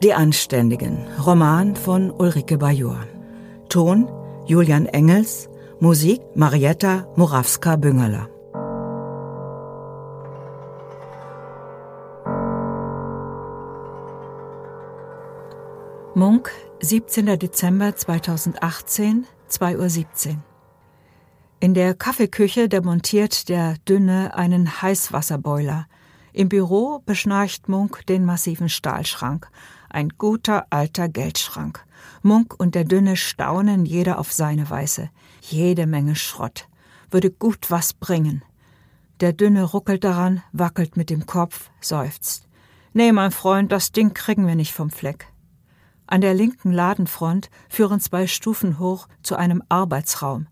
Die 0.00 0.14
Anständigen, 0.14 0.98
Roman 1.24 1.76
von 1.76 2.10
Ulrike 2.10 2.58
Bajor. 2.58 3.00
Ton 3.68 4.08
Julian 4.46 4.86
Engels, 4.86 5.48
Musik 5.78 6.20
Marietta 6.34 7.06
Morawska-Büngerler. 7.16 8.28
Munk, 16.14 16.50
17. 16.80 17.38
Dezember 17.38 17.96
2018, 17.96 19.26
2.17 19.48 20.28
Uhr. 20.28 20.36
In 21.60 21.74
der 21.74 21.94
Kaffeeküche 21.94 22.68
demontiert 22.68 23.48
der 23.48 23.76
Dünne 23.88 24.34
einen 24.34 24.82
Heißwasserboiler. 24.82 25.86
Im 26.32 26.48
Büro 26.48 27.00
beschnarcht 27.06 27.68
Munk 27.68 28.04
den 28.06 28.24
massiven 28.24 28.68
Stahlschrank. 28.68 29.48
Ein 29.92 30.08
guter 30.16 30.66
alter 30.70 31.10
Geldschrank. 31.10 31.84
Munk 32.22 32.58
und 32.58 32.74
der 32.74 32.84
Dünne 32.84 33.14
staunen 33.14 33.84
jeder 33.84 34.18
auf 34.18 34.32
seine 34.32 34.70
Weise. 34.70 35.10
Jede 35.42 35.86
Menge 35.86 36.16
Schrott. 36.16 36.66
Würde 37.10 37.30
gut 37.30 37.70
was 37.70 37.92
bringen. 37.92 38.42
Der 39.20 39.34
Dünne 39.34 39.64
ruckelt 39.64 40.02
daran, 40.02 40.42
wackelt 40.52 40.96
mit 40.96 41.10
dem 41.10 41.26
Kopf, 41.26 41.70
seufzt. 41.82 42.48
Nee, 42.94 43.12
mein 43.12 43.32
Freund, 43.32 43.70
das 43.70 43.92
Ding 43.92 44.14
kriegen 44.14 44.46
wir 44.46 44.54
nicht 44.54 44.72
vom 44.72 44.88
Fleck. 44.88 45.28
An 46.06 46.22
der 46.22 46.32
linken 46.32 46.72
Ladenfront 46.72 47.50
führen 47.68 48.00
zwei 48.00 48.26
Stufen 48.26 48.78
hoch 48.78 49.08
zu 49.22 49.36
einem 49.36 49.62
Arbeitsraum. 49.68 50.46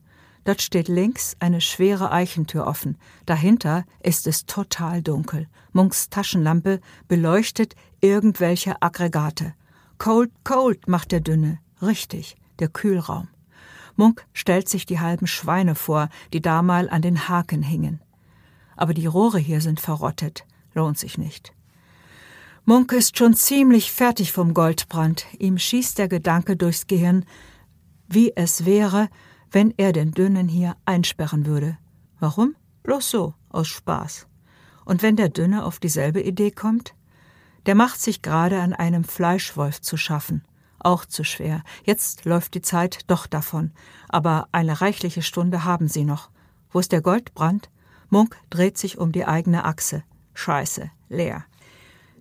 Dort 0.45 0.62
steht 0.62 0.89
links 0.89 1.37
eine 1.39 1.61
schwere 1.61 2.11
Eichentür 2.12 2.67
offen. 2.67 2.97
Dahinter 3.27 3.85
ist 4.03 4.27
es 4.27 4.47
total 4.47 5.03
dunkel. 5.03 5.49
Munks 5.73 6.09
Taschenlampe 6.09 6.80
beleuchtet 7.09 7.75
irgendwelche 8.01 8.80
Aggregate. 8.80 9.55
Cold, 9.99 10.30
cold, 10.45 10.89
macht 10.89 11.13
der 11.13 11.21
Dünne. 11.21 11.59
Richtig, 11.83 12.37
der 12.59 12.69
Kühlraum. 12.69 13.29
Munk 13.97 14.27
stellt 14.32 14.69
sich 14.69 14.87
die 14.87 14.99
halben 14.99 15.27
Schweine 15.27 15.74
vor, 15.74 16.09
die 16.32 16.41
da 16.41 16.63
mal 16.63 16.88
an 16.88 17.02
den 17.02 17.29
Haken 17.29 17.63
hingen. 17.63 18.01
Aber 18.77 18.95
die 18.95 19.07
Rohre 19.07 19.38
hier 19.38 19.60
sind 19.60 19.79
verrottet. 19.79 20.47
Lohnt 20.73 20.99
sich 20.99 21.19
nicht. 21.19 21.52
Munk 22.65 22.93
ist 22.93 23.19
schon 23.19 23.35
ziemlich 23.35 23.93
fertig 23.93 24.32
vom 24.32 24.54
Goldbrand. 24.54 25.27
Ihm 25.38 25.59
schießt 25.59 25.99
der 25.99 26.09
Gedanke 26.09 26.57
durchs 26.57 26.87
Gehirn, 26.87 27.27
wie 28.09 28.32
es 28.35 28.65
wäre, 28.65 29.09
wenn 29.51 29.74
er 29.76 29.93
den 29.93 30.12
Dünnen 30.12 30.48
hier 30.48 30.76
einsperren 30.84 31.46
würde. 31.46 31.79
Warum? 32.18 32.54
Bloß 32.82 33.10
so, 33.10 33.34
aus 33.48 33.68
Spaß. 33.68 34.26
Und 34.84 35.02
wenn 35.02 35.16
der 35.16 35.29
Dünne 35.29 35.65
auf 35.65 35.79
dieselbe 35.79 36.23
Idee 36.23 36.51
kommt? 36.51 36.95
Der 37.66 37.74
macht 37.74 38.01
sich 38.01 38.23
gerade 38.23 38.60
an 38.60 38.73
einem 38.73 39.04
Fleischwolf 39.04 39.80
zu 39.80 39.96
schaffen. 39.96 40.42
Auch 40.79 41.04
zu 41.04 41.24
schwer. 41.24 41.62
Jetzt 41.84 42.24
läuft 42.24 42.54
die 42.54 42.62
Zeit 42.62 43.01
doch 43.07 43.26
davon. 43.26 43.73
Aber 44.09 44.48
eine 44.51 44.80
reichliche 44.80 45.23
Stunde 45.23 45.64
haben 45.64 45.88
sie 45.88 46.04
noch. 46.04 46.30
Wo 46.70 46.79
ist 46.79 46.92
der 46.92 47.02
Goldbrand? 47.02 47.68
Munk 48.09 48.37
dreht 48.48 48.79
sich 48.79 48.98
um 48.98 49.12
die 49.12 49.26
eigene 49.26 49.64
Achse. 49.64 50.02
Scheiße, 50.35 50.90
leer. 51.09 51.45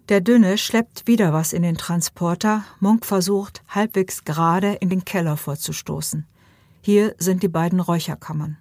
Der 0.09 0.21
Dünne 0.21 0.57
schleppt 0.57 1.07
wieder 1.07 1.33
was 1.33 1.53
in 1.53 1.61
den 1.61 1.77
Transporter. 1.77 2.63
Munk 2.79 3.05
versucht, 3.05 3.63
halbwegs 3.69 4.25
gerade 4.25 4.73
in 4.73 4.89
den 4.89 5.05
Keller 5.05 5.37
vorzustoßen. 5.37 6.27
Hier 6.81 7.15
sind 7.17 7.43
die 7.43 7.49
beiden 7.49 7.79
Räucherkammern. 7.79 8.57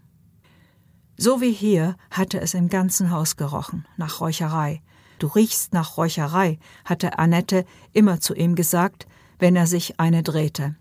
So 1.17 1.41
wie 1.41 1.53
hier 1.53 1.97
hatte 2.11 2.41
es 2.41 2.55
im 2.55 2.69
ganzen 2.69 3.11
Haus 3.11 3.37
gerochen, 3.37 3.87
nach 3.97 4.21
Räucherei. 4.21 4.83
Du 5.19 5.27
riechst 5.27 5.73
nach 5.73 5.97
Räucherei, 5.97 6.59
hatte 6.85 7.19
Annette 7.19 7.65
immer 7.93 8.21
zu 8.21 8.35
ihm 8.35 8.55
gesagt, 8.55 9.07
wenn 9.39 9.57
er 9.57 9.67
sich 9.67 9.99
eine 9.99 10.23
drehte. 10.23 10.77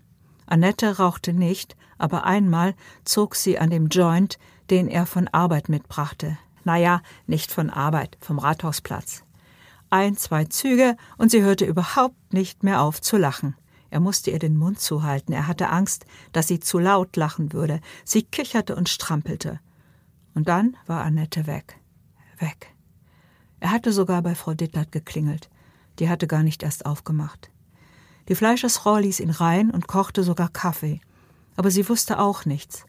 Annette 0.46 0.98
rauchte 0.98 1.32
nicht, 1.32 1.76
aber 1.98 2.24
einmal 2.24 2.74
zog 3.04 3.34
sie 3.34 3.58
an 3.58 3.70
dem 3.70 3.88
Joint, 3.88 4.38
den 4.70 4.88
er 4.88 5.06
von 5.06 5.28
Arbeit 5.28 5.68
mitbrachte. 5.68 6.38
Naja, 6.64 7.02
nicht 7.26 7.52
von 7.52 7.70
Arbeit, 7.70 8.16
vom 8.20 8.38
Rathausplatz. 8.38 9.24
Ein, 9.90 10.16
zwei 10.16 10.44
Züge, 10.44 10.96
und 11.16 11.30
sie 11.30 11.42
hörte 11.42 11.64
überhaupt 11.64 12.32
nicht 12.32 12.62
mehr 12.62 12.82
auf 12.82 13.00
zu 13.00 13.16
lachen. 13.16 13.56
Er 13.90 14.00
musste 14.00 14.30
ihr 14.30 14.38
den 14.38 14.56
Mund 14.56 14.80
zuhalten. 14.80 15.32
Er 15.32 15.46
hatte 15.46 15.70
Angst, 15.70 16.04
dass 16.32 16.48
sie 16.48 16.60
zu 16.60 16.78
laut 16.78 17.16
lachen 17.16 17.52
würde. 17.52 17.80
Sie 18.04 18.22
kicherte 18.22 18.76
und 18.76 18.88
strampelte. 18.88 19.60
Und 20.34 20.48
dann 20.48 20.76
war 20.86 21.02
Annette 21.02 21.46
weg. 21.46 21.76
Weg. 22.38 22.74
Er 23.60 23.70
hatte 23.70 23.92
sogar 23.92 24.22
bei 24.22 24.34
Frau 24.34 24.54
Dittert 24.54 24.92
geklingelt. 24.92 25.48
Die 25.98 26.08
hatte 26.08 26.26
gar 26.26 26.42
nicht 26.42 26.62
erst 26.62 26.86
aufgemacht. 26.86 27.50
Die 28.28 28.34
Fleischersfrau 28.34 28.98
ließ 28.98 29.20
ihn 29.20 29.30
rein 29.30 29.70
und 29.70 29.88
kochte 29.88 30.22
sogar 30.22 30.50
Kaffee. 30.50 31.00
Aber 31.56 31.70
sie 31.70 31.88
wusste 31.88 32.18
auch 32.18 32.44
nichts. 32.44 32.84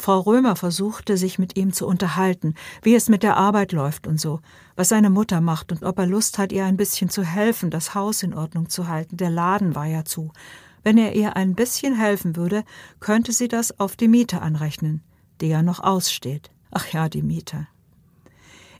Frau 0.00 0.20
Römer 0.20 0.56
versuchte, 0.56 1.16
sich 1.16 1.38
mit 1.38 1.56
ihm 1.56 1.72
zu 1.72 1.86
unterhalten, 1.86 2.54
wie 2.82 2.94
es 2.94 3.08
mit 3.08 3.22
der 3.22 3.36
Arbeit 3.36 3.72
läuft 3.72 4.06
und 4.06 4.18
so, 4.18 4.40
was 4.74 4.88
seine 4.88 5.10
Mutter 5.10 5.40
macht 5.40 5.72
und 5.72 5.82
ob 5.82 5.98
er 5.98 6.06
Lust 6.06 6.38
hat, 6.38 6.52
ihr 6.52 6.64
ein 6.64 6.78
bisschen 6.78 7.10
zu 7.10 7.22
helfen, 7.22 7.70
das 7.70 7.94
Haus 7.94 8.22
in 8.22 8.32
Ordnung 8.32 8.70
zu 8.70 8.88
halten. 8.88 9.18
Der 9.18 9.30
Laden 9.30 9.74
war 9.74 9.86
ja 9.86 10.04
zu. 10.04 10.32
Wenn 10.82 10.96
er 10.96 11.14
ihr 11.14 11.36
ein 11.36 11.54
bisschen 11.54 11.94
helfen 11.94 12.36
würde, 12.36 12.64
könnte 12.98 13.32
sie 13.32 13.48
das 13.48 13.78
auf 13.78 13.96
die 13.96 14.08
Miete 14.08 14.40
anrechnen, 14.40 15.02
die 15.42 15.48
ja 15.48 15.62
noch 15.62 15.80
aussteht. 15.80 16.50
Ach 16.70 16.86
ja, 16.88 17.08
die 17.08 17.22
Miete. 17.22 17.66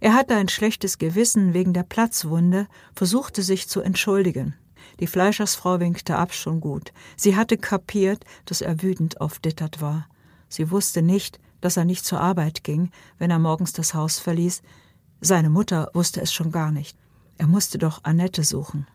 Er 0.00 0.14
hatte 0.14 0.34
ein 0.36 0.48
schlechtes 0.48 0.96
Gewissen 0.96 1.52
wegen 1.52 1.74
der 1.74 1.82
Platzwunde, 1.82 2.66
versuchte 2.94 3.42
sich 3.42 3.68
zu 3.68 3.82
entschuldigen. 3.82 4.54
Die 5.00 5.06
Fleischersfrau 5.06 5.80
winkte 5.80 6.16
ab 6.16 6.32
schon 6.32 6.60
gut. 6.60 6.94
Sie 7.16 7.36
hatte 7.36 7.58
kapiert, 7.58 8.24
dass 8.46 8.62
er 8.62 8.82
wütend 8.82 9.20
auf 9.20 9.38
Dittert 9.38 9.82
war. 9.82 10.08
Sie 10.50 10.70
wusste 10.70 11.00
nicht, 11.00 11.40
dass 11.62 11.78
er 11.78 11.86
nicht 11.86 12.04
zur 12.04 12.20
Arbeit 12.20 12.64
ging, 12.64 12.90
wenn 13.18 13.30
er 13.30 13.38
morgens 13.38 13.72
das 13.72 13.94
Haus 13.94 14.18
verließ. 14.18 14.60
Seine 15.22 15.48
Mutter 15.48 15.90
wusste 15.94 16.20
es 16.20 16.32
schon 16.32 16.50
gar 16.50 16.72
nicht. 16.72 16.98
Er 17.38 17.46
musste 17.46 17.78
doch 17.78 18.04
Annette 18.04 18.44
suchen. 18.44 18.86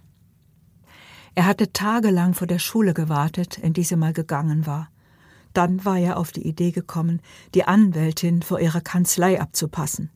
Er 1.33 1.45
hatte 1.45 1.73
tagelang 1.73 2.33
vor 2.33 2.45
der 2.45 2.59
Schule 2.59 2.93
gewartet, 2.93 3.57
in 3.57 3.73
die 3.73 3.83
sie 3.83 3.95
mal 3.95 4.13
gegangen 4.13 4.67
war. 4.67 4.89
Dann 5.53 5.85
war 5.85 5.97
er 5.97 6.17
auf 6.17 6.31
die 6.31 6.45
Idee 6.47 6.71
gekommen, 6.71 7.21
die 7.53 7.63
Anwältin 7.63 8.41
vor 8.41 8.59
ihrer 8.59 8.81
Kanzlei 8.81 9.39
abzupassen. 9.39 10.11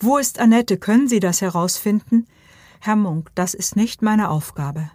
Wo 0.00 0.16
ist 0.16 0.38
Annette? 0.38 0.78
Können 0.78 1.08
Sie 1.08 1.20
das 1.20 1.40
herausfinden? 1.40 2.26
Herr 2.80 2.96
Munk, 2.96 3.30
das 3.34 3.54
ist 3.54 3.76
nicht 3.76 4.00
meine 4.00 4.30
Aufgabe. 4.30 4.90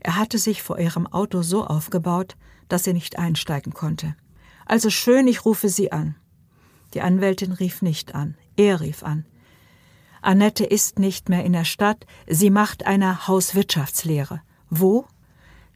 Er 0.00 0.16
hatte 0.16 0.38
sich 0.38 0.62
vor 0.62 0.78
ihrem 0.78 1.06
Auto 1.06 1.42
so 1.42 1.64
aufgebaut, 1.64 2.36
dass 2.68 2.84
sie 2.84 2.92
nicht 2.92 3.18
einsteigen 3.18 3.72
konnte. 3.72 4.16
Also 4.72 4.88
schön, 4.88 5.26
ich 5.26 5.44
rufe 5.44 5.68
Sie 5.68 5.92
an. 5.92 6.14
Die 6.94 7.02
Anwältin 7.02 7.52
rief 7.52 7.82
nicht 7.82 8.14
an, 8.14 8.38
er 8.56 8.80
rief 8.80 9.02
an. 9.02 9.26
Annette 10.22 10.64
ist 10.64 10.98
nicht 10.98 11.28
mehr 11.28 11.44
in 11.44 11.52
der 11.52 11.66
Stadt, 11.66 12.06
sie 12.26 12.48
macht 12.48 12.86
eine 12.86 13.28
Hauswirtschaftslehre. 13.28 14.40
Wo? 14.70 15.04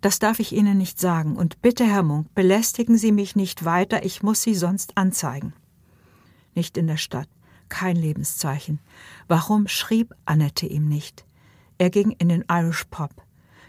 Das 0.01 0.19
darf 0.19 0.41
ich 0.41 0.55
Ihnen 0.55 0.79
nicht 0.79 0.99
sagen. 0.99 1.37
Und 1.37 1.61
bitte, 1.61 1.85
Herr 1.85 2.05
Munk, 2.05 2.35
belästigen 2.35 2.97
Sie 2.97 3.13
mich 3.13 3.37
nicht 3.37 3.67
weiter, 3.67 4.03
ich 4.03 4.23
muss 4.23 4.41
Sie 4.41 4.55
sonst 4.55 4.97
anzeigen. 4.97 5.53
Nicht 6.55 6.79
in 6.79 6.87
der 6.87 6.97
Stadt, 6.97 7.29
kein 7.69 7.97
Lebenszeichen. 7.97 8.81
Warum 9.29 9.69
schrieb 9.69 10.15
Annette 10.25 10.65
ihm 10.65 10.89
nicht? 10.89 11.27
Er 11.77 11.91
ging 11.91 12.13
in 12.13 12.31
den 12.31 12.47
Irish 12.51 12.85
Pop, 12.85 13.13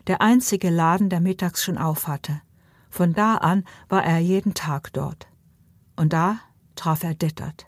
der 0.08 0.22
einzige 0.22 0.70
Laden, 0.70 1.10
der 1.10 1.20
mittags 1.20 1.66
schon 1.66 1.78
auf 1.78 2.08
hatte. 2.08 2.40
Von 2.98 3.14
da 3.14 3.36
an 3.36 3.64
war 3.90 4.04
er 4.04 4.18
jeden 4.18 4.56
Tag 4.56 4.92
dort. 4.92 5.28
Und 5.96 6.14
da 6.14 6.40
traf 6.74 7.04
er 7.04 7.14
Dittert. 7.14 7.68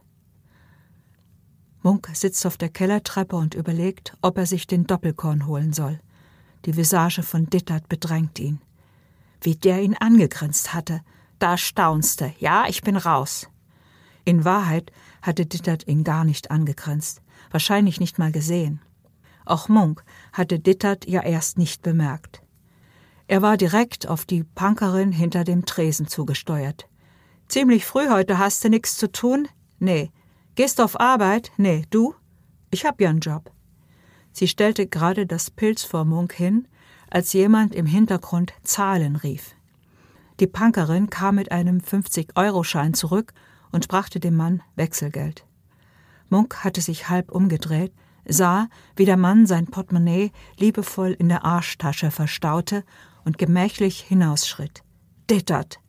Munk 1.84 2.10
sitzt 2.14 2.48
auf 2.48 2.58
der 2.58 2.70
Kellertreppe 2.70 3.36
und 3.36 3.54
überlegt, 3.54 4.18
ob 4.24 4.40
er 4.40 4.48
sich 4.48 4.66
den 4.66 4.88
Doppelkorn 4.88 5.46
holen 5.46 5.72
soll. 5.72 6.00
Die 6.66 6.76
Visage 6.76 7.22
von 7.22 7.46
Dittert 7.46 7.88
bedrängt 7.90 8.40
ihn. 8.40 8.60
Wie 9.40 9.56
der 9.56 9.84
ihn 9.84 9.96
angegrinst 10.00 10.74
hatte, 10.74 11.02
da 11.38 11.60
staunste. 11.60 12.34
Ja, 12.40 12.66
ich 12.68 12.82
bin 12.82 12.98
raus. 12.98 13.50
In 14.26 14.46
Wahrheit 14.46 14.92
hatte 15.22 15.46
Dittert 15.46 15.88
ihn 15.88 16.04
gar 16.04 16.26
nicht 16.26 16.50
angegrinst, 16.50 17.22
wahrscheinlich 17.52 18.00
nicht 18.00 18.18
mal 18.18 18.32
gesehen. 18.32 18.82
Auch 19.46 19.70
Munk 19.70 20.04
hatte 20.34 20.58
Dittert 20.58 21.08
ja 21.08 21.22
erst 21.22 21.60
nicht 21.60 21.84
bemerkt. 21.84 22.42
Er 23.30 23.44
war 23.44 23.58
direkt 23.58 24.08
auf 24.08 24.26
die 24.26 24.44
Punkerin 24.44 25.12
hinter 25.12 25.44
dem 25.44 25.64
Tresen 25.64 26.08
zugesteuert. 26.08 26.90
Ziemlich 27.48 27.86
früh 27.86 28.10
heute 28.10 28.40
hast 28.40 28.64
du 28.64 28.72
nix 28.72 28.98
zu 28.98 29.12
tun? 29.12 29.48
Nee. 29.78 30.12
Gehst 30.56 30.82
auf 30.82 31.00
Arbeit? 31.00 31.52
Nee. 31.56 31.86
Du? 31.92 32.16
Ich 32.72 32.86
hab 32.86 33.00
ja 33.00 33.12
einen 33.12 33.20
Job. 33.20 33.52
Sie 34.32 34.48
stellte 34.48 34.88
gerade 34.88 35.28
das 35.28 35.52
Pilz 35.52 35.84
vor 35.84 36.06
Munk 36.06 36.34
hin, 36.34 36.68
als 37.12 37.32
jemand 37.34 37.76
im 37.76 37.86
Hintergrund 37.86 38.52
Zahlen 38.64 39.16
rief. 39.16 39.54
Die 40.40 40.48
Punkerin 40.48 41.12
kam 41.12 41.36
mit 41.36 41.52
einem 41.52 41.82
50-Euro-Schein 41.82 42.96
zurück 42.96 43.34
und 43.72 43.90
brachte 43.90 44.20
dem 44.20 44.38
Mann 44.38 44.64
Wechselgeld. 44.76 45.46
Munk 46.30 46.64
hatte 46.64 46.82
sich 46.82 47.10
halb 47.10 47.32
umgedreht, 47.32 47.94
sah, 48.28 48.70
wie 48.96 49.06
der 49.06 49.18
Mann 49.18 49.46
sein 49.46 49.68
Portemonnaie 49.68 50.32
liebevoll 50.58 51.12
in 51.12 51.30
der 51.30 51.46
Arschtasche 51.46 52.10
verstaute 52.10 52.84
und 53.26 53.38
gemächlich 53.38 54.02
hinausschritt. 54.02 54.84
Dittert! 55.30 55.80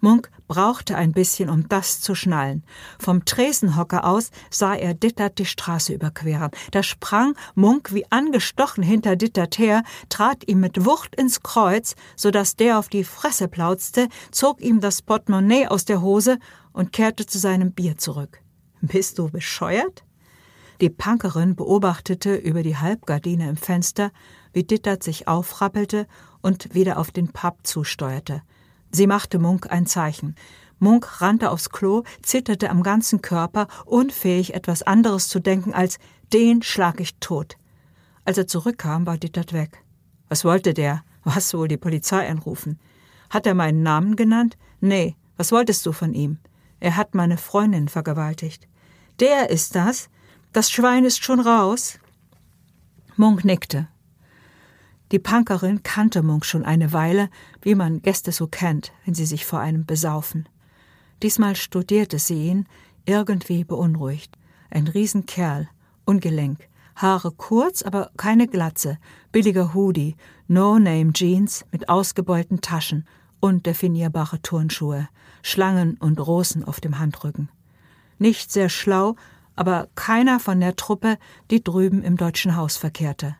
Munk 0.00 0.30
brauchte 0.46 0.96
ein 0.96 1.12
bisschen, 1.12 1.50
um 1.50 1.68
das 1.68 2.00
zu 2.00 2.14
schnallen. 2.14 2.64
Vom 2.98 3.24
Tresenhocker 3.24 4.04
aus 4.04 4.30
sah 4.50 4.74
er 4.74 4.94
Dittert 4.94 5.38
die 5.38 5.44
Straße 5.44 5.92
überqueren. 5.92 6.50
Da 6.70 6.82
sprang 6.82 7.34
Munk 7.54 7.92
wie 7.92 8.10
angestochen 8.10 8.82
hinter 8.82 9.16
Dittert 9.16 9.58
her, 9.58 9.82
trat 10.08 10.46
ihm 10.46 10.60
mit 10.60 10.84
Wucht 10.84 11.16
ins 11.16 11.42
Kreuz, 11.42 11.96
so 12.16 12.30
dass 12.30 12.56
der 12.56 12.78
auf 12.78 12.88
die 12.88 13.04
Fresse 13.04 13.48
plauzte, 13.48 14.08
zog 14.30 14.60
ihm 14.60 14.80
das 14.80 15.02
Portemonnaie 15.02 15.66
aus 15.66 15.84
der 15.84 16.00
Hose 16.00 16.38
und 16.72 16.92
kehrte 16.92 17.26
zu 17.26 17.38
seinem 17.38 17.72
Bier 17.72 17.98
zurück. 17.98 18.40
Bist 18.80 19.18
du 19.18 19.28
bescheuert? 19.28 20.04
Die 20.80 20.90
Punkerin 20.90 21.56
beobachtete 21.56 22.36
über 22.36 22.62
die 22.62 22.76
Halbgardine 22.76 23.48
im 23.48 23.56
Fenster, 23.56 24.12
wie 24.52 24.62
Dittert 24.62 25.02
sich 25.02 25.26
aufrappelte 25.26 26.06
und 26.42 26.74
wieder 26.74 26.98
auf 26.98 27.10
den 27.10 27.28
Pub 27.28 27.58
zusteuerte. 27.62 28.42
Sie 28.90 29.06
machte 29.06 29.38
Munk 29.38 29.70
ein 29.70 29.86
Zeichen. 29.86 30.34
Munk 30.78 31.20
rannte 31.20 31.50
aufs 31.50 31.70
Klo, 31.70 32.04
zitterte 32.22 32.70
am 32.70 32.82
ganzen 32.82 33.20
Körper, 33.20 33.66
unfähig, 33.84 34.54
etwas 34.54 34.82
anderes 34.82 35.28
zu 35.28 35.40
denken 35.40 35.74
als 35.74 35.98
den 36.32 36.62
schlag 36.62 37.00
ich 37.00 37.16
tot. 37.16 37.56
Als 38.24 38.38
er 38.38 38.46
zurückkam, 38.46 39.06
war 39.06 39.16
Dittert 39.16 39.52
weg. 39.52 39.82
Was 40.28 40.44
wollte 40.44 40.74
der? 40.74 41.02
Was 41.24 41.54
wohl 41.54 41.68
die 41.68 41.76
Polizei 41.76 42.28
anrufen? 42.28 42.78
Hat 43.30 43.46
er 43.46 43.54
meinen 43.54 43.82
Namen 43.82 44.16
genannt? 44.16 44.56
Nee. 44.80 45.16
Was 45.36 45.52
wolltest 45.52 45.86
du 45.86 45.92
von 45.92 46.14
ihm? 46.14 46.38
Er 46.80 46.96
hat 46.96 47.14
meine 47.14 47.38
Freundin 47.38 47.88
vergewaltigt. 47.88 48.66
Der 49.20 49.50
ist 49.50 49.74
das? 49.74 50.08
Das 50.52 50.70
Schwein 50.70 51.04
ist 51.04 51.22
schon 51.24 51.40
raus? 51.40 51.98
Munk 53.16 53.44
nickte. 53.44 53.88
Die 55.10 55.18
Punkerin 55.18 55.82
kannte 55.82 56.22
Munk 56.22 56.44
schon 56.44 56.64
eine 56.64 56.92
Weile, 56.92 57.30
wie 57.62 57.74
man 57.74 58.02
Gäste 58.02 58.30
so 58.30 58.46
kennt, 58.46 58.92
wenn 59.04 59.14
sie 59.14 59.24
sich 59.24 59.46
vor 59.46 59.60
einem 59.60 59.86
besaufen. 59.86 60.48
Diesmal 61.22 61.56
studierte 61.56 62.18
sie 62.18 62.46
ihn, 62.46 62.66
irgendwie 63.06 63.64
beunruhigt. 63.64 64.36
Ein 64.70 64.86
Riesenkerl, 64.86 65.68
ungelenk, 66.04 66.68
Haare 66.94 67.30
kurz, 67.30 67.82
aber 67.82 68.10
keine 68.16 68.48
Glatze, 68.48 68.98
billiger 69.32 69.72
Hoodie, 69.72 70.16
No-Name-Jeans 70.48 71.64
mit 71.72 71.88
ausgebeulten 71.88 72.60
Taschen, 72.60 73.06
undefinierbare 73.40 74.42
Turnschuhe, 74.42 75.08
Schlangen 75.42 75.96
und 75.98 76.18
Rosen 76.20 76.64
auf 76.64 76.80
dem 76.80 76.98
Handrücken. 76.98 77.48
Nicht 78.18 78.52
sehr 78.52 78.68
schlau, 78.68 79.14
aber 79.56 79.88
keiner 79.94 80.38
von 80.38 80.60
der 80.60 80.76
Truppe, 80.76 81.18
die 81.50 81.62
drüben 81.62 82.02
im 82.02 82.16
Deutschen 82.16 82.56
Haus 82.56 82.76
verkehrte. 82.76 83.36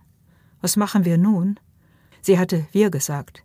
Was 0.61 0.77
machen 0.77 1.05
wir 1.05 1.19
nun? 1.19 1.59
Sie 2.21 2.39
hatte 2.39 2.67
wir 2.73 2.91
gesagt. 2.91 3.45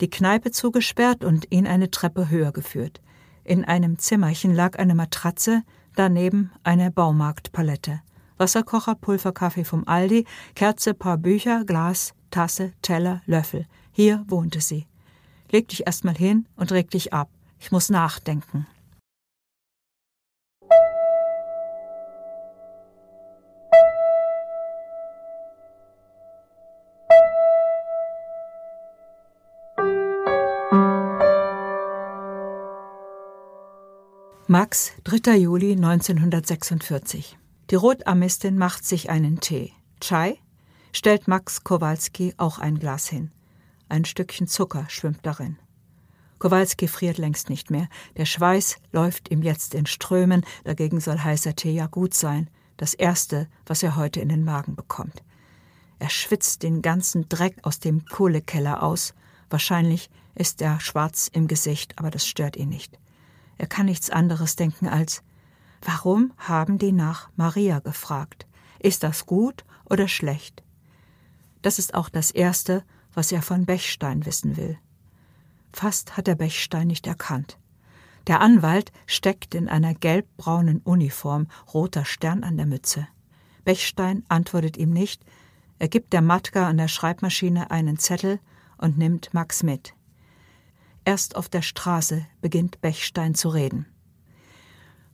Die 0.00 0.10
Kneipe 0.10 0.50
zugesperrt 0.50 1.24
und 1.24 1.50
ihn 1.50 1.66
eine 1.66 1.90
Treppe 1.90 2.28
höher 2.28 2.52
geführt. 2.52 3.00
In 3.44 3.64
einem 3.64 3.98
Zimmerchen 3.98 4.54
lag 4.54 4.78
eine 4.78 4.94
Matratze, 4.94 5.62
daneben 5.94 6.50
eine 6.64 6.90
Baumarktpalette. 6.90 8.00
Wasserkocher, 8.38 8.94
Pulverkaffee 8.94 9.64
vom 9.64 9.86
Aldi, 9.86 10.26
Kerze, 10.54 10.92
paar 10.92 11.16
Bücher, 11.16 11.64
Glas, 11.64 12.12
Tasse, 12.30 12.72
Teller, 12.82 13.22
Löffel. 13.26 13.66
Hier 13.92 14.24
wohnte 14.28 14.60
sie. 14.60 14.86
Leg 15.50 15.68
dich 15.68 15.86
erst 15.86 16.04
mal 16.04 16.16
hin 16.16 16.46
und 16.56 16.72
reg 16.72 16.90
dich 16.90 17.12
ab. 17.12 17.30
Ich 17.58 17.72
muss 17.72 17.88
nachdenken. 17.88 18.66
Max, 34.58 34.92
3. 35.04 35.36
Juli 35.36 35.72
1946. 35.72 37.36
Die 37.68 37.74
Rotarmistin 37.74 38.56
macht 38.56 38.86
sich 38.86 39.10
einen 39.10 39.38
Tee. 39.38 39.74
Chai? 40.00 40.38
Stellt 40.94 41.28
Max 41.28 41.62
Kowalski 41.62 42.32
auch 42.38 42.58
ein 42.58 42.78
Glas 42.78 43.06
hin. 43.06 43.32
Ein 43.90 44.06
Stückchen 44.06 44.46
Zucker 44.46 44.86
schwimmt 44.88 45.26
darin. 45.26 45.58
Kowalski 46.38 46.88
friert 46.88 47.18
längst 47.18 47.50
nicht 47.50 47.70
mehr. 47.70 47.86
Der 48.16 48.24
Schweiß 48.24 48.78
läuft 48.92 49.30
ihm 49.30 49.42
jetzt 49.42 49.74
in 49.74 49.84
Strömen, 49.84 50.42
dagegen 50.64 51.00
soll 51.00 51.18
heißer 51.18 51.54
Tee 51.54 51.74
ja 51.74 51.86
gut 51.86 52.14
sein. 52.14 52.48
Das 52.78 52.94
Erste, 52.94 53.48
was 53.66 53.82
er 53.82 53.94
heute 53.94 54.20
in 54.20 54.30
den 54.30 54.42
Magen 54.42 54.74
bekommt. 54.74 55.22
Er 55.98 56.08
schwitzt 56.08 56.62
den 56.62 56.80
ganzen 56.80 57.28
Dreck 57.28 57.58
aus 57.62 57.78
dem 57.78 58.06
Kohlekeller 58.06 58.82
aus. 58.82 59.12
Wahrscheinlich 59.50 60.08
ist 60.34 60.62
er 60.62 60.80
schwarz 60.80 61.28
im 61.30 61.46
Gesicht, 61.46 61.98
aber 61.98 62.10
das 62.10 62.26
stört 62.26 62.56
ihn 62.56 62.70
nicht. 62.70 62.98
Er 63.58 63.66
kann 63.66 63.86
nichts 63.86 64.10
anderes 64.10 64.56
denken 64.56 64.88
als 64.88 65.22
Warum 65.82 66.32
haben 66.38 66.78
die 66.78 66.92
nach 66.92 67.30
Maria 67.36 67.78
gefragt? 67.80 68.46
Ist 68.78 69.02
das 69.02 69.26
gut 69.26 69.64
oder 69.84 70.08
schlecht? 70.08 70.62
Das 71.62 71.78
ist 71.78 71.94
auch 71.94 72.08
das 72.08 72.30
Erste, 72.30 72.84
was 73.12 73.32
er 73.32 73.42
von 73.42 73.66
Bechstein 73.66 74.26
wissen 74.26 74.56
will. 74.56 74.78
Fast 75.72 76.16
hat 76.16 76.28
er 76.28 76.34
Bechstein 76.34 76.86
nicht 76.86 77.06
erkannt. 77.06 77.58
Der 78.26 78.40
Anwalt 78.40 78.92
steckt 79.06 79.54
in 79.54 79.68
einer 79.68 79.94
gelbbraunen 79.94 80.80
Uniform, 80.80 81.48
roter 81.72 82.04
Stern 82.04 82.44
an 82.44 82.56
der 82.56 82.66
Mütze. 82.66 83.06
Bechstein 83.64 84.24
antwortet 84.28 84.76
ihm 84.76 84.90
nicht, 84.90 85.22
er 85.78 85.88
gibt 85.88 86.12
der 86.12 86.22
Matka 86.22 86.68
an 86.68 86.78
der 86.78 86.88
Schreibmaschine 86.88 87.70
einen 87.70 87.98
Zettel 87.98 88.40
und 88.78 88.96
nimmt 88.96 89.34
Max 89.34 89.62
mit. 89.62 89.95
Erst 91.06 91.36
auf 91.36 91.48
der 91.48 91.62
Straße 91.62 92.26
beginnt 92.40 92.80
Bechstein 92.80 93.36
zu 93.36 93.48
reden. 93.48 93.86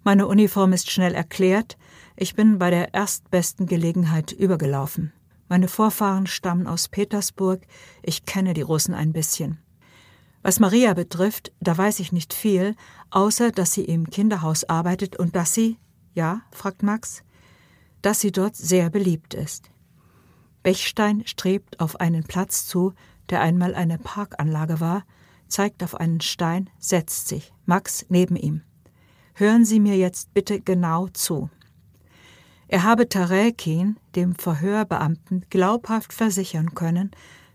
Meine 0.03 0.27
Uniform 0.27 0.73
ist 0.73 0.91
schnell 0.91 1.15
erklärt. 1.15 1.77
Ich 2.17 2.35
bin 2.35 2.59
bei 2.59 2.71
der 2.71 2.95
erstbesten 2.95 3.67
Gelegenheit 3.67 4.33
übergelaufen. 4.33 5.13
Meine 5.51 5.69
Vorfahren 5.69 6.27
stammen 6.27 6.67
aus 6.67 6.89
Petersburg. 6.89 7.67
Ich 8.03 8.25
kenne 8.25 8.55
die 8.55 8.63
Russen 8.63 8.95
ein 8.95 9.13
bisschen. 9.13 9.59
Was 10.43 10.61
Maria 10.61 10.95
betrifft, 10.95 11.53
da 11.61 11.77
weiß 11.77 12.01
ich 12.01 12.11
nicht 12.11 12.33
viel, 12.33 12.75
außer 13.11 13.53
dass 13.53 13.75
sie 13.75 13.85
im 13.85 14.09
Kinderhaus 14.09 14.65
arbeitet 14.65 15.19
und 15.19 15.37
dass 15.37 15.53
sie, 15.53 15.77
ja, 16.15 16.41
fragt 16.53 16.83
Max, 16.83 17.23
dass 18.01 18.19
sie 18.19 18.33
dort 18.33 18.57
sehr 18.57 18.89
beliebt 18.89 19.35
ist. 19.35 19.71
Bechstein 20.63 21.27
strebt 21.27 21.81
auf 21.81 22.01
einen 22.01 22.25
Platz 22.25 22.65
zu, 22.65 22.95
der 23.29 23.43
einmal 23.43 23.75
eine 23.75 23.99
Parkanlage 23.99 24.81
war, 24.81 25.05
zeigt 25.53 25.85
auf 25.85 25.95
einen 25.95 26.21
Stein, 26.21 26.71
setzt 26.79 27.29
sich. 27.29 27.53
Max 27.67 28.07
neben 28.09 28.37
ihm. 28.37 28.63
Hören 29.35 29.65
Sie 29.65 29.81
mir 29.81 29.97
jetzt 29.97 30.35
bitte 30.35 30.61
genau 30.61 31.09
zu. 31.09 31.51
Er 32.69 32.83
habe 32.85 33.09
Tarekin, 33.09 33.97
dem 34.17 34.35
Verhörbeamten, 34.35 35.45
glaubhaft 35.51 36.13
versichern 36.13 36.75
können, 36.75 37.11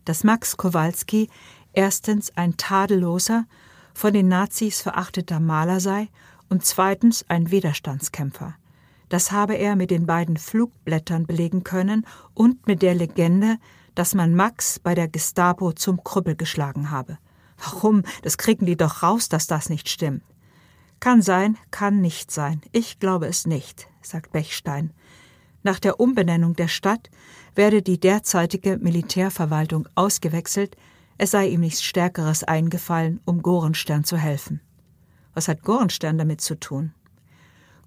dass 0.05 0.23
Max 0.23 0.57
Kowalski 0.57 1.29
erstens 1.73 2.35
ein 2.37 2.55
tadelloser, 2.55 3.45
von 3.93 4.13
den 4.13 4.27
Nazis 4.27 4.81
verachteter 4.81 5.39
Maler 5.39 5.79
sei 5.79 6.09
und 6.49 6.63
zweitens 6.63 7.25
ein 7.29 7.49
Widerstandskämpfer. 7.49 8.55
Das 9.09 9.31
habe 9.31 9.55
er 9.55 9.75
mit 9.75 9.89
den 9.89 10.05
beiden 10.05 10.37
Flugblättern 10.37 11.25
belegen 11.25 11.63
können 11.63 12.05
und 12.35 12.67
mit 12.67 12.83
der 12.83 12.93
Legende, 12.93 13.57
dass 13.95 14.13
man 14.13 14.35
Max 14.35 14.77
bei 14.77 14.93
der 14.93 15.07
Gestapo 15.07 15.71
zum 15.71 16.03
Krüppel 16.03 16.35
geschlagen 16.35 16.91
habe. 16.91 17.17
Warum? 17.57 18.03
Das 18.21 18.37
kriegen 18.37 18.65
die 18.65 18.77
doch 18.77 19.03
raus, 19.03 19.29
dass 19.29 19.47
das 19.47 19.69
nicht 19.69 19.89
stimmt. 19.89 20.23
Kann 20.99 21.21
sein, 21.21 21.57
kann 21.71 22.01
nicht 22.01 22.31
sein. 22.31 22.61
Ich 22.71 22.99
glaube 22.99 23.27
es 23.27 23.45
nicht, 23.45 23.87
sagt 24.01 24.31
Bechstein. 24.31 24.93
Nach 25.63 25.79
der 25.79 25.99
Umbenennung 25.99 26.55
der 26.55 26.67
Stadt 26.67 27.09
werde 27.55 27.81
die 27.81 27.99
derzeitige 27.99 28.77
Militärverwaltung 28.77 29.87
ausgewechselt, 29.95 30.75
es 31.17 31.31
sei 31.31 31.47
ihm 31.47 31.61
nichts 31.61 31.83
Stärkeres 31.83 32.43
eingefallen, 32.43 33.19
um 33.25 33.41
Gorenstern 33.41 34.03
zu 34.03 34.17
helfen. 34.17 34.61
Was 35.33 35.47
hat 35.47 35.63
Gorenstern 35.63 36.17
damit 36.17 36.41
zu 36.41 36.59
tun? 36.59 36.93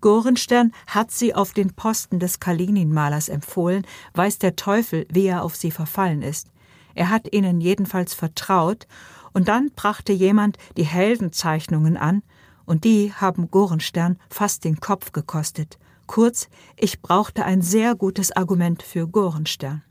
Gorenstern 0.01 0.73
hat 0.87 1.11
sie 1.11 1.35
auf 1.35 1.53
den 1.53 1.75
Posten 1.75 2.19
des 2.19 2.41
Kalinin-Malers 2.41 3.29
empfohlen, 3.29 3.87
weiß 4.15 4.39
der 4.39 4.57
Teufel, 4.57 5.07
wie 5.13 5.27
er 5.27 5.43
auf 5.45 5.57
sie 5.57 5.71
verfallen 5.71 6.23
ist. 6.23 6.49
Er 6.95 7.11
hat 7.11 7.33
ihnen 7.33 7.61
jedenfalls 7.61 8.15
vertraut 8.15 8.87
und 9.33 9.49
dann 9.49 9.71
brachte 9.75 10.13
jemand 10.13 10.59
die 10.77 10.85
Heldenzeichnungen 10.85 11.97
an, 11.97 12.23
und 12.67 12.85
die 12.85 13.13
haben 13.13 13.51
Gorenstern 13.51 14.17
fast 14.29 14.65
den 14.65 14.79
Kopf 14.79 15.11
gekostet. 15.11 15.79
Kurz, 16.07 16.49
ich 16.77 17.03
brauchte 17.03 17.45
ein 17.45 17.63
sehr 17.63 17.95
gutes 17.95 18.31
Argument 18.33 18.83
für 18.83 19.09
Gorenstern. 19.09 19.83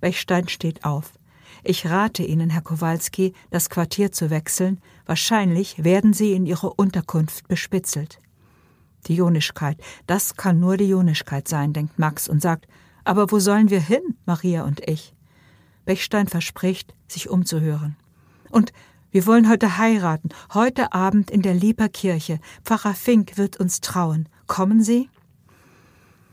Bechstein 0.00 0.48
steht 0.48 0.84
auf. 0.84 1.14
Ich 1.64 1.86
rate 1.88 2.22
Ihnen, 2.24 2.50
Herr 2.50 2.62
Kowalski, 2.62 3.32
das 3.50 3.70
Quartier 3.70 4.12
zu 4.12 4.30
wechseln. 4.30 4.80
Wahrscheinlich 5.06 5.84
werden 5.84 6.12
Sie 6.12 6.32
in 6.32 6.46
Ihrer 6.46 6.78
Unterkunft 6.78 7.46
bespitzelt. 7.48 8.18
Die 9.06 9.14
Jonischkeit, 9.14 9.78
das 10.06 10.36
kann 10.36 10.60
nur 10.60 10.76
die 10.76 10.88
Jonischkeit 10.88 11.48
sein, 11.48 11.72
denkt 11.72 11.98
Max 11.98 12.28
und 12.28 12.40
sagt, 12.40 12.66
aber 13.04 13.30
wo 13.30 13.38
sollen 13.38 13.70
wir 13.70 13.80
hin, 13.80 14.16
Maria 14.26 14.64
und 14.64 14.80
ich? 14.88 15.14
Bechstein 15.84 16.28
verspricht, 16.28 16.94
sich 17.08 17.28
umzuhören. 17.28 17.96
Und 18.52 18.72
wir 19.10 19.26
wollen 19.26 19.48
heute 19.48 19.78
heiraten, 19.78 20.28
heute 20.52 20.92
Abend 20.92 21.30
in 21.30 21.42
der 21.42 21.54
Lieperkirche. 21.54 22.38
Pfarrer 22.64 22.94
Fink 22.94 23.38
wird 23.38 23.56
uns 23.56 23.80
trauen. 23.80 24.28
Kommen 24.46 24.82
Sie? 24.82 25.08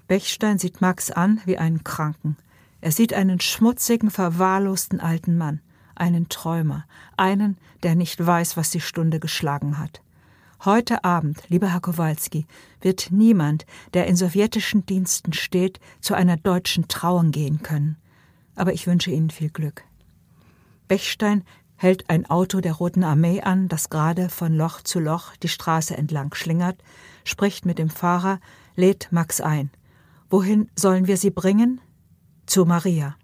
Bechstein 0.07 0.59
sieht 0.59 0.81
Max 0.81 1.11
an 1.11 1.41
wie 1.45 1.57
einen 1.57 1.83
Kranken. 1.83 2.35
Er 2.81 2.91
sieht 2.91 3.13
einen 3.13 3.39
schmutzigen, 3.39 4.11
verwahrlosten 4.11 4.99
alten 4.99 5.37
Mann, 5.37 5.61
einen 5.95 6.27
Träumer, 6.27 6.85
einen, 7.15 7.57
der 7.83 7.95
nicht 7.95 8.25
weiß, 8.25 8.57
was 8.57 8.69
die 8.69 8.81
Stunde 8.81 9.19
geschlagen 9.19 9.77
hat. 9.77 10.01
Heute 10.65 11.05
Abend, 11.05 11.41
lieber 11.47 11.71
Herr 11.71 11.79
Kowalski, 11.79 12.45
wird 12.81 13.11
niemand, 13.11 13.65
der 13.93 14.07
in 14.07 14.17
sowjetischen 14.17 14.85
Diensten 14.85 15.31
steht, 15.31 15.79
zu 16.01 16.15
einer 16.15 16.35
deutschen 16.35 16.89
Trauung 16.89 17.31
gehen 17.31 17.61
können. 17.63 17.97
Aber 18.55 18.73
ich 18.73 18.87
wünsche 18.87 19.11
Ihnen 19.11 19.29
viel 19.29 19.49
Glück. 19.49 19.85
Bechstein 20.89 21.43
hält 21.79 22.09
ein 22.09 22.29
Auto 22.29 22.59
der 22.59 22.73
Roten 22.73 23.05
Armee 23.05 23.41
an, 23.41 23.69
das 23.69 23.89
gerade 23.89 24.27
von 24.27 24.53
Loch 24.53 24.81
zu 24.81 24.99
Loch 24.99 25.37
die 25.37 25.47
Straße 25.47 25.95
entlang 25.95 26.35
schlingert, 26.35 26.77
spricht 27.23 27.65
mit 27.65 27.79
dem 27.79 27.89
Fahrer, 27.89 28.39
lädt 28.75 29.07
Max 29.11 29.39
ein. 29.39 29.71
Wohin 30.29 30.69
sollen 30.75 31.07
wir 31.07 31.15
Sie 31.15 31.31
bringen? 31.31 31.79
zu 32.45 32.65
Maria. 32.65 33.15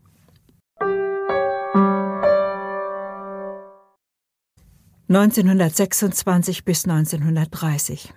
(1926 5.09 6.63
bis 6.63 6.85
1930) 6.85 8.13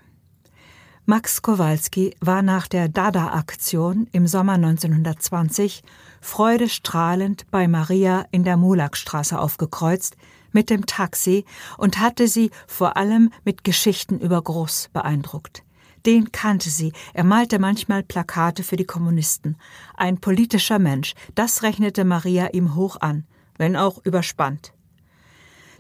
Max 1.11 1.41
Kowalski 1.41 2.15
war 2.21 2.43
nach 2.43 2.69
der 2.69 2.91
Dada-Aktion 2.91 4.09
im 4.13 4.27
Sommer 4.27 4.53
1920 4.53 5.83
freudestrahlend 6.21 7.51
bei 7.51 7.67
Maria 7.67 8.27
in 8.31 8.45
der 8.45 8.59
Mulakstraße 8.59 9.39
aufgekreuzt 9.39 10.19
mit 10.53 10.69
dem 10.69 10.85
Taxi 10.85 11.47
und 11.79 11.99
hatte 11.99 12.29
sie 12.29 12.51
vor 12.67 12.99
allem 12.99 13.33
mit 13.43 13.65
Geschichten 13.65 14.19
über 14.19 14.43
Groß 14.43 14.91
beeindruckt. 14.93 15.63
Den 16.05 16.31
kannte 16.31 16.69
sie. 16.69 16.93
Er 17.15 17.25
malte 17.25 17.59
manchmal 17.59 18.03
Plakate 18.03 18.63
für 18.63 18.77
die 18.77 18.85
Kommunisten. 18.85 19.57
Ein 19.97 20.19
politischer 20.19 20.79
Mensch, 20.79 21.15
das 21.35 21.63
rechnete 21.63 22.05
Maria 22.05 22.49
ihm 22.49 22.75
hoch 22.75 22.99
an, 23.01 23.25
wenn 23.57 23.77
auch 23.77 24.05
überspannt. 24.05 24.75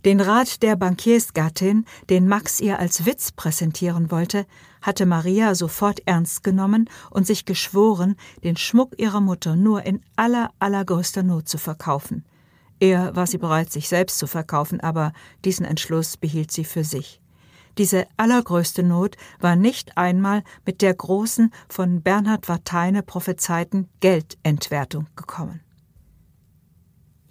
Den 0.06 0.20
Rat 0.20 0.62
der 0.62 0.76
Bankiersgattin, 0.76 1.84
den 2.08 2.28
Max 2.28 2.60
ihr 2.60 2.78
als 2.78 3.04
Witz 3.04 3.32
präsentieren 3.32 4.10
wollte, 4.10 4.46
hatte 4.82 5.06
Maria 5.06 5.54
sofort 5.54 6.00
ernst 6.06 6.44
genommen 6.44 6.88
und 7.10 7.26
sich 7.26 7.44
geschworen, 7.44 8.16
den 8.44 8.56
Schmuck 8.56 8.94
ihrer 8.98 9.20
Mutter 9.20 9.56
nur 9.56 9.84
in 9.84 10.02
aller, 10.16 10.50
allergrößter 10.58 11.22
Not 11.22 11.48
zu 11.48 11.58
verkaufen. 11.58 12.24
Eher 12.80 13.16
war 13.16 13.26
sie 13.26 13.38
bereit, 13.38 13.72
sich 13.72 13.88
selbst 13.88 14.18
zu 14.18 14.26
verkaufen, 14.26 14.80
aber 14.80 15.12
diesen 15.44 15.66
Entschluss 15.66 16.16
behielt 16.16 16.52
sie 16.52 16.64
für 16.64 16.84
sich. 16.84 17.20
Diese 17.76 18.06
allergrößte 18.16 18.82
Not 18.82 19.16
war 19.40 19.54
nicht 19.54 19.96
einmal 19.96 20.42
mit 20.66 20.82
der 20.82 20.94
großen, 20.94 21.52
von 21.68 22.02
Bernhard 22.02 22.48
Warteine 22.48 23.02
prophezeiten 23.02 23.88
Geldentwertung 24.00 25.06
gekommen. 25.14 25.60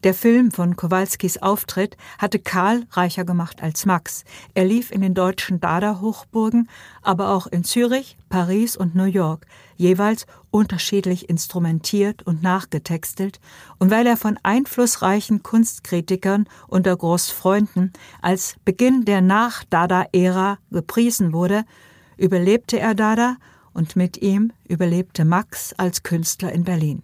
Der 0.04 0.14
Film 0.14 0.52
von 0.52 0.76
Kowalskis 0.76 1.40
Auftritt 1.40 1.98
hatte 2.20 2.38
Karl 2.38 2.86
reicher 2.92 3.26
gemacht 3.26 3.64
als 3.64 3.88
Max. 3.88 4.26
Er 4.54 4.64
lief 4.64 4.92
in 4.92 5.02
den 5.02 5.16
deutschen 5.16 5.60
Dada-Hochburgen, 5.60 6.70
aber 7.02 7.30
auch 7.30 7.48
in 7.48 7.64
Zürich, 7.64 8.16
Paris 8.30 8.78
und 8.78 8.94
New 8.94 9.06
York, 9.06 9.48
jeweils 9.76 10.28
unterschiedlich 10.52 11.30
instrumentiert 11.30 12.22
und 12.22 12.44
nachgetextelt, 12.44 13.40
und 13.80 13.90
weil 13.90 14.06
er 14.06 14.18
von 14.18 14.38
einflussreichen 14.44 15.42
Kunstkritikern 15.42 16.48
unter 16.68 16.96
Großfreunden 16.96 17.92
als 18.22 18.56
Beginn 18.66 19.04
der 19.04 19.22
Nach-Dada-Ära 19.22 20.60
gepriesen 20.70 21.34
wurde, 21.34 21.64
überlebte 22.18 22.80
er 22.80 22.94
Dada 22.94 23.38
und 23.74 23.96
mit 23.96 24.22
ihm 24.22 24.54
überlebte 24.68 25.26
Max 25.26 25.74
als 25.74 26.04
Künstler 26.04 26.52
in 26.52 26.64
Berlin. 26.64 27.02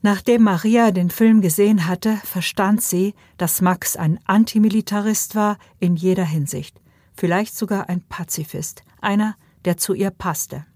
Nachdem 0.00 0.44
Maria 0.44 0.92
den 0.92 1.10
Film 1.10 1.40
gesehen 1.40 1.86
hatte, 1.88 2.18
verstand 2.18 2.82
sie, 2.82 3.14
dass 3.36 3.60
Max 3.60 3.96
ein 3.96 4.20
Antimilitarist 4.26 5.34
war 5.34 5.58
in 5.80 5.96
jeder 5.96 6.24
Hinsicht, 6.24 6.80
vielleicht 7.14 7.56
sogar 7.56 7.88
ein 7.88 8.02
Pazifist, 8.02 8.84
einer, 9.00 9.34
der 9.64 9.76
zu 9.76 9.94
ihr 9.94 10.10
passte. 10.10 10.66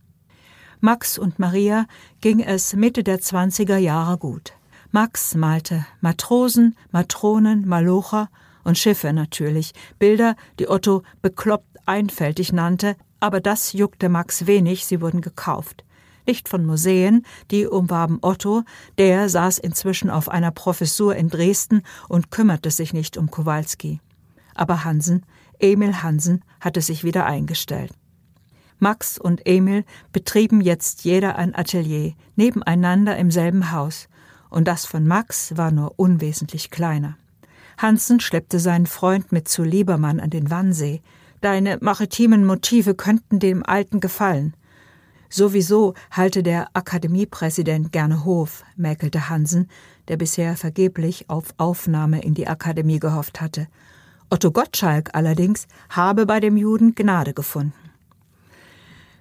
Max 0.81 1.19
und 1.19 1.38
Maria 1.38 1.87
ging 2.21 2.41
es 2.41 2.75
Mitte 2.75 3.05
der 3.05 3.21
20er 3.21 3.76
Jahre 3.76 4.19
gut. 4.19 4.55
Max 4.91 5.37
malte 5.37 5.87
Matrosen, 6.00 6.76
Matronen, 6.91 7.67
Malocher 7.69 8.29
und 8.64 8.76
Schiffe 8.76 9.12
natürlich, 9.12 9.73
Bilder, 10.00 10.35
die 10.59 10.69
Otto 10.69 11.05
bekloppt 11.23 11.79
einfältig 11.87 12.52
nannte, 12.52 12.97
aber 13.21 13.41
das 13.41 13.73
juckte 13.73 14.09
Max 14.09 14.47
wenig, 14.49 14.85
sie 14.85 15.00
wurden 15.00 15.21
gekauft 15.21 15.85
nicht 16.26 16.49
von 16.49 16.64
Museen, 16.64 17.25
die 17.50 17.67
umwarben 17.67 18.19
Otto, 18.23 18.62
der 18.99 19.29
saß 19.29 19.59
inzwischen 19.59 20.11
auf 20.11 20.29
einer 20.29 20.50
Professur 20.50 21.17
in 21.17 21.29
Dresden 21.29 21.83
und 22.09 22.31
kümmerte 22.31 22.71
sich 22.71 22.93
nicht 22.93 23.17
um 23.17 23.31
Kowalski. 23.31 24.00
Aber 24.55 24.85
Hansen, 24.85 25.25
Emil 25.59 26.02
Hansen, 26.02 26.45
hatte 26.61 26.81
sich 26.81 27.05
wieder 27.05 27.26
eingestellt. 27.26 27.93
Max 28.79 29.17
und 29.17 29.47
Emil 29.47 29.85
betrieben 30.12 30.61
jetzt 30.61 31.05
jeder 31.05 31.37
ein 31.37 31.55
Atelier, 31.55 32.14
nebeneinander 32.35 33.17
im 33.17 33.31
selben 33.31 33.71
Haus, 33.71 34.09
und 34.50 34.67
das 34.69 34.85
von 34.85 35.07
Max 35.07 35.57
war 35.57 35.71
nur 35.71 35.95
unwesentlich 35.99 36.71
kleiner. 36.71 37.17
Hansen 37.79 38.21
schleppte 38.21 38.59
seinen 38.59 38.87
Freund 38.87 39.33
mit 39.33 39.49
zu 39.49 39.62
Liebermann 39.62 40.21
an 40.21 40.31
den 40.31 40.50
Wannsee. 40.50 41.00
Deine 41.41 41.79
maritimen 41.81 42.45
Motive 42.45 42.95
könnten 42.95 43.38
dem 43.38 43.64
Alten 43.64 44.00
gefallen. 44.00 44.55
Sowieso 45.32 45.94
halte 46.10 46.42
der 46.42 46.68
Akademiepräsident 46.74 47.90
gerne 47.90 48.26
Hof, 48.26 48.64
mäkelte 48.76 49.30
Hansen, 49.30 49.70
der 50.08 50.18
bisher 50.18 50.58
vergeblich 50.58 51.30
auf 51.30 51.54
Aufnahme 51.56 52.20
in 52.20 52.34
die 52.34 52.48
Akademie 52.48 52.98
gehofft 52.98 53.40
hatte. 53.40 53.66
Otto 54.28 54.50
Gottschalk 54.50 55.08
allerdings 55.14 55.68
habe 55.88 56.26
bei 56.26 56.38
dem 56.38 56.58
Juden 56.58 56.94
Gnade 56.94 57.32
gefunden. 57.32 57.72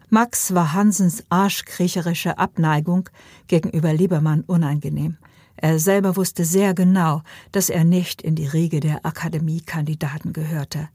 Max 0.09 0.53
war 0.53 0.73
Hansens 0.73 1.23
arschkriecherische 1.29 2.37
Abneigung 2.37 3.09
gegenüber 3.47 3.93
Liebermann 3.93 4.41
unangenehm. 4.41 5.15
Er 5.55 5.79
selber 5.79 6.17
wusste 6.17 6.43
sehr 6.43 6.73
genau, 6.73 7.21
dass 7.53 7.69
er 7.69 7.85
nicht 7.85 8.21
in 8.21 8.35
die 8.35 8.47
Riege 8.47 8.81
der 8.81 9.05
Akademiekandidaten 9.05 10.33
gehörte. 10.33 10.89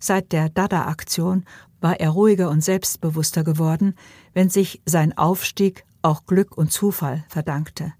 Seit 0.00 0.32
der 0.32 0.48
Dada-Aktion 0.48 1.44
war 1.80 2.00
er 2.00 2.10
ruhiger 2.10 2.50
und 2.50 2.64
selbstbewusster 2.64 3.44
geworden, 3.44 3.94
wenn 4.34 4.48
sich 4.48 4.82
sein 4.86 5.16
Aufstieg 5.16 5.84
auch 6.02 6.26
Glück 6.26 6.56
und 6.56 6.72
Zufall 6.72 7.24
verdankte. 7.28 7.92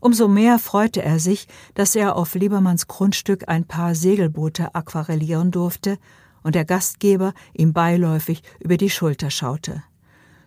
Umso 0.00 0.28
mehr 0.28 0.58
freute 0.58 1.02
er 1.02 1.18
sich, 1.18 1.46
dass 1.74 1.94
er 1.94 2.16
auf 2.16 2.34
Liebermanns 2.34 2.86
Grundstück 2.86 3.48
ein 3.48 3.64
paar 3.66 3.94
Segelboote 3.94 4.74
aquarellieren 4.74 5.50
durfte 5.50 5.98
und 6.42 6.54
der 6.54 6.64
Gastgeber 6.64 7.34
ihm 7.52 7.72
beiläufig 7.72 8.42
über 8.60 8.78
die 8.78 8.88
Schulter 8.88 9.30
schaute. 9.30 9.82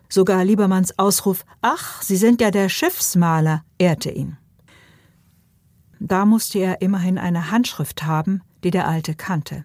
Sogar 0.08 0.44
Liebermanns 0.44 0.98
Ausruf 0.98 1.44
Ach, 1.60 2.02
Sie 2.02 2.16
sind 2.16 2.40
ja 2.40 2.50
der 2.50 2.68
Schiffsmaler 2.68 3.64
ehrte 3.78 4.10
ihn. 4.10 4.36
Da 6.00 6.24
musste 6.26 6.58
er 6.58 6.82
immerhin 6.82 7.18
eine 7.18 7.50
Handschrift 7.50 8.04
haben, 8.04 8.42
die 8.64 8.70
der 8.70 8.88
Alte 8.88 9.14
kannte. 9.14 9.64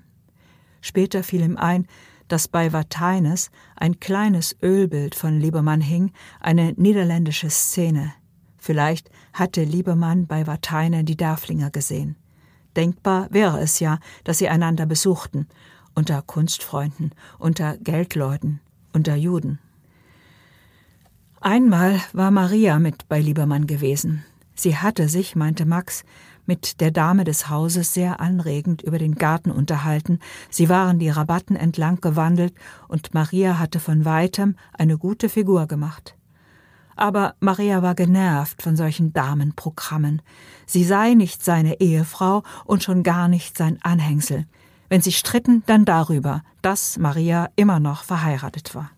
Später 0.81 1.23
fiel 1.23 1.41
ihm 1.41 1.57
ein, 1.57 1.87
dass 2.27 2.47
bei 2.47 2.71
Varteines 2.71 3.51
ein 3.75 3.99
kleines 3.99 4.55
Ölbild 4.61 5.15
von 5.15 5.39
Liebermann 5.39 5.81
hing, 5.81 6.11
eine 6.39 6.73
niederländische 6.73 7.49
Szene. 7.49 8.13
Vielleicht 8.57 9.09
hatte 9.33 9.63
Liebermann 9.63 10.27
bei 10.27 10.45
Varteine 10.47 11.03
die 11.03 11.17
Derflinger 11.17 11.71
gesehen. 11.71 12.15
Denkbar 12.75 13.27
wäre 13.31 13.59
es 13.59 13.79
ja, 13.79 13.99
dass 14.23 14.37
sie 14.37 14.49
einander 14.49 14.85
besuchten, 14.85 15.47
unter 15.95 16.21
Kunstfreunden, 16.21 17.11
unter 17.39 17.77
Geldleuten, 17.77 18.61
unter 18.93 19.15
Juden. 19.15 19.59
Einmal 21.41 21.99
war 22.13 22.31
Maria 22.31 22.79
mit 22.79 23.07
bei 23.07 23.19
Liebermann 23.19 23.65
gewesen. 23.65 24.23
Sie 24.55 24.75
hatte 24.75 25.07
sich, 25.07 25.35
meinte 25.35 25.65
Max, 25.65 26.03
mit 26.49 26.81
der 26.81 26.89
Dame 26.89 27.25
des 27.25 27.47
Hauses 27.47 27.93
sehr 27.93 28.19
anregend 28.19 28.81
über 28.81 28.97
den 28.97 29.13
Garten 29.13 29.51
unterhalten, 29.51 30.17
sie 30.49 30.67
waren 30.67 30.97
die 30.97 31.09
Rabatten 31.09 31.55
entlang 31.55 32.01
gewandelt, 32.01 32.55
und 32.87 33.13
Maria 33.13 33.59
hatte 33.59 33.79
von 33.79 34.03
weitem 34.03 34.55
eine 34.73 34.97
gute 34.97 35.29
Figur 35.29 35.67
gemacht. 35.67 36.15
Aber 36.95 37.35
Maria 37.39 37.83
war 37.83 37.93
genervt 37.93 38.63
von 38.63 38.75
solchen 38.75 39.13
Damenprogrammen. 39.13 40.23
Sie 40.65 40.83
sei 40.83 41.13
nicht 41.13 41.45
seine 41.45 41.79
Ehefrau 41.79 42.41
und 42.65 42.81
schon 42.81 43.03
gar 43.03 43.27
nicht 43.27 43.55
sein 43.55 43.77
Anhängsel. 43.83 44.47
Wenn 44.89 45.01
sie 45.01 45.11
stritten, 45.11 45.61
dann 45.67 45.85
darüber, 45.85 46.41
dass 46.63 46.97
Maria 46.97 47.49
immer 47.55 47.79
noch 47.79 48.03
verheiratet 48.03 48.73
war. 48.73 48.89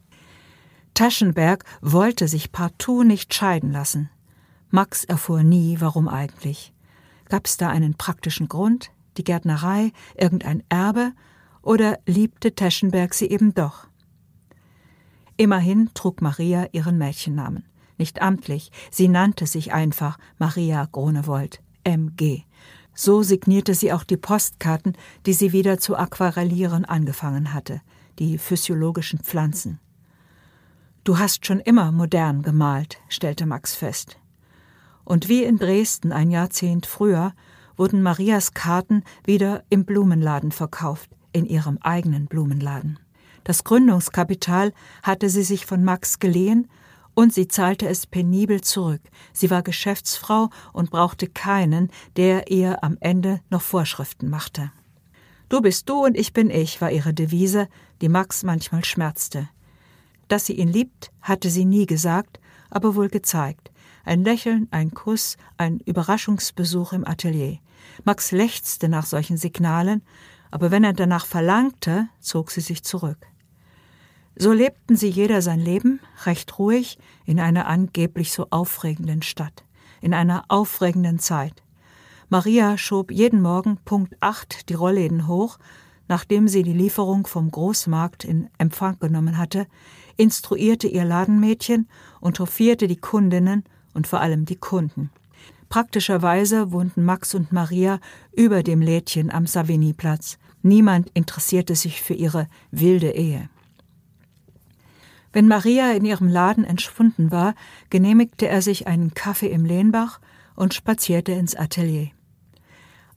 Taschenberg 0.94 1.66
wollte 1.82 2.30
sich 2.30 2.54
partout 2.54 3.04
nicht 3.04 3.34
scheiden 3.34 3.74
lassen. 3.74 4.10
Max 4.70 5.04
erfuhr 5.04 5.44
nie, 5.44 5.82
warum 5.82 6.08
eigentlich. 6.08 6.74
Gab 7.32 7.46
es 7.46 7.56
da 7.56 7.70
einen 7.70 7.94
praktischen 7.94 8.50
Grund? 8.50 8.92
die 9.18 9.24
Gärtnerei, 9.24 9.94
irgendein 10.16 10.64
Erbe 10.68 11.14
oder 11.62 11.98
liebte 12.06 12.56
Teschenberg 12.56 13.14
sie 13.14 13.30
eben 13.30 13.54
doch? 13.54 13.88
Immerhin 15.38 15.90
trug 15.94 16.22
Maria 16.22 16.68
ihren 16.74 16.98
Mädchennamen. 16.98 17.64
Nicht 17.98 18.22
amtlich, 18.22 18.70
sie 18.92 19.08
nannte 19.08 19.48
sich 19.48 19.72
einfach 19.72 20.18
Maria 20.40 20.86
Gronewold, 20.92 21.62
MG. 21.86 22.44
So 22.94 23.24
signierte 23.24 23.76
sie 23.76 23.94
auch 23.94 24.04
die 24.04 24.18
Postkarten, 24.18 24.98
die 25.26 25.34
sie 25.34 25.54
wieder 25.54 25.78
zu 25.78 25.96
aquarellieren 25.96 26.84
angefangen 26.84 27.54
hatte, 27.54 27.80
die 28.20 28.40
physiologischen 28.40 29.20
Pflanzen. 29.20 29.80
Du 31.06 31.18
hast 31.18 31.46
schon 31.46 31.62
immer 31.62 31.94
modern 31.94 32.42
gemalt, 32.42 33.00
stellte 33.08 33.46
Max 33.46 33.74
fest. 33.74 34.18
Und 35.12 35.28
wie 35.28 35.44
in 35.44 35.58
Dresden 35.58 36.14
ein 36.14 36.32
Jahrzehnt 36.32 36.86
früher 36.86 37.34
wurden 37.76 38.02
Marias 38.02 38.54
Karten 38.54 39.04
wieder 39.26 39.62
im 39.70 39.84
Blumenladen 39.84 40.54
verkauft, 40.54 41.10
in 41.34 41.46
ihrem 41.46 41.78
eigenen 41.82 42.28
Blumenladen. 42.28 42.98
Das 43.44 43.66
Gründungskapital 43.66 44.72
hatte 45.04 45.30
sie 45.30 45.44
sich 45.44 45.66
von 45.66 45.84
Max 45.84 46.20
geliehen 46.20 46.70
und 47.14 47.34
sie 47.34 47.50
zahlte 47.50 47.90
es 47.90 48.08
penibel 48.08 48.62
zurück. 48.62 49.02
Sie 49.34 49.50
war 49.50 49.64
Geschäftsfrau 49.64 50.50
und 50.72 50.92
brauchte 50.92 51.28
keinen, 51.28 51.90
der 52.16 52.50
ihr 52.50 52.82
am 52.82 52.96
Ende 53.02 53.42
noch 53.50 53.64
Vorschriften 53.64 54.30
machte. 54.30 54.72
Du 55.50 55.60
bist 55.60 55.90
du 55.90 56.06
und 56.06 56.16
ich 56.16 56.32
bin 56.32 56.50
ich, 56.50 56.80
war 56.80 56.90
ihre 56.90 57.14
Devise, 57.14 57.68
die 58.00 58.08
Max 58.08 58.44
manchmal 58.44 58.86
schmerzte. 58.86 59.50
Dass 60.30 60.46
sie 60.46 60.54
ihn 60.54 60.70
liebt, 60.70 61.12
hatte 61.22 61.50
sie 61.50 61.66
nie 61.66 61.86
gesagt, 61.86 62.40
aber 62.70 62.96
wohl 62.96 63.10
gezeigt. 63.10 63.71
Ein 64.04 64.24
Lächeln, 64.24 64.68
ein 64.72 64.92
Kuss, 64.92 65.38
ein 65.58 65.80
Überraschungsbesuch 65.80 66.94
im 66.94 67.08
Atelier. 67.08 67.60
Max 68.04 68.32
lechzte 68.32 68.90
nach 68.90 69.06
solchen 69.06 69.38
Signalen, 69.38 70.02
aber 70.50 70.72
wenn 70.72 70.84
er 70.84 70.94
danach 70.94 71.26
verlangte, 71.26 72.08
zog 72.20 72.52
sie 72.52 72.62
sich 72.62 72.84
zurück. 72.84 73.28
So 74.36 74.54
lebten 74.54 74.96
sie 74.96 75.10
jeder 75.10 75.42
sein 75.42 75.60
Leben, 75.60 76.00
recht 76.26 76.58
ruhig, 76.58 76.98
in 77.26 77.40
einer 77.40 77.68
angeblich 77.68 78.32
so 78.32 78.48
aufregenden 78.50 79.22
Stadt, 79.22 79.64
in 80.02 80.14
einer 80.14 80.46
aufregenden 80.48 81.20
Zeit. 81.20 81.64
Maria 82.30 82.78
schob 82.78 83.12
jeden 83.12 83.42
Morgen 83.42 83.78
Punkt 83.84 84.16
acht 84.22 84.70
die 84.70 84.74
Rollläden 84.74 85.28
hoch, 85.28 85.58
nachdem 86.08 86.48
sie 86.48 86.64
die 86.64 86.74
Lieferung 86.74 87.28
vom 87.28 87.52
Großmarkt 87.52 88.24
in 88.24 88.50
Empfang 88.58 88.98
genommen 89.00 89.38
hatte, 89.38 89.68
instruierte 90.18 90.88
ihr 90.88 91.06
Ladenmädchen 91.06 91.90
und 92.20 92.40
hofierte 92.40 92.88
die 92.88 93.00
Kundinnen 93.00 93.64
und 93.94 94.08
vor 94.08 94.22
allem 94.22 94.46
die 94.46 94.56
Kunden. 94.56 95.10
Praktischerweise 95.70 96.72
wohnten 96.72 97.04
Max 97.04 97.34
und 97.34 97.52
Maria 97.52 98.00
über 98.34 98.62
dem 98.62 98.82
Lädchen 98.82 99.32
am 99.32 99.48
Savigny-Platz. 99.48 100.38
Niemand 100.64 101.10
interessierte 101.14 101.76
sich 101.76 102.02
für 102.02 102.14
ihre 102.14 102.48
wilde 102.72 103.12
Ehe. 103.12 103.50
Wenn 105.34 105.48
Maria 105.48 105.94
in 105.94 106.04
ihrem 106.04 106.28
Laden 106.28 106.66
entschwunden 106.66 107.32
war, 107.32 107.56
genehmigte 107.90 108.48
er 108.48 108.62
sich 108.62 108.88
einen 108.88 109.14
Kaffee 109.14 109.48
im 109.48 109.64
Lehnbach 109.64 110.20
und 110.56 110.74
spazierte 110.74 111.32
ins 111.32 111.56
Atelier. 111.56 112.10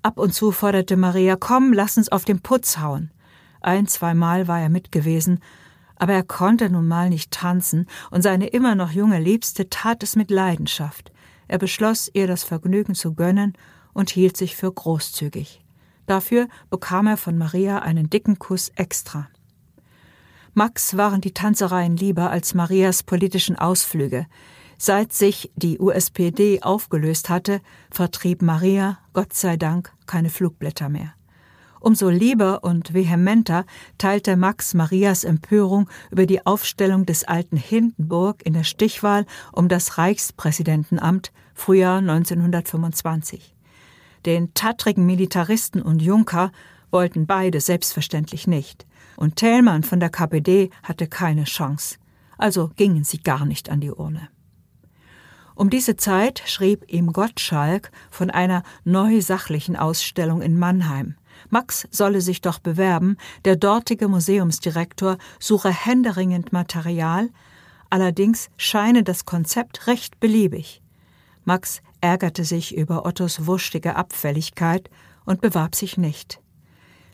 Ab 0.02 0.18
und 0.18 0.32
zu 0.32 0.52
forderte 0.52 0.96
Maria, 0.96 1.34
komm, 1.34 1.72
lass 1.72 1.96
uns 1.96 2.10
auf 2.12 2.24
den 2.24 2.40
Putz 2.40 2.78
hauen. 2.78 3.10
Ein, 3.60 3.86
zweimal 3.86 4.46
war 4.46 4.60
er 4.60 4.68
mit 4.68 4.92
gewesen, 4.92 5.40
aber 5.96 6.12
er 6.12 6.22
konnte 6.22 6.70
nun 6.70 6.88
mal 6.88 7.08
nicht 7.08 7.30
tanzen, 7.30 7.86
und 8.10 8.22
seine 8.22 8.46
immer 8.48 8.74
noch 8.74 8.90
junge 8.90 9.20
Liebste 9.20 9.68
tat 9.68 10.02
es 10.02 10.16
mit 10.16 10.30
Leidenschaft. 10.30 11.12
Er 11.48 11.58
beschloss, 11.58 12.10
ihr 12.12 12.26
das 12.26 12.44
Vergnügen 12.44 12.94
zu 12.94 13.14
gönnen 13.14 13.54
und 13.92 14.10
hielt 14.10 14.36
sich 14.36 14.56
für 14.56 14.72
großzügig. 14.72 15.62
Dafür 16.06 16.48
bekam 16.70 17.06
er 17.06 17.16
von 17.16 17.38
Maria 17.38 17.78
einen 17.78 18.10
dicken 18.10 18.38
Kuss 18.38 18.70
extra. 18.76 19.28
Max 20.52 20.96
waren 20.96 21.20
die 21.20 21.34
Tanzereien 21.34 21.96
lieber 21.96 22.30
als 22.30 22.54
Marias 22.54 23.02
politischen 23.02 23.56
Ausflüge. 23.56 24.26
Seit 24.78 25.12
sich 25.12 25.50
die 25.56 25.78
USPD 25.78 26.62
aufgelöst 26.62 27.28
hatte, 27.28 27.60
vertrieb 27.90 28.42
Maria, 28.42 28.98
Gott 29.12 29.32
sei 29.32 29.56
Dank, 29.56 29.92
keine 30.06 30.30
Flugblätter 30.30 30.88
mehr. 30.88 31.14
Umso 31.84 32.08
lieber 32.08 32.64
und 32.64 32.94
vehementer 32.94 33.66
teilte 33.98 34.38
Max 34.38 34.72
Marias 34.72 35.22
Empörung 35.22 35.86
über 36.10 36.24
die 36.24 36.46
Aufstellung 36.46 37.04
des 37.04 37.24
alten 37.24 37.58
Hindenburg 37.58 38.40
in 38.46 38.54
der 38.54 38.64
Stichwahl 38.64 39.26
um 39.52 39.68
das 39.68 39.98
Reichspräsidentenamt 39.98 41.30
Frühjahr 41.52 41.98
1925. 41.98 43.54
Den 44.24 44.54
tattrigen 44.54 45.04
Militaristen 45.04 45.82
und 45.82 46.00
Junker 46.00 46.52
wollten 46.90 47.26
beide 47.26 47.60
selbstverständlich 47.60 48.46
nicht 48.46 48.86
und 49.16 49.36
Thälmann 49.36 49.82
von 49.82 50.00
der 50.00 50.08
KPD 50.08 50.70
hatte 50.82 51.06
keine 51.06 51.44
Chance. 51.44 51.98
Also 52.38 52.70
gingen 52.76 53.04
sie 53.04 53.18
gar 53.18 53.44
nicht 53.44 53.68
an 53.68 53.82
die 53.82 53.90
Urne. 53.90 54.30
Um 55.54 55.68
diese 55.68 55.96
Zeit 55.96 56.42
schrieb 56.46 56.90
ihm 56.90 57.12
Gottschalk 57.12 57.92
von 58.10 58.30
einer 58.30 58.62
neusachlichen 58.84 59.76
Ausstellung 59.76 60.40
in 60.40 60.58
Mannheim. 60.58 61.16
Max 61.50 61.86
solle 61.90 62.20
sich 62.20 62.40
doch 62.40 62.58
bewerben, 62.58 63.16
der 63.44 63.56
dortige 63.56 64.08
Museumsdirektor 64.08 65.18
suche 65.38 65.70
händeringend 65.70 66.52
Material, 66.52 67.30
allerdings 67.90 68.48
scheine 68.56 69.02
das 69.02 69.24
Konzept 69.24 69.86
recht 69.86 70.20
beliebig. 70.20 70.82
Max 71.44 71.82
ärgerte 72.00 72.44
sich 72.44 72.74
über 72.76 73.06
Ottos 73.06 73.46
wurstige 73.46 73.96
Abfälligkeit 73.96 74.90
und 75.24 75.40
bewarb 75.40 75.74
sich 75.74 75.96
nicht. 75.96 76.40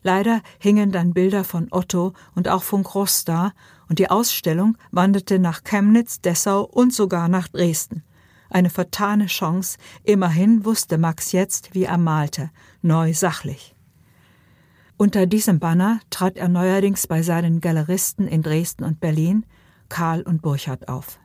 Leider 0.02 0.40
hingen 0.59 0.92
dann 0.92 1.12
Bilder 1.12 1.44
von 1.44 1.68
Otto 1.70 2.14
und 2.35 2.48
auch 2.48 2.62
von 2.62 2.83
Gross 2.83 3.24
da, 3.24 3.52
und 3.88 3.98
die 3.98 4.09
Ausstellung 4.09 4.78
wanderte 4.92 5.38
nach 5.38 5.64
Chemnitz, 5.64 6.20
Dessau 6.20 6.62
und 6.62 6.94
sogar 6.94 7.28
nach 7.28 7.48
Dresden. 7.48 8.04
Eine 8.48 8.70
vertane 8.70 9.26
Chance, 9.26 9.78
immerhin 10.04 10.64
wusste 10.64 10.96
Max 10.96 11.33
jetzt, 11.33 11.74
wie 11.74 11.85
er 11.85 11.98
malte, 11.98 12.50
neu 12.83 13.12
sachlich. 13.14 13.74
Unter 15.00 15.24
diesem 15.24 15.60
Banner 15.60 15.98
trat 16.10 16.36
er 16.36 16.50
neuerdings 16.50 17.06
bei 17.06 17.22
seinen 17.22 17.62
Galeristen 17.62 18.28
in 18.28 18.42
Dresden 18.42 18.84
und 18.84 19.00
Berlin, 19.00 19.46
Karl 19.88 20.20
und 20.20 20.42
Burchard 20.42 20.88
auf. 20.88 21.18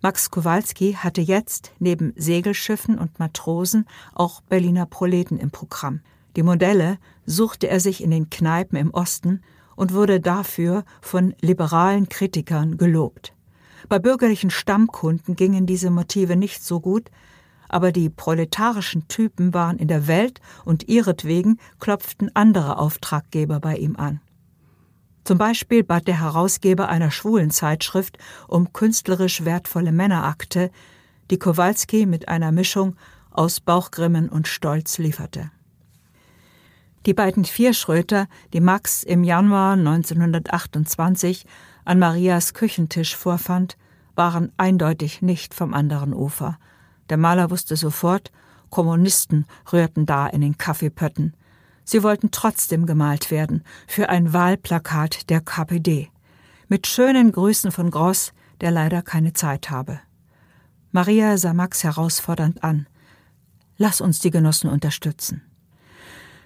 Max 0.00 0.30
Kowalski 0.30 0.94
hatte 0.94 1.20
jetzt 1.20 1.72
neben 1.80 2.14
Segelschiffen 2.16 2.98
und 2.98 3.18
Matrosen 3.18 3.84
auch 4.14 4.40
Berliner 4.40 4.86
Proleten 4.86 5.36
im 5.38 5.50
Programm. 5.50 6.00
Die 6.34 6.42
Modelle 6.42 6.96
suchte 7.26 7.68
er 7.68 7.78
sich 7.78 8.02
in 8.02 8.10
den 8.10 8.30
Kneipen 8.30 8.78
im 8.78 8.94
Osten 8.94 9.42
und 9.76 9.92
wurde 9.92 10.18
dafür 10.18 10.86
von 11.02 11.34
liberalen 11.42 12.08
Kritikern 12.08 12.78
gelobt. 12.78 13.34
Bei 13.90 13.98
bürgerlichen 13.98 14.48
Stammkunden 14.48 15.36
gingen 15.36 15.66
diese 15.66 15.90
Motive 15.90 16.36
nicht 16.36 16.64
so 16.64 16.80
gut, 16.80 17.10
aber 17.68 17.92
die 17.92 18.10
proletarischen 18.10 19.08
Typen 19.08 19.54
waren 19.54 19.78
in 19.78 19.88
der 19.88 20.06
Welt 20.06 20.40
und 20.64 20.88
ihretwegen 20.88 21.60
klopften 21.78 22.30
andere 22.34 22.78
Auftraggeber 22.78 23.60
bei 23.60 23.76
ihm 23.76 23.96
an. 23.96 24.20
Zum 25.24 25.36
Beispiel 25.36 25.84
bat 25.84 26.08
der 26.08 26.20
Herausgeber 26.20 26.88
einer 26.88 27.10
schwulen 27.10 27.50
Zeitschrift 27.50 28.16
um 28.48 28.72
künstlerisch 28.72 29.44
wertvolle 29.44 29.92
Männerakte, 29.92 30.70
die 31.30 31.38
Kowalski 31.38 32.06
mit 32.06 32.28
einer 32.28 32.50
Mischung 32.50 32.96
aus 33.30 33.60
Bauchgrimmen 33.60 34.30
und 34.30 34.48
Stolz 34.48 34.96
lieferte. 34.96 35.50
Die 37.06 37.14
beiden 37.14 37.44
Vierschröter, 37.44 38.26
die 38.52 38.60
Max 38.60 39.02
im 39.02 39.22
Januar 39.22 39.74
1928 39.74 41.46
an 41.84 41.98
Marias 41.98 42.54
Küchentisch 42.54 43.14
vorfand, 43.16 43.76
waren 44.14 44.52
eindeutig 44.56 45.22
nicht 45.22 45.54
vom 45.54 45.74
anderen 45.74 46.12
Ufer. 46.12 46.58
Der 47.10 47.16
Maler 47.16 47.50
wusste 47.50 47.76
sofort, 47.76 48.30
Kommunisten 48.70 49.46
rührten 49.72 50.06
da 50.06 50.26
in 50.26 50.40
den 50.40 50.58
Kaffeepötten. 50.58 51.34
Sie 51.84 52.02
wollten 52.02 52.30
trotzdem 52.30 52.84
gemalt 52.84 53.30
werden, 53.30 53.64
für 53.86 54.10
ein 54.10 54.32
Wahlplakat 54.32 55.30
der 55.30 55.40
KPD. 55.40 56.10
Mit 56.68 56.86
schönen 56.86 57.32
Grüßen 57.32 57.72
von 57.72 57.90
Gross, 57.90 58.32
der 58.60 58.70
leider 58.70 59.00
keine 59.02 59.32
Zeit 59.32 59.70
habe. 59.70 60.00
Maria 60.92 61.38
sah 61.38 61.54
Max 61.54 61.84
herausfordernd 61.84 62.62
an. 62.62 62.86
Lass 63.78 64.00
uns 64.00 64.20
die 64.20 64.30
Genossen 64.30 64.68
unterstützen. 64.68 65.42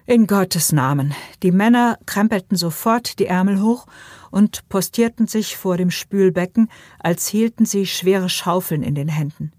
In 0.04 0.26
Gottes 0.26 0.72
Namen. 0.72 1.14
Die 1.42 1.52
Männer 1.52 1.98
krempelten 2.06 2.56
sofort 2.56 3.18
die 3.20 3.26
Ärmel 3.26 3.62
hoch 3.62 3.86
und 4.30 4.68
postierten 4.68 5.28
sich 5.28 5.56
vor 5.56 5.76
dem 5.76 5.90
Spülbecken, 5.90 6.68
als 6.98 7.28
hielten 7.28 7.64
sie 7.64 7.86
schwere 7.86 8.28
Schaufeln 8.28 8.82
in 8.82 8.96
den 8.96 9.08
Händen. 9.08 9.52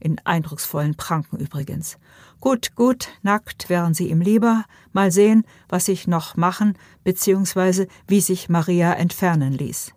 In 0.00 0.18
eindrucksvollen 0.24 0.94
Pranken 0.94 1.38
übrigens. 1.38 1.98
Gut, 2.40 2.74
gut, 2.76 3.08
nackt 3.22 3.68
wären 3.68 3.94
sie 3.94 4.10
ihm 4.10 4.20
lieber. 4.20 4.64
Mal 4.92 5.10
sehen, 5.10 5.44
was 5.68 5.86
sich 5.86 6.06
noch 6.06 6.36
machen, 6.36 6.78
beziehungsweise 7.04 7.88
wie 8.06 8.20
sich 8.20 8.48
Maria 8.48 8.92
entfernen 8.92 9.52
ließ. 9.52 9.92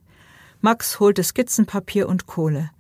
Max 0.59 0.99
holte 0.99 1.23
Skizzenpapier 1.23 2.07
und 2.07 2.25
Kohle. 2.25 2.71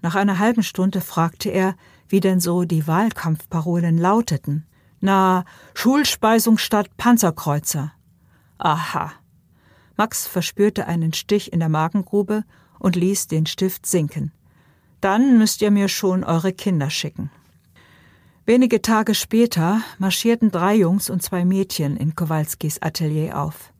Nach 0.00 0.14
einer 0.14 0.38
halben 0.38 0.62
Stunde 0.62 1.00
fragte 1.00 1.50
er, 1.50 1.76
wie 2.08 2.20
denn 2.20 2.40
so 2.40 2.64
die 2.64 2.86
Wahlkampfparolen 2.86 3.96
lauteten. 3.98 4.66
Na, 5.00 5.44
Schulspeisung 5.74 6.58
statt 6.58 6.88
Panzerkreuzer. 6.96 7.92
Aha. 8.58 9.12
Max 9.96 10.26
verspürte 10.26 10.86
einen 10.86 11.12
Stich 11.12 11.52
in 11.52 11.60
der 11.60 11.68
Magengrube 11.68 12.44
und 12.78 12.96
ließ 12.96 13.28
den 13.28 13.46
Stift 13.46 13.86
sinken. 13.86 14.32
Dann 15.02 15.36
müsst 15.36 15.62
ihr 15.62 15.72
mir 15.72 15.88
schon 15.88 16.22
eure 16.22 16.52
Kinder 16.52 16.88
schicken. 16.88 17.32
Wenige 18.46 18.82
Tage 18.82 19.16
später 19.16 19.80
marschierten 19.98 20.52
drei 20.52 20.76
Jungs 20.76 21.10
und 21.10 21.24
zwei 21.24 21.44
Mädchen 21.44 21.96
in 21.96 22.14
Kowalskis 22.14 22.80
Atelier 22.80 23.36
auf. 23.36 23.72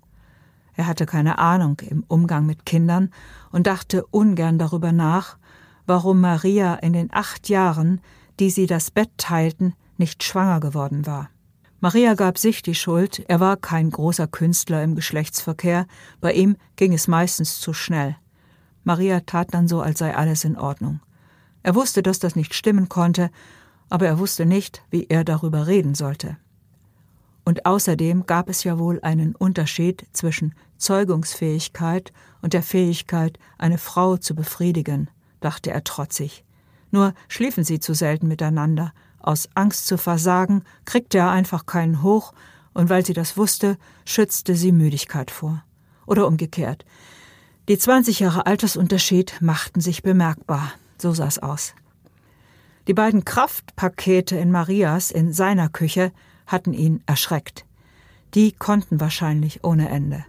Er 0.74 0.88
hatte 0.88 1.06
keine 1.06 1.38
Ahnung 1.38 1.78
im 1.88 2.02
Umgang 2.08 2.44
mit 2.44 2.66
Kindern 2.66 3.10
und 3.52 3.68
dachte 3.68 4.04
ungern 4.06 4.58
darüber 4.58 4.90
nach, 4.90 5.38
warum 5.86 6.20
Maria 6.20 6.74
in 6.74 6.92
den 6.92 7.08
acht 7.12 7.48
Jahren, 7.48 8.00
die 8.40 8.50
sie 8.50 8.66
das 8.66 8.90
Bett 8.90 9.10
teilten, 9.16 9.74
nicht 9.98 10.24
schwanger 10.24 10.58
geworden 10.58 11.06
war. 11.06 11.30
Maria 11.78 12.14
gab 12.14 12.36
sich 12.36 12.62
die 12.62 12.74
Schuld, 12.74 13.24
er 13.28 13.38
war 13.38 13.56
kein 13.56 13.90
großer 13.90 14.26
Künstler 14.26 14.82
im 14.82 14.96
Geschlechtsverkehr, 14.96 15.86
bei 16.20 16.32
ihm 16.32 16.56
ging 16.74 16.92
es 16.92 17.06
meistens 17.06 17.60
zu 17.60 17.72
schnell. 17.72 18.16
Maria 18.82 19.20
tat 19.20 19.54
dann 19.54 19.68
so, 19.68 19.80
als 19.82 20.00
sei 20.00 20.16
alles 20.16 20.42
in 20.42 20.58
Ordnung. 20.58 20.98
Er 21.62 21.74
wusste, 21.74 22.02
dass 22.02 22.18
das 22.18 22.36
nicht 22.36 22.54
stimmen 22.54 22.88
konnte, 22.88 23.30
aber 23.88 24.06
er 24.06 24.18
wusste 24.18 24.46
nicht, 24.46 24.82
wie 24.90 25.06
er 25.08 25.24
darüber 25.24 25.66
reden 25.66 25.94
sollte. 25.94 26.36
Und 27.44 27.66
außerdem 27.66 28.26
gab 28.26 28.48
es 28.48 28.64
ja 28.64 28.78
wohl 28.78 29.00
einen 29.02 29.34
Unterschied 29.34 30.06
zwischen 30.12 30.54
Zeugungsfähigkeit 30.78 32.12
und 32.40 32.52
der 32.52 32.62
Fähigkeit, 32.62 33.38
eine 33.58 33.78
Frau 33.78 34.16
zu 34.16 34.34
befriedigen, 34.34 35.10
dachte 35.40 35.70
er 35.70 35.84
trotzig. 35.84 36.44
Nur 36.90 37.14
schliefen 37.28 37.64
sie 37.64 37.80
zu 37.80 37.94
selten 37.94 38.28
miteinander. 38.28 38.92
Aus 39.18 39.48
Angst 39.54 39.86
zu 39.86 39.98
versagen, 39.98 40.64
kriegte 40.84 41.18
er 41.18 41.30
einfach 41.30 41.66
keinen 41.66 42.02
hoch, 42.02 42.32
und 42.74 42.88
weil 42.88 43.04
sie 43.04 43.12
das 43.12 43.36
wusste, 43.36 43.76
schützte 44.04 44.54
sie 44.54 44.72
Müdigkeit 44.72 45.30
vor. 45.30 45.62
Oder 46.06 46.26
umgekehrt. 46.26 46.84
Die 47.68 47.78
20 47.78 48.20
Jahre 48.20 48.46
Altersunterschied 48.46 49.40
machten 49.40 49.80
sich 49.80 50.02
bemerkbar. 50.02 50.72
So 51.02 51.12
sah's 51.12 51.40
aus. 51.40 51.74
Die 52.86 52.94
beiden 52.94 53.24
Kraftpakete 53.24 54.36
in 54.36 54.52
Marias, 54.52 55.10
in 55.10 55.32
seiner 55.32 55.68
Küche, 55.68 56.12
hatten 56.46 56.72
ihn 56.72 57.02
erschreckt. 57.06 57.64
Die 58.34 58.52
konnten 58.52 59.00
wahrscheinlich 59.00 59.64
ohne 59.64 59.88
Ende. 59.88 60.24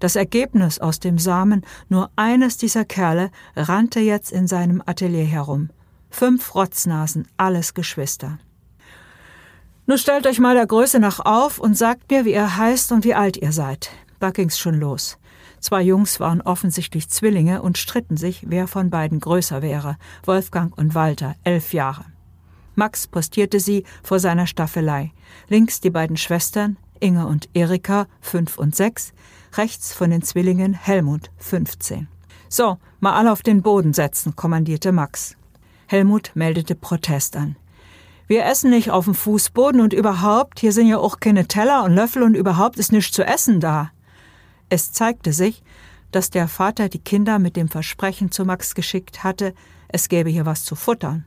Das 0.00 0.16
Ergebnis 0.16 0.78
aus 0.78 1.00
dem 1.00 1.18
Samen, 1.18 1.66
nur 1.90 2.10
eines 2.16 2.56
dieser 2.56 2.86
Kerle, 2.86 3.30
rannte 3.56 4.00
jetzt 4.00 4.32
in 4.32 4.46
seinem 4.46 4.82
Atelier 4.86 5.26
herum. 5.26 5.68
Fünf 6.08 6.54
Rotznasen, 6.54 7.28
alles 7.36 7.74
Geschwister. 7.74 8.38
Nun 9.84 9.98
stellt 9.98 10.26
euch 10.26 10.38
mal 10.38 10.54
der 10.54 10.66
Größe 10.66 10.98
nach 10.98 11.20
auf 11.20 11.58
und 11.58 11.76
sagt 11.76 12.10
mir, 12.10 12.24
wie 12.24 12.32
ihr 12.32 12.56
heißt 12.56 12.90
und 12.92 13.04
wie 13.04 13.14
alt 13.14 13.36
ihr 13.36 13.52
seid. 13.52 13.90
Da 14.18 14.30
ging's 14.30 14.58
schon 14.58 14.80
los. 14.80 15.18
Zwei 15.60 15.82
Jungs 15.82 16.20
waren 16.20 16.40
offensichtlich 16.42 17.08
Zwillinge 17.08 17.62
und 17.62 17.78
stritten 17.78 18.16
sich, 18.16 18.44
wer 18.48 18.68
von 18.68 18.90
beiden 18.90 19.20
größer 19.20 19.62
wäre, 19.62 19.96
Wolfgang 20.24 20.76
und 20.76 20.94
Walter, 20.94 21.34
elf 21.44 21.72
Jahre. 21.72 22.04
Max 22.74 23.06
postierte 23.06 23.58
sie 23.58 23.84
vor 24.02 24.20
seiner 24.20 24.46
Staffelei. 24.46 25.12
Links 25.48 25.80
die 25.80 25.90
beiden 25.90 26.16
Schwestern, 26.16 26.76
Inge 27.00 27.26
und 27.26 27.48
Erika, 27.54 28.06
fünf 28.20 28.58
und 28.58 28.76
sechs, 28.76 29.12
rechts 29.54 29.92
von 29.92 30.10
den 30.10 30.22
Zwillingen 30.22 30.74
Helmut, 30.74 31.30
fünfzehn. 31.38 32.08
So, 32.48 32.78
mal 33.00 33.14
alle 33.14 33.32
auf 33.32 33.42
den 33.42 33.62
Boden 33.62 33.92
setzen, 33.92 34.36
kommandierte 34.36 34.92
Max. 34.92 35.36
Helmut 35.86 36.32
meldete 36.34 36.74
Protest 36.74 37.36
an. 37.36 37.56
Wir 38.28 38.44
essen 38.44 38.70
nicht 38.70 38.90
auf 38.90 39.04
dem 39.04 39.14
Fußboden 39.14 39.80
und 39.80 39.92
überhaupt, 39.92 40.60
hier 40.60 40.72
sind 40.72 40.88
ja 40.88 40.98
auch 40.98 41.20
keine 41.20 41.46
Teller 41.46 41.84
und 41.84 41.92
Löffel 41.92 42.22
und 42.22 42.34
überhaupt 42.34 42.78
ist 42.78 42.92
nichts 42.92 43.12
zu 43.12 43.24
essen 43.24 43.60
da. 43.60 43.90
Es 44.68 44.92
zeigte 44.92 45.32
sich, 45.32 45.62
dass 46.10 46.30
der 46.30 46.48
Vater 46.48 46.88
die 46.88 46.98
Kinder 46.98 47.38
mit 47.38 47.56
dem 47.56 47.68
Versprechen 47.68 48.30
zu 48.30 48.44
Max 48.44 48.74
geschickt 48.74 49.22
hatte, 49.22 49.54
es 49.88 50.08
gäbe 50.08 50.30
hier 50.30 50.46
was 50.46 50.64
zu 50.64 50.74
futtern. 50.74 51.24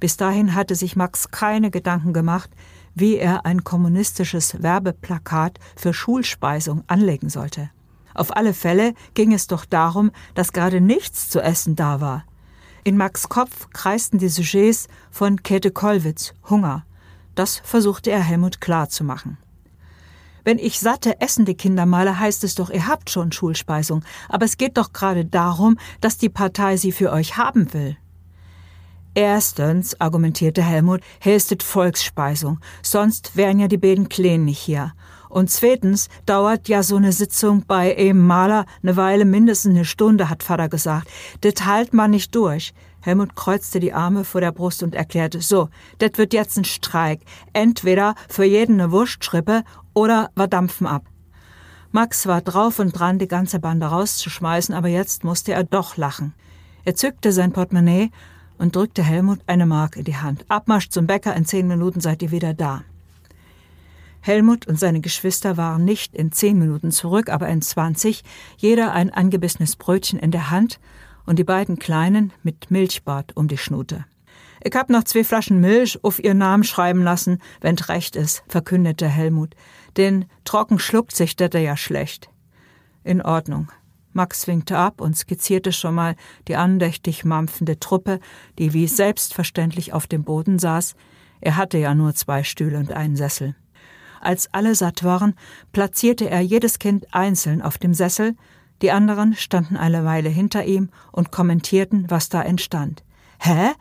Bis 0.00 0.16
dahin 0.16 0.54
hatte 0.54 0.74
sich 0.74 0.96
Max 0.96 1.30
keine 1.30 1.70
Gedanken 1.70 2.12
gemacht, 2.12 2.50
wie 2.94 3.16
er 3.16 3.46
ein 3.46 3.64
kommunistisches 3.64 4.62
Werbeplakat 4.62 5.58
für 5.76 5.94
Schulspeisung 5.94 6.84
anlegen 6.86 7.28
sollte. 7.28 7.70
Auf 8.14 8.36
alle 8.36 8.54
Fälle 8.54 8.94
ging 9.14 9.32
es 9.32 9.46
doch 9.46 9.64
darum, 9.64 10.10
dass 10.34 10.52
gerade 10.52 10.80
nichts 10.80 11.30
zu 11.30 11.40
essen 11.40 11.76
da 11.76 12.00
war. 12.00 12.24
In 12.84 12.96
Max 12.96 13.28
Kopf 13.28 13.68
kreisten 13.70 14.18
die 14.18 14.28
Sujets 14.28 14.88
von 15.10 15.42
Käthe 15.42 15.70
Kollwitz 15.70 16.34
Hunger. 16.48 16.84
Das 17.34 17.60
versuchte 17.64 18.10
er 18.10 18.22
Helmut 18.22 18.60
klar 18.60 18.88
zu 18.88 19.04
machen. 19.04 19.38
Wenn 20.48 20.58
ich 20.58 20.80
satte, 20.80 21.20
essende 21.20 21.54
Kinder 21.54 21.84
male, 21.84 22.18
heißt 22.18 22.42
es 22.42 22.54
doch, 22.54 22.70
ihr 22.70 22.86
habt 22.86 23.10
schon 23.10 23.32
Schulspeisung. 23.32 24.02
Aber 24.30 24.46
es 24.46 24.56
geht 24.56 24.78
doch 24.78 24.94
gerade 24.94 25.26
darum, 25.26 25.76
dass 26.00 26.16
die 26.16 26.30
Partei 26.30 26.78
sie 26.78 26.90
für 26.90 27.12
euch 27.12 27.36
haben 27.36 27.74
will. 27.74 27.98
Erstens, 29.12 30.00
argumentierte 30.00 30.62
Helmut, 30.62 31.02
hestet 31.20 31.62
Volksspeisung, 31.62 32.60
sonst 32.82 33.36
wären 33.36 33.58
ja 33.58 33.68
die 33.68 33.76
beiden 33.76 34.08
Kleen 34.08 34.46
nicht 34.46 34.58
hier. 34.58 34.94
Und 35.28 35.50
zweitens 35.50 36.08
dauert 36.24 36.66
ja 36.66 36.82
so 36.82 36.96
eine 36.96 37.12
Sitzung 37.12 37.64
bei 37.66 37.94
einem 37.94 38.26
Maler 38.26 38.64
eine 38.82 38.96
Weile 38.96 39.26
mindestens 39.26 39.74
eine 39.74 39.84
Stunde, 39.84 40.30
hat 40.30 40.42
Vater 40.42 40.70
gesagt. 40.70 41.08
Das 41.42 41.66
halt 41.66 41.92
man 41.92 42.12
nicht 42.12 42.34
durch. 42.34 42.72
Helmut 43.00 43.36
kreuzte 43.36 43.80
die 43.80 43.92
Arme 43.92 44.24
vor 44.24 44.40
der 44.40 44.52
Brust 44.52 44.82
und 44.82 44.94
erklärte, 44.94 45.40
so, 45.40 45.68
das 45.98 46.12
wird 46.16 46.32
jetzt 46.32 46.58
ein 46.58 46.64
Streik. 46.64 47.20
Entweder 47.52 48.14
für 48.28 48.44
jeden 48.44 48.80
eine 48.80 48.90
Wurstschrippe 48.90 49.62
oder 49.94 50.30
wir 50.34 50.48
dampfen 50.48 50.86
ab. 50.86 51.04
Max 51.90 52.26
war 52.26 52.42
drauf 52.42 52.78
und 52.80 52.90
dran, 52.90 53.18
die 53.18 53.28
ganze 53.28 53.60
Bande 53.60 53.86
rauszuschmeißen, 53.86 54.74
aber 54.74 54.88
jetzt 54.88 55.24
musste 55.24 55.52
er 55.52 55.64
doch 55.64 55.96
lachen. 55.96 56.34
Er 56.84 56.94
zückte 56.94 57.32
sein 57.32 57.52
Portemonnaie 57.52 58.10
und 58.58 58.76
drückte 58.76 59.02
Helmut 59.02 59.40
eine 59.46 59.66
Mark 59.66 59.96
in 59.96 60.04
die 60.04 60.16
Hand. 60.16 60.44
Abmarsch 60.48 60.90
zum 60.90 61.06
Bäcker, 61.06 61.34
in 61.34 61.46
zehn 61.46 61.66
Minuten 61.66 62.00
seid 62.00 62.22
ihr 62.22 62.30
wieder 62.30 62.52
da. 62.52 62.82
Helmut 64.20 64.66
und 64.66 64.78
seine 64.78 65.00
Geschwister 65.00 65.56
waren 65.56 65.84
nicht 65.84 66.14
in 66.14 66.32
zehn 66.32 66.58
Minuten 66.58 66.90
zurück, 66.90 67.30
aber 67.30 67.48
in 67.48 67.62
zwanzig, 67.62 68.24
jeder 68.56 68.92
ein 68.92 69.10
angebissenes 69.10 69.76
Brötchen 69.76 70.18
in 70.18 70.32
der 70.32 70.50
Hand 70.50 70.80
und 71.28 71.38
die 71.38 71.44
beiden 71.44 71.78
Kleinen 71.78 72.32
mit 72.42 72.70
Milchbad 72.70 73.36
um 73.36 73.48
die 73.48 73.58
Schnute. 73.58 74.06
Ich 74.64 74.74
hab 74.74 74.88
noch 74.88 75.04
zwei 75.04 75.24
Flaschen 75.24 75.60
Milch 75.60 76.02
auf 76.02 76.24
ihr 76.24 76.32
Namen 76.32 76.64
schreiben 76.64 77.02
lassen, 77.02 77.38
wenn's 77.60 77.90
recht 77.90 78.16
ist, 78.16 78.42
verkündete 78.48 79.06
Helmut. 79.06 79.54
Denn 79.98 80.24
trocken 80.44 80.78
schluckt 80.78 81.14
sich 81.14 81.36
das 81.36 81.50
ja 81.52 81.76
schlecht. 81.76 82.30
In 83.04 83.20
Ordnung. 83.20 83.70
Max 84.14 84.46
winkte 84.46 84.78
ab 84.78 85.02
und 85.02 85.18
skizzierte 85.18 85.70
schon 85.70 85.94
mal 85.94 86.16
die 86.48 86.56
andächtig 86.56 87.26
mampfende 87.26 87.78
Truppe, 87.78 88.20
die 88.58 88.72
wie 88.72 88.88
selbstverständlich 88.88 89.92
auf 89.92 90.06
dem 90.06 90.24
Boden 90.24 90.58
saß. 90.58 90.94
Er 91.42 91.56
hatte 91.56 91.76
ja 91.76 91.94
nur 91.94 92.14
zwei 92.14 92.42
Stühle 92.42 92.78
und 92.78 92.90
einen 92.90 93.16
Sessel. 93.16 93.54
Als 94.22 94.52
alle 94.52 94.74
satt 94.74 95.04
waren, 95.04 95.34
platzierte 95.72 96.28
er 96.28 96.40
jedes 96.40 96.78
Kind 96.78 97.06
einzeln 97.12 97.60
auf 97.60 97.76
dem 97.76 97.92
Sessel, 97.92 98.34
die 98.82 98.92
anderen 98.92 99.34
standen 99.34 99.76
eine 99.76 100.04
Weile 100.04 100.28
hinter 100.28 100.64
ihm 100.64 100.90
und 101.12 101.32
kommentierten, 101.32 102.06
was 102.08 102.28
da 102.28 102.42
entstand. 102.42 103.02
Hä? 103.40 103.72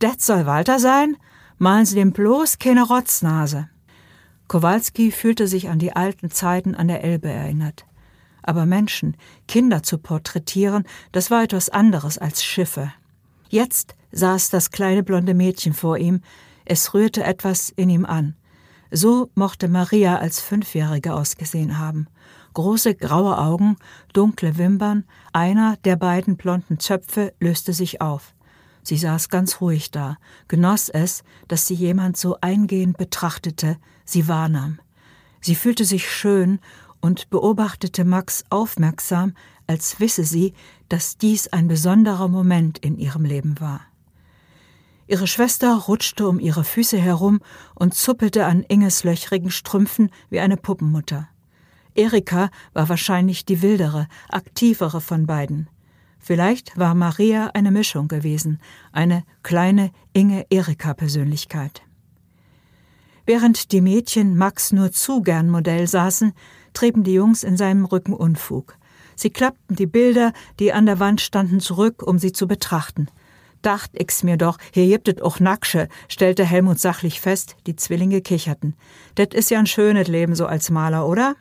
Det 0.00 0.20
soll 0.20 0.46
Walter 0.46 0.78
sein? 0.78 1.16
Malen 1.58 1.86
Sie 1.86 1.94
dem 1.94 2.12
bloß 2.12 2.58
keine 2.58 2.82
Rotznase. 2.82 3.68
Kowalski 4.48 5.10
fühlte 5.10 5.48
sich 5.48 5.68
an 5.68 5.78
die 5.78 5.94
alten 5.94 6.30
Zeiten 6.30 6.74
an 6.74 6.88
der 6.88 7.02
Elbe 7.02 7.28
erinnert. 7.28 7.86
Aber 8.42 8.66
Menschen, 8.66 9.16
Kinder 9.48 9.82
zu 9.82 9.98
porträtieren, 9.98 10.84
das 11.12 11.30
war 11.30 11.42
etwas 11.42 11.70
anderes 11.70 12.18
als 12.18 12.44
Schiffe. 12.44 12.92
Jetzt 13.48 13.94
saß 14.12 14.50
das 14.50 14.70
kleine 14.70 15.02
blonde 15.02 15.34
Mädchen 15.34 15.72
vor 15.72 15.96
ihm, 15.96 16.20
es 16.64 16.92
rührte 16.94 17.24
etwas 17.24 17.70
in 17.70 17.88
ihm 17.88 18.04
an. 18.04 18.36
So 18.90 19.30
mochte 19.34 19.68
Maria 19.68 20.16
als 20.16 20.40
Fünfjährige 20.40 21.14
ausgesehen 21.14 21.78
haben. 21.78 22.06
Große 22.54 22.94
graue 22.94 23.36
Augen, 23.36 23.76
dunkle 24.12 24.56
Wimpern, 24.58 25.04
einer 25.32 25.76
der 25.84 25.96
beiden 25.96 26.36
blonden 26.36 26.78
Zöpfe 26.78 27.34
löste 27.40 27.72
sich 27.72 28.00
auf. 28.00 28.34
Sie 28.84 28.96
saß 28.96 29.28
ganz 29.28 29.60
ruhig 29.60 29.90
da, 29.90 30.18
genoss 30.46 30.88
es, 30.88 31.24
dass 31.48 31.66
sie 31.66 31.74
jemand 31.74 32.16
so 32.16 32.36
eingehend 32.40 32.96
betrachtete, 32.96 33.76
sie 34.04 34.28
wahrnahm. 34.28 34.78
Sie 35.40 35.54
fühlte 35.54 35.84
sich 35.84 36.10
schön 36.10 36.60
und 37.00 37.28
beobachtete 37.28 38.04
Max 38.04 38.44
aufmerksam, 38.50 39.34
als 39.66 39.98
wisse 40.00 40.24
sie, 40.24 40.54
dass 40.88 41.16
dies 41.16 41.48
ein 41.48 41.66
besonderer 41.66 42.28
Moment 42.28 42.78
in 42.78 42.98
ihrem 42.98 43.24
Leben 43.24 43.58
war. 43.60 43.80
Ihre 45.06 45.26
Schwester 45.26 45.74
rutschte 45.74 46.28
um 46.28 46.38
ihre 46.38 46.64
Füße 46.64 46.98
herum 46.98 47.40
und 47.74 47.94
zuppelte 47.94 48.46
an 48.46 48.62
Inges 48.62 49.04
löchrigen 49.04 49.50
Strümpfen 49.50 50.10
wie 50.30 50.40
eine 50.40 50.56
Puppenmutter. 50.56 51.28
Erika 51.94 52.50
war 52.72 52.88
wahrscheinlich 52.88 53.44
die 53.44 53.62
wildere, 53.62 54.08
aktivere 54.28 55.00
von 55.00 55.26
beiden. 55.26 55.68
Vielleicht 56.18 56.78
war 56.78 56.94
Maria 56.94 57.50
eine 57.54 57.70
Mischung 57.70 58.08
gewesen, 58.08 58.58
eine 58.92 59.24
kleine 59.42 59.90
Inge-Erika-Persönlichkeit. 60.14 61.82
Während 63.26 63.72
die 63.72 63.80
Mädchen 63.80 64.36
Max 64.36 64.72
nur 64.72 64.92
zu 64.92 65.22
gern 65.22 65.50
Modell 65.50 65.86
saßen, 65.86 66.32
trieben 66.72 67.04
die 67.04 67.14
Jungs 67.14 67.42
in 67.42 67.56
seinem 67.56 67.84
Rücken 67.84 68.12
Unfug. 68.12 68.76
Sie 69.16 69.30
klappten 69.30 69.76
die 69.76 69.86
Bilder, 69.86 70.32
die 70.58 70.72
an 70.72 70.86
der 70.86 70.98
Wand 70.98 71.20
standen, 71.20 71.60
zurück, 71.60 72.02
um 72.02 72.18
sie 72.18 72.32
zu 72.32 72.46
betrachten. 72.48 73.08
Dacht 73.62 73.98
ix 73.98 74.22
mir 74.22 74.36
doch, 74.36 74.58
hier 74.72 74.86
gibt 74.88 75.08
et 75.08 75.22
och 75.22 75.40
Nacksche, 75.40 75.88
stellte 76.08 76.44
Helmut 76.44 76.78
sachlich 76.78 77.20
fest, 77.20 77.56
die 77.66 77.76
Zwillinge 77.76 78.20
kicherten. 78.20 78.74
Det 79.16 79.32
is 79.32 79.48
ja 79.48 79.58
ein 79.58 79.66
schönes 79.66 80.08
Leben 80.08 80.34
so 80.34 80.44
als 80.44 80.68
Maler, 80.68 81.06
oder? 81.06 81.34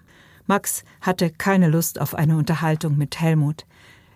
Max 0.45 0.83
hatte 1.01 1.29
keine 1.29 1.69
Lust 1.69 1.99
auf 1.99 2.15
eine 2.15 2.37
Unterhaltung 2.37 2.97
mit 2.97 3.19
Helmut. 3.19 3.65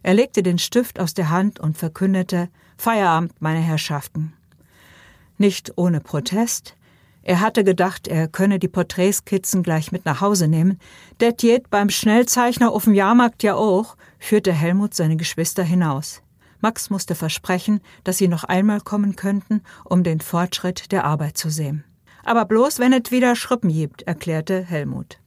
Er 0.03 0.13
legte 0.13 0.43
den 0.43 0.59
Stift 0.59 0.99
aus 0.99 1.13
der 1.13 1.29
Hand 1.29 1.59
und 1.59 1.77
verkündete 1.77 2.49
Feierabend, 2.77 3.33
meine 3.41 3.59
Herrschaften. 3.59 4.33
Nicht 5.37 5.73
ohne 5.75 5.99
Protest. 5.99 6.75
Er 7.23 7.41
hatte 7.41 7.63
gedacht, 7.63 8.07
er 8.07 8.27
könne 8.27 8.57
die 8.57 8.69
Porträtskizzen 8.69 9.63
gleich 9.63 9.91
mit 9.91 10.05
nach 10.05 10.21
Hause 10.21 10.47
nehmen. 10.47 10.79
Det 11.19 11.37
geht 11.37 11.69
beim 11.69 11.89
Schnellzeichner 11.89 12.71
auf 12.71 12.85
dem 12.85 12.93
Jahrmarkt 12.93 13.43
ja 13.43 13.55
auch, 13.55 13.97
führte 14.17 14.53
Helmut 14.53 14.93
seine 14.93 15.17
Geschwister 15.17 15.63
hinaus. 15.63 16.21
Max 16.61 16.89
musste 16.89 17.15
versprechen, 17.15 17.81
dass 18.03 18.17
sie 18.17 18.27
noch 18.27 18.43
einmal 18.43 18.81
kommen 18.81 19.15
könnten, 19.15 19.61
um 19.83 20.03
den 20.03 20.21
Fortschritt 20.21 20.91
der 20.91 21.03
Arbeit 21.03 21.37
zu 21.37 21.49
sehen. 21.49 21.83
Aber 22.23 22.45
bloß, 22.45 22.79
wenn 22.79 22.93
es 22.93 23.11
wieder 23.11 23.35
Schrippen 23.35 23.71
gibt, 23.71 24.03
erklärte 24.03 24.63
Helmut. 24.63 25.19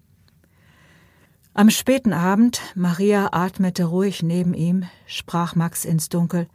Am 1.53 1.69
späten 1.69 2.13
Abend, 2.13 2.61
Maria 2.77 3.31
atmete 3.33 3.85
ruhig 3.85 4.23
neben 4.23 4.55
ihm, 4.55 4.85
sprach 5.07 5.57
Max 5.57 5.85
ins 5.85 6.09
Dunkel. 6.09 6.47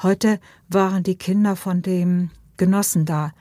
Heute 0.00 0.38
waren 0.68 1.02
die 1.02 1.16
Kinder 1.16 1.56
von 1.56 1.82
dem 1.82 2.30
Genossen 2.56 3.04
da. 3.04 3.32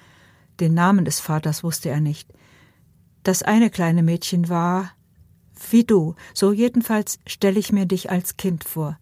Den 0.60 0.74
Namen 0.74 1.06
des 1.06 1.20
Vaters 1.20 1.64
wusste 1.64 1.90
er 1.90 2.02
nicht. 2.02 2.34
Das 3.22 3.44
eine 3.44 3.70
kleine 3.70 4.02
Mädchen 4.02 4.50
war 4.50 4.92
wie 5.70 5.84
du, 5.84 6.16
so 6.34 6.52
jedenfalls 6.52 7.20
stelle 7.26 7.60
ich 7.60 7.72
mir 7.72 7.86
dich 7.86 8.10
als 8.10 8.38
Kind 8.38 8.64
vor. 8.64 8.98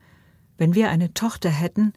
Wenn 0.58 0.74
wir 0.74 0.90
eine 0.90 1.14
Tochter 1.14 1.50
hätten, 1.50 1.94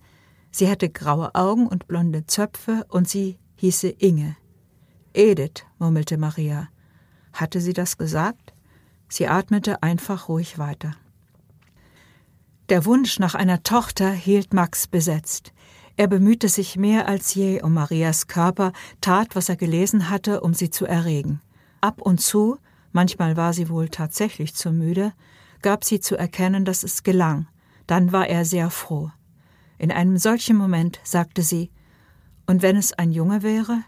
sie 0.50 0.66
hätte 0.66 0.90
graue 0.90 1.34
Augen 1.34 1.66
und 1.66 1.86
blonde 1.86 2.26
Zöpfe 2.26 2.84
und 2.88 3.08
sie 3.08 3.38
hieße 3.56 3.88
Inge. 3.88 4.36
Edith, 5.14 5.64
murmelte 5.78 6.18
Maria. 6.18 6.68
Hatte 7.32 7.60
sie 7.60 7.72
das 7.72 7.98
gesagt? 7.98 8.52
Sie 9.08 9.26
atmete 9.26 9.82
einfach 9.82 10.28
ruhig 10.28 10.58
weiter. 10.58 10.94
Der 12.68 12.84
Wunsch 12.84 13.18
nach 13.18 13.34
einer 13.34 13.62
Tochter 13.62 14.10
hielt 14.10 14.52
Max 14.52 14.86
besetzt. 14.86 15.52
Er 15.96 16.06
bemühte 16.06 16.48
sich 16.48 16.76
mehr 16.76 17.08
als 17.08 17.34
je 17.34 17.62
um 17.62 17.72
Marias 17.74 18.26
Körper, 18.26 18.72
tat, 19.00 19.34
was 19.34 19.48
er 19.48 19.56
gelesen 19.56 20.10
hatte, 20.10 20.42
um 20.42 20.52
sie 20.52 20.70
zu 20.70 20.84
erregen. 20.84 21.40
Ab 21.80 22.02
und 22.02 22.20
zu, 22.20 22.58
manchmal 22.92 23.36
war 23.36 23.52
sie 23.52 23.68
wohl 23.68 23.88
tatsächlich 23.88 24.54
zu 24.54 24.70
müde, 24.70 25.12
gab 25.62 25.82
sie 25.82 25.98
zu 25.98 26.16
erkennen, 26.16 26.64
dass 26.64 26.82
es 26.82 27.02
gelang, 27.02 27.48
dann 27.86 28.12
war 28.12 28.28
er 28.28 28.44
sehr 28.44 28.70
froh. 28.70 29.10
In 29.78 29.90
einem 29.90 30.18
solchen 30.18 30.56
Moment 30.56 31.00
sagte 31.04 31.42
sie 31.42 31.70
Und 32.46 32.62
wenn 32.62 32.76
es 32.76 32.92
ein 32.92 33.10
Junge 33.10 33.42
wäre? 33.42 33.82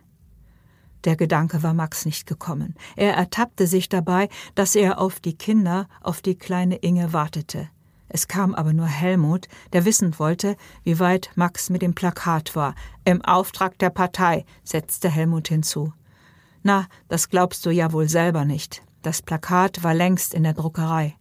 Der 1.04 1.16
Gedanke 1.16 1.62
war 1.62 1.74
Max 1.74 2.04
nicht 2.04 2.26
gekommen. 2.26 2.74
Er 2.96 3.14
ertappte 3.14 3.66
sich 3.66 3.88
dabei, 3.88 4.28
dass 4.54 4.74
er 4.74 5.00
auf 5.00 5.20
die 5.20 5.34
Kinder, 5.34 5.88
auf 6.02 6.20
die 6.20 6.36
kleine 6.36 6.76
Inge 6.76 7.12
wartete. 7.12 7.68
Es 8.08 8.26
kam 8.26 8.54
aber 8.54 8.72
nur 8.72 8.88
Helmut, 8.88 9.46
der 9.72 9.84
wissen 9.84 10.18
wollte, 10.18 10.56
wie 10.82 10.98
weit 10.98 11.30
Max 11.36 11.70
mit 11.70 11.80
dem 11.80 11.94
Plakat 11.94 12.56
war. 12.56 12.74
Im 13.04 13.22
Auftrag 13.24 13.78
der 13.78 13.90
Partei, 13.90 14.44
setzte 14.64 15.08
Helmut 15.08 15.48
hinzu. 15.48 15.92
Na, 16.62 16.88
das 17.08 17.28
glaubst 17.28 17.64
du 17.64 17.70
ja 17.70 17.92
wohl 17.92 18.08
selber 18.08 18.44
nicht. 18.44 18.82
Das 19.02 19.22
Plakat 19.22 19.84
war 19.84 19.94
längst 19.94 20.34
in 20.34 20.42
der 20.42 20.54
Druckerei. 20.54 21.16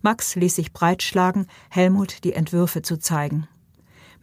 Max 0.00 0.34
ließ 0.34 0.56
sich 0.56 0.72
breitschlagen, 0.72 1.46
Helmut 1.68 2.24
die 2.24 2.32
Entwürfe 2.32 2.82
zu 2.82 2.98
zeigen. 2.98 3.46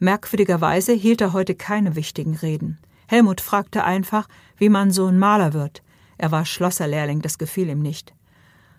Merkwürdigerweise 0.00 0.92
hielt 0.92 1.20
er 1.20 1.32
heute 1.32 1.54
keine 1.54 1.94
wichtigen 1.94 2.34
Reden. 2.34 2.78
Helmut 3.10 3.40
fragte 3.40 3.82
einfach, 3.82 4.28
wie 4.56 4.68
man 4.68 4.92
so 4.92 5.06
ein 5.06 5.18
Maler 5.18 5.52
wird. 5.52 5.82
Er 6.16 6.30
war 6.30 6.44
Schlosserlehrling, 6.44 7.22
das 7.22 7.38
gefiel 7.38 7.68
ihm 7.68 7.82
nicht. 7.82 8.14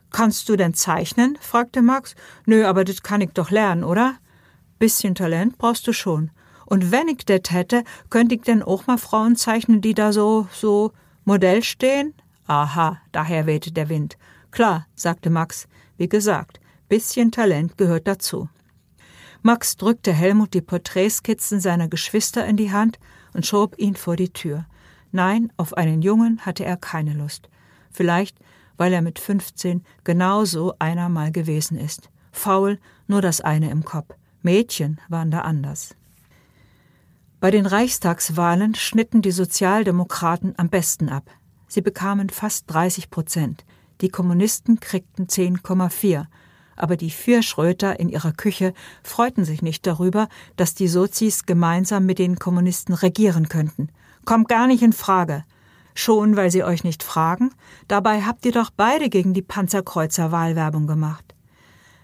Kannst 0.09 0.47
du 0.47 0.55
denn 0.55 0.73
zeichnen? 0.73 1.37
fragte 1.41 1.81
Max. 1.81 2.15
Nö, 2.45 2.65
aber 2.65 2.85
das 2.85 3.03
kann 3.03 3.19
ich 3.19 3.31
doch 3.31 3.51
lernen, 3.51 3.83
oder? 3.83 4.15
Bisschen 4.79 5.15
Talent 5.15 5.57
brauchst 5.57 5.85
du 5.85 5.91
schon. 5.91 6.31
Und 6.65 6.93
wenn 6.93 7.09
ich 7.09 7.25
das 7.25 7.41
hätte, 7.49 7.83
könnte 8.09 8.35
ich 8.35 8.43
denn 8.43 8.63
auch 8.63 8.87
mal 8.87 8.97
Frauen 8.97 9.35
zeichnen, 9.35 9.81
die 9.81 9.93
da 9.93 10.13
so, 10.13 10.47
so 10.53 10.93
Modell 11.25 11.61
stehen? 11.61 12.13
Aha, 12.47 13.01
daher 13.11 13.47
wehte 13.47 13.73
der 13.73 13.89
Wind. 13.89 14.17
Klar, 14.51 14.87
sagte 14.95 15.29
Max. 15.29 15.67
Wie 15.97 16.07
gesagt, 16.07 16.61
bisschen 16.87 17.33
Talent 17.33 17.77
gehört 17.77 18.07
dazu. 18.07 18.47
Max 19.41 19.75
drückte 19.75 20.13
Helmut 20.13 20.53
die 20.53 20.61
Porträtskizzen 20.61 21.59
seiner 21.59 21.89
Geschwister 21.89 22.45
in 22.45 22.55
die 22.55 22.71
Hand 22.71 22.97
und 23.33 23.45
schob 23.45 23.77
ihn 23.77 23.95
vor 23.95 24.15
die 24.15 24.33
Tür. 24.33 24.65
Nein, 25.11 25.51
auf 25.57 25.75
einen 25.75 26.01
Jungen 26.01 26.39
hatte 26.45 26.63
er 26.65 26.77
keine 26.77 27.13
Lust. 27.13 27.49
Vielleicht, 27.91 28.37
weil 28.77 28.93
er 28.93 29.01
mit 29.01 29.19
15 29.19 29.83
genauso 30.03 30.73
einer 30.79 31.09
mal 31.09 31.31
gewesen 31.31 31.77
ist. 31.77 32.09
Faul, 32.31 32.79
nur 33.07 33.21
das 33.21 33.41
eine 33.41 33.69
im 33.69 33.83
Kopf. 33.83 34.15
Mädchen 34.41 34.99
waren 35.09 35.31
da 35.31 35.41
anders. 35.41 35.95
Bei 37.39 37.51
den 37.51 37.65
Reichstagswahlen 37.65 38.75
schnitten 38.75 39.21
die 39.21 39.31
Sozialdemokraten 39.31 40.53
am 40.57 40.69
besten 40.69 41.09
ab. 41.09 41.29
Sie 41.67 41.81
bekamen 41.81 42.29
fast 42.29 42.71
30 42.71 43.09
Prozent. 43.09 43.65
Die 44.01 44.09
Kommunisten 44.09 44.79
kriegten 44.79 45.27
10,4 45.27 46.25
aber 46.81 46.97
die 46.97 47.11
vier 47.11 47.43
Schröter 47.43 47.99
in 47.99 48.09
ihrer 48.09 48.31
Küche 48.31 48.73
freuten 49.03 49.45
sich 49.45 49.61
nicht 49.61 49.85
darüber, 49.85 50.27
dass 50.55 50.73
die 50.73 50.87
Sozis 50.87 51.45
gemeinsam 51.45 52.05
mit 52.05 52.19
den 52.19 52.37
Kommunisten 52.37 52.93
regieren 52.93 53.49
könnten. 53.49 53.89
Kommt 54.25 54.49
gar 54.49 54.67
nicht 54.67 54.81
in 54.81 54.93
Frage. 54.93 55.43
Schon, 55.93 56.35
weil 56.35 56.51
sie 56.51 56.63
euch 56.63 56.83
nicht 56.83 57.03
fragen? 57.03 57.51
Dabei 57.87 58.21
habt 58.21 58.45
ihr 58.45 58.51
doch 58.51 58.71
beide 58.75 59.09
gegen 59.09 59.33
die 59.33 59.41
Panzerkreuzer 59.41 60.31
Wahlwerbung 60.31 60.87
gemacht. 60.87 61.35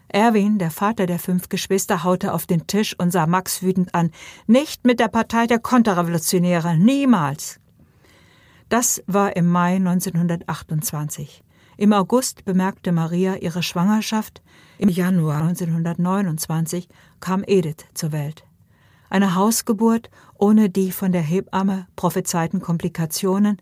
Erwin, 0.10 0.58
der 0.58 0.72
Vater 0.72 1.06
der 1.06 1.20
fünf 1.20 1.50
Geschwister, 1.50 2.04
haute 2.04 2.34
auf 2.34 2.46
den 2.46 2.68
Tisch 2.68 2.98
und 2.98 3.12
sah 3.12 3.28
Max 3.28 3.62
wütend 3.62 3.94
an. 3.94 4.12
Nicht 4.46 4.86
mit 4.86 5.00
der 5.00 5.10
Partei 5.10 5.48
der 5.48 5.60
Konterrevolutionäre, 5.60 6.78
niemals. 6.78 7.60
Das 8.70 9.04
war 9.08 9.36
im 9.36 9.48
Mai 9.48 9.76
1928. 9.76 11.44
Im 11.78 11.94
August 11.94 12.44
bemerkte 12.44 12.92
Maria 12.92 13.36
ihre 13.36 13.64
Schwangerschaft, 13.64 14.42
im 14.78 14.90
Januar 14.90 15.42
1929 15.42 16.88
kam 17.20 17.44
Edith 17.46 17.86
zur 17.94 18.12
Welt. 18.12 18.46
Eine 19.10 19.36
Hausgeburt 19.36 20.10
ohne 20.36 20.70
die 20.70 20.92
von 20.92 21.12
der 21.12 21.22
Hebamme 21.22 21.88
prophezeiten 21.96 22.62
Komplikationen, 22.62 23.58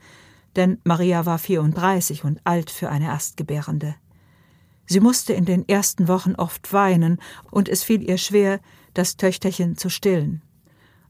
denn 0.56 0.80
Maria 0.84 1.26
war 1.26 1.38
34 1.38 2.24
und 2.24 2.42
alt 2.44 2.70
für 2.70 2.90
eine 2.90 3.06
Erstgebärende. 3.06 3.96
Sie 4.88 5.00
musste 5.00 5.34
in 5.34 5.46
den 5.46 5.68
ersten 5.68 6.08
Wochen 6.08 6.36
oft 6.36 6.72
weinen, 6.72 7.20
und 7.50 7.70
es 7.70 7.84
fiel 7.84 8.08
ihr 8.08 8.18
schwer, 8.18 8.60
das 8.94 9.18
Töchterchen 9.18 9.78
zu 9.78 9.90
stillen. 9.90 10.42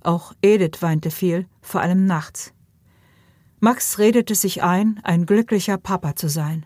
Auch 0.02 0.34
Edith 0.42 0.82
weinte 0.82 1.12
viel, 1.12 1.48
vor 1.62 1.82
allem 1.82 2.06
nachts. 2.06 2.54
Max 3.60 3.98
redete 3.98 4.36
sich 4.36 4.64
ein, 4.64 5.00
ein 5.04 5.26
glücklicher 5.26 5.78
Papa 5.78 6.16
zu 6.16 6.30
sein 6.30 6.66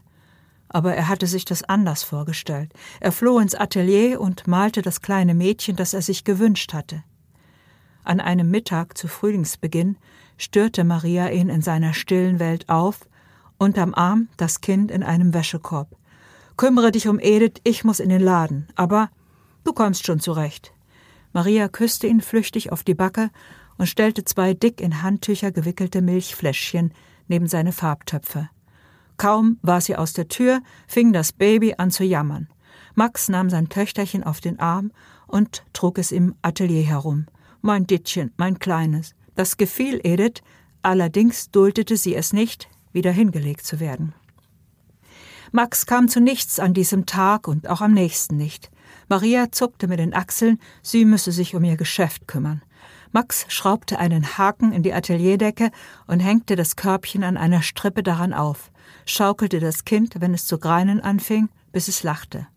aber 0.70 0.96
er 0.96 1.10
hatte 1.10 1.28
sich 1.28 1.46
das 1.46 1.64
anders 1.64 2.04
vorgestellt. 2.04 2.72
Er 3.00 3.12
floh 3.12 3.40
ins 3.40 3.56
Atelier 3.56 4.22
und 4.22 4.48
malte 4.48 4.82
das 4.82 5.02
kleine 5.02 5.34
Mädchen, 5.34 5.76
das 5.76 5.94
er 5.94 6.02
sich 6.02 6.24
gewünscht 6.24 6.74
hatte. 6.74 7.04
An 8.04 8.20
einem 8.20 8.50
Mittag 8.50 8.98
zu 8.98 9.08
Frühlingsbeginn 9.08 9.98
störte 10.38 10.84
Maria 10.84 11.30
ihn 11.30 11.50
in 11.50 11.62
seiner 11.62 11.94
stillen 11.94 12.40
Welt 12.40 12.70
auf, 12.70 13.02
unterm 13.58 13.94
Arm 13.94 14.30
das 14.38 14.62
Kind 14.62 14.90
in 14.90 15.04
einem 15.04 15.34
Wäschekorb. 15.34 15.90
Kümmere 16.56 16.92
dich 16.92 17.08
um 17.08 17.20
Edith, 17.20 17.62
ich 17.64 17.84
muss 17.84 18.00
in 18.00 18.10
den 18.10 18.22
Laden, 18.22 18.68
aber 18.76 19.10
du 19.64 19.74
kommst 19.74 20.06
schon 20.06 20.20
zurecht. 20.20 20.74
Maria 21.34 21.68
küsste 21.68 22.08
ihn 22.08 22.22
flüchtig 22.22 22.72
auf 22.72 22.84
die 22.84 22.96
Backe 22.96 23.30
und 23.78 23.88
stellte 23.88 24.24
zwei 24.24 24.54
dick 24.54 24.82
in 24.82 25.02
Handtücher 25.02 25.52
gewickelte 25.52 26.02
Milchfläschchen 26.02 26.94
neben 27.28 27.48
seine 27.48 27.72
Farbtöpfe. 27.72 28.50
Kaum 29.20 29.60
war 29.62 29.82
sie 29.82 29.98
aus 29.98 30.14
der 30.14 30.30
Tür, 30.30 30.62
fing 30.88 31.12
das 31.12 31.34
Baby 31.34 31.76
an 31.78 31.92
zu 31.92 32.06
jammern. 32.06 32.48
Max 32.96 33.28
nahm 33.28 33.50
sein 33.50 33.68
Töchterchen 33.68 34.24
auf 34.24 34.40
den 34.40 34.60
Arm 34.60 34.92
und 35.28 35.66
trug 35.74 35.98
es 35.98 36.14
im 36.14 36.36
Atelier 36.42 36.84
herum. 36.84 37.26
Mein 37.62 37.86
Dittchen, 37.86 38.32
mein 38.38 38.60
Kleines. 38.60 39.16
Das 39.36 39.58
gefiel 39.58 40.00
Edith, 40.06 40.42
allerdings 40.84 41.52
duldete 41.52 41.98
sie 41.98 42.16
es 42.16 42.32
nicht, 42.32 42.70
wieder 42.94 43.12
hingelegt 43.12 43.66
zu 43.66 43.82
werden. 43.82 44.14
Max 45.52 45.86
kam 45.86 46.08
zu 46.08 46.22
nichts 46.22 46.58
an 46.58 46.74
diesem 46.74 47.06
Tag 47.06 47.50
und 47.50 47.68
auch 47.68 47.82
am 47.82 47.92
nächsten 47.92 48.38
nicht. 48.38 48.72
Maria 49.10 49.52
zuckte 49.52 49.90
mit 49.90 50.00
den 50.00 50.14
Achseln, 50.14 50.60
sie 50.82 51.04
müsse 51.04 51.34
sich 51.34 51.56
um 51.56 51.64
ihr 51.66 51.76
Geschäft 51.76 52.26
kümmern. 52.26 52.62
Max 53.12 53.46
schraubte 53.50 54.00
einen 54.00 54.38
Haken 54.38 54.72
in 54.72 54.82
die 54.82 54.94
Atelierdecke 54.94 55.72
und 56.08 56.22
hängte 56.22 56.56
das 56.56 56.78
Körbchen 56.78 57.26
an 57.26 57.36
einer 57.36 57.62
Strippe 57.62 58.02
daran 58.02 58.34
auf, 58.34 58.69
schaukelte 59.12 59.60
das 59.60 59.86
Kind, 59.86 60.16
wenn 60.20 60.34
es 60.34 60.46
zu 60.46 60.58
greinen 60.58 61.02
anfing, 61.02 61.50
bis 61.72 61.88
es 61.88 62.04
lachte. 62.04 62.48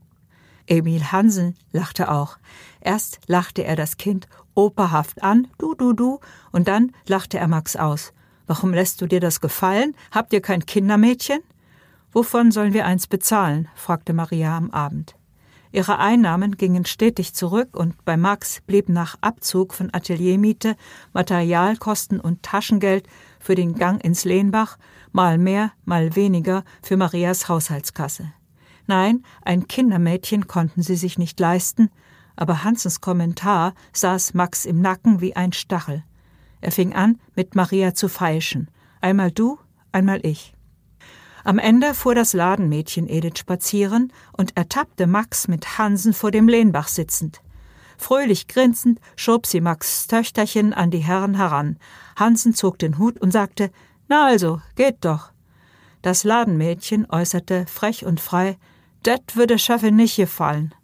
Emil 0.67 1.11
Hansen 1.11 1.57
lachte 1.73 2.11
auch. 2.11 2.39
Erst 2.81 3.21
lachte 3.27 3.65
er 3.65 3.77
das 3.77 3.97
Kind 3.97 4.29
operhaft 4.55 5.23
an, 5.23 5.49
du, 5.59 5.75
du, 5.75 5.93
du, 5.93 6.21
und 6.53 6.69
dann 6.69 6.93
lachte 7.07 7.39
er 7.39 7.49
Max 7.49 7.77
aus. 7.77 8.13
Warum 8.47 8.75
lässt 8.75 9.01
du 9.01 9.07
dir 9.07 9.21
das 9.21 9.41
gefallen? 9.41 9.95
Habt 10.11 10.33
ihr 10.33 10.41
kein 10.41 10.67
Kindermädchen? 10.67 11.41
Wovon 12.13 12.51
sollen 12.53 12.75
wir 12.75 12.85
eins 12.85 13.07
bezahlen? 13.07 13.69
fragte 13.75 14.13
Maria 14.13 14.57
am 14.57 14.71
Abend. 14.71 15.15
Ihre 15.75 15.99
Einnahmen 15.99 16.59
gingen 16.59 16.85
stetig 16.85 17.33
zurück 17.33 17.75
und 17.75 18.05
bei 18.05 18.19
Max 18.19 18.61
blieb 18.67 18.91
nach 18.91 19.17
Abzug 19.23 19.73
von 19.73 19.89
Ateliermiete, 19.93 20.77
Materialkosten 21.15 22.21
und 22.21 22.43
Taschengeld 22.43 23.07
für 23.41 23.55
den 23.55 23.75
Gang 23.77 24.05
ins 24.05 24.27
Lehnbach 24.27 24.77
mal 25.13 25.39
mehr, 25.39 25.73
mal 25.85 26.17
weniger 26.17 26.65
für 26.83 26.97
Marias 26.97 27.49
Haushaltskasse. 27.49 28.33
Nein, 28.87 29.23
ein 29.43 29.69
Kindermädchen 29.69 30.49
konnten 30.49 30.83
sie 30.83 30.97
sich 30.97 31.19
nicht 31.19 31.39
leisten, 31.39 31.91
aber 32.37 32.65
Hansens 32.65 33.01
Kommentar 33.01 33.75
saß 33.93 34.35
Max 34.35 34.65
im 34.65 34.81
Nacken 34.81 35.21
wie 35.21 35.37
ein 35.37 35.53
Stachel. 35.53 36.03
Er 36.61 36.73
fing 36.73 36.95
an, 36.95 37.19
mit 37.37 37.55
Maria 37.55 37.95
zu 37.95 38.09
feilschen. 38.09 38.71
Einmal 39.01 39.31
du, 39.31 39.59
einmal 39.93 40.21
ich. 40.25 40.55
Am 41.45 41.59
Ende 41.59 41.93
fuhr 41.95 42.15
das 42.15 42.35
Ladenmädchen 42.35 43.09
Edith 43.09 43.39
spazieren 43.39 44.13
und 44.33 44.57
ertappte 44.57 45.09
Max 45.09 45.49
mit 45.49 45.79
Hansen 45.79 46.13
vor 46.13 46.31
dem 46.31 46.49
Lehnbach 46.49 46.87
sitzend. 46.87 47.43
Fröhlich 47.99 48.47
grinsend 48.47 49.01
schob 49.17 49.47
sie 49.47 49.61
Max 49.61 50.07
Töchterchen 50.07 50.73
an 50.73 50.91
die 50.91 50.99
Herren 50.99 51.35
heran. 51.35 51.79
Hansen 52.17 52.55
zog 52.55 52.79
den 52.79 52.99
Hut 52.99 53.21
und 53.21 53.33
sagte, 53.33 53.71
na 54.13 54.27
also, 54.27 54.61
geht 54.77 55.07
doch. 55.07 55.33
Das 56.03 56.23
Ladenmädchen 56.23 57.09
äußerte 57.09 57.65
frech 57.67 58.05
und 58.05 58.21
frei, 58.21 58.59
det 59.07 59.37
würde 59.37 59.59
Schaffe 59.59 59.91
nicht 59.91 60.17
gefallen. 60.17 60.75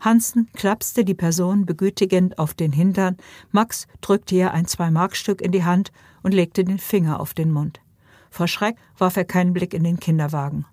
Hansen 0.00 0.50
klapste 0.52 1.02
die 1.02 1.14
Person 1.14 1.64
begütigend 1.64 2.38
auf 2.38 2.52
den 2.52 2.72
Hintern, 2.72 3.16
Max 3.52 3.86
drückte 4.02 4.34
ihr 4.34 4.52
ein 4.52 4.66
Zwei-Markstück 4.66 5.40
in 5.40 5.50
die 5.50 5.64
Hand 5.64 5.92
und 6.22 6.34
legte 6.34 6.62
den 6.62 6.78
Finger 6.78 7.20
auf 7.20 7.32
den 7.32 7.50
Mund. 7.52 7.80
Vor 8.28 8.48
Schreck 8.48 8.76
warf 8.98 9.16
er 9.16 9.24
keinen 9.24 9.54
Blick 9.54 9.72
in 9.72 9.82
den 9.82 9.98
Kinderwagen. 9.98 10.66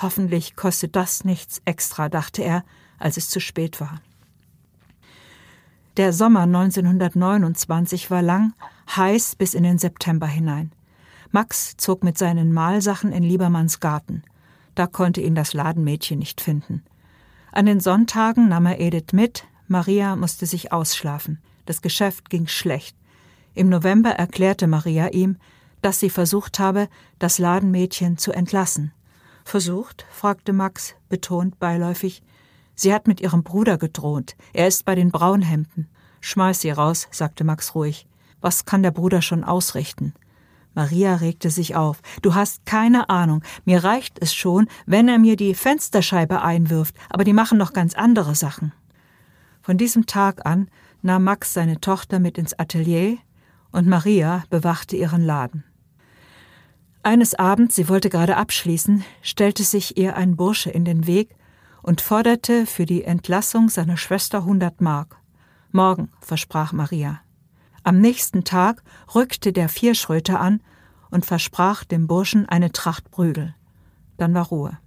Hoffentlich 0.00 0.56
kostet 0.56 0.96
das 0.96 1.24
nichts 1.26 1.60
extra, 1.66 2.08
dachte 2.08 2.42
er, 2.42 2.64
als 2.98 3.18
es 3.18 3.28
zu 3.28 3.38
spät 3.38 3.82
war. 3.82 4.00
Der 5.98 6.14
Sommer 6.14 6.44
1929 6.44 8.10
war 8.10 8.22
lang, 8.22 8.54
heiß 8.96 9.36
bis 9.36 9.52
in 9.52 9.64
den 9.64 9.76
September 9.76 10.26
hinein. 10.26 10.72
Max 11.32 11.76
zog 11.76 12.02
mit 12.02 12.18
seinen 12.18 12.52
Malsachen 12.52 13.12
in 13.12 13.22
Liebermanns 13.22 13.78
Garten. 13.78 14.24
Da 14.74 14.86
konnte 14.86 15.20
ihn 15.20 15.34
das 15.34 15.54
Ladenmädchen 15.54 16.18
nicht 16.18 16.40
finden. 16.40 16.82
An 17.52 17.66
den 17.66 17.78
Sonntagen 17.78 18.48
nahm 18.48 18.66
er 18.66 18.80
Edith 18.80 19.12
mit, 19.12 19.44
Maria 19.68 20.16
musste 20.16 20.46
sich 20.46 20.72
ausschlafen. 20.72 21.38
Das 21.66 21.82
Geschäft 21.82 22.30
ging 22.30 22.48
schlecht. 22.48 22.96
Im 23.54 23.68
November 23.68 24.10
erklärte 24.10 24.66
Maria 24.66 25.08
ihm, 25.08 25.36
dass 25.82 26.00
sie 26.00 26.10
versucht 26.10 26.58
habe, 26.58 26.88
das 27.20 27.38
Ladenmädchen 27.38 28.18
zu 28.18 28.32
entlassen. 28.32 28.92
Versucht? 29.44 30.06
fragte 30.10 30.52
Max, 30.52 30.94
betont 31.08 31.58
beiläufig. 31.60 32.22
Sie 32.74 32.92
hat 32.92 33.06
mit 33.06 33.20
ihrem 33.20 33.44
Bruder 33.44 33.78
gedroht. 33.78 34.34
Er 34.52 34.66
ist 34.66 34.84
bei 34.84 34.96
den 34.96 35.10
Braunhemden. 35.10 35.88
Schmeiß 36.20 36.60
sie 36.60 36.70
raus, 36.70 37.06
sagte 37.10 37.44
Max 37.44 37.74
ruhig. 37.74 38.06
Was 38.40 38.64
kann 38.64 38.82
der 38.82 38.90
Bruder 38.90 39.22
schon 39.22 39.44
ausrichten? 39.44 40.14
Maria 40.74 41.16
regte 41.16 41.50
sich 41.50 41.74
auf. 41.74 42.00
Du 42.22 42.34
hast 42.34 42.64
keine 42.64 43.08
Ahnung. 43.08 43.42
Mir 43.64 43.82
reicht 43.82 44.18
es 44.20 44.34
schon, 44.34 44.68
wenn 44.86 45.08
er 45.08 45.18
mir 45.18 45.36
die 45.36 45.54
Fensterscheibe 45.54 46.42
einwirft, 46.42 46.94
aber 47.08 47.24
die 47.24 47.32
machen 47.32 47.58
noch 47.58 47.72
ganz 47.72 47.94
andere 47.94 48.34
Sachen. 48.34 48.72
Von 49.62 49.78
diesem 49.78 50.06
Tag 50.06 50.46
an 50.46 50.68
nahm 51.02 51.24
Max 51.24 51.54
seine 51.54 51.80
Tochter 51.80 52.18
mit 52.18 52.38
ins 52.38 52.58
Atelier 52.58 53.18
und 53.72 53.86
Maria 53.86 54.44
bewachte 54.50 54.96
ihren 54.96 55.22
Laden. 55.22 55.64
Eines 57.02 57.34
Abends, 57.34 57.76
sie 57.76 57.88
wollte 57.88 58.10
gerade 58.10 58.36
abschließen, 58.36 59.04
stellte 59.22 59.62
sich 59.64 59.96
ihr 59.96 60.16
ein 60.16 60.36
Bursche 60.36 60.70
in 60.70 60.84
den 60.84 61.06
Weg 61.06 61.34
und 61.82 62.02
forderte 62.02 62.66
für 62.66 62.84
die 62.84 63.04
Entlassung 63.04 63.70
seiner 63.70 63.96
Schwester 63.96 64.44
hundert 64.44 64.80
Mark. 64.80 65.16
Morgen, 65.72 66.10
versprach 66.20 66.72
Maria. 66.72 67.20
Am 67.82 68.00
nächsten 68.00 68.44
Tag 68.44 68.82
rückte 69.14 69.52
der 69.52 69.68
Vierschröter 69.68 70.40
an 70.40 70.60
und 71.10 71.26
versprach 71.26 71.84
dem 71.84 72.06
Burschen 72.06 72.48
eine 72.48 72.72
Tracht 72.72 73.10
Prügel. 73.10 73.54
Dann 74.16 74.34
war 74.34 74.46
Ruhe. 74.46 74.78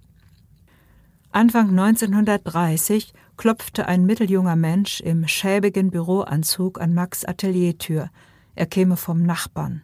Anfang 1.32 1.70
1930 1.70 3.12
klopfte 3.36 3.86
ein 3.88 4.06
mitteljunger 4.06 4.56
Mensch 4.56 5.00
im 5.00 5.26
schäbigen 5.26 5.90
Büroanzug 5.90 6.80
an 6.80 6.94
Max 6.94 7.24
Ateliertür. 7.24 8.10
Er 8.54 8.66
käme 8.66 8.96
vom 8.96 9.22
Nachbarn. 9.22 9.82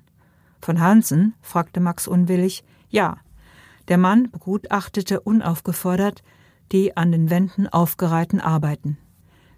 Von 0.61 0.81
Hansen? 0.81 1.35
fragte 1.41 1.81
Max 1.81 2.07
unwillig. 2.07 2.63
Ja. 2.89 3.17
Der 3.89 3.99
Mann 3.99 4.31
begutachtete 4.31 5.21
unaufgefordert 5.21 6.23
die 6.73 6.97
an 6.97 7.13
den 7.13 7.31
Wänden 7.31 7.67
aufgereihten 7.67 8.41
Arbeiten. 8.41 8.99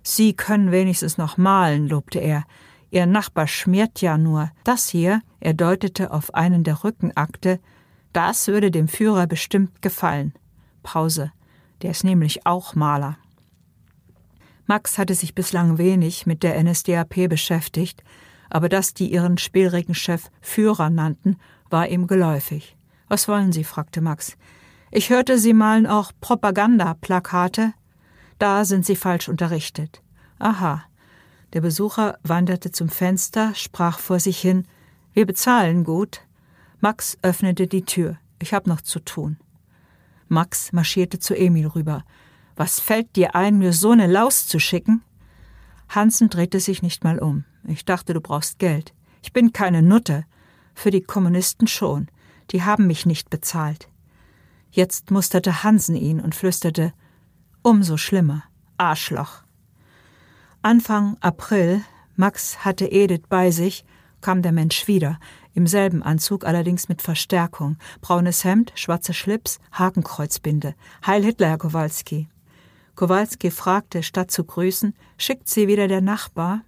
Sie 0.03 0.35
können 0.35 0.73
wenigstens 0.73 1.19
noch 1.19 1.37
malen, 1.37 1.88
lobte 1.88 2.19
er. 2.19 2.45
Ihr 2.92 3.07
Nachbar 3.07 3.48
schmiert 3.48 4.02
ja 4.02 4.18
nur. 4.18 4.50
Das 4.64 4.90
hier, 4.90 5.22
er 5.40 5.55
deutete 5.55 6.11
auf 6.11 6.35
einen 6.35 6.62
der 6.62 6.85
Rückenakte, 6.85 7.59
das 8.12 8.48
würde 8.48 8.70
dem 8.70 8.87
Führer 8.87 9.26
bestimmt 9.26 9.81
gefallen. 9.81 10.35
Pause. 10.83 11.33
Der 11.81 11.92
ist 11.92 12.05
nämlich 12.05 12.44
auch 12.44 12.74
Maler. 12.74 13.16
Max 14.66 14.98
hatte 14.98 15.14
sich 15.14 15.35
bislang 15.35 15.78
wenig 15.78 16.26
mit 16.26 16.42
der 16.42 16.62
NSDAP 16.62 17.31
beschäftigt, 17.31 18.05
aber 18.50 18.68
dass 18.68 18.92
die 18.92 19.11
ihren 19.11 19.38
Spielregenchef 19.38 20.31
Führer 20.42 20.90
nannten, 20.90 21.38
war 21.70 21.88
ihm 21.88 22.07
geläufig. 22.07 22.76
Was 23.09 23.26
wollen 23.26 23.52
Sie? 23.52 23.64
fragte 23.64 24.02
Max. 24.02 24.37
Ich 24.90 25.09
hörte, 25.09 25.38
Sie 25.38 25.55
malen 25.55 25.87
auch 25.87 26.12
Propagandaplakate. 26.20 27.72
Da 28.38 28.66
sind 28.66 28.85
Sie 28.85 28.96
falsch 28.96 29.31
unterrichtet. 29.31 30.02
Aha. 30.38 30.85
Der 31.53 31.61
Besucher 31.61 32.19
wanderte 32.23 32.71
zum 32.71 32.88
Fenster, 32.88 33.55
sprach 33.55 33.99
vor 33.99 34.21
sich 34.21 34.41
hin 34.41 34.67
Wir 35.12 35.27
bezahlen 35.27 35.85
gut. 35.85 36.23
Max 36.81 37.19
öffnete 37.23 37.67
die 37.67 37.85
Tür. 37.85 38.19
Ich 38.38 38.55
hab 38.55 38.67
noch 38.67 38.81
zu 38.81 39.01
tun. 39.01 39.37
Max 40.29 40.73
marschierte 40.73 41.19
zu 41.19 41.35
Emil 41.35 41.67
rüber. 41.67 42.05
Was 42.57 42.81
fällt 42.81 43.17
dir 43.17 43.35
ein, 43.35 43.59
mir 43.59 43.73
so 43.73 43.91
eine 43.91 44.07
Laus 44.07 44.47
zu 44.47 44.59
schicken? 44.59 45.03
Hansen 45.88 46.31
drehte 46.31 46.59
sich 46.59 46.83
nicht 46.83 47.05
mal 47.05 47.19
um. 47.19 47.45
Ich 47.65 47.85
dachte, 47.85 48.15
du 48.15 48.21
brauchst 48.21 48.59
Geld. 48.59 48.95
Ich 49.23 49.33
bin 49.33 49.53
keine 49.53 49.83
Nutte. 49.83 50.25
Für 50.75 50.91
die 50.91 51.03
Kommunisten 51.03 51.69
schon. 51.69 52.09
Die 52.51 52.62
haben 52.62 52.87
mich 52.87 53.05
nicht 53.05 53.29
bezahlt. 53.29 53.88
Jetzt 54.71 55.11
musterte 55.11 55.62
Hansen 55.62 55.97
ihn 55.97 56.19
und 56.19 56.35
flüsterte 56.35 56.95
Umso 57.62 57.99
schlimmer. 57.99 58.43
Arschloch. 58.79 59.45
Anfang 60.64 61.16
April, 61.20 61.83
Max 62.14 62.64
hatte 62.64 62.87
Edith 62.87 63.25
bei 63.29 63.51
sich, 63.51 63.85
kam 64.20 64.42
der 64.42 64.53
Mensch 64.53 64.87
wieder, 64.87 65.18
im 65.55 65.66
selben 65.66 66.05
Anzug, 66.05 66.44
allerdings 66.44 66.88
mit 66.88 67.03
Verstärkung. 67.03 67.79
Braunes 68.01 68.44
Hemd, 68.44 68.70
schwarzer 68.77 69.12
Schlips, 69.12 69.59
Hakenkreuzbinde. 69.72 70.77
Heil 71.05 71.25
Hitler, 71.25 71.48
Herr 71.48 71.59
Kowalski. 71.59 72.29
Kowalski 72.94 73.51
fragte, 73.51 74.05
statt 74.05 74.31
zu 74.31 74.44
grüßen, 74.44 74.94
schickt 75.18 75.48
sie 75.48 75.66
wieder 75.66 75.88
der 75.88 76.01
Nachbar? 76.01 76.61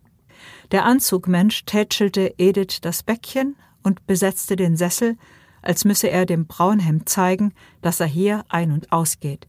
Der 0.73 0.85
Anzugmensch 0.87 1.65
tätschelte 1.65 2.35
Edith 2.37 2.81
das 2.81 3.05
Bäckchen 3.05 3.55
und 3.85 4.09
besetzte 4.09 4.57
den 4.57 4.77
Sessel, 4.77 5.17
als 5.63 5.85
müsse 5.85 6.11
er 6.11 6.27
dem 6.27 6.47
Braunhemd 6.47 7.09
zeigen, 7.09 7.55
dass 7.81 8.01
er 8.01 8.07
hier 8.07 8.45
ein- 8.49 8.73
und 8.73 8.91
ausgeht. 8.91 9.47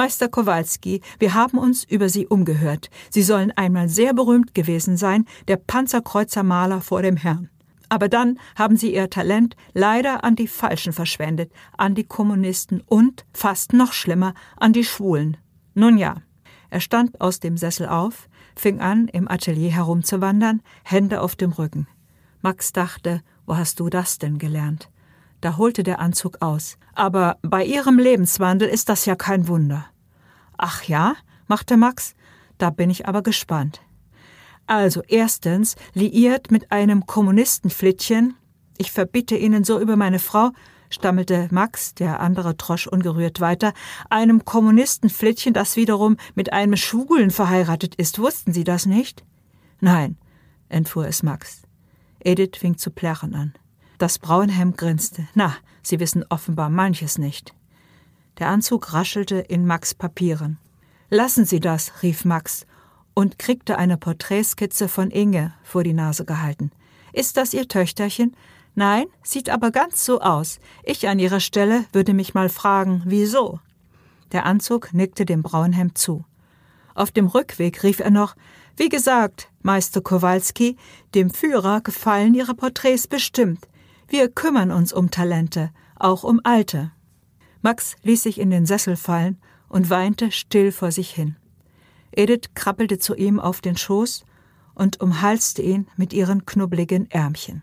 Meister 0.00 0.30
Kowalski, 0.30 1.02
wir 1.18 1.34
haben 1.34 1.58
uns 1.58 1.84
über 1.84 2.08
Sie 2.08 2.26
umgehört. 2.26 2.88
Sie 3.10 3.20
sollen 3.20 3.52
einmal 3.54 3.90
sehr 3.90 4.14
berühmt 4.14 4.54
gewesen 4.54 4.96
sein, 4.96 5.26
der 5.46 5.58
Panzerkreuzermaler 5.58 6.80
vor 6.80 7.02
dem 7.02 7.18
Herrn. 7.18 7.50
Aber 7.90 8.08
dann 8.08 8.38
haben 8.56 8.78
Sie 8.78 8.94
Ihr 8.94 9.10
Talent 9.10 9.56
leider 9.74 10.24
an 10.24 10.36
die 10.36 10.48
Falschen 10.48 10.94
verschwendet, 10.94 11.52
an 11.76 11.94
die 11.94 12.04
Kommunisten 12.04 12.82
und, 12.86 13.26
fast 13.34 13.74
noch 13.74 13.92
schlimmer, 13.92 14.32
an 14.56 14.72
die 14.72 14.84
Schwulen. 14.84 15.36
Nun 15.74 15.98
ja, 15.98 16.22
er 16.70 16.80
stand 16.80 17.20
aus 17.20 17.38
dem 17.40 17.58
Sessel 17.58 17.86
auf, 17.86 18.30
fing 18.56 18.80
an, 18.80 19.06
im 19.06 19.30
Atelier 19.30 19.70
herumzuwandern, 19.70 20.62
Hände 20.82 21.20
auf 21.20 21.36
dem 21.36 21.52
Rücken. 21.52 21.86
Max 22.40 22.72
dachte, 22.72 23.20
wo 23.44 23.54
hast 23.54 23.78
du 23.80 23.90
das 23.90 24.16
denn 24.16 24.38
gelernt? 24.38 24.88
Da 25.42 25.56
holte 25.56 25.82
der 25.82 26.00
Anzug 26.00 26.38
aus. 26.40 26.78
Aber 26.94 27.38
bei 27.42 27.64
Ihrem 27.64 27.98
Lebenswandel 27.98 28.68
ist 28.68 28.88
das 28.88 29.06
ja 29.06 29.14
kein 29.14 29.48
Wunder. 29.48 29.89
Ach 30.62 30.82
ja, 30.82 31.16
machte 31.46 31.78
Max, 31.78 32.14
da 32.58 32.68
bin 32.68 32.90
ich 32.90 33.08
aber 33.08 33.22
gespannt. 33.22 33.80
Also 34.66 35.02
erstens 35.08 35.74
liiert 35.94 36.50
mit 36.50 36.70
einem 36.70 37.06
Kommunistenflittchen. 37.06 38.34
Ich 38.76 38.92
verbitte 38.92 39.36
Ihnen 39.36 39.64
so 39.64 39.80
über 39.80 39.96
meine 39.96 40.18
Frau, 40.18 40.50
stammelte 40.90 41.48
Max, 41.50 41.94
der 41.94 42.20
andere 42.20 42.58
trosch 42.58 42.86
ungerührt 42.86 43.40
weiter, 43.40 43.72
einem 44.10 44.44
Kommunistenflittchen, 44.44 45.54
das 45.54 45.76
wiederum 45.76 46.18
mit 46.34 46.52
einem 46.52 46.76
Schwulen 46.76 47.30
verheiratet 47.30 47.94
ist. 47.94 48.18
Wussten 48.18 48.52
Sie 48.52 48.64
das 48.64 48.84
nicht? 48.84 49.24
Nein, 49.80 50.18
entfuhr 50.68 51.08
es 51.08 51.22
Max. 51.22 51.62
Edith 52.22 52.58
fing 52.58 52.76
zu 52.76 52.90
plärren 52.90 53.34
an. 53.34 53.54
Das 53.96 54.18
Braunhemd 54.18 54.76
grinste. 54.76 55.26
Na, 55.32 55.56
Sie 55.82 56.00
wissen 56.00 56.22
offenbar 56.28 56.68
manches 56.68 57.16
nicht. 57.16 57.54
Der 58.40 58.48
Anzug 58.48 58.94
raschelte 58.94 59.36
in 59.36 59.66
Max 59.66 59.94
Papieren. 59.94 60.58
Lassen 61.10 61.44
Sie 61.44 61.60
das, 61.60 62.02
rief 62.02 62.24
Max 62.24 62.66
und 63.12 63.38
kriegte 63.38 63.76
eine 63.76 63.98
Porträtskizze 63.98 64.88
von 64.88 65.10
Inge 65.10 65.52
vor 65.62 65.84
die 65.84 65.92
Nase 65.92 66.24
gehalten. 66.24 66.70
Ist 67.12 67.36
das 67.36 67.52
Ihr 67.52 67.68
Töchterchen? 67.68 68.34
Nein, 68.74 69.04
sieht 69.22 69.50
aber 69.50 69.70
ganz 69.70 70.06
so 70.06 70.22
aus. 70.22 70.58
Ich 70.82 71.06
an 71.06 71.18
Ihrer 71.18 71.40
Stelle 71.40 71.84
würde 71.92 72.14
mich 72.14 72.32
mal 72.32 72.48
fragen, 72.48 73.02
wieso? 73.04 73.60
Der 74.32 74.46
Anzug 74.46 74.94
nickte 74.94 75.26
dem 75.26 75.42
Braunhemd 75.42 75.98
zu. 75.98 76.24
Auf 76.94 77.10
dem 77.10 77.26
Rückweg 77.26 77.82
rief 77.82 78.00
er 78.00 78.10
noch 78.10 78.36
Wie 78.74 78.88
gesagt, 78.88 79.50
Meister 79.60 80.00
Kowalski, 80.00 80.78
dem 81.14 81.28
Führer 81.28 81.82
gefallen 81.82 82.32
Ihre 82.32 82.54
Porträts 82.54 83.06
bestimmt. 83.06 83.68
Wir 84.08 84.30
kümmern 84.30 84.70
uns 84.70 84.94
um 84.94 85.10
Talente, 85.10 85.72
auch 85.96 86.24
um 86.24 86.40
Alte. 86.42 86.92
Max 87.62 87.96
ließ 88.02 88.22
sich 88.22 88.40
in 88.40 88.50
den 88.50 88.66
Sessel 88.66 88.96
fallen 88.96 89.38
und 89.68 89.90
weinte 89.90 90.32
still 90.32 90.72
vor 90.72 90.92
sich 90.92 91.10
hin. 91.10 91.36
Edith 92.12 92.50
krabbelte 92.54 92.98
zu 92.98 93.14
ihm 93.14 93.38
auf 93.38 93.60
den 93.60 93.76
Schoß 93.76 94.24
und 94.74 95.00
umhalste 95.00 95.62
ihn 95.62 95.86
mit 95.96 96.12
ihren 96.12 96.46
knubbligen 96.46 97.10
Ärmchen. 97.10 97.62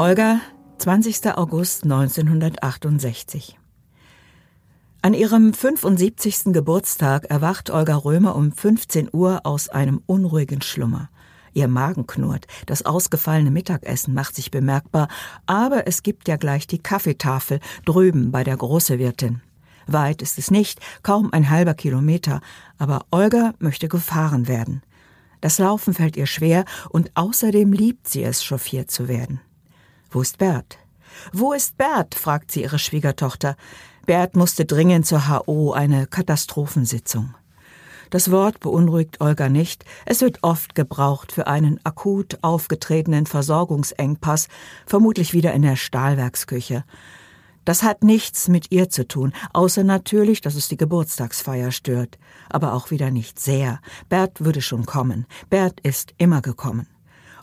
Olga, 0.00 0.40
20. 0.78 1.36
August 1.36 1.82
1968. 1.82 3.58
An 5.02 5.12
ihrem 5.12 5.52
75. 5.52 6.52
Geburtstag 6.52 7.24
erwacht 7.24 7.68
Olga 7.70 7.96
Römer 7.96 8.36
um 8.36 8.52
15 8.52 9.08
Uhr 9.12 9.40
aus 9.42 9.68
einem 9.68 10.00
unruhigen 10.06 10.62
Schlummer. 10.62 11.10
Ihr 11.52 11.66
Magen 11.66 12.06
knurrt, 12.06 12.46
das 12.66 12.86
ausgefallene 12.86 13.50
Mittagessen 13.50 14.14
macht 14.14 14.36
sich 14.36 14.52
bemerkbar, 14.52 15.08
aber 15.46 15.88
es 15.88 16.04
gibt 16.04 16.28
ja 16.28 16.36
gleich 16.36 16.68
die 16.68 16.78
Kaffeetafel 16.78 17.58
drüben 17.84 18.30
bei 18.30 18.44
der 18.44 18.56
Großewirtin. 18.56 19.40
Weit 19.88 20.22
ist 20.22 20.38
es 20.38 20.52
nicht, 20.52 20.78
kaum 21.02 21.32
ein 21.32 21.50
halber 21.50 21.74
Kilometer, 21.74 22.40
aber 22.78 23.04
Olga 23.10 23.52
möchte 23.58 23.88
gefahren 23.88 24.46
werden. 24.46 24.80
Das 25.40 25.58
Laufen 25.58 25.92
fällt 25.92 26.16
ihr 26.16 26.26
schwer 26.26 26.66
und 26.88 27.10
außerdem 27.16 27.72
liebt 27.72 28.06
sie 28.06 28.22
es, 28.22 28.44
chauffiert 28.44 28.92
zu 28.92 29.08
werden. 29.08 29.40
Wo 30.10 30.22
ist 30.22 30.38
Bert? 30.38 30.78
Wo 31.32 31.52
ist 31.52 31.76
Bert? 31.76 32.14
fragt 32.14 32.50
sie 32.50 32.62
ihre 32.62 32.78
Schwiegertochter. 32.78 33.56
Bert 34.06 34.36
musste 34.36 34.64
dringend 34.64 35.06
zur 35.06 35.28
HO 35.28 35.72
eine 35.72 36.06
Katastrophensitzung. 36.06 37.34
Das 38.08 38.30
Wort 38.30 38.60
beunruhigt 38.60 39.20
Olga 39.20 39.50
nicht. 39.50 39.84
Es 40.06 40.22
wird 40.22 40.38
oft 40.42 40.74
gebraucht 40.74 41.30
für 41.30 41.46
einen 41.46 41.78
akut 41.84 42.38
aufgetretenen 42.40 43.26
Versorgungsengpass, 43.26 44.48
vermutlich 44.86 45.34
wieder 45.34 45.52
in 45.52 45.60
der 45.60 45.76
Stahlwerksküche. 45.76 46.84
Das 47.66 47.82
hat 47.82 48.02
nichts 48.02 48.48
mit 48.48 48.72
ihr 48.72 48.88
zu 48.88 49.06
tun, 49.06 49.34
außer 49.52 49.84
natürlich, 49.84 50.40
dass 50.40 50.54
es 50.54 50.68
die 50.68 50.78
Geburtstagsfeier 50.78 51.70
stört. 51.70 52.18
Aber 52.48 52.72
auch 52.72 52.90
wieder 52.90 53.10
nicht 53.10 53.38
sehr. 53.38 53.80
Bert 54.08 54.42
würde 54.42 54.62
schon 54.62 54.86
kommen. 54.86 55.26
Bert 55.50 55.80
ist 55.80 56.14
immer 56.16 56.40
gekommen. 56.40 56.86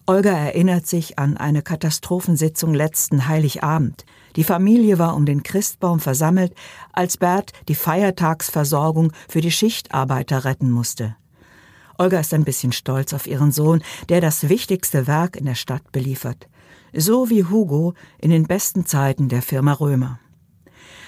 Olga 0.08 0.30
erinnert 0.30 0.86
sich 0.86 1.18
an 1.18 1.36
eine 1.36 1.64
Katastrophensitzung 1.64 2.76
letzten 2.76 3.28
Heiligabend. 3.28 4.06
Die 4.36 4.44
Familie 4.44 5.00
war 5.00 5.16
um 5.16 5.26
den 5.26 5.42
Christbaum 5.42 6.00
versammelt, 6.00 6.54
als 6.94 7.18
Bert 7.18 7.54
die 7.68 7.74
Feiertagsversorgung 7.74 9.14
für 9.28 9.42
die 9.42 9.50
Schichtarbeiter 9.50 10.46
retten 10.46 10.70
musste. 10.70 11.16
Olga 11.98 12.20
ist 12.20 12.36
ein 12.36 12.44
bisschen 12.44 12.72
stolz 12.72 13.14
auf 13.14 13.26
ihren 13.26 13.52
Sohn, 13.52 13.82
der 14.10 14.22
das 14.22 14.48
wichtigste 14.48 15.08
Werk 15.08 15.38
in 15.38 15.46
der 15.46 15.56
Stadt 15.56 15.92
beliefert. 15.92 16.50
So 16.94 17.32
wie 17.32 17.44
Hugo 17.44 17.96
in 18.20 18.30
den 18.30 18.46
besten 18.46 18.86
Zeiten 18.86 19.28
der 19.28 19.42
Firma 19.42 19.74
Römer. 19.74 20.20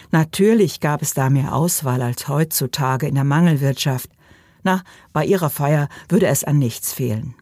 Natürlich 0.09 0.79
gab 0.79 1.03
es 1.03 1.13
da 1.13 1.29
mehr 1.29 1.53
Auswahl 1.53 2.01
als 2.01 2.27
heutzutage 2.27 3.07
in 3.07 3.15
der 3.15 3.25
Mangelwirtschaft. 3.25 4.09
Na, 4.63 4.81
bei 5.13 5.23
ihrer 5.23 5.51
Feier 5.51 5.87
würde 6.09 6.27
es 6.27 6.43
an 6.43 6.57
nichts 6.57 6.93
fehlen. 6.93 7.35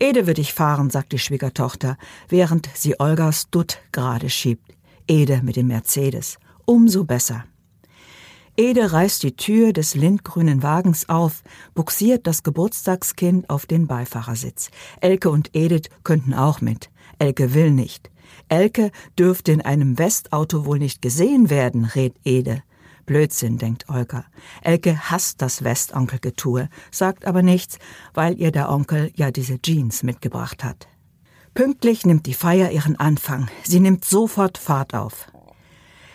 Ede 0.00 0.26
wird 0.26 0.38
dich 0.38 0.52
fahren, 0.52 0.90
sagt 0.90 1.12
die 1.12 1.18
Schwiegertochter, 1.18 1.96
während 2.28 2.68
sie 2.74 3.00
Olgas 3.00 3.50
Dutt 3.50 3.78
gerade 3.90 4.30
schiebt. 4.30 4.74
Ede 5.08 5.40
mit 5.42 5.56
dem 5.56 5.66
Mercedes. 5.66 6.38
Umso 6.66 7.04
besser. 7.04 7.44
Ede 8.56 8.92
reißt 8.92 9.22
die 9.22 9.36
Tür 9.36 9.72
des 9.72 9.94
lindgrünen 9.94 10.62
Wagens 10.62 11.08
auf, 11.08 11.42
buxiert 11.74 12.26
das 12.26 12.42
Geburtstagskind 12.42 13.48
auf 13.50 13.66
den 13.66 13.86
Beifahrersitz. 13.86 14.70
Elke 15.00 15.30
und 15.30 15.50
Edith 15.54 15.90
könnten 16.02 16.34
auch 16.34 16.60
mit. 16.60 16.90
Elke 17.18 17.54
will 17.54 17.70
nicht. 17.70 18.10
Elke 18.48 18.90
dürfte 19.18 19.52
in 19.52 19.62
einem 19.62 19.98
Westauto 19.98 20.64
wohl 20.64 20.78
nicht 20.78 21.02
gesehen 21.02 21.50
werden, 21.50 21.84
rät 21.84 22.14
Ede. 22.24 22.62
Blödsinn, 23.08 23.56
denkt 23.56 23.88
Olga. 23.88 24.26
Elke 24.62 25.10
hasst 25.10 25.40
das 25.40 25.64
Westonkelgetue, 25.64 26.68
sagt 26.92 27.26
aber 27.26 27.42
nichts, 27.42 27.78
weil 28.12 28.38
ihr 28.38 28.52
der 28.52 28.70
Onkel 28.70 29.10
ja 29.16 29.30
diese 29.30 29.58
Jeans 29.60 30.02
mitgebracht 30.02 30.62
hat. 30.62 30.88
Pünktlich 31.54 32.04
nimmt 32.04 32.26
die 32.26 32.34
Feier 32.34 32.70
ihren 32.70 33.00
Anfang. 33.00 33.48
Sie 33.64 33.80
nimmt 33.80 34.04
sofort 34.04 34.58
Fahrt 34.58 34.94
auf. 34.94 35.32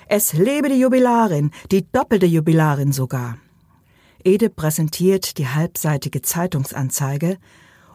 Es 0.08 0.34
lebe 0.34 0.70
die 0.70 0.80
Jubilarin, 0.80 1.50
die 1.72 1.92
doppelte 1.92 2.28
Jubilarin 2.28 2.92
sogar. 2.92 3.38
Ede 4.24 4.52
präsentiert 4.52 5.40
die 5.40 5.48
halbseitige 5.48 6.22
Zeitungsanzeige 6.22 7.40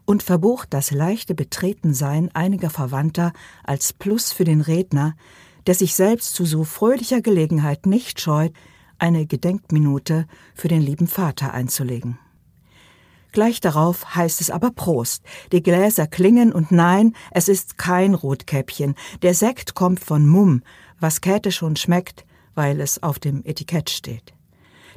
und 0.06 0.24
verbucht 0.24 0.74
das 0.74 0.90
leichte 0.90 1.36
Betretensein 1.36 2.30
einiger 2.34 2.70
Verwandter 2.70 3.32
als 3.62 3.92
Plus 3.92 4.32
für 4.32 4.44
den 4.44 4.60
Redner, 4.60 5.14
der 5.68 5.76
sich 5.76 5.94
selbst 5.94 6.34
zu 6.34 6.44
so 6.44 6.64
fröhlicher 6.64 7.20
Gelegenheit 7.20 7.86
nicht 7.86 8.20
scheut, 8.20 8.52
eine 8.98 9.26
Gedenkminute 9.26 10.26
für 10.54 10.68
den 10.68 10.82
lieben 10.82 11.06
Vater 11.06 11.52
einzulegen. 11.54 12.18
Gleich 13.32 13.60
darauf 13.60 14.14
heißt 14.14 14.40
es 14.40 14.50
aber 14.50 14.70
Prost. 14.70 15.22
Die 15.52 15.62
Gläser 15.62 16.06
klingen 16.06 16.52
und 16.52 16.72
nein, 16.72 17.14
es 17.30 17.48
ist 17.48 17.76
kein 17.78 18.14
Rotkäppchen. 18.14 18.94
Der 19.22 19.34
Sekt 19.34 19.74
kommt 19.74 20.00
von 20.00 20.26
Mumm, 20.26 20.62
was 20.98 21.20
Käthe 21.20 21.52
schon 21.52 21.76
schmeckt, 21.76 22.24
weil 22.54 22.80
es 22.80 23.02
auf 23.02 23.18
dem 23.18 23.42
Etikett 23.44 23.90
steht. 23.90 24.32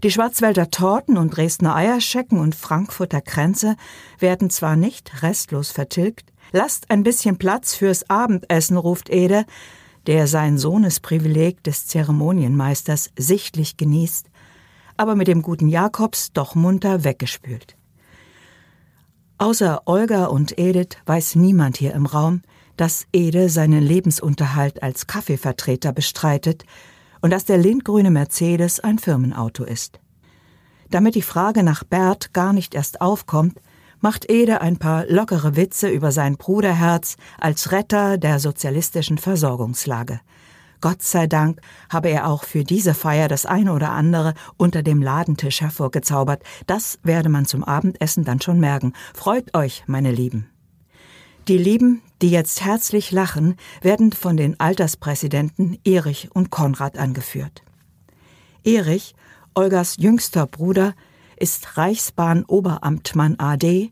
Die 0.04 0.10
Schwarzwälder 0.10 0.72
Torten 0.72 1.18
und 1.18 1.36
Dresdner 1.36 1.76
Eierschecken 1.76 2.40
und 2.40 2.56
Frankfurter 2.56 3.22
Kränze 3.22 3.76
werden 4.18 4.50
zwar 4.50 4.76
nicht 4.76 5.22
restlos 5.22 5.70
vertilgt, 5.70 6.34
lasst 6.52 6.90
ein 6.90 7.04
bisschen 7.04 7.38
Platz 7.38 7.76
fürs 7.76 8.10
Abendessen, 8.10 8.78
ruft 8.78 9.12
Ede, 9.12 9.46
der 10.08 10.28
sein 10.28 10.58
Sohnesprivileg 10.58 11.64
des 11.64 11.88
Zeremonienmeisters 11.88 13.12
sichtlich 13.18 13.78
genießt, 13.78 14.28
aber 14.98 15.16
mit 15.16 15.28
dem 15.28 15.42
guten 15.42 15.68
Jakobs 15.68 16.32
doch 16.34 16.56
munter 16.56 17.04
weggespült. 17.04 17.76
Außer 19.38 19.82
Olga 19.86 20.26
und 20.26 20.58
Edith 20.60 20.98
weiß 21.06 21.36
niemand 21.36 21.78
hier 21.78 21.94
im 21.94 22.06
Raum, 22.06 22.42
dass 22.78 23.06
Ede 23.12 23.50
seinen 23.50 23.82
Lebensunterhalt 23.82 24.84
als 24.84 25.08
Kaffeevertreter 25.08 25.94
bestreitet 25.94 26.64
und 27.22 27.32
dass 27.32 27.46
der 27.46 27.58
lindgrüne 27.58 28.12
Mercedes 28.12 28.80
ein 28.80 29.00
Firmenauto 29.00 29.64
ist. 29.64 30.00
Damit 30.90 31.16
die 31.16 31.22
Frage 31.22 31.64
nach 31.64 31.84
Bert 31.84 32.34
gar 32.34 32.54
nicht 32.54 32.76
erst 32.76 33.02
aufkommt, 33.02 33.60
macht 34.02 34.30
Ede 34.30 34.62
ein 34.62 34.78
paar 34.78 35.06
lockere 35.06 35.56
Witze 35.56 35.90
über 35.90 36.12
sein 36.12 36.36
Bruderherz 36.36 37.16
als 37.40 37.72
Retter 37.72 38.18
der 38.18 38.40
sozialistischen 38.40 39.18
Versorgungslage. 39.18 40.20
Gott 40.82 41.04
sei 41.04 41.28
Dank 41.28 41.62
habe 41.90 42.10
er 42.10 42.28
auch 42.28 42.44
für 42.44 42.64
diese 42.64 42.96
Feier 42.96 43.28
das 43.28 43.46
eine 43.46 43.72
oder 43.72 43.92
andere 43.92 44.34
unter 44.58 44.82
dem 44.82 45.02
Ladentisch 45.02 45.62
hervorgezaubert. 45.62 46.42
Das 46.66 46.98
werde 47.04 47.30
man 47.30 47.46
zum 47.46 47.64
Abendessen 47.64 48.24
dann 48.24 48.42
schon 48.42 48.60
merken. 48.60 48.94
Freut 49.14 49.56
euch, 49.56 49.84
meine 49.86 50.12
Lieben. 50.12 50.50
Die 51.48 51.58
Lieben, 51.58 52.02
die 52.22 52.32
jetzt 52.32 52.64
herzlich 52.64 53.12
lachen, 53.12 53.56
werden 53.82 54.12
von 54.12 54.38
den 54.38 54.60
Alterspräsidenten 54.60 55.78
Erich 55.84 56.30
und 56.34 56.50
Konrad 56.50 56.98
angeführt. 56.98 57.64
Erich, 58.64 59.16
Olgas 59.54 59.98
jüngster 59.98 60.48
Bruder, 60.48 60.94
ist 61.42 61.76
Reichsbahn-Oberamtmann 61.76 63.40
AD 63.40 63.92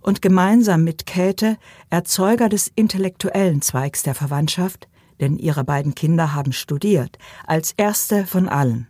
und 0.00 0.22
gemeinsam 0.22 0.82
mit 0.82 1.04
Käthe 1.04 1.58
Erzeuger 1.90 2.48
des 2.48 2.72
intellektuellen 2.74 3.60
Zweigs 3.60 4.02
der 4.02 4.14
Verwandtschaft, 4.14 4.88
denn 5.20 5.36
ihre 5.36 5.62
beiden 5.62 5.94
Kinder 5.94 6.34
haben 6.34 6.52
studiert, 6.52 7.18
als 7.46 7.72
erste 7.76 8.26
von 8.26 8.48
allen. 8.48 8.88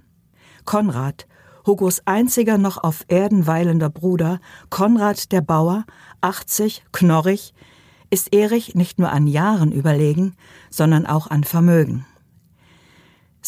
Konrad, 0.64 1.26
Hugos 1.66 2.02
einziger 2.04 2.59
noch 2.59 2.76
auf 2.82 3.04
Erden 3.09 3.48
weilender 3.48 3.90
Bruder, 3.90 4.38
Konrad 4.70 5.32
der 5.32 5.40
Bauer, 5.40 5.84
80, 6.20 6.84
knorrig, 6.92 7.54
ist 8.11 8.32
Erich 8.32 8.76
nicht 8.76 9.00
nur 9.00 9.11
an 9.11 9.26
Jahren 9.26 9.72
überlegen, 9.72 10.36
sondern 10.70 11.07
auch 11.07 11.26
an 11.26 11.42
Vermögen. 11.42 12.07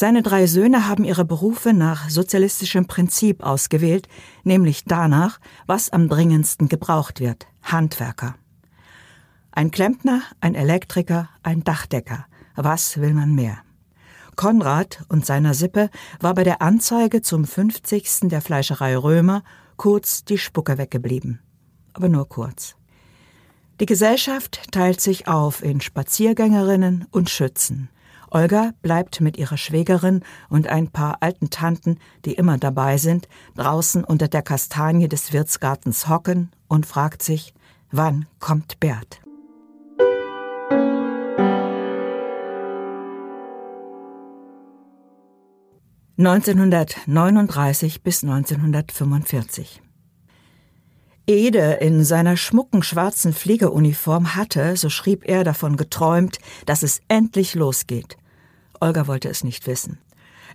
Seine 0.01 0.23
drei 0.23 0.47
Söhne 0.47 0.87
haben 0.87 1.03
ihre 1.03 1.25
Berufe 1.25 1.73
nach 1.73 2.09
sozialistischem 2.09 2.87
Prinzip 2.87 3.43
ausgewählt, 3.43 4.07
nämlich 4.45 4.85
danach, 4.85 5.41
was 5.67 5.91
am 5.91 6.09
dringendsten 6.09 6.69
gebraucht 6.69 7.19
wird, 7.19 7.49
Handwerker. 7.65 8.37
Ein 9.51 9.73
Klempner, 9.73 10.23
ein 10.41 10.55
Elektriker, 10.55 11.31
ein 11.43 11.65
Dachdecker. 11.65 12.27
Was 12.55 13.01
will 13.01 13.13
man 13.13 13.35
mehr? 13.35 13.59
Konrad 14.37 15.05
und 15.09 15.27
seiner 15.27 15.53
Sippe 15.53 15.91
war 16.21 16.35
bei 16.35 16.45
der 16.45 16.63
Anzeige 16.63 17.21
zum 17.21 17.45
50. 17.45 18.29
der 18.29 18.41
Fleischerei 18.41 18.97
Römer 18.97 19.43
kurz 19.77 20.25
die 20.25 20.39
Spucke 20.39 20.79
weggeblieben. 20.79 21.41
Aber 21.93 22.09
nur 22.09 22.29
kurz. 22.29 22.77
Die 23.81 23.87
Gesellschaft 23.87 24.71
teilt 24.71 25.01
sich 25.01 25.27
auf 25.27 25.65
in 25.65 25.81
Spaziergängerinnen 25.81 27.07
und 27.11 27.31
Schützen. 27.31 27.91
Olga 28.31 28.73
bleibt 28.83 29.21
mit 29.21 29.37
ihrer 29.37 29.57
Schwägerin 29.57 30.23
und 30.49 30.69
ein 30.69 30.89
paar 30.89 31.19
alten 31.21 31.51
Tanten, 31.51 31.99
die 32.25 32.35
immer 32.35 32.59
dabei 32.59 32.99
sind, 32.99 33.29
draußen 33.57 34.05
unter 34.05 34.29
der 34.29 34.43
Kastanie 34.43 35.09
des 35.09 35.33
Wirtsgartens 35.33 36.09
hocken 36.09 36.51
und 36.69 36.87
fragt 36.87 37.23
sich, 37.23 37.55
wann 37.91 38.27
kommt 38.39 38.81
Bert? 38.81 39.21
(1939 46.19 48.03
bis 48.03 48.25
1945) 48.25 49.81
Ede 51.29 51.75
in 51.81 52.05
seiner 52.05 52.39
schmucken 52.39 52.83
schwarzen 52.83 53.35
Fliegeruniform 53.35 54.35
hatte, 54.35 54.77
so 54.77 54.89
schrieb 54.89 55.29
er, 55.29 55.45
davon 55.45 55.77
geträumt, 55.77 56.39
dass 56.65 56.83
es 56.83 57.03
endlich 57.09 57.55
losgeht. 57.55 58.17
Olga 58.81 59.07
wollte 59.07 59.29
es 59.29 59.45
nicht 59.45 59.67
wissen. 59.67 59.99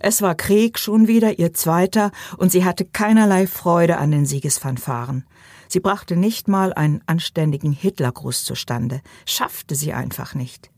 Es 0.00 0.20
war 0.20 0.34
Krieg 0.34 0.80
schon 0.80 1.06
wieder 1.06 1.38
ihr 1.38 1.54
zweiter, 1.54 2.10
und 2.38 2.50
sie 2.50 2.64
hatte 2.64 2.84
keinerlei 2.84 3.46
Freude 3.46 3.98
an 3.98 4.10
den 4.10 4.26
Siegesfanfaren. 4.26 5.24
Sie 5.68 5.78
brachte 5.78 6.16
nicht 6.16 6.48
mal 6.48 6.72
einen 6.74 7.02
anständigen 7.06 7.72
Hitlergruß 7.72 8.44
zustande, 8.44 9.00
schaffte 9.26 9.76
sie 9.76 9.92
einfach 9.92 10.34
nicht. 10.34 10.70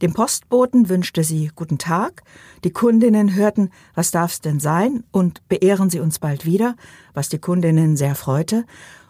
Dem 0.00 0.14
Postboten 0.14 0.88
wünschte 0.88 1.22
sie 1.22 1.52
Guten 1.54 1.78
Tag, 1.78 2.24
die 2.64 2.72
Kundinnen 2.72 3.34
hörten, 3.34 3.70
was 3.94 4.10
darf's 4.10 4.40
denn 4.40 4.58
sein, 4.58 5.04
und 5.12 5.46
beehren 5.48 5.90
Sie 5.90 6.00
uns 6.00 6.18
bald 6.18 6.44
wieder, 6.44 6.74
was 7.14 7.28
die 7.28 7.38
Kundinnen 7.38 7.96
sehr 7.96 8.16
freute, 8.16 8.64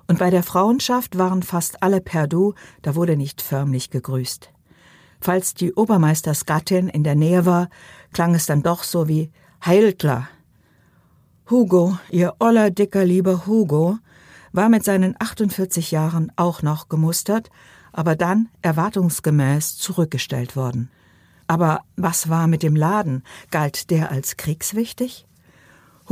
und 0.08 0.18
bei 0.18 0.30
der 0.30 0.42
Frauenschaft 0.42 1.18
waren 1.18 1.42
fast 1.42 1.82
alle 1.82 2.00
per 2.00 2.26
Du, 2.26 2.54
da 2.82 2.94
wurde 2.94 3.16
nicht 3.16 3.42
förmlich 3.42 3.90
gegrüßt. 3.90 4.50
Falls 5.20 5.54
die 5.54 5.72
Obermeistersgattin 5.72 6.88
in 6.88 7.04
der 7.04 7.14
Nähe 7.14 7.46
war, 7.46 7.68
klang 8.12 8.34
es 8.34 8.46
dann 8.46 8.62
doch 8.62 8.82
so 8.82 9.08
wie 9.08 9.30
Heiltler. 9.64 10.28
Hugo, 11.48 11.96
ihr 12.10 12.34
oller, 12.40 12.70
dicker, 12.70 13.04
lieber 13.04 13.46
Hugo, 13.46 13.98
war 14.52 14.68
mit 14.68 14.84
seinen 14.84 15.14
48 15.18 15.90
Jahren 15.92 16.32
auch 16.36 16.62
noch 16.62 16.88
gemustert, 16.88 17.50
aber 17.92 18.16
dann 18.16 18.48
erwartungsgemäß 18.62 19.76
zurückgestellt 19.76 20.56
worden. 20.56 20.90
Aber 21.46 21.82
was 21.96 22.28
war 22.28 22.46
mit 22.46 22.62
dem 22.62 22.76
Laden? 22.76 23.22
Galt 23.50 23.90
der 23.90 24.10
als 24.10 24.36
kriegswichtig? 24.36 25.26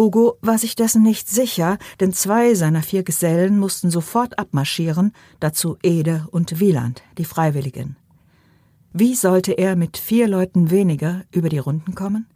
Hugo 0.00 0.38
war 0.40 0.56
sich 0.56 0.76
dessen 0.76 1.02
nicht 1.02 1.28
sicher, 1.28 1.76
denn 2.00 2.14
zwei 2.14 2.54
seiner 2.54 2.82
vier 2.82 3.02
Gesellen 3.02 3.58
mussten 3.58 3.90
sofort 3.90 4.38
abmarschieren, 4.38 5.12
dazu 5.40 5.76
Ede 5.82 6.26
und 6.30 6.58
Wieland, 6.58 7.02
die 7.18 7.26
Freiwilligen. 7.26 7.96
Wie 8.94 9.14
sollte 9.14 9.52
er 9.52 9.76
mit 9.76 9.98
vier 9.98 10.26
Leuten 10.26 10.70
weniger 10.70 11.24
über 11.30 11.50
die 11.50 11.58
Runden 11.58 11.94
kommen? 11.94 12.26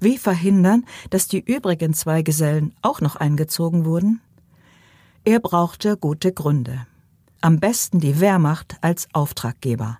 Wie 0.00 0.16
verhindern, 0.16 0.86
dass 1.10 1.28
die 1.28 1.40
übrigen 1.40 1.92
zwei 1.92 2.22
Gesellen 2.22 2.72
auch 2.80 3.02
noch 3.02 3.16
eingezogen 3.16 3.84
wurden? 3.84 4.22
Er 5.24 5.38
brauchte 5.38 5.98
gute 5.98 6.32
Gründe. 6.32 6.86
Am 7.42 7.60
besten 7.60 8.00
die 8.00 8.20
Wehrmacht 8.20 8.76
als 8.80 9.06
Auftraggeber. 9.12 9.98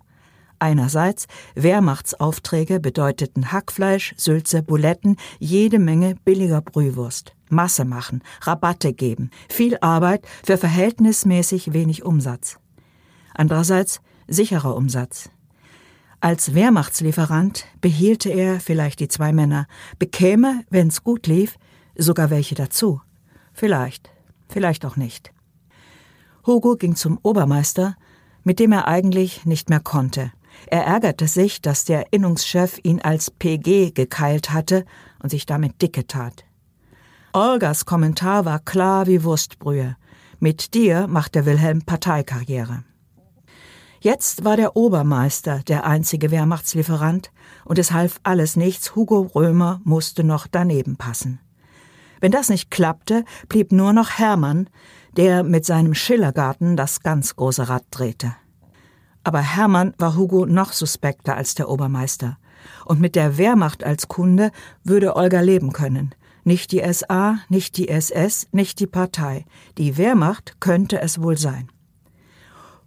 Einerseits 0.62 1.26
Wehrmachtsaufträge 1.56 2.78
bedeuteten 2.78 3.50
Hackfleisch, 3.50 4.14
Sülze, 4.16 4.62
Buletten, 4.62 5.16
jede 5.40 5.80
Menge 5.80 6.14
billiger 6.24 6.60
Brühwurst, 6.60 7.34
Masse 7.50 7.84
machen, 7.84 8.22
Rabatte 8.42 8.92
geben, 8.92 9.30
viel 9.48 9.76
Arbeit 9.80 10.24
für 10.44 10.56
verhältnismäßig 10.56 11.72
wenig 11.72 12.04
Umsatz. 12.04 12.60
Andererseits 13.34 14.00
sicherer 14.28 14.76
Umsatz. 14.76 15.30
Als 16.20 16.54
Wehrmachtslieferant 16.54 17.64
behielte 17.80 18.30
er 18.30 18.60
vielleicht 18.60 19.00
die 19.00 19.08
zwei 19.08 19.32
Männer, 19.32 19.66
bekäme, 19.98 20.62
wenn's 20.70 21.02
gut 21.02 21.26
lief, 21.26 21.58
sogar 21.96 22.30
welche 22.30 22.54
dazu. 22.54 23.00
Vielleicht, 23.52 24.10
vielleicht 24.48 24.86
auch 24.86 24.94
nicht. 24.94 25.32
Hugo 26.46 26.76
ging 26.76 26.94
zum 26.94 27.18
Obermeister, 27.20 27.96
mit 28.44 28.60
dem 28.60 28.70
er 28.70 28.86
eigentlich 28.86 29.44
nicht 29.44 29.68
mehr 29.68 29.80
konnte. 29.80 30.30
Er 30.66 30.84
ärgerte 30.84 31.28
sich, 31.28 31.60
dass 31.60 31.84
der 31.84 32.12
Innungschef 32.12 32.78
ihn 32.82 33.00
als 33.00 33.30
PG 33.30 33.92
gekeilt 33.92 34.52
hatte 34.52 34.84
und 35.22 35.30
sich 35.30 35.46
damit 35.46 35.82
dicke 35.82 36.06
tat. 36.06 36.44
Olgas 37.32 37.86
Kommentar 37.86 38.44
war 38.44 38.58
klar 38.58 39.06
wie 39.06 39.24
Wurstbrühe. 39.24 39.96
Mit 40.38 40.74
dir 40.74 41.06
macht 41.06 41.34
der 41.34 41.46
Wilhelm 41.46 41.82
Parteikarriere. 41.82 42.84
Jetzt 44.00 44.44
war 44.44 44.56
der 44.56 44.76
Obermeister 44.76 45.60
der 45.60 45.86
einzige 45.86 46.32
Wehrmachtslieferant 46.32 47.30
und 47.64 47.78
es 47.78 47.92
half 47.92 48.18
alles 48.24 48.56
nichts, 48.56 48.96
Hugo 48.96 49.30
Römer 49.34 49.80
musste 49.84 50.24
noch 50.24 50.48
daneben 50.48 50.96
passen. 50.96 51.38
Wenn 52.20 52.32
das 52.32 52.48
nicht 52.48 52.70
klappte, 52.70 53.24
blieb 53.48 53.70
nur 53.72 53.92
noch 53.92 54.10
Hermann, 54.10 54.68
der 55.16 55.44
mit 55.44 55.64
seinem 55.64 55.94
Schillergarten 55.94 56.76
das 56.76 57.00
ganz 57.00 57.36
große 57.36 57.68
Rad 57.68 57.84
drehte. 57.90 58.34
Aber 59.24 59.40
Hermann 59.40 59.94
war 59.98 60.16
Hugo 60.16 60.46
noch 60.46 60.72
suspekter 60.72 61.36
als 61.36 61.54
der 61.54 61.68
Obermeister. 61.68 62.38
Und 62.84 63.00
mit 63.00 63.16
der 63.16 63.38
Wehrmacht 63.38 63.84
als 63.84 64.08
Kunde 64.08 64.50
würde 64.84 65.16
Olga 65.16 65.40
leben 65.40 65.72
können. 65.72 66.14
Nicht 66.44 66.72
die 66.72 66.82
SA, 66.92 67.38
nicht 67.48 67.76
die 67.76 67.88
SS, 67.88 68.48
nicht 68.50 68.80
die 68.80 68.86
Partei. 68.86 69.44
Die 69.78 69.96
Wehrmacht 69.96 70.56
könnte 70.60 71.00
es 71.00 71.22
wohl 71.22 71.38
sein. 71.38 71.70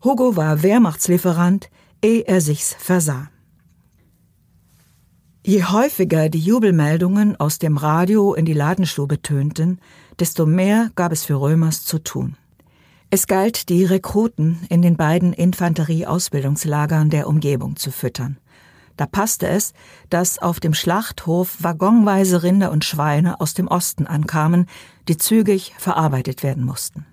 Hugo 0.03 0.36
war 0.36 0.61
Wehrmachtslieferant, 0.61 1.69
ehe 2.01 2.21
er 2.27 2.41
sich's 2.41 2.75
versah. 2.77 3.29
Je 5.43 5.63
häufiger 5.63 6.27
die 6.27 6.39
Jubelmeldungen 6.39 7.39
aus 7.39 7.59
dem 7.59 7.77
Radio 7.77 8.33
in 8.33 8.45
die 8.45 8.53
Ladenstube 8.53 9.21
tönten, 9.21 9.79
desto 10.19 10.45
mehr 10.45 10.91
gab 10.95 11.11
es 11.11 11.23
für 11.23 11.39
Römers 11.39 11.86
zu 11.86 11.99
tun. 11.99 12.36
Es 13.16 13.28
galt, 13.28 13.70
die 13.70 13.86
Rekruten 13.86 14.59
in 14.68 14.82
den 14.82 14.97
beiden 14.97 15.32
Infanterieausbildungslagern 15.32 17.09
der 17.09 17.30
Umgebung 17.30 17.78
zu 17.78 17.89
füttern. 17.89 18.41
Da 18.97 19.05
passte 19.05 19.47
es, 19.47 19.72
dass 20.09 20.38
auf 20.38 20.59
dem 20.59 20.74
Schlachthof 20.74 21.63
waggonweise 21.63 22.43
Rinder 22.43 22.74
und 22.74 22.84
Schweine 22.84 23.39
aus 23.39 23.53
dem 23.53 23.70
Osten 23.70 24.05
ankamen, 24.05 24.66
die 25.07 25.16
zügig 25.16 25.74
verarbeitet 25.78 26.43
werden 26.43 26.66
mussten. 26.66 27.05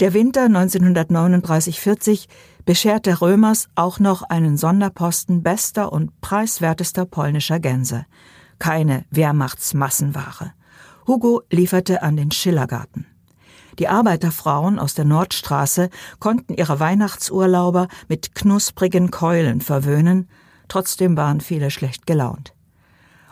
Der 0.00 0.12
Winter 0.12 0.44
1939-40 0.44 2.26
bescherte 2.66 3.22
Römers 3.22 3.70
auch 3.74 3.98
noch 3.98 4.22
einen 4.22 4.58
Sonderposten 4.58 5.42
bester 5.42 5.94
und 5.94 6.20
preiswertester 6.20 7.06
polnischer 7.06 7.58
Gänse. 7.58 8.04
Keine 8.58 9.06
Wehrmachtsmassenware. 9.10 10.52
Hugo 11.06 11.40
lieferte 11.50 12.02
an 12.02 12.18
den 12.18 12.30
Schillergarten. 12.30 13.06
Die 13.78 13.88
Arbeiterfrauen 13.88 14.78
aus 14.78 14.94
der 14.94 15.04
Nordstraße 15.04 15.88
konnten 16.18 16.54
ihre 16.54 16.80
Weihnachtsurlauber 16.80 17.88
mit 18.08 18.34
knusprigen 18.34 19.10
Keulen 19.10 19.60
verwöhnen, 19.60 20.28
trotzdem 20.66 21.16
waren 21.16 21.40
viele 21.40 21.70
schlecht 21.70 22.06
gelaunt. 22.06 22.54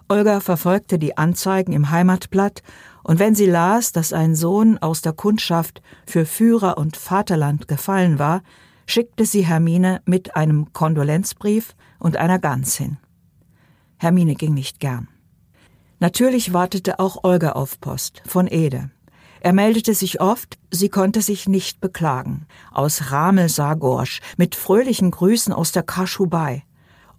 Olga 0.08 0.38
verfolgte 0.38 0.98
die 0.98 1.16
Anzeigen 1.16 1.72
im 1.72 1.90
Heimatblatt, 1.90 2.62
und 3.02 3.18
wenn 3.18 3.34
sie 3.34 3.46
las, 3.46 3.92
dass 3.92 4.12
ein 4.12 4.34
Sohn 4.34 4.78
aus 4.78 5.00
der 5.00 5.12
Kundschaft 5.12 5.80
für 6.06 6.26
Führer 6.26 6.76
und 6.76 6.96
Vaterland 6.96 7.68
gefallen 7.68 8.18
war, 8.18 8.42
schickte 8.86 9.26
sie 9.26 9.44
Hermine 9.44 10.00
mit 10.06 10.36
einem 10.36 10.72
Kondolenzbrief 10.72 11.74
und 11.98 12.16
einer 12.16 12.38
Gans 12.38 12.76
hin. 12.76 12.98
Hermine 13.96 14.34
ging 14.34 14.54
nicht 14.54 14.80
gern. 14.80 15.08
Natürlich 15.98 16.52
wartete 16.52 16.98
auch 16.98 17.24
Olga 17.24 17.52
auf 17.52 17.80
Post 17.80 18.22
von 18.26 18.46
Ede. 18.46 18.90
Er 19.46 19.52
meldete 19.52 19.94
sich 19.94 20.20
oft, 20.20 20.58
sie 20.72 20.88
konnte 20.88 21.22
sich 21.22 21.48
nicht 21.48 21.80
beklagen. 21.80 22.48
Aus 22.72 23.12
Ramel-Sagorsch 23.12 24.20
mit 24.36 24.56
fröhlichen 24.56 25.12
Grüßen 25.12 25.52
aus 25.52 25.70
der 25.70 25.84
Kaschubai. 25.84 26.64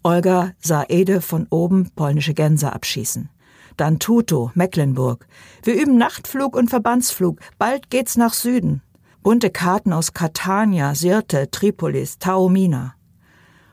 Olga 0.04 0.52
sah 0.60 0.84
Ede 0.90 1.22
von 1.22 1.48
oben 1.50 1.90
polnische 1.96 2.34
Gänse 2.34 2.74
abschießen. 2.74 3.30
Dann 3.78 4.00
Tuto, 4.00 4.52
Mecklenburg. 4.56 5.26
Wir 5.64 5.82
üben 5.82 5.98
Nachtflug 5.98 6.58
und 6.58 6.70
Verbandsflug. 6.70 7.40
Bald 7.58 7.90
geht's 7.90 8.18
nach 8.18 8.34
Süden. 8.34 8.82
Bunte 9.24 9.50
Karten 9.50 9.94
aus 9.94 10.12
Catania, 10.12 10.96
Sirte, 10.96 11.50
Tripolis, 11.50 12.20
Taormina. 12.20 12.96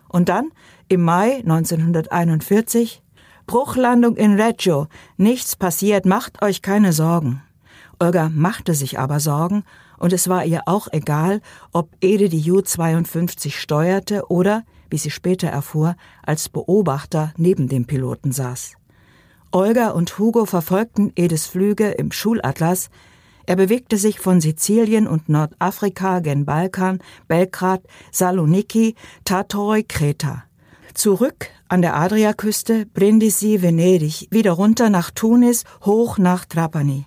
Und 0.09 0.29
dann, 0.29 0.53
im 0.87 1.03
Mai 1.03 1.39
1941, 1.39 3.03
Bruchlandung 3.49 4.15
in 4.15 4.41
Reggio. 4.41 4.87
Nichts 5.17 5.57
passiert, 5.57 6.07
macht 6.07 6.41
euch 6.41 6.63
keine 6.63 6.93
Sorgen. 6.93 7.43
Olga 7.99 8.31
machte 8.33 8.75
sich 8.75 8.99
aber 8.99 9.21
Sorgen, 9.21 9.65
und 9.99 10.13
es 10.13 10.29
war 10.29 10.45
ihr 10.45 10.63
auch 10.67 10.89
egal, 10.93 11.41
ob 11.73 11.91
Ede 12.01 12.29
die 12.29 12.41
Ju-52 12.41 13.53
steuerte 13.53 14.31
oder, 14.31 14.65
wie 14.91 14.99
sie 14.99 15.11
später 15.11 15.49
erfuhr, 15.49 15.97
als 16.23 16.49
Beobachter 16.49 17.33
neben 17.37 17.69
dem 17.69 17.87
Piloten 17.87 18.33
saß. 18.33 18.75
Olga 19.51 19.91
und 19.91 20.19
Hugo 20.19 20.47
verfolgten 20.47 21.13
Edes 21.15 21.47
Flüge 21.47 21.93
im 21.93 22.11
Schulatlas. 22.11 22.91
Er 23.47 23.57
bewegte 23.57 23.99
sich 23.99 24.19
von 24.19 24.41
Sizilien 24.41 25.07
und 25.07 25.29
Nordafrika 25.29 26.19
gen 26.19 26.45
Balkan, 26.45 26.99
Belgrad, 27.29 27.83
Saloniki, 28.11 28.97
Tatoi, 29.25 29.85
Kreta. 29.85 30.45
Zurück 30.95 31.51
an 31.69 31.83
der 31.83 31.97
Adriaküste, 31.97 32.87
Brindisi, 32.87 33.63
Venedig, 33.63 34.29
wieder 34.31 34.53
runter 34.53 34.91
nach 34.91 35.11
Tunis, 35.11 35.65
hoch 35.85 36.19
nach 36.19 36.45
Trapani. 36.45 37.07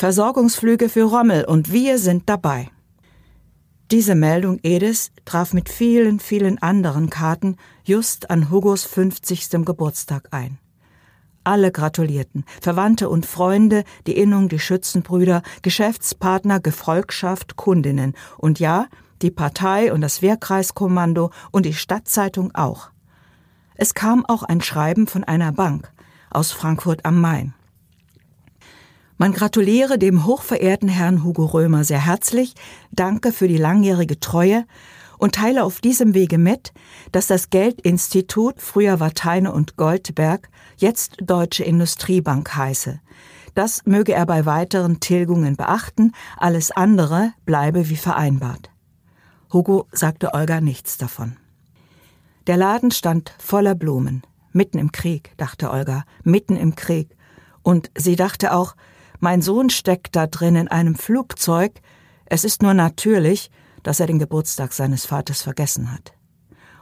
Versorgungsflüge 0.00 0.88
für 0.88 1.02
Rommel 1.02 1.44
und 1.44 1.72
wir 1.72 1.98
sind 1.98 2.22
dabei. 2.26 2.70
Diese 3.90 4.14
Meldung 4.14 4.58
Edis 4.62 5.10
traf 5.26 5.52
mit 5.52 5.68
vielen, 5.68 6.20
vielen 6.20 6.56
anderen 6.62 7.10
Karten 7.10 7.58
just 7.84 8.30
an 8.30 8.50
Hugos 8.50 8.84
50. 8.84 9.62
Geburtstag 9.62 10.28
ein. 10.30 10.58
Alle 11.44 11.70
gratulierten, 11.70 12.46
Verwandte 12.62 13.10
und 13.10 13.26
Freunde, 13.26 13.84
die 14.06 14.16
Innung, 14.16 14.48
die 14.48 14.58
Schützenbrüder, 14.58 15.42
Geschäftspartner, 15.60 16.60
Gefolgschaft, 16.60 17.56
Kundinnen 17.56 18.14
und 18.38 18.58
ja, 18.58 18.86
die 19.20 19.30
Partei 19.30 19.92
und 19.92 20.00
das 20.00 20.22
Wehrkreiskommando 20.22 21.30
und 21.50 21.66
die 21.66 21.74
Stadtzeitung 21.74 22.54
auch. 22.54 22.88
Es 23.74 23.92
kam 23.92 24.24
auch 24.24 24.44
ein 24.44 24.62
Schreiben 24.62 25.06
von 25.06 25.24
einer 25.24 25.52
Bank 25.52 25.92
aus 26.30 26.52
Frankfurt 26.52 27.04
am 27.04 27.20
Main. 27.20 27.52
Man 29.20 29.34
gratuliere 29.34 29.98
dem 29.98 30.24
hochverehrten 30.24 30.88
Herrn 30.88 31.22
Hugo 31.22 31.44
Römer 31.44 31.84
sehr 31.84 32.06
herzlich, 32.06 32.54
danke 32.90 33.32
für 33.32 33.48
die 33.48 33.58
langjährige 33.58 34.18
Treue 34.18 34.64
und 35.18 35.34
teile 35.34 35.64
auf 35.64 35.82
diesem 35.82 36.14
Wege 36.14 36.38
mit, 36.38 36.72
dass 37.12 37.26
das 37.26 37.50
Geldinstitut, 37.50 38.62
früher 38.62 38.98
war 38.98 39.12
Teine 39.12 39.52
und 39.52 39.76
Goldberg, 39.76 40.48
jetzt 40.78 41.18
Deutsche 41.20 41.64
Industriebank 41.64 42.56
heiße. 42.56 42.98
Das 43.54 43.84
möge 43.84 44.14
er 44.14 44.24
bei 44.24 44.46
weiteren 44.46 45.00
Tilgungen 45.00 45.54
beachten, 45.54 46.12
alles 46.38 46.70
andere 46.70 47.34
bleibe 47.44 47.90
wie 47.90 47.96
vereinbart. 47.96 48.70
Hugo 49.52 49.86
sagte 49.92 50.32
Olga 50.32 50.62
nichts 50.62 50.96
davon. 50.96 51.36
Der 52.46 52.56
Laden 52.56 52.90
stand 52.90 53.34
voller 53.38 53.74
Blumen. 53.74 54.22
Mitten 54.54 54.78
im 54.78 54.92
Krieg, 54.92 55.34
dachte 55.36 55.70
Olga, 55.70 56.04
mitten 56.24 56.56
im 56.56 56.74
Krieg. 56.74 57.14
Und 57.62 57.90
sie 57.94 58.16
dachte 58.16 58.54
auch, 58.54 58.74
mein 59.20 59.42
Sohn 59.42 59.70
steckt 59.70 60.16
da 60.16 60.26
drin 60.26 60.56
in 60.56 60.68
einem 60.68 60.94
Flugzeug. 60.94 61.80
Es 62.26 62.44
ist 62.44 62.62
nur 62.62 62.74
natürlich, 62.74 63.50
dass 63.82 64.00
er 64.00 64.06
den 64.06 64.18
Geburtstag 64.18 64.72
seines 64.72 65.06
Vaters 65.06 65.42
vergessen 65.42 65.92
hat. 65.92 66.12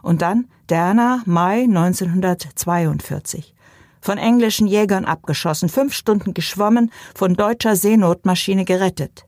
Und 0.02 0.22
dann 0.22 0.46
Derna, 0.70 1.22
Mai 1.26 1.62
1942. 1.64 3.54
Von 4.00 4.18
englischen 4.18 4.66
Jägern 4.66 5.04
abgeschossen, 5.04 5.68
fünf 5.68 5.92
Stunden 5.92 6.32
geschwommen, 6.32 6.92
von 7.14 7.34
deutscher 7.34 7.74
Seenotmaschine 7.74 8.64
gerettet. 8.64 9.26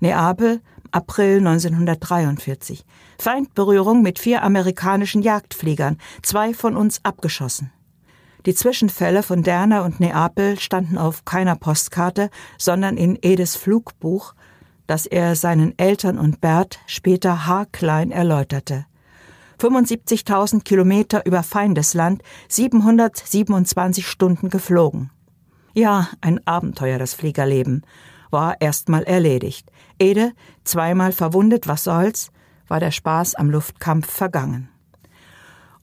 Neapel, 0.00 0.60
April 0.90 1.38
1943. 1.38 2.84
Feindberührung 3.18 4.02
mit 4.02 4.18
vier 4.18 4.42
amerikanischen 4.42 5.22
Jagdfliegern, 5.22 5.96
zwei 6.22 6.52
von 6.52 6.76
uns 6.76 7.00
abgeschossen. 7.02 7.72
Die 8.44 8.54
Zwischenfälle 8.54 9.22
von 9.22 9.42
Derna 9.42 9.84
und 9.84 10.00
Neapel 10.00 10.58
standen 10.58 10.98
auf 10.98 11.24
keiner 11.24 11.54
Postkarte, 11.54 12.28
sondern 12.58 12.96
in 12.96 13.16
Edes 13.22 13.54
Flugbuch, 13.54 14.34
das 14.88 15.06
er 15.06 15.36
seinen 15.36 15.78
Eltern 15.78 16.18
und 16.18 16.40
Bert 16.40 16.80
später 16.86 17.46
haarklein 17.46 18.10
erläuterte. 18.10 18.86
75.000 19.60 20.64
Kilometer 20.64 21.24
über 21.24 21.44
Feindesland, 21.44 22.22
727 22.48 24.08
Stunden 24.08 24.50
geflogen. 24.50 25.10
Ja, 25.72 26.08
ein 26.20 26.44
Abenteuer 26.44 26.98
das 26.98 27.14
Fliegerleben. 27.14 27.82
War 28.30 28.60
erstmal 28.60 29.04
erledigt. 29.04 29.70
Ede, 30.00 30.32
zweimal 30.64 31.12
verwundet, 31.12 31.68
was 31.68 31.84
soll's, 31.84 32.32
war 32.66 32.80
der 32.80 32.90
Spaß 32.90 33.36
am 33.36 33.50
Luftkampf 33.50 34.10
vergangen. 34.10 34.71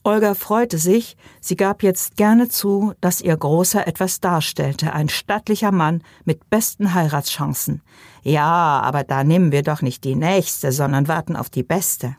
Olga 0.04 0.34
freute 0.34 0.78
sich, 0.78 1.18
sie 1.42 1.58
gab 1.58 1.84
jetzt 1.84 2.16
gerne 2.16 2.48
zu, 2.48 2.94
dass 3.02 3.20
ihr 3.20 3.36
Großer 3.36 3.86
etwas 3.86 4.22
darstellte, 4.22 4.94
ein 4.94 5.10
stattlicher 5.10 5.72
Mann 5.72 6.04
mit 6.24 6.50
besten 6.50 6.94
Heiratschancen. 6.94 7.82
Ja, 8.24 8.80
aber 8.82 9.04
da 9.04 9.24
nehmen 9.24 9.52
wir 9.52 9.62
doch 9.62 9.82
nicht 9.82 10.06
die 10.06 10.16
nächste, 10.16 10.72
sondern 10.72 11.08
warten 11.08 11.36
auf 11.36 11.50
die 11.50 11.64
beste. 11.64 12.16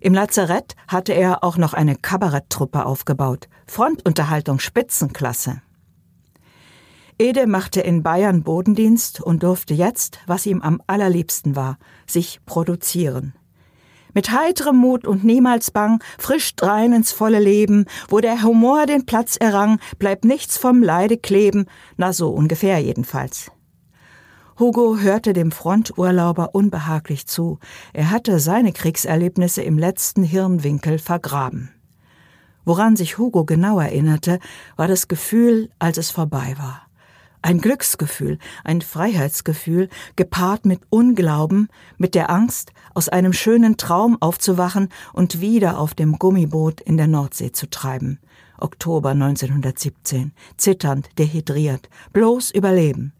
Im 0.00 0.14
Lazarett 0.14 0.74
hatte 0.88 1.12
er 1.12 1.42
auch 1.42 1.56
noch 1.56 1.74
eine 1.74 1.96
Kabaretttruppe 1.96 2.84
aufgebaut, 2.84 3.48
Frontunterhaltung 3.66 4.58
Spitzenklasse. 4.58 5.62
Ede 7.18 7.46
machte 7.46 7.80
in 7.80 8.02
Bayern 8.02 8.42
Bodendienst 8.42 9.20
und 9.20 9.42
durfte 9.42 9.74
jetzt, 9.74 10.18
was 10.26 10.44
ihm 10.44 10.60
am 10.60 10.82
allerliebsten 10.86 11.56
war, 11.56 11.78
sich 12.06 12.40
produzieren. 12.44 13.34
Mit 14.14 14.30
heiterem 14.30 14.76
Mut 14.76 15.06
und 15.06 15.24
niemals 15.24 15.70
bang, 15.70 16.02
frisch 16.18 16.54
drein 16.56 16.92
ins 16.92 17.12
volle 17.12 17.40
Leben, 17.40 17.86
wo 18.08 18.20
der 18.20 18.42
Humor 18.42 18.86
den 18.86 19.06
Platz 19.06 19.36
errang, 19.36 19.78
bleibt 19.98 20.24
nichts 20.24 20.58
vom 20.58 20.82
Leide 20.82 21.16
kleben, 21.16 21.66
na 21.96 22.12
so 22.12 22.30
ungefähr 22.30 22.78
jedenfalls. 22.78 23.50
Hugo 24.58 24.98
hörte 24.98 25.32
dem 25.32 25.50
Fronturlauber 25.50 26.54
unbehaglich 26.54 27.26
zu. 27.26 27.58
Er 27.92 28.10
hatte 28.10 28.38
seine 28.38 28.72
Kriegserlebnisse 28.72 29.62
im 29.62 29.78
letzten 29.78 30.22
Hirnwinkel 30.22 30.98
vergraben. 30.98 31.70
Woran 32.64 32.94
sich 32.94 33.18
Hugo 33.18 33.44
genau 33.44 33.80
erinnerte, 33.80 34.38
war 34.76 34.88
das 34.88 35.08
Gefühl, 35.08 35.70
als 35.78 35.96
es 35.98 36.10
vorbei 36.10 36.54
war. 36.58 36.86
Ein 37.44 37.60
Glücksgefühl, 37.60 38.38
ein 38.62 38.80
Freiheitsgefühl, 38.80 39.88
gepaart 40.14 40.64
mit 40.64 40.80
Unglauben, 40.90 41.68
mit 41.98 42.14
der 42.14 42.30
Angst, 42.30 42.72
aus 42.94 43.08
einem 43.08 43.32
schönen 43.32 43.76
Traum 43.76 44.16
aufzuwachen 44.20 44.88
und 45.12 45.40
wieder 45.40 45.78
auf 45.78 45.92
dem 45.94 46.20
Gummiboot 46.20 46.80
in 46.80 46.96
der 46.96 47.08
Nordsee 47.08 47.50
zu 47.50 47.68
treiben. 47.68 48.20
Oktober 48.58 49.10
1917, 49.10 50.32
zitternd, 50.56 51.08
dehydriert, 51.18 51.88
bloß 52.12 52.52
überleben. 52.52 53.12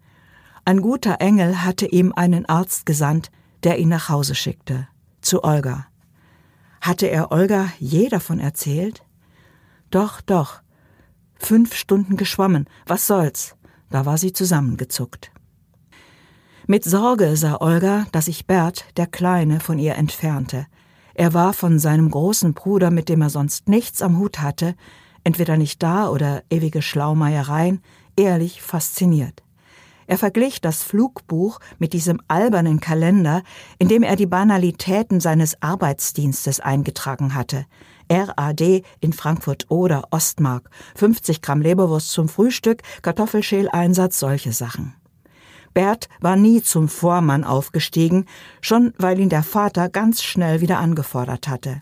Ein 0.64 0.80
guter 0.80 1.20
Engel 1.20 1.64
hatte 1.64 1.86
ihm 1.86 2.12
einen 2.14 2.46
Arzt 2.46 2.86
gesandt, 2.86 3.32
der 3.64 3.80
ihn 3.80 3.88
nach 3.88 4.08
Hause 4.08 4.36
schickte, 4.36 4.86
zu 5.20 5.42
Olga. 5.42 5.86
Hatte 6.80 7.08
er 7.08 7.32
Olga 7.32 7.72
je 7.80 8.08
davon 8.08 8.38
erzählt? 8.38 9.04
Doch, 9.90 10.20
doch. 10.20 10.62
Fünf 11.34 11.74
Stunden 11.74 12.16
geschwommen, 12.16 12.68
was 12.86 13.08
soll's? 13.08 13.56
Da 13.93 14.07
war 14.07 14.16
sie 14.16 14.32
zusammengezuckt. 14.32 15.30
Mit 16.66 16.82
Sorge 16.82 17.36
sah 17.36 17.61
Olga, 17.61 18.07
dass 18.11 18.24
sich 18.24 18.47
Bert, 18.47 18.86
der 18.97 19.07
Kleine, 19.07 19.61
von 19.61 19.78
ihr 19.78 19.97
entfernte. 19.97 20.66
Er 21.12 21.34
war 21.34 21.53
von 21.53 21.78
seinem 21.78 22.11
großen 22.11 22.55
Bruder, 22.55 22.90
mit 22.90 23.11
dem 23.11 23.20
er 23.20 23.28
sonst 23.28 23.68
nichts 23.68 24.01
am 24.01 24.18
Hut 24.18 24.40
hatte, 24.40 24.74
entweder 25.24 25.59
nicht 25.59 25.82
da 25.82 26.09
oder 26.09 26.43
ewige 26.49 26.80
Schlaumeiereien, 26.80 27.82
ehrlich 28.16 28.62
fasziniert. 28.62 29.43
Er 30.07 30.16
verglich 30.16 30.62
das 30.62 30.82
Flugbuch 30.82 31.61
mit 31.78 31.93
diesem 31.93 32.18
albernen 32.28 32.80
Kalender, 32.80 33.43
in 33.78 33.88
dem 33.88 34.03
er 34.03 34.16
die 34.16 34.26
Banalitäten 34.26 35.20
seines 35.20 35.61
Arbeitsdienstes 35.61 36.61
eingetragen 36.61 37.34
hatte. 37.34 37.66
RAD 38.12 38.82
in 39.00 39.12
Frankfurt 39.14 39.70
oder 39.70 40.04
Ostmark, 40.10 40.68
50 40.96 41.40
Gramm 41.40 41.62
Leberwurst 41.62 42.10
zum 42.10 42.28
Frühstück, 42.28 42.82
Kartoffelschäleinsatz, 43.00 44.18
solche 44.18 44.52
Sachen. 44.52 44.94
Bert 45.72 46.10
war 46.20 46.36
nie 46.36 46.60
zum 46.60 46.88
Vormann 46.88 47.42
aufgestiegen, 47.42 48.26
schon 48.60 48.92
weil 48.98 49.18
ihn 49.18 49.30
der 49.30 49.42
Vater 49.42 49.88
ganz 49.88 50.22
schnell 50.22 50.60
wieder 50.60 50.78
angefordert 50.78 51.48
hatte. 51.48 51.80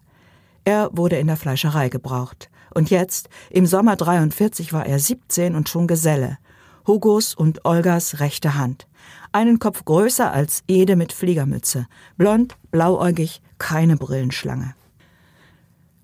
Er 0.65 0.91
wurde 0.93 1.17
in 1.17 1.27
der 1.27 1.37
Fleischerei 1.37 1.89
gebraucht. 1.89 2.49
Und 2.73 2.91
jetzt, 2.91 3.29
im 3.51 3.67
Sommer 3.67 3.97
43, 3.97 4.73
war 4.73 4.87
er 4.87 5.01
17 5.01 5.57
und 5.57 5.69
schon 5.69 5.89
Geselle. 5.89 6.39
Hugos 6.87 7.35
und 7.35 7.65
Olgas 7.65 8.21
rechte 8.21 8.55
Hand. 8.55 8.87
Einen 9.33 9.59
Kopf 9.59 9.85
größer 9.85 10.31
als 10.31 10.63
Ede 10.69 10.95
mit 10.95 11.13
Fliegermütze. 11.13 11.89
Blond, 12.17 12.57
blauäugig, 12.71 13.43
keine 13.59 13.97
Brillenschlange. 13.97 14.75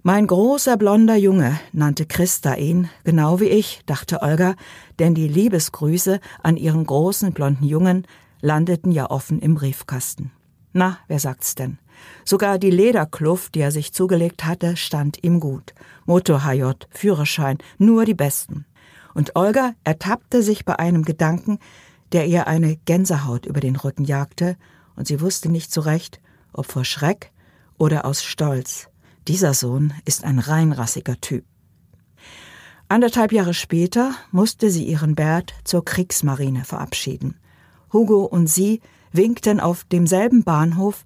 Mein 0.07 0.29
großer 0.29 0.77
blonder 0.77 1.17
Junge 1.17 1.59
nannte 1.73 2.07
Christa 2.07 2.55
ihn, 2.55 2.89
genau 3.03 3.41
wie 3.41 3.49
ich, 3.49 3.81
dachte 3.87 4.23
Olga, 4.23 4.55
denn 5.01 5.17
die 5.17 5.27
Liebesgrüße 5.27 6.21
an 6.45 6.57
ihren 6.57 6.87
großen 6.87 7.33
blonden 7.33 7.65
Jungen 7.65 8.07
landeten 8.41 8.93
ja 8.93 9.11
offen 9.11 9.41
im 9.41 9.57
Briefkasten. 9.57 10.31
Na, 10.73 10.99
wer 11.09 11.19
sagt's 11.19 11.57
denn? 11.57 11.79
Sogar 12.25 12.61
die 12.61 12.71
Lederkluft, 12.71 13.57
die 13.57 13.61
er 13.63 13.73
sich 13.73 13.93
zugelegt 13.93 14.45
hatte, 14.45 14.77
stand 14.77 15.25
ihm 15.25 15.41
gut. 15.41 15.75
Motor 16.05 16.45
HJ, 16.45 16.87
Führerschein, 16.91 17.59
nur 17.79 18.05
die 18.05 18.15
besten. 18.15 18.65
Und 19.13 19.35
Olga 19.35 19.73
ertappte 19.83 20.41
sich 20.45 20.65
bei 20.65 20.79
einem 20.79 21.03
Gedanken, 21.03 21.59
der 22.13 22.29
ihr 22.29 22.47
eine 22.47 22.77
Gänsehaut 22.77 23.45
über 23.45 23.59
den 23.59 23.75
Rücken 23.75 24.05
jagte, 24.05 24.57
und 24.95 25.09
sie 25.09 25.21
wusste 25.21 25.49
nicht 25.49 25.73
so 25.73 25.81
recht, 25.81 26.21
ob 26.53 26.67
vor 26.67 26.85
Schreck 26.85 27.33
oder 27.77 28.05
aus 28.05 28.23
Stolz. 28.23 28.89
Dieser 29.29 29.55
Sohn 29.55 29.93
ist 30.05 30.25
ein 30.25 30.39
reinrassiger 30.39 31.21
Typ. 31.21 31.45
Anderthalb 32.89 33.33
Jahre 33.33 33.55
später 33.55 34.15
musste 34.31 34.71
sie 34.71 34.85
ihren 34.85 35.17
Bert 35.17 35.55
zur 35.65 35.85
Kriegsmarine 35.85 36.65
verabschieden. 36.65 37.37
Hugo 37.93 38.25
und 38.25 38.47
sie 38.47 38.81
winkten 39.11 39.59
auf 39.59 39.83
demselben 39.85 40.45
Bahnhof, 40.45 41.05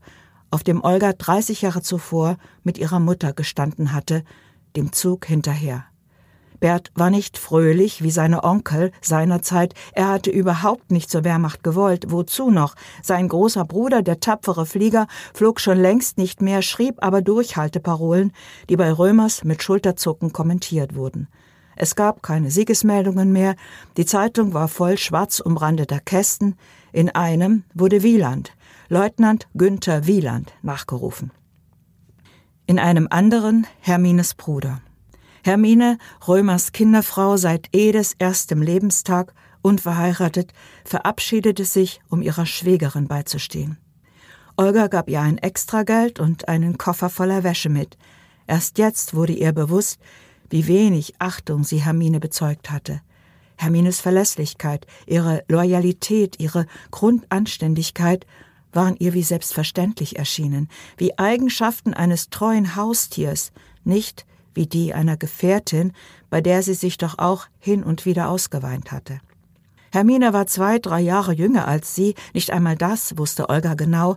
auf 0.51 0.63
dem 0.63 0.85
Olga 0.85 1.15
30 1.15 1.63
Jahre 1.63 1.81
zuvor 1.81 2.37
mit 2.63 2.77
ihrer 2.77 3.01
Mutter 3.01 3.33
gestanden 3.33 3.93
hatte, 3.95 4.25
dem 4.77 4.93
Zug 4.93 5.25
hinterher. 5.25 5.87
Bert 6.61 6.93
war 6.95 7.11
nicht 7.11 7.39
fröhlich 7.39 8.03
wie 8.03 8.11
seine 8.11 8.45
Onkel 8.45 8.93
seinerzeit. 9.01 9.75
Er 9.93 10.09
hatte 10.09 10.31
überhaupt 10.31 10.93
nicht 10.93 11.11
zur 11.11 11.25
Wehrmacht 11.25 11.65
gewollt. 11.65 12.07
Wozu 12.11 12.51
noch? 12.51 12.77
Sein 13.03 13.29
großer 13.29 13.65
Bruder, 13.65 14.03
der 14.03 14.21
tapfere 14.21 14.67
Flieger, 14.67 15.07
flog 15.35 15.61
schon 15.61 15.79
längst 15.79 16.19
nicht 16.19 16.43
mehr, 16.43 16.63
schrieb 16.63 16.97
aber 17.03 17.23
Durchhalteparolen, 17.23 18.33
die 18.69 18.77
bei 18.77 18.93
Römers 18.93 19.43
mit 19.43 19.63
Schulterzucken 19.63 20.33
kommentiert 20.33 20.95
wurden. 20.95 21.29
Es 21.77 21.97
gab 21.97 22.23
keine 22.23 22.51
Siegesmeldungen 22.51 23.33
mehr. 23.33 23.57
Die 23.97 24.05
Zeitung 24.05 24.53
war 24.53 24.69
voll 24.69 24.99
schwarz 24.99 25.41
umrandeter 25.41 25.99
Kästen. 25.99 26.57
In 26.93 27.09
einem 27.09 27.65
wurde 27.73 28.03
Wieland, 28.03 28.53
Leutnant 28.91 29.49
Günther 29.55 30.07
Wieland, 30.07 30.53
nachgerufen. 30.61 31.33
In 32.67 32.79
einem 32.79 33.09
anderen 33.11 33.67
Hermines 33.81 34.35
Bruder. 34.35 34.83
Hermine, 35.43 35.99
Römers 36.27 36.73
Kinderfrau 36.73 37.37
seit 37.37 37.69
Edes 37.73 38.15
erstem 38.19 38.63
Lebenstag, 38.63 39.33
unverheiratet, 39.63 40.53
verabschiedete 40.85 41.65
sich, 41.65 42.01
um 42.09 42.23
ihrer 42.23 42.47
Schwägerin 42.47 43.09
beizustehen. 43.09 43.79
Olga 44.57 44.89
gab 44.89 45.09
ihr 45.09 45.21
ein 45.21 45.39
Extrageld 45.39 46.21
und 46.21 46.49
einen 46.49 46.77
Koffer 46.77 47.09
voller 47.09 47.45
Wäsche 47.45 47.71
mit. 47.71 47.97
Erst 48.47 48.79
jetzt 48.79 49.15
wurde 49.15 49.33
ihr 49.33 49.53
bewusst, 49.53 49.99
wie 50.51 50.67
wenig 50.67 51.15
Achtung 51.19 51.65
sie 51.65 51.79
Hermine 51.79 52.21
bezeugt 52.21 52.71
hatte. 52.71 53.01
Hermines 53.57 54.01
Verlässlichkeit, 54.01 54.87
ihre 55.07 55.45
Loyalität, 55.49 56.41
ihre 56.41 56.67
Grundanständigkeit 56.91 58.27
waren 58.73 58.97
ihr 58.99 59.15
wie 59.15 59.23
selbstverständlich 59.23 60.19
erschienen, 60.19 60.69
wie 60.97 61.19
Eigenschaften 61.19 61.95
eines 61.95 62.31
treuen 62.31 62.77
Haustiers, 62.77 63.53
nicht 63.85 64.27
wie 64.55 64.67
die 64.67 64.95
einer 64.95 65.17
Gefährtin, 65.17 65.93
bei 66.29 66.41
der 66.41 66.63
sie 66.63 66.75
sich 66.75 66.99
doch 66.99 67.19
auch 67.19 67.47
hin 67.59 67.83
und 67.83 68.07
wieder 68.07 68.29
ausgeweint 68.29 68.93
hatte. 68.93 69.21
Hermine 69.93 70.33
war 70.33 70.47
zwei, 70.47 70.79
drei 70.79 71.01
Jahre 71.01 71.33
jünger 71.33 71.67
als 71.67 71.95
sie, 71.95 72.15
nicht 72.33 72.51
einmal 72.53 72.77
das 72.77 73.19
wusste 73.19 73.49
Olga 73.49 73.75
genau, 73.75 74.17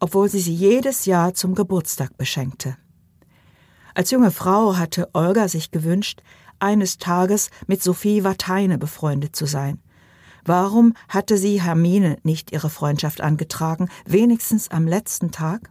obwohl 0.00 0.28
sie 0.28 0.40
sie 0.40 0.54
jedes 0.54 1.06
Jahr 1.06 1.34
zum 1.34 1.54
Geburtstag 1.54 2.16
beschenkte. 2.16 2.76
Als 3.94 4.10
junge 4.10 4.30
Frau 4.30 4.76
hatte 4.76 5.08
Olga 5.12 5.48
sich 5.48 5.70
gewünscht, 5.70 6.22
eines 6.58 6.98
Tages 6.98 7.50
mit 7.66 7.82
Sophie 7.82 8.24
Wateine 8.24 8.78
befreundet 8.78 9.36
zu 9.36 9.46
sein. 9.46 9.80
Warum 10.44 10.94
hatte 11.08 11.36
sie 11.36 11.62
Hermine 11.62 12.18
nicht 12.22 12.50
ihre 12.52 12.70
Freundschaft 12.70 13.20
angetragen, 13.20 13.88
wenigstens 14.06 14.70
am 14.70 14.88
letzten 14.88 15.30
Tag? 15.30 15.70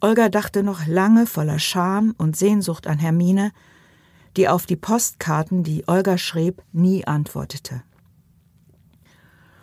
Olga 0.00 0.28
dachte 0.28 0.62
noch 0.62 0.86
lange 0.86 1.26
voller 1.26 1.58
Scham 1.58 2.14
und 2.18 2.36
Sehnsucht 2.36 2.86
an 2.86 2.98
Hermine, 2.98 3.52
die 4.36 4.48
auf 4.48 4.66
die 4.66 4.76
Postkarten, 4.76 5.62
die 5.62 5.84
Olga 5.86 6.18
schrieb, 6.18 6.62
nie 6.72 7.06
antwortete. 7.06 7.82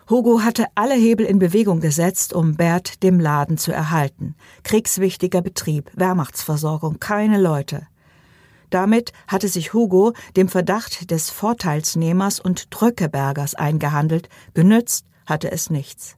Hugo 0.09 0.41
hatte 0.41 0.65
alle 0.75 0.95
Hebel 0.95 1.25
in 1.25 1.39
Bewegung 1.39 1.79
gesetzt, 1.79 2.33
um 2.33 2.55
Bert 2.55 3.03
dem 3.03 3.19
Laden 3.19 3.57
zu 3.57 3.71
erhalten. 3.71 4.35
Kriegswichtiger 4.63 5.41
Betrieb, 5.41 5.91
Wehrmachtsversorgung, 5.95 6.99
keine 6.99 7.39
Leute. 7.39 7.87
Damit 8.69 9.13
hatte 9.27 9.47
sich 9.47 9.73
Hugo 9.73 10.13
dem 10.35 10.49
Verdacht 10.49 11.11
des 11.11 11.29
Vorteilsnehmers 11.29 12.39
und 12.39 12.67
Drückebergers 12.71 13.55
eingehandelt, 13.55 14.29
genützt 14.53 15.05
hatte 15.25 15.51
es 15.51 15.69
nichts. 15.69 16.17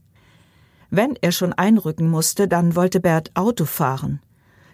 Wenn 0.97 1.17
er 1.19 1.33
schon 1.33 1.51
einrücken 1.51 2.09
musste, 2.09 2.47
dann 2.47 2.73
wollte 2.77 3.01
Bert 3.01 3.31
Auto 3.33 3.65
fahren. 3.65 4.21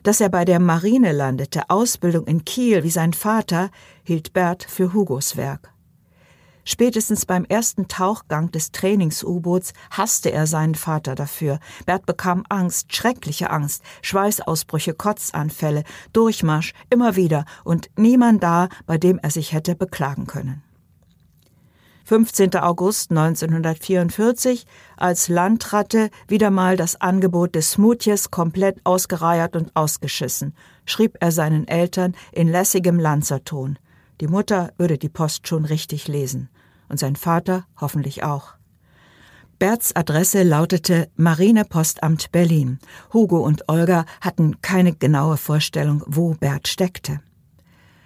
Dass 0.04 0.22
er 0.22 0.30
bei 0.30 0.46
der 0.46 0.60
Marine 0.60 1.14
landete, 1.14 1.68
Ausbildung 1.68 2.28
in 2.28 2.46
Kiel 2.46 2.84
wie 2.84 2.92
sein 2.92 3.14
Vater, 3.14 3.72
hielt 4.04 4.32
Bert 4.32 4.64
für 4.64 4.94
Hugos 4.94 5.36
Werk. 5.36 5.74
Spätestens 6.64 7.26
beim 7.26 7.44
ersten 7.46 7.88
Tauchgang 7.88 8.52
des 8.52 8.72
Trainings-U-Boots 8.72 9.74
hasste 9.90 10.32
er 10.32 10.46
seinen 10.46 10.76
Vater 10.76 11.16
dafür. 11.16 11.58
Bert 11.88 12.06
bekam 12.06 12.46
Angst, 12.50 12.96
schreckliche 12.96 13.50
Angst, 13.50 13.82
Schweißausbrüche, 14.04 14.94
Kotzanfälle, 14.94 15.86
Durchmarsch, 16.14 16.74
immer 16.92 17.16
wieder 17.16 17.46
und 17.64 17.90
niemand 17.98 18.44
da, 18.44 18.70
bei 18.86 19.00
dem 19.00 19.18
er 19.18 19.32
sich 19.32 19.54
hätte 19.54 19.74
beklagen 19.74 20.28
können. 20.28 20.62
15. 22.12 22.58
August 22.58 23.12
1944, 23.12 24.66
als 24.98 25.30
Landratte 25.30 26.10
wieder 26.28 26.52
mal 26.52 26.76
das 26.76 27.00
Angebot 27.00 27.56
des 27.56 27.72
Smutjes 27.72 28.30
komplett 28.30 28.82
ausgereiert 28.84 29.56
und 29.56 29.74
ausgeschissen, 29.78 30.54
schrieb 30.84 31.16
er 31.22 31.32
seinen 31.32 31.70
Eltern 31.70 32.14
in 32.34 32.50
lässigem 32.50 33.00
Lanzerton. 33.00 33.80
Die 34.20 34.28
Mutter 34.28 34.74
würde 34.78 34.98
die 34.98 35.08
Post 35.08 35.48
schon 35.48 35.64
richtig 35.64 36.10
lesen 36.10 36.50
und 36.90 37.00
sein 37.00 37.16
Vater 37.16 37.64
hoffentlich 37.80 38.24
auch. 38.24 38.56
Berts 39.58 39.96
Adresse 39.96 40.44
lautete 40.44 41.08
Marinepostamt 41.16 42.30
Berlin. 42.34 42.80
Hugo 43.14 43.38
und 43.38 43.70
Olga 43.70 44.04
hatten 44.20 44.60
keine 44.60 44.94
genaue 44.94 45.38
Vorstellung, 45.38 46.04
wo 46.08 46.34
Bert 46.34 46.68
steckte. 46.68 47.22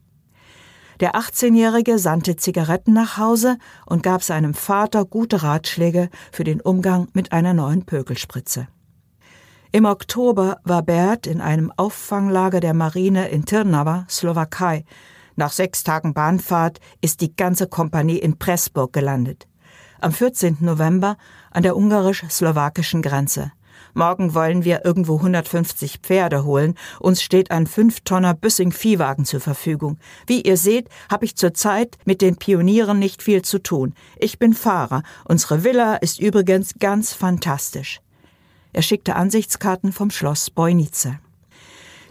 Der 0.99 1.15
18-Jährige 1.15 1.97
sandte 1.97 2.35
Zigaretten 2.35 2.93
nach 2.93 3.17
Hause 3.17 3.57
und 3.87 4.03
gab 4.03 4.21
seinem 4.21 4.53
Vater 4.53 5.05
gute 5.05 5.41
Ratschläge 5.41 6.11
für 6.31 6.43
den 6.43 6.61
Umgang 6.61 7.07
mit 7.13 7.31
einer 7.31 7.55
neuen 7.55 7.87
Pökelspritze. 7.87 8.67
Im 9.71 9.85
Oktober 9.85 10.57
war 10.63 10.81
Bert 10.81 11.27
in 11.27 11.41
einem 11.41 11.71
Auffanglager 11.77 12.59
der 12.59 12.73
Marine 12.73 13.29
in 13.29 13.45
Trnava, 13.45 14.07
Slowakei. 14.09 14.83
Nach 15.35 15.51
sechs 15.51 15.83
Tagen 15.83 16.15
Bahnfahrt 16.15 16.79
ist 17.01 17.21
die 17.21 17.35
ganze 17.35 17.67
Kompanie 17.67 18.17
in 18.17 18.39
Pressburg 18.39 18.93
gelandet. 18.93 19.47
Am 20.01 20.11
14. 20.11 20.57
November 20.61 21.17
an 21.51 21.61
der 21.61 21.77
ungarisch-slowakischen 21.77 23.03
Grenze. 23.03 23.51
Morgen 23.93 24.33
wollen 24.33 24.65
wir 24.65 24.85
irgendwo 24.85 25.17
150 25.17 25.99
Pferde 25.99 26.45
holen. 26.45 26.73
Uns 26.99 27.21
steht 27.21 27.51
ein 27.51 27.67
5-Tonner 27.67 28.33
Büssing-Viehwagen 28.33 29.25
zur 29.25 29.39
Verfügung. 29.39 29.99
Wie 30.25 30.41
ihr 30.41 30.57
seht, 30.57 30.89
habe 31.11 31.25
ich 31.25 31.35
zurzeit 31.35 31.99
mit 32.05 32.23
den 32.23 32.37
Pionieren 32.37 32.97
nicht 32.97 33.21
viel 33.21 33.43
zu 33.43 33.59
tun. 33.59 33.93
Ich 34.17 34.39
bin 34.39 34.53
Fahrer. 34.53 35.03
Unsere 35.25 35.63
Villa 35.63 35.95
ist 35.97 36.19
übrigens 36.19 36.73
ganz 36.79 37.13
fantastisch. 37.13 38.01
Er 38.73 38.81
schickte 38.81 39.15
Ansichtskarten 39.15 39.91
vom 39.91 40.11
Schloss 40.11 40.49
Beunice. 40.49 41.19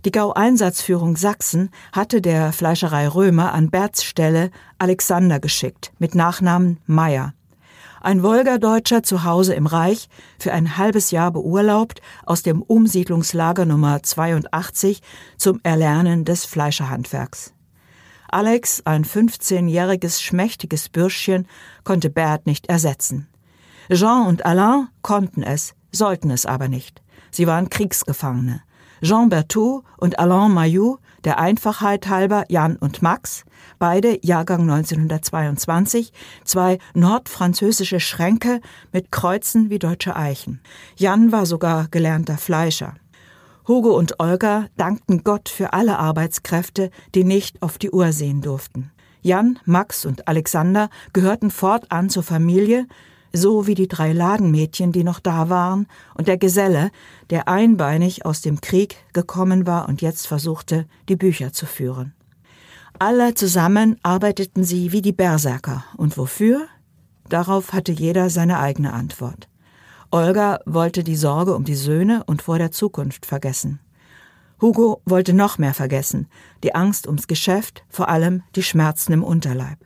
Die 0.05 0.13
Gau-Einsatzführung 0.13 1.17
Sachsen 1.17 1.71
hatte 1.93 2.21
der 2.21 2.53
Fleischerei 2.53 3.09
Römer 3.09 3.53
an 3.53 3.71
Berts 3.71 4.05
Stelle 4.05 4.51
Alexander 4.79 5.41
geschickt, 5.41 5.93
mit 5.99 6.15
Nachnamen 6.15 6.79
Meyer. 6.87 7.35
Ein 8.01 8.23
Wolgadeutscher 8.23 9.03
zu 9.03 9.25
Hause 9.25 9.55
im 9.55 9.67
Reich, 9.67 10.09
für 10.39 10.53
ein 10.53 10.77
halbes 10.77 11.11
Jahr 11.11 11.33
beurlaubt, 11.33 12.01
aus 12.25 12.43
dem 12.43 12.63
Umsiedlungslager 12.63 13.65
Nummer 13.65 14.03
82 14.03 15.01
zum 15.37 15.59
Erlernen 15.65 16.25
des 16.25 16.45
Fleischerhandwerks. 16.45 17.53
Alex, 18.29 18.83
ein 18.85 19.05
15-jähriges 19.05 20.23
schmächtiges 20.23 20.91
Bürschchen, 20.91 21.49
konnte 21.83 22.09
Bert 22.09 22.47
nicht 22.47 22.69
ersetzen. 22.69 23.27
Jean 23.91 24.27
und 24.27 24.45
Alain 24.45 24.89
konnten 25.03 25.43
es, 25.43 25.75
sollten 25.93 26.31
es 26.31 26.47
aber 26.47 26.69
nicht. 26.69 27.03
Sie 27.31 27.47
waren 27.47 27.71
Kriegsgefangene. 27.71 28.63
Jean 29.03 29.29
Berthoud 29.29 29.85
und 29.97 30.19
Alain 30.19 30.53
Mayou, 30.53 30.99
der 31.25 31.39
Einfachheit 31.39 32.09
halber 32.09 32.45
Jan 32.49 32.77
und 32.77 33.01
Max, 33.01 33.45
beide 33.79 34.19
Jahrgang 34.27 34.63
1922, 34.63 36.13
zwei 36.45 36.79
nordfranzösische 36.95 38.01
Schränke 38.01 38.61
mit 38.93 39.13
Kreuzen 39.13 39.71
wie 39.71 39.79
deutsche 39.79 40.17
Eichen. 40.17 40.61
Jan 40.97 41.31
war 41.31 41.47
sogar 41.47 41.87
gelernter 41.89 42.39
Fleischer. 42.39 42.95
Hugo 43.69 43.97
und 43.97 44.19
Olga 44.19 44.67
dankten 44.77 45.23
Gott 45.25 45.49
für 45.49 45.75
alle 45.75 45.99
Arbeitskräfte, 45.99 46.91
die 47.15 47.25
nicht 47.25 47.63
auf 47.63 47.79
die 47.79 47.91
Uhr 47.91 48.13
sehen 48.13 48.41
durften. 48.41 48.91
Jan, 49.21 49.59
Max 49.65 50.07
und 50.07 50.27
Alexander 50.27 50.89
gehörten 51.13 51.51
fortan 51.51 52.09
zur 52.09 52.23
Familie, 52.23 52.87
so 53.33 53.67
wie 53.67 53.75
die 53.75 53.89
drei 53.89 54.13
Ladenmädchen, 54.13 54.93
die 54.93 55.05
noch 55.05 55.21
da 55.21 55.49
waren, 55.49 55.87
und 56.15 56.29
der 56.29 56.39
Geselle, 56.39 56.91
der 57.31 57.49
einbeinig 57.49 58.25
aus 58.25 58.41
dem 58.41 58.61
Krieg 58.61 58.97
gekommen 59.13 59.67
war 59.67 59.89
und 59.89 60.03
jetzt 60.03 60.27
versuchte, 60.27 60.87
die 61.09 61.17
Bücher 61.17 61.53
zu 61.53 61.67
führen. 61.67 62.15
Alle 63.01 63.35
zusammen 63.35 63.97
arbeiteten 64.03 64.65
sie 64.65 64.91
wie 64.91 65.03
die 65.03 65.13
Berserker. 65.13 65.85
Und 65.97 66.19
wofür? 66.19 66.67
Darauf 67.29 67.73
hatte 67.73 67.93
jeder 67.93 68.29
seine 68.29 68.59
eigene 68.59 68.93
Antwort. 68.93 69.49
Olga 70.11 70.59
wollte 70.65 71.05
die 71.05 71.17
Sorge 71.17 71.55
um 71.55 71.65
die 71.65 71.77
Söhne 71.77 72.25
und 72.27 72.43
vor 72.43 72.59
der 72.59 72.73
Zukunft 72.73 73.27
vergessen. 73.27 73.79
Hugo 74.61 75.01
wollte 75.05 75.33
noch 75.33 75.59
mehr 75.59 75.75
vergessen, 75.75 76.27
die 76.65 76.75
Angst 76.75 77.07
ums 77.07 77.29
Geschäft, 77.29 77.85
vor 77.89 78.09
allem 78.09 78.43
die 78.57 78.65
Schmerzen 78.65 79.13
im 79.13 79.23
Unterleib. 79.23 79.79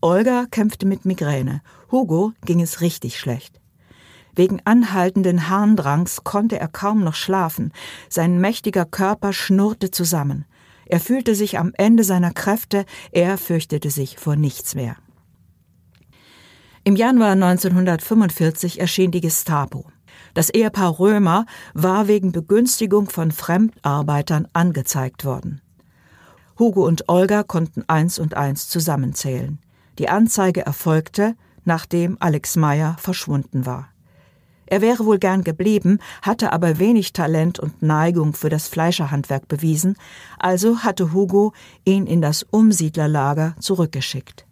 Olga 0.00 0.46
kämpfte 0.50 0.86
mit 0.86 1.04
Migräne. 1.04 1.60
Hugo 1.92 2.32
ging 2.46 2.62
es 2.62 2.80
richtig 2.80 3.18
schlecht. 3.18 3.60
Wegen 4.34 4.62
anhaltenden 4.64 5.50
Harndrangs 5.50 6.24
konnte 6.24 6.58
er 6.58 6.68
kaum 6.68 7.04
noch 7.04 7.14
schlafen. 7.14 7.70
Sein 8.08 8.40
mächtiger 8.40 8.86
Körper 8.86 9.34
schnurrte 9.34 9.90
zusammen. 9.90 10.46
Er 10.86 11.00
fühlte 11.00 11.34
sich 11.34 11.58
am 11.58 11.72
Ende 11.74 12.02
seiner 12.02 12.32
Kräfte, 12.32 12.86
er 13.12 13.36
fürchtete 13.36 13.90
sich 13.90 14.16
vor 14.18 14.36
nichts 14.36 14.74
mehr. 14.74 14.96
Im 16.82 16.96
Januar 16.96 17.32
1945 17.32 18.80
erschien 18.80 19.10
die 19.10 19.20
Gestapo. 19.20 19.84
Das 20.34 20.50
Ehepaar 20.50 20.98
Römer 20.98 21.44
war 21.74 22.08
wegen 22.08 22.32
Begünstigung 22.32 23.10
von 23.10 23.30
Fremdarbeitern 23.30 24.48
angezeigt 24.54 25.24
worden. 25.24 25.60
Hugo 26.58 26.86
und 26.86 27.08
Olga 27.08 27.42
konnten 27.42 27.84
eins 27.86 28.18
und 28.18 28.34
eins 28.34 28.68
zusammenzählen. 28.68 29.58
Die 29.98 30.08
Anzeige 30.08 30.64
erfolgte, 30.64 31.36
nachdem 31.64 32.16
Alex 32.20 32.56
Meyer 32.56 32.96
verschwunden 32.98 33.66
war. 33.66 33.88
Er 34.66 34.80
wäre 34.80 35.04
wohl 35.04 35.18
gern 35.18 35.44
geblieben, 35.44 35.98
hatte 36.22 36.52
aber 36.52 36.78
wenig 36.78 37.12
Talent 37.12 37.58
und 37.58 37.82
Neigung 37.82 38.32
für 38.32 38.48
das 38.48 38.68
Fleischerhandwerk 38.68 39.46
bewiesen, 39.46 39.96
also 40.38 40.78
hatte 40.78 41.12
Hugo 41.12 41.52
ihn 41.84 42.06
in 42.06 42.22
das 42.22 42.42
Umsiedlerlager 42.42 43.54
zurückgeschickt. 43.60 44.46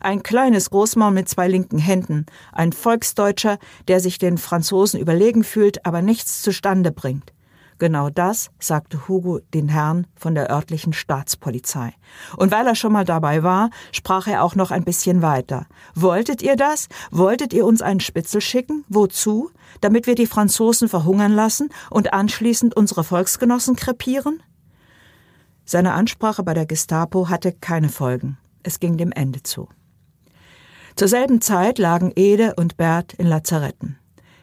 Ein 0.00 0.22
kleines 0.22 0.70
Großmaul 0.70 1.12
mit 1.12 1.28
zwei 1.28 1.48
linken 1.48 1.78
Händen, 1.78 2.26
ein 2.52 2.72
Volksdeutscher, 2.72 3.58
der 3.86 4.00
sich 4.00 4.18
den 4.18 4.38
Franzosen 4.38 5.00
überlegen 5.00 5.44
fühlt, 5.44 5.86
aber 5.86 6.02
nichts 6.02 6.42
zustande 6.42 6.90
bringt. 6.90 7.32
Genau 7.78 8.10
das 8.10 8.50
sagte 8.58 9.06
Hugo 9.06 9.38
den 9.54 9.68
Herrn 9.68 10.06
von 10.16 10.34
der 10.34 10.50
örtlichen 10.50 10.92
Staatspolizei. 10.92 11.94
Und 12.36 12.50
weil 12.50 12.66
er 12.66 12.74
schon 12.74 12.92
mal 12.92 13.04
dabei 13.04 13.44
war, 13.44 13.70
sprach 13.92 14.26
er 14.26 14.42
auch 14.42 14.56
noch 14.56 14.72
ein 14.72 14.82
bisschen 14.82 15.22
weiter. 15.22 15.66
Wolltet 15.94 16.42
ihr 16.42 16.56
das? 16.56 16.88
Wolltet 17.12 17.52
ihr 17.52 17.64
uns 17.64 17.80
einen 17.80 18.00
Spitzel 18.00 18.40
schicken? 18.40 18.84
Wozu? 18.88 19.50
Damit 19.80 20.08
wir 20.08 20.16
die 20.16 20.26
Franzosen 20.26 20.88
verhungern 20.88 21.32
lassen 21.32 21.70
und 21.90 22.12
anschließend 22.12 22.76
unsere 22.76 23.04
Volksgenossen 23.04 23.76
krepieren? 23.76 24.42
Seine 25.64 25.92
Ansprache 25.92 26.42
bei 26.42 26.54
der 26.54 26.66
Gestapo 26.66 27.28
hatte 27.28 27.52
keine 27.52 27.90
Folgen. 27.90 28.38
Es 28.64 28.80
ging 28.80 28.96
dem 28.96 29.12
Ende 29.12 29.42
zu. 29.42 29.68
Zur 30.96 31.06
selben 31.06 31.40
Zeit 31.40 31.78
lagen 31.78 32.10
Ede 32.16 32.54
und 32.56 32.76
Bert 32.76 33.12
in 33.12 33.28
Lazaretten. 33.28 33.98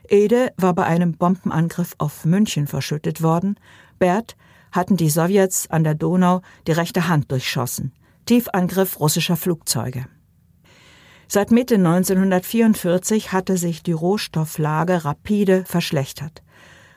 Ede 0.10 0.54
war 0.58 0.74
bei 0.74 0.86
einem 0.86 1.14
Bombenangriff 1.14 1.96
auf 1.98 2.26
München 2.26 2.68
verschüttet 2.68 3.22
worden. 3.22 3.60
Bert 4.00 4.36
hatten 4.72 4.98
die 4.98 5.10
Sowjets 5.10 5.70
an 5.70 5.84
der 5.84 5.96
Donau 5.96 6.42
die 6.68 6.74
rechte 6.74 7.08
Hand 7.08 7.32
durchschossen. 7.32 7.94
Tiefangriff 8.26 9.00
russischer 9.00 9.38
Flugzeuge. 9.38 10.08
Seit 11.28 11.52
Mitte 11.52 11.76
1944 11.76 13.32
hatte 13.32 13.58
sich 13.58 13.84
die 13.84 13.92
Rohstofflage 13.92 15.06
rapide 15.06 15.64
verschlechtert. 15.66 16.44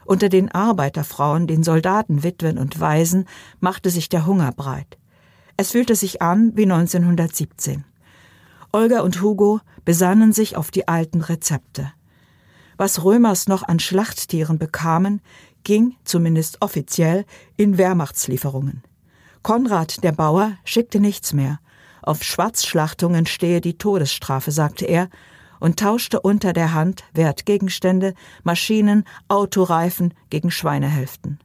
Unter 0.05 0.29
den 0.29 0.51
Arbeiterfrauen, 0.51 1.47
den 1.47 1.63
Soldatenwitwen 1.63 2.59
und 2.59 2.81
Waisen 2.81 3.27
machte 3.61 3.91
sich 3.91 4.09
der 4.09 4.27
Hunger 4.27 4.53
breit. 4.53 4.99
Es 5.57 5.73
fühlte 5.73 5.97
sich 5.97 6.23
an 6.23 6.53
wie 6.55 6.63
1917. 6.63 7.85
Olga 8.73 9.01
und 9.01 9.21
Hugo 9.23 9.61
besannen 9.85 10.33
sich 10.33 10.57
auf 10.57 10.71
die 10.71 10.89
alten 10.89 11.21
Rezepte. 11.21 11.93
Was 12.79 13.05
Römers 13.05 13.49
noch 13.49 13.65
an 13.65 13.81
Schlachttieren 13.81 14.59
bekamen, 14.59 15.21
ging, 15.65 15.97
zumindest 16.05 16.63
offiziell, 16.63 17.27
in 17.57 17.77
Wehrmachtslieferungen. 17.77 18.85
Konrad, 19.43 20.05
der 20.05 20.13
Bauer, 20.13 20.53
schickte 20.65 21.01
nichts 21.01 21.33
mehr. 21.33 21.59
Auf 22.03 22.23
Schwarzschlachtungen 22.23 23.27
stehe 23.27 23.61
die 23.61 23.77
Todesstrafe, 23.77 24.53
sagte 24.53 24.85
er, 24.85 25.09
und 25.59 25.81
tauschte 25.81 26.21
unter 26.21 26.53
der 26.53 26.73
Hand 26.73 27.03
Wertgegenstände, 27.15 28.15
Maschinen, 28.45 29.05
Autoreifen 29.27 30.15
gegen 30.31 30.53
Schweinehälften. 30.53 31.41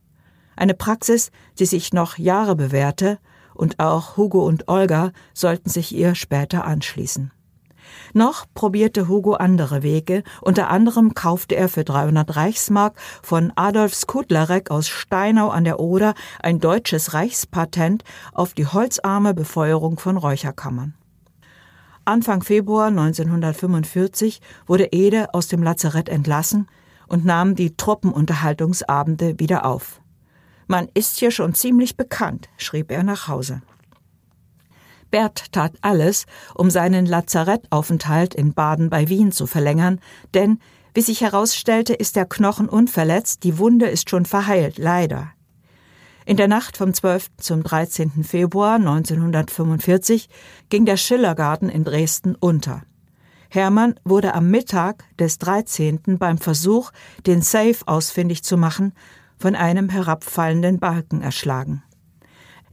Eine 0.55 0.75
Praxis, 0.75 1.31
die 1.57 1.65
sich 1.65 1.93
noch 1.93 2.19
Jahre 2.19 2.55
bewährte, 2.55 3.17
und 3.55 3.79
auch 3.79 4.17
Hugo 4.17 4.45
und 4.45 4.67
Olga 4.67 5.11
sollten 5.33 5.69
sich 5.69 5.95
ihr 5.95 6.13
später 6.13 6.65
anschließen. 6.65 7.31
Noch 8.13 8.45
probierte 8.53 9.07
Hugo 9.07 9.33
andere 9.33 9.81
Wege, 9.81 10.21
unter 10.39 10.69
anderem 10.69 11.15
kaufte 11.15 11.55
er 11.55 11.67
für 11.67 11.83
300 11.83 12.35
Reichsmark 12.35 12.95
von 13.23 13.51
Adolf 13.55 13.95
Skudlarek 13.95 14.69
aus 14.69 14.87
Steinau 14.87 15.49
an 15.49 15.63
der 15.63 15.79
Oder 15.79 16.13
ein 16.39 16.59
deutsches 16.59 17.15
Reichspatent 17.15 18.03
auf 18.31 18.53
die 18.53 18.67
holzarme 18.67 19.33
Befeuerung 19.33 19.97
von 19.97 20.17
Räucherkammern. 20.17 20.93
Anfang 22.05 22.43
Februar 22.43 22.87
1945 22.87 24.41
wurde 24.67 24.89
Ede 24.91 25.33
aus 25.33 25.47
dem 25.47 25.63
Lazarett 25.63 26.07
entlassen 26.07 26.67
und 27.07 27.25
nahm 27.25 27.55
die 27.55 27.75
Truppenunterhaltungsabende 27.75 29.39
wieder 29.39 29.65
auf. 29.65 30.01
Man 30.67 30.87
ist 30.93 31.17
hier 31.17 31.31
schon 31.31 31.55
ziemlich 31.55 31.97
bekannt, 31.97 32.47
schrieb 32.57 32.91
er 32.91 33.03
nach 33.03 33.27
Hause. 33.27 33.63
Bert 35.13 35.51
tat 35.51 35.73
alles, 35.81 36.25
um 36.55 36.71
seinen 36.71 37.05
Lazarettaufenthalt 37.05 38.33
in 38.33 38.55
Baden 38.55 38.89
bei 38.89 39.09
Wien 39.09 39.31
zu 39.31 39.45
verlängern, 39.45 39.99
denn, 40.33 40.57
wie 40.95 41.01
sich 41.01 41.21
herausstellte, 41.21 41.93
ist 41.93 42.15
der 42.15 42.25
Knochen 42.25 42.67
unverletzt, 42.67 43.43
die 43.43 43.59
Wunde 43.59 43.85
ist 43.85 44.09
schon 44.09 44.25
verheilt, 44.25 44.79
leider. 44.79 45.29
In 46.25 46.35
der 46.35 46.47
Nacht 46.47 46.77
vom 46.77 46.95
12. 46.95 47.29
zum 47.37 47.61
13. 47.61 48.23
Februar 48.23 48.77
1945 48.77 50.29
ging 50.69 50.83
der 50.83 50.97
Schillergarten 50.97 51.69
in 51.69 51.83
Dresden 51.83 52.33
unter. 52.33 52.81
Hermann 53.51 53.93
wurde 54.03 54.33
am 54.33 54.49
Mittag 54.49 55.03
des 55.19 55.37
13. 55.37 56.17
beim 56.17 56.39
Versuch, 56.39 56.89
den 57.27 57.43
Safe 57.43 57.77
ausfindig 57.85 58.43
zu 58.43 58.57
machen, 58.57 58.93
von 59.37 59.53
einem 59.53 59.89
herabfallenden 59.89 60.79
Balken 60.79 61.21
erschlagen. 61.21 61.83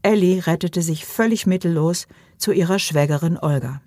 Ellie 0.03 0.47
rettete 0.47 0.81
sich 0.81 1.05
völlig 1.05 1.47
mittellos 1.47 2.07
zu 2.41 2.53
ihrer 2.53 2.79
Schwägerin 2.79 3.39
Olga. 3.39 3.81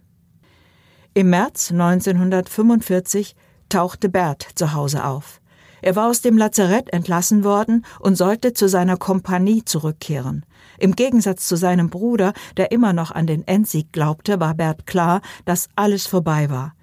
Im 1.13 1.29
März 1.29 1.71
1945 1.71 3.35
tauchte 3.69 4.09
Bert 4.09 4.47
zu 4.55 4.73
Hause 4.73 5.05
auf. 5.05 5.41
Er 5.81 5.97
war 5.97 6.09
aus 6.09 6.21
dem 6.21 6.37
Lazarett 6.37 6.93
entlassen 6.93 7.43
worden 7.43 7.85
und 7.99 8.15
sollte 8.15 8.53
zu 8.53 8.69
seiner 8.69 8.95
Kompanie 8.95 9.65
zurückkehren. 9.65 10.45
Im 10.79 10.95
Gegensatz 10.95 11.45
zu 11.45 11.57
seinem 11.57 11.89
Bruder, 11.89 12.31
der 12.55 12.71
immer 12.71 12.93
noch 12.93 13.11
an 13.11 13.27
den 13.27 13.45
Endsieg 13.45 13.91
glaubte, 13.91 14.39
war 14.39 14.53
Bert 14.53 14.85
klar, 14.85 15.21
dass 15.43 15.67
alles 15.75 16.07
vorbei 16.07 16.49
war. 16.49 16.73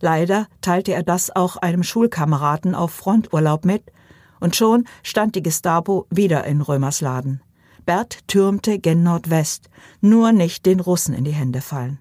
Leider 0.00 0.46
teilte 0.60 0.92
er 0.92 1.02
das 1.02 1.34
auch 1.34 1.56
einem 1.56 1.82
Schulkameraden 1.82 2.74
auf 2.74 2.92
Fronturlaub 2.92 3.64
mit, 3.64 3.82
und 4.40 4.56
schon 4.56 4.84
stand 5.02 5.34
die 5.34 5.42
Gestapo 5.42 6.06
wieder 6.10 6.44
in 6.44 6.60
Römersladen. 6.60 7.42
Bert 7.90 8.20
türmte 8.28 8.78
gen 8.78 9.02
Nordwest, 9.02 9.68
nur 10.00 10.30
nicht 10.30 10.64
den 10.64 10.78
Russen 10.78 11.12
in 11.12 11.24
die 11.24 11.32
Hände 11.32 11.60
fallen. 11.60 11.98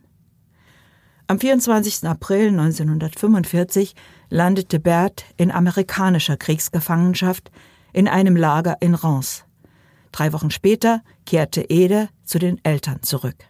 Am 1.25 1.39
24. 1.39 2.07
April 2.07 2.49
1945 2.49 3.95
landete 4.29 4.79
Bert 4.79 5.25
in 5.35 5.49
amerikanischer 5.49 6.37
Kriegsgefangenschaft 6.37 7.49
in 7.91 8.07
einem 8.07 8.35
Lager 8.35 8.77
in 8.81 8.93
Reims. 8.93 9.45
Drei 10.11 10.31
Wochen 10.31 10.51
später 10.51 11.01
kehrte 11.25 11.61
Ede 11.71 12.09
zu 12.23 12.37
den 12.37 12.63
Eltern 12.63 13.01
zurück. 13.01 13.48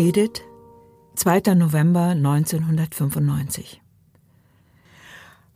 Edith, 0.00 0.42
2. 1.16 1.56
November 1.56 2.10
1995. 2.10 3.82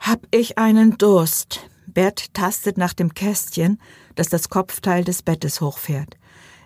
Hab 0.01 0.26
ich 0.32 0.59
einen 0.59 0.99
Durst. 0.99 1.61
Bert 1.86 2.34
tastet 2.34 2.76
nach 2.76 2.93
dem 2.93 3.14
Kästchen, 3.14 3.80
das 4.16 4.30
das 4.30 4.49
Kopfteil 4.49 5.05
des 5.05 5.22
Bettes 5.22 5.61
hochfährt. 5.61 6.16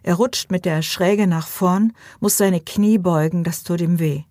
Er 0.03 0.15
rutscht 0.15 0.51
mit 0.51 0.65
der 0.65 0.81
Schräge 0.81 1.27
nach 1.27 1.47
vorn, 1.47 1.93
muss 2.19 2.39
seine 2.39 2.63
Knie 2.63 2.97
beugen, 2.97 3.45
das 3.45 3.63
tut 3.63 3.83
ihm 3.83 3.99
weh. 3.99 4.23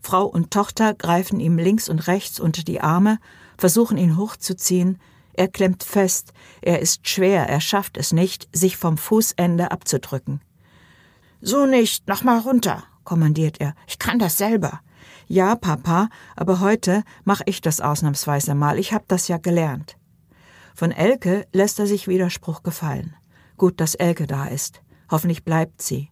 Frau 0.00 0.24
und 0.24 0.50
Tochter 0.50 0.92
greifen 0.92 1.38
ihm 1.38 1.56
links 1.56 1.88
und 1.88 2.08
rechts 2.08 2.40
unter 2.40 2.64
die 2.64 2.80
Arme, 2.80 3.20
versuchen 3.56 3.96
ihn 3.96 4.16
hochzuziehen. 4.16 4.98
Er 5.34 5.46
klemmt 5.46 5.84
fest, 5.84 6.32
er 6.62 6.80
ist 6.80 7.08
schwer, 7.08 7.48
er 7.48 7.60
schafft 7.60 7.96
es 7.96 8.12
nicht, 8.12 8.48
sich 8.52 8.76
vom 8.76 8.98
Fußende 8.98 9.70
abzudrücken. 9.70 10.40
So 11.40 11.66
nicht, 11.66 12.08
noch 12.08 12.24
mal 12.24 12.38
runter, 12.38 12.82
kommandiert 13.04 13.60
er. 13.60 13.74
Ich 13.86 13.98
kann 13.98 14.18
das 14.18 14.38
selber. 14.38 14.80
Ja, 15.28 15.54
Papa, 15.56 16.08
aber 16.36 16.60
heute 16.60 17.04
mache 17.24 17.44
ich 17.46 17.60
das 17.60 17.80
ausnahmsweise 17.80 18.54
mal. 18.54 18.78
Ich 18.78 18.92
habe 18.92 19.04
das 19.08 19.28
ja 19.28 19.36
gelernt. 19.36 19.96
Von 20.74 20.90
Elke 20.90 21.46
lässt 21.52 21.78
er 21.78 21.86
sich 21.86 22.08
Widerspruch 22.08 22.62
gefallen. 22.62 23.14
Gut, 23.56 23.80
dass 23.80 23.94
Elke 23.94 24.26
da 24.26 24.46
ist. 24.46 24.80
Hoffentlich 25.10 25.44
bleibt 25.44 25.82
sie. 25.82 26.10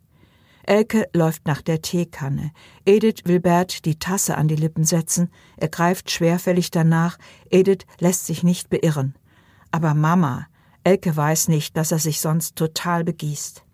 Elke 0.65 1.09
läuft 1.15 1.47
nach 1.47 1.63
der 1.63 1.81
Teekanne. 1.81 2.51
Edith 2.85 3.23
will 3.25 3.41
Bert 3.41 3.85
die 3.85 3.99
Tasse 3.99 4.37
an 4.37 4.49
die 4.49 4.57
Lippen 4.57 4.85
setzen. 4.85 5.31
Er 5.57 5.69
greift 5.69 6.11
schwerfällig 6.11 6.73
danach. 6.73 7.19
Edith 7.51 7.87
lässt 8.01 8.27
sich 8.27 8.43
nicht 8.43 8.69
beirren. 8.69 9.15
Aber 9.71 9.95
Mama, 9.95 10.47
Elke 10.83 11.17
weiß 11.17 11.49
nicht, 11.49 11.77
dass 11.77 11.93
er 11.93 12.01
sich 12.01 12.21
sonst 12.21 12.57
total 12.57 13.05
begießt. 13.05 13.66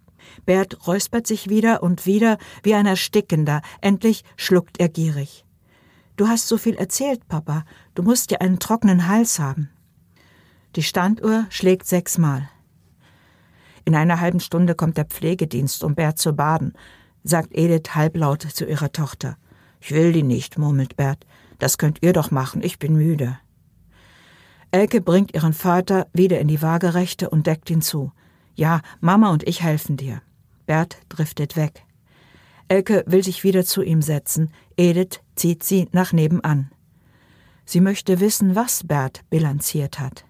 Bert 0.46 0.86
räuspert 0.86 1.26
sich 1.26 1.48
wieder 1.48 1.82
und 1.82 2.06
wieder 2.06 2.38
wie 2.62 2.74
ein 2.74 2.86
Erstickender. 2.86 3.62
Endlich 3.80 4.24
schluckt 4.36 4.80
er 4.80 4.88
gierig. 4.88 5.44
Du 6.16 6.28
hast 6.28 6.48
so 6.48 6.58
viel 6.58 6.74
erzählt, 6.74 7.26
Papa. 7.28 7.64
Du 7.94 8.02
musst 8.02 8.30
ja 8.30 8.38
einen 8.38 8.58
trockenen 8.58 9.08
Hals 9.08 9.38
haben. 9.38 9.70
Die 10.76 10.82
Standuhr 10.82 11.46
schlägt 11.50 11.86
sechsmal. 11.86 12.48
In 13.84 13.94
einer 13.94 14.20
halben 14.20 14.40
Stunde 14.40 14.74
kommt 14.74 14.96
der 14.96 15.06
Pflegedienst, 15.06 15.82
um 15.82 15.94
Bert 15.94 16.18
zu 16.18 16.32
baden, 16.32 16.74
sagt 17.24 17.56
Edith 17.56 17.94
halblaut 17.94 18.42
zu 18.42 18.64
ihrer 18.64 18.92
Tochter. 18.92 19.36
Ich 19.80 19.90
will 19.90 20.12
die 20.12 20.22
nicht, 20.22 20.58
murmelt 20.58 20.96
Bert. 20.96 21.26
Das 21.58 21.78
könnt 21.78 21.98
ihr 22.02 22.12
doch 22.12 22.30
machen, 22.30 22.62
ich 22.62 22.78
bin 22.78 22.94
müde. 22.94 23.38
Elke 24.70 25.00
bringt 25.00 25.34
ihren 25.34 25.52
Vater 25.52 26.06
wieder 26.12 26.40
in 26.40 26.48
die 26.48 26.62
Waagerechte 26.62 27.28
und 27.28 27.46
deckt 27.46 27.68
ihn 27.68 27.82
zu. 27.82 28.12
Ja, 28.54 28.80
Mama 29.00 29.30
und 29.30 29.46
ich 29.48 29.62
helfen 29.62 29.96
dir. 29.96 30.22
Bert 30.66 30.98
driftet 31.08 31.56
weg. 31.56 31.84
Elke 32.68 33.04
will 33.06 33.22
sich 33.22 33.44
wieder 33.44 33.64
zu 33.64 33.82
ihm 33.82 34.02
setzen. 34.02 34.50
Edith 34.76 35.20
zieht 35.36 35.62
sie 35.62 35.88
nach 35.92 36.12
nebenan. 36.12 36.70
Sie 37.64 37.80
möchte 37.80 38.20
wissen, 38.20 38.54
was 38.54 38.86
Bert 38.86 39.22
bilanziert 39.30 39.98
hat. 39.98 40.24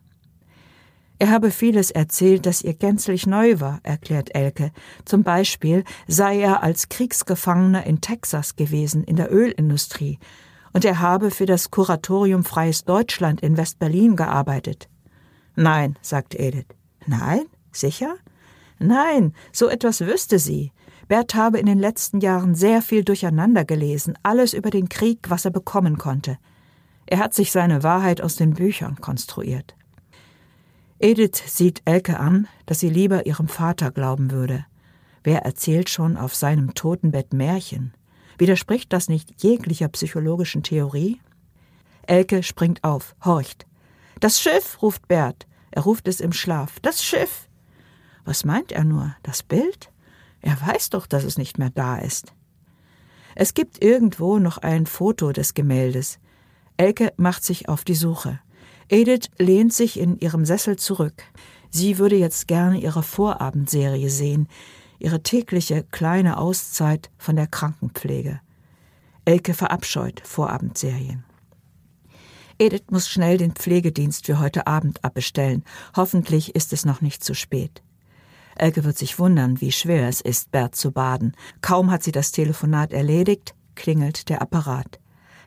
Er 1.18 1.31
habe 1.31 1.53
vieles 1.53 1.93
erzählt, 1.93 2.47
das 2.47 2.62
ihr 2.62 2.75
gänzlich 2.75 3.29
neu 3.29 3.61
war, 3.61 3.79
erklärt 3.85 4.35
Elke. 4.35 4.73
Zum 5.05 5.23
Beispiel 5.23 5.85
sei 6.09 6.41
er 6.41 6.64
als 6.64 6.89
Kriegsgefangener 6.89 7.87
in 7.87 8.01
Texas 8.01 8.57
gewesen, 8.57 9.05
in 9.05 9.14
der 9.14 9.33
Ölindustrie, 9.33 10.18
und 10.73 10.85
er 10.85 10.99
habe 10.99 11.31
für 11.31 11.47
das 11.47 11.70
Kuratorium 11.70 12.43
Freies 12.43 12.85
Deutschland 12.85 13.41
in 13.41 13.57
West-Berlin 13.57 14.16
gearbeitet. 14.16 14.89
Nein, 15.55 15.97
sagt 16.03 16.35
Edith. 16.35 16.66
Nein? 17.07 17.43
Sicher? 17.73 18.16
Nein, 18.79 19.35
so 19.53 19.68
etwas 19.68 20.01
wüsste 20.01 20.39
sie. 20.39 20.73
Bert 21.09 21.35
habe 21.35 21.59
in 21.59 21.66
den 21.66 21.79
letzten 21.79 22.20
Jahren 22.20 22.55
sehr 22.55 22.83
viel 22.83 23.05
durcheinander 23.05 23.64
gelesen, 23.64 24.18
alles 24.23 24.55
über 24.55 24.70
den 24.70 24.89
Krieg, 24.89 25.18
was 25.29 25.45
er 25.45 25.51
bekommen 25.51 25.99
konnte. 25.99 26.39
Er 27.07 27.18
hat 27.18 27.35
sich 27.35 27.53
seine 27.53 27.83
Wahrheit 27.83 28.20
aus 28.20 28.37
den 28.37 28.55
Büchern 28.55 28.97
konstruiert. 29.01 29.75
Edith 30.99 31.43
sieht 31.47 31.83
Elke 31.85 32.18
an, 32.18 32.47
dass 32.64 32.81
sie 32.81 32.89
lieber 32.89 33.27
ihrem 33.27 33.49
Vater 33.49 33.91
glauben 33.91 34.31
würde. 34.31 34.64
Wer 35.25 35.43
erzählt 35.43 35.91
schon 35.91 36.16
auf 36.16 36.35
seinem 36.35 36.75
Totenbett 36.75 37.33
Märchen? 37.33 37.93
Widerspricht 38.39 38.93
das 38.93 39.09
nicht 39.09 39.43
jeglicher 39.43 39.89
psychologischen 39.89 40.62
Theorie? 40.62 41.20
Elke 42.07 42.43
springt 42.43 42.83
auf, 42.85 43.14
horcht. 43.25 43.66
Das 44.20 44.41
Schiff, 44.41 44.81
ruft 44.81 45.09
Bert. 45.09 45.47
Er 45.73 45.83
ruft 45.83 46.09
es 46.09 46.20
im 46.20 46.33
Schlaf. 46.33 46.81
Das 46.81 47.05
Schiff. 47.05 47.49
Was 48.25 48.45
meint 48.45 48.73
er 48.73 48.85
nur? 48.85 49.14
Das 49.23 49.43
Bild? 49.43 49.91
Er 50.41 50.61
weiß 50.61 50.91
doch, 50.91 51.07
dass 51.07 51.25
es 51.25 51.39
nicht 51.39 51.59
mehr 51.59 51.70
da 51.70 51.99
ist. 51.99 52.33
Es 53.35 53.55
gibt 53.55 53.83
irgendwo 53.83 54.39
noch 54.39 54.59
ein 54.59 54.87
Foto 54.87 55.33
des 55.33 55.55
Gemäldes. 55.55 56.18
Elke 56.77 57.12
macht 57.16 57.45
sich 57.45 57.68
auf 57.68 57.85
die 57.85 57.95
Suche. 57.95 58.41
Edith 58.89 59.31
lehnt 59.39 59.73
sich 59.73 59.99
in 59.99 60.18
ihrem 60.18 60.45
Sessel 60.45 60.77
zurück. 60.77 61.23
Sie 61.70 61.99
würde 61.99 62.16
jetzt 62.16 62.47
gerne 62.49 62.79
ihre 62.79 63.03
Vorabendserie 63.03 64.11
sehen, 64.11 64.49
ihre 64.99 65.23
tägliche 65.23 65.85
kleine 65.85 66.37
Auszeit 66.37 67.11
von 67.16 67.37
der 67.37 67.47
Krankenpflege. 67.47 68.41
Elke 69.25 69.55
verabscheut 69.55 70.20
Vorabendserien. 70.25 71.25
Edith 72.59 72.91
muss 72.91 73.09
schnell 73.09 73.39
den 73.39 73.53
Pflegedienst 73.53 74.27
für 74.27 74.39
heute 74.39 74.66
Abend 74.66 75.03
abbestellen. 75.05 75.64
Hoffentlich 75.97 76.55
ist 76.55 76.73
es 76.73 76.85
noch 76.85 77.01
nicht 77.01 77.25
zu 77.25 77.35
spät. 77.35 77.83
Elke 78.57 78.85
wird 78.85 78.99
sich 78.99 79.19
wundern, 79.19 79.61
wie 79.61 79.73
schwer 79.73 80.09
es 80.09 80.21
ist, 80.21 80.51
Bert 80.51 80.75
zu 80.75 80.93
baden. 80.93 81.35
Kaum 81.61 81.91
hat 81.91 82.03
sie 82.03 82.13
das 82.13 82.33
Telefonat 82.33 82.93
erledigt, 82.93 83.55
klingelt 83.75 84.29
der 84.29 84.43
Apparat. 84.43 84.99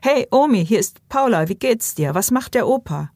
Hey, 0.02 0.26
Omi, 0.30 0.64
hier 0.64 0.78
ist 0.78 1.06
Paula, 1.08 1.48
wie 1.48 1.54
geht's 1.54 1.94
dir? 1.94 2.14
Was 2.14 2.30
macht 2.30 2.54
der 2.54 2.68
Opa? 2.68 3.10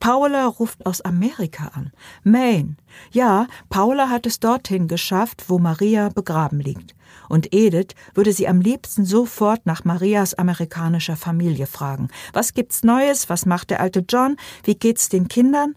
Paula 0.00 0.46
ruft 0.46 0.84
aus 0.84 1.00
Amerika 1.00 1.68
an. 1.68 1.90
Maine. 2.22 2.76
Ja, 3.10 3.46
Paula 3.70 4.10
hat 4.10 4.26
es 4.26 4.38
dorthin 4.38 4.86
geschafft, 4.86 5.44
wo 5.48 5.58
Maria 5.58 6.10
begraben 6.10 6.60
liegt. 6.60 6.94
Und 7.28 7.54
Edith 7.54 7.94
würde 8.12 8.32
sie 8.32 8.46
am 8.46 8.60
liebsten 8.60 9.06
sofort 9.06 9.64
nach 9.64 9.84
Marias 9.84 10.34
amerikanischer 10.34 11.16
Familie 11.16 11.66
fragen. 11.66 12.08
Was 12.32 12.52
gibt's 12.52 12.84
Neues? 12.84 13.30
Was 13.30 13.46
macht 13.46 13.70
der 13.70 13.80
alte 13.80 14.04
John? 14.06 14.36
Wie 14.64 14.74
geht's 14.74 15.08
den 15.08 15.28
Kindern? 15.28 15.74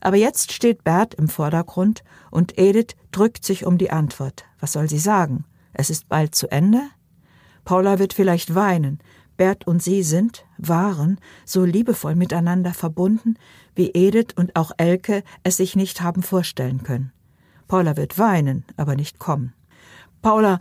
Aber 0.00 0.16
jetzt 0.16 0.52
steht 0.52 0.84
Bert 0.84 1.14
im 1.14 1.28
Vordergrund 1.28 2.02
und 2.30 2.58
Edith 2.58 2.94
drückt 3.10 3.44
sich 3.44 3.66
um 3.66 3.78
die 3.78 3.90
Antwort. 3.90 4.44
Was 4.60 4.72
soll 4.72 4.88
sie 4.88 4.98
sagen? 4.98 5.44
Es 5.72 5.90
ist 5.90 6.08
bald 6.08 6.34
zu 6.34 6.50
Ende? 6.50 6.82
Paula 7.64 7.98
wird 7.98 8.12
vielleicht 8.12 8.54
weinen. 8.54 9.00
Bert 9.36 9.66
und 9.66 9.82
sie 9.82 10.02
sind, 10.02 10.44
waren, 10.58 11.18
so 11.44 11.64
liebevoll 11.64 12.16
miteinander 12.16 12.74
verbunden, 12.74 13.36
wie 13.74 13.90
Edith 13.90 14.34
und 14.36 14.56
auch 14.56 14.72
Elke 14.76 15.22
es 15.44 15.56
sich 15.56 15.76
nicht 15.76 16.00
haben 16.00 16.22
vorstellen 16.22 16.82
können. 16.82 17.12
Paula 17.68 17.96
wird 17.96 18.18
weinen, 18.18 18.64
aber 18.76 18.96
nicht 18.96 19.18
kommen. 19.18 19.52
Paula, 20.22 20.58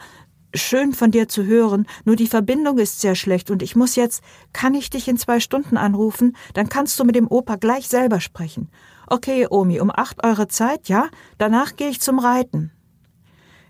schön 0.54 0.94
von 0.94 1.12
dir 1.12 1.28
zu 1.28 1.46
hören, 1.46 1.88
nur 2.06 2.16
die 2.16 2.28
Verbindung 2.28 2.78
ist 2.78 3.02
sehr 3.02 3.16
schlecht 3.16 3.50
und 3.50 3.64
ich 3.64 3.76
muss 3.76 3.96
jetzt, 3.96 4.22
kann 4.54 4.76
ich 4.76 4.90
dich 4.90 5.08
in 5.08 5.18
zwei 5.18 5.40
Stunden 5.40 5.78
anrufen? 5.78 6.36
Dann 6.54 6.70
kannst 6.70 7.00
du 7.00 7.04
mit 7.04 7.16
dem 7.16 7.28
Opa 7.28 7.56
gleich 7.56 7.88
selber 7.88 8.20
sprechen. 8.20 8.70
Okay, 9.10 9.48
Omi, 9.50 9.80
um 9.80 9.90
acht 9.90 10.24
eure 10.24 10.50
Zeit, 10.50 10.90
ja? 10.90 11.08
Danach 11.38 11.78
gehe 11.78 11.90
ich 11.90 12.02
zum 12.02 12.20
Reiten. 12.20 12.72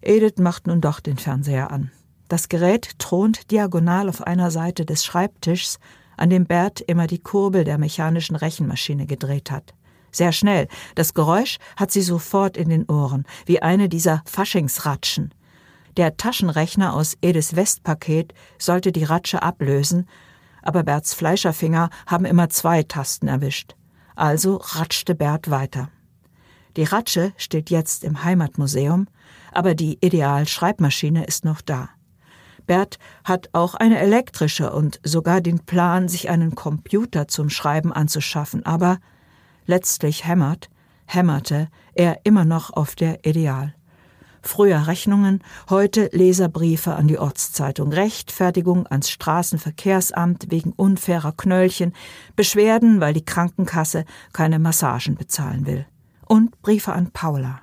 Edith 0.02 0.40
macht 0.40 0.66
nun 0.66 0.82
doch 0.82 1.00
den 1.00 1.18
Fernseher 1.18 1.72
an. 1.72 1.92
Das 2.28 2.50
Gerät 2.50 2.98
thront 2.98 3.52
diagonal 3.52 4.10
auf 4.10 4.26
einer 4.26 4.50
Seite 4.50 4.84
des 4.84 5.06
Schreibtischs, 5.06 5.78
an 6.18 6.32
dem 6.32 6.46
Bert 6.46 6.82
immer 6.82 7.06
die 7.06 7.20
Kurbel 7.20 7.64
der 7.64 7.78
mechanischen 7.78 8.36
Rechenmaschine 8.36 9.06
gedreht 9.06 9.52
hat. 9.52 9.76
Sehr 10.12 10.32
schnell. 10.32 10.68
Das 10.96 11.14
Geräusch 11.14 11.60
hat 11.76 11.92
sie 11.92 12.02
sofort 12.02 12.58
in 12.58 12.70
den 12.70 12.90
Ohren, 12.90 13.26
wie 13.46 13.62
eine 13.62 13.90
dieser 13.90 14.24
Faschingsratschen. 14.26 15.34
Der 15.98 16.18
Taschenrechner 16.18 16.94
aus 16.94 17.16
Edis 17.22 17.56
Westpaket 17.56 18.34
sollte 18.58 18.92
die 18.92 19.04
Ratsche 19.04 19.44
ablösen, 19.44 20.08
aber 20.64 20.84
Berts 20.84 21.14
Fleischerfinger 21.14 21.92
haben 22.08 22.26
immer 22.26 22.50
zwei 22.50 22.82
Tasten 22.82 23.28
erwischt. 23.28 23.76
Also 24.18 24.56
ratschte 24.56 25.14
Bert 25.14 25.52
weiter. 25.52 25.90
Die 26.76 26.86
Ratsche 26.86 27.34
steht 27.38 27.70
jetzt 27.70 28.04
im 28.04 28.24
Heimatmuseum, 28.24 29.08
aber 29.52 29.76
die 29.76 30.00
Ideal-Schreibmaschine 30.02 31.26
ist 31.26 31.46
noch 31.46 31.62
da. 31.62 31.90
Bert 32.66 32.98
hat 33.24 33.50
auch 33.54 33.76
eine 33.76 34.00
elektrische 34.00 34.74
und 34.74 35.00
sogar 35.04 35.40
den 35.40 35.60
Plan, 35.60 36.10
sich 36.10 36.30
einen 36.30 36.56
Computer 36.56 37.28
zum 37.28 37.52
Schreiben 37.52 37.94
anzuschaffen, 37.94 38.66
aber 38.66 38.98
letztlich 39.68 40.26
hämmert, 40.26 40.72
hämmerte 41.06 41.70
er 41.94 42.22
immer 42.24 42.44
noch 42.44 42.72
auf 42.72 42.96
der 42.96 43.24
Ideal. 43.24 43.76
Früher 44.48 44.88
Rechnungen, 44.88 45.44
heute 45.70 46.10
Leserbriefe 46.14 46.96
an 46.96 47.10
die 47.10 47.20
Ortszeitung, 47.20 47.92
Rechtfertigung 47.92 48.88
ans 48.88 49.10
Straßenverkehrsamt 49.10 50.50
wegen 50.50 50.72
unfairer 50.72 51.34
Knöllchen, 51.34 51.94
Beschwerden, 52.38 53.02
weil 53.02 53.14
die 53.14 53.26
Krankenkasse 53.26 54.06
keine 54.32 54.58
Massagen 54.58 55.16
bezahlen 55.16 55.66
will. 55.66 55.86
Und 56.26 56.62
Briefe 56.62 56.94
an 56.94 57.12
Paula. 57.12 57.60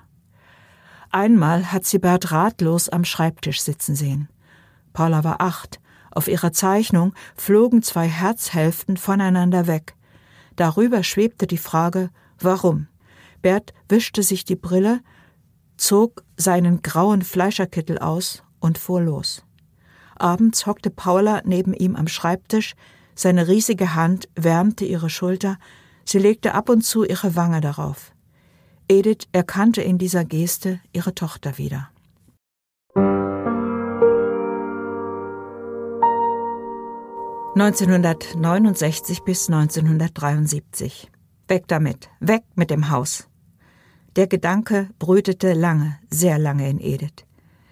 Einmal 1.09 1.71
hat 1.71 1.85
sie 1.85 1.97
Bert 1.97 2.31
ratlos 2.31 2.87
am 2.87 3.03
Schreibtisch 3.03 3.61
sitzen 3.61 3.95
sehen. 3.95 4.29
Paula 4.93 5.23
war 5.23 5.41
acht. 5.41 5.81
Auf 6.11 6.27
ihrer 6.27 6.53
Zeichnung 6.53 7.15
flogen 7.35 7.81
zwei 7.81 8.07
Herzhälften 8.07 8.97
voneinander 8.97 9.65
weg. 9.65 9.95
Darüber 10.55 11.01
schwebte 11.01 11.47
die 11.47 11.57
Frage, 11.57 12.11
warum? 12.39 12.87
Bert 13.41 13.73
wischte 13.89 14.21
sich 14.21 14.45
die 14.45 14.55
Brille, 14.55 15.01
zog 15.77 16.23
seinen 16.37 16.81
grauen 16.81 17.21
Fleischerkittel 17.21 17.99
aus 17.99 18.43
und 18.59 18.77
fuhr 18.77 19.01
los. 19.01 19.43
Abends 20.15 20.65
hockte 20.65 20.89
Paula 20.89 21.41
neben 21.45 21.73
ihm 21.73 21.95
am 21.95 22.07
Schreibtisch, 22.07 22.75
seine 23.15 23.47
riesige 23.47 23.95
Hand 23.95 24.29
wärmte 24.35 24.85
ihre 24.85 25.09
Schulter, 25.09 25.57
sie 26.05 26.19
legte 26.19 26.53
ab 26.53 26.69
und 26.69 26.81
zu 26.83 27.03
ihre 27.03 27.35
Wange 27.35 27.61
darauf. 27.61 28.11
Edith 28.87 29.27
erkannte 29.31 29.81
in 29.81 29.97
dieser 29.97 30.25
Geste 30.25 30.79
ihre 30.93 31.15
Tochter 31.15 31.57
wieder. 31.57 31.89
1969 37.55 39.23
bis 39.23 39.49
1973. 39.49 41.09
Weg 41.47 41.67
damit, 41.69 42.09
weg 42.19 42.43
mit 42.55 42.69
dem 42.69 42.89
Haus. 42.89 43.29
Der 44.15 44.27
Gedanke 44.27 44.89
brütete 44.97 45.51
lange, 45.51 45.99
sehr 46.09 46.39
lange 46.39 46.69
in 46.69 46.79
Edith. 46.79 47.25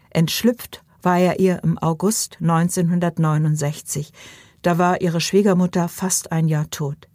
Entschlüpft 0.09 0.83
war 1.01 1.17
er 1.17 1.39
ihr 1.39 1.63
im 1.63 1.77
August 1.77 2.37
1969. 2.41 4.11
Da 4.61 4.77
war 4.77 4.99
ihre 4.99 5.21
Schwiegermutter 5.21 5.87
fast 5.87 6.33
ein 6.33 6.49
Jahr 6.49 6.69
tot. 6.69 7.07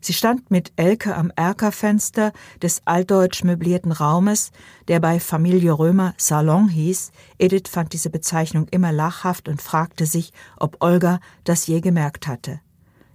Sie 0.00 0.14
stand 0.14 0.50
mit 0.50 0.72
Elke 0.76 1.14
am 1.14 1.30
Erkerfenster 1.36 2.32
des 2.62 2.82
altdeutsch 2.86 3.44
möblierten 3.44 3.92
Raumes, 3.92 4.50
der 4.88 5.00
bei 5.00 5.20
Familie 5.20 5.72
Römer 5.72 6.14
Salon 6.16 6.68
hieß. 6.68 7.10
Edith 7.38 7.68
fand 7.70 7.92
diese 7.92 8.10
Bezeichnung 8.10 8.66
immer 8.70 8.92
lachhaft 8.92 9.48
und 9.48 9.60
fragte 9.60 10.06
sich, 10.06 10.32
ob 10.58 10.82
Olga 10.82 11.20
das 11.44 11.66
je 11.66 11.80
gemerkt 11.80 12.26
hatte. 12.26 12.60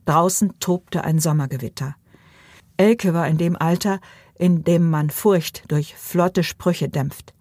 Draußen 0.06 0.60
tobte 0.60 1.04
ein 1.04 1.20
Sommergewitter. 1.20 1.96
Elke 2.78 3.14
war 3.14 3.28
in 3.28 3.38
dem 3.38 3.56
Alter, 3.56 4.00
in 4.40 4.64
dem 4.64 4.90
man 4.90 5.12
Furcht 5.12 5.66
durch 5.68 5.94
flotte 5.96 6.44
Sprüche 6.44 6.90
dämpft. 6.90 7.36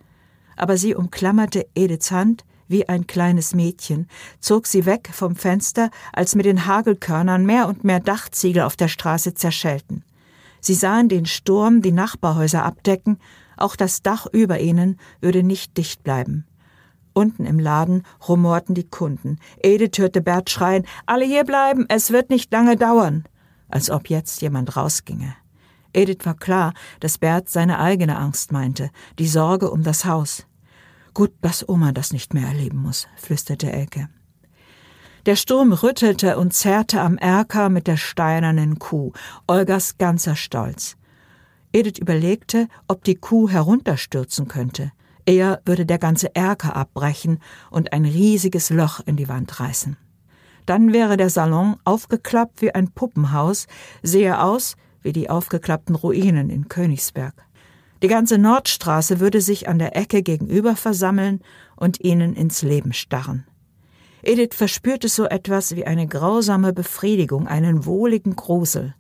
Aber 0.57 0.76
sie 0.76 0.94
umklammerte 0.94 1.66
Ediths 1.74 2.11
Hand, 2.11 2.44
wie 2.66 2.86
ein 2.88 3.07
kleines 3.07 3.55
Mädchen, 3.55 4.09
zog 4.40 4.66
sie 4.66 4.84
weg 4.84 5.09
vom 5.12 5.34
Fenster, 5.36 5.90
als 6.12 6.34
mit 6.34 6.44
den 6.44 6.66
Hagelkörnern 6.66 7.46
mehr 7.46 7.66
und 7.66 7.84
mehr 7.84 8.01
Dachziegel 8.01 8.62
auf 8.62 8.76
der 8.76 8.88
Straße 8.88 9.32
zerschellten. 9.32 10.05
Sie 10.61 10.74
sahen 10.74 11.09
den 11.09 11.24
Sturm 11.24 11.80
die 11.80 11.92
Nachbarhäuser 11.92 12.64
abdecken, 12.64 13.18
auch 13.57 13.76
das 13.76 14.03
Dach 14.03 14.26
über 14.26 14.61
ihnen 14.61 14.99
würde 15.20 15.42
nicht 15.42 15.76
dicht 15.78 16.03
bleiben. 16.03 16.46
Unten 17.14 17.46
im 17.46 17.59
Laden 17.59 18.05
rumorten 18.28 18.74
die 18.74 18.88
Kunden. 18.88 19.38
Edith 19.62 19.99
hörte 19.99 20.20
Bert 20.20 20.51
schreien, 20.51 20.86
alle 21.07 21.24
hier 21.24 21.44
bleiben, 21.44 21.86
es 21.88 22.11
wird 22.11 22.30
nicht 22.30 22.53
lange 22.53 22.76
dauern, 22.76 23.24
als 23.68 23.90
ob 23.90 24.11
jetzt 24.11 24.42
jemand 24.42 24.76
rausginge. 24.76 25.34
Edith 25.93 26.24
war 26.24 26.34
klar, 26.34 26.74
dass 27.01 27.18
Bert 27.18 27.49
seine 27.49 27.78
eigene 27.78 28.16
Angst 28.16 28.53
meinte, 28.53 28.91
die 29.18 29.28
Sorge 29.28 29.70
um 29.70 29.82
das 29.82 30.05
Haus. 30.05 30.47
Gut, 31.14 31.32
dass 31.41 31.68
Oma 31.68 31.93
das 31.93 32.12
nicht 32.12 32.34
mehr 32.34 32.47
erleben 32.47 32.78
muss, 32.78 33.09
flüsterte 33.16 33.72
Elke. 33.72 34.09
Der 35.26 35.36
Sturm 35.36 35.72
rüttelte 35.72 36.39
und 36.39 36.55
zerrte 36.55 37.01
am 37.01 37.18
Erker 37.18 37.68
mit 37.68 37.86
der 37.86 37.97
steinernen 37.97 38.78
Kuh, 38.78 39.12
Olgas 39.47 39.99
ganzer 39.99 40.36
Stolz. 40.36 40.97
Edith 41.72 41.99
überlegte, 41.99 42.68
ob 42.86 43.05
die 43.05 43.16
Kuh 43.16 43.49
herunterstürzen 43.49 44.49
könnte. 44.49 44.93
Er 45.26 45.61
würde 45.66 45.84
der 45.84 45.99
ganze 45.99 46.34
Erker 46.34 46.74
abbrechen 46.76 47.41
und 47.70 47.93
ein 47.93 48.07
riesiges 48.07 48.70
Loch 48.70 49.01
in 49.05 49.16
die 49.16 49.28
Wand 49.28 49.61
reißen. 49.61 49.99
Dann 50.64 50.93
wäre 50.93 51.16
der 51.16 51.30
Salon 51.30 51.76
aufgeklappt 51.84 52.62
wie 52.62 52.74
ein 52.74 52.91
Puppenhaus, 52.93 53.66
sehe 54.03 54.41
aus 54.41 54.76
wie 55.09 55.12
die 55.14 55.30
aufgeklappten 55.30 55.94
Ruinen 55.94 56.50
in 56.50 56.68
Königsberg. 56.68 57.32
Die 58.02 58.09
ganze 58.09 58.36
Nordstraße 58.36 59.20
würde 59.20 59.40
sich 59.40 59.66
an 59.66 59.78
der 59.78 59.96
Ecke 59.96 60.22
gegenüber 60.22 60.76
versammeln 60.76 61.40
und 61.76 62.04
ihnen 62.04 62.34
ins 62.34 62.61
Leben 62.61 62.92
starren. 62.92 63.46
Edith 64.22 64.54
verspürte 64.54 65.09
so 65.09 65.24
etwas 65.24 65.74
wie 65.74 65.86
eine 65.86 66.06
grausame 66.06 66.74
Befriedigung, 66.74 67.48
einen 67.48 67.86
wohligen 67.86 68.36
Grusel. 68.36 68.94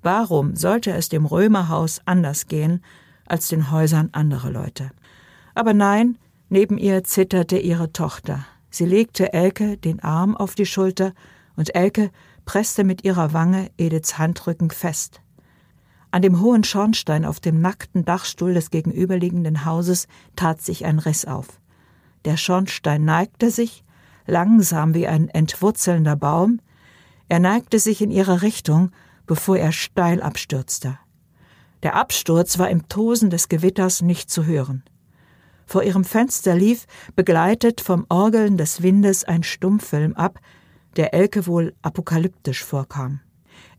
Warum 0.00 0.54
sollte 0.54 0.92
es 0.92 1.08
dem 1.08 1.26
Römerhaus 1.26 2.02
anders 2.04 2.46
gehen 2.46 2.84
als 3.26 3.48
den 3.48 3.72
Häusern 3.72 4.10
anderer 4.12 4.50
Leute? 4.50 4.92
Aber 5.56 5.74
nein, 5.74 6.18
neben 6.50 6.78
ihr 6.78 7.02
zitterte 7.02 7.58
ihre 7.58 7.92
Tochter. 7.92 8.46
Sie 8.70 8.86
legte 8.86 9.32
Elke 9.32 9.76
den 9.76 9.98
Arm 10.04 10.36
auf 10.36 10.54
die 10.54 10.66
Schulter 10.66 11.14
und 11.56 11.74
Elke 11.74 12.12
presste 12.44 12.84
mit 12.84 13.02
ihrer 13.02 13.32
Wange 13.32 13.72
Ediths 13.76 14.18
Handrücken 14.18 14.70
fest. 14.70 15.20
An 16.10 16.22
dem 16.22 16.40
hohen 16.40 16.64
Schornstein 16.64 17.24
auf 17.24 17.38
dem 17.38 17.60
nackten 17.60 18.04
Dachstuhl 18.04 18.54
des 18.54 18.70
gegenüberliegenden 18.70 19.64
Hauses 19.64 20.06
tat 20.36 20.62
sich 20.62 20.84
ein 20.86 20.98
Riss 20.98 21.26
auf. 21.26 21.60
Der 22.24 22.36
Schornstein 22.36 23.04
neigte 23.04 23.50
sich, 23.50 23.84
langsam 24.26 24.94
wie 24.94 25.06
ein 25.06 25.28
entwurzelnder 25.28 26.16
Baum, 26.16 26.60
er 27.28 27.40
neigte 27.40 27.78
sich 27.78 28.00
in 28.00 28.10
ihre 28.10 28.40
Richtung, 28.40 28.90
bevor 29.26 29.58
er 29.58 29.72
steil 29.72 30.22
abstürzte. 30.22 30.98
Der 31.82 31.94
Absturz 31.94 32.58
war 32.58 32.70
im 32.70 32.88
Tosen 32.88 33.28
des 33.28 33.48
Gewitters 33.48 34.00
nicht 34.00 34.30
zu 34.30 34.46
hören. 34.46 34.82
Vor 35.66 35.82
ihrem 35.82 36.04
Fenster 36.04 36.54
lief, 36.54 36.86
begleitet 37.14 37.82
vom 37.82 38.06
Orgeln 38.08 38.56
des 38.56 38.82
Windes, 38.82 39.24
ein 39.24 39.42
Stummfilm 39.42 40.14
ab, 40.14 40.40
der 40.96 41.12
Elke 41.12 41.46
wohl 41.46 41.74
apokalyptisch 41.82 42.64
vorkam. 42.64 43.20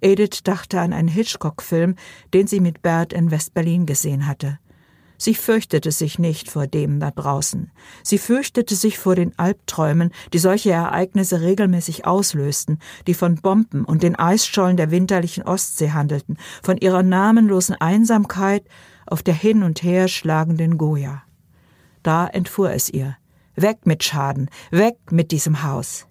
Edith 0.01 0.43
dachte 0.43 0.79
an 0.79 0.93
einen 0.93 1.07
Hitchcock-Film, 1.07 1.95
den 2.33 2.47
sie 2.47 2.59
mit 2.59 2.81
Bert 2.81 3.13
in 3.13 3.31
West-Berlin 3.31 3.85
gesehen 3.85 4.27
hatte. 4.27 4.59
Sie 5.21 5.35
fürchtete 5.35 5.91
sich 5.91 6.17
nicht 6.17 6.49
vor 6.49 6.65
dem 6.65 7.01
da 7.01 7.11
draußen. 7.11 7.71
Sie 8.03 8.17
fürchtete 8.17 8.73
sich 8.73 8.97
vor 8.97 9.15
den 9.15 9.37
Albträumen, 9.37 10.11
die 10.31 10.39
solche 10.39 10.71
Ereignisse 10.71 11.41
regelmäßig 11.41 12.07
auslösten, 12.07 12.79
die 13.05 13.13
von 13.13 13.35
Bomben 13.35 13.83
und 13.83 14.01
den 14.01 14.15
Eisschollen 14.15 14.77
der 14.77 14.91
winterlichen 14.91 15.43
Ostsee 15.43 15.91
handelten, 15.91 16.37
von 16.63 16.77
ihrer 16.77 17.03
namenlosen 17.03 17.75
Einsamkeit 17.75 18.63
auf 19.05 19.21
der 19.21 19.33
hin 19.33 19.63
und 19.63 19.83
her 19.83 20.07
schlagenden 20.07 20.77
Goja. 20.77 21.23
Da 22.01 22.25
entfuhr 22.25 22.71
es 22.71 22.89
ihr. 22.89 23.17
Weg 23.55 23.85
mit 23.85 24.05
Schaden, 24.05 24.49
weg 24.71 24.95
mit 25.11 25.31
diesem 25.31 25.63
Haus. 25.63 26.07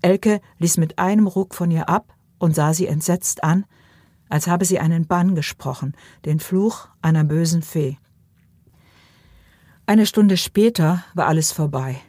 Elke 0.00 0.40
ließ 0.58 0.78
mit 0.78 0.98
einem 0.98 1.26
Ruck 1.26 1.54
von 1.54 1.70
ihr 1.70 1.90
ab 1.90 2.11
und 2.42 2.56
sah 2.56 2.74
sie 2.74 2.88
entsetzt 2.88 3.44
an, 3.44 3.64
als 4.28 4.48
habe 4.48 4.64
sie 4.64 4.80
einen 4.80 5.06
Bann 5.06 5.36
gesprochen, 5.36 5.94
den 6.24 6.40
Fluch 6.40 6.88
einer 7.00 7.22
bösen 7.22 7.62
Fee. 7.62 7.98
Eine 9.86 10.06
Stunde 10.06 10.36
später 10.36 11.04
war 11.14 11.28
alles 11.28 11.52
vorbei. 11.52 12.00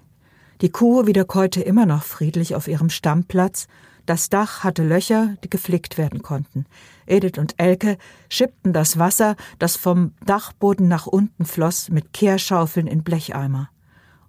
Die 0.61 0.69
Kuh 0.69 1.05
wiederkäute 1.05 1.61
immer 1.61 1.85
noch 1.85 2.03
friedlich 2.03 2.55
auf 2.55 2.67
ihrem 2.67 2.89
Stammplatz, 2.89 3.67
das 4.07 4.29
Dach 4.29 4.63
hatte 4.63 4.83
Löcher, 4.83 5.37
die 5.43 5.49
geflickt 5.49 5.97
werden 5.97 6.23
konnten. 6.23 6.65
Edith 7.05 7.37
und 7.37 7.53
Elke 7.57 7.97
schippten 8.27 8.73
das 8.73 8.97
Wasser, 8.97 9.35
das 9.59 9.75
vom 9.75 10.13
Dachboden 10.25 10.87
nach 10.87 11.05
unten 11.05 11.45
floss, 11.45 11.89
mit 11.89 12.11
Kehrschaufeln 12.11 12.87
in 12.87 13.03
Blecheimer. 13.03 13.69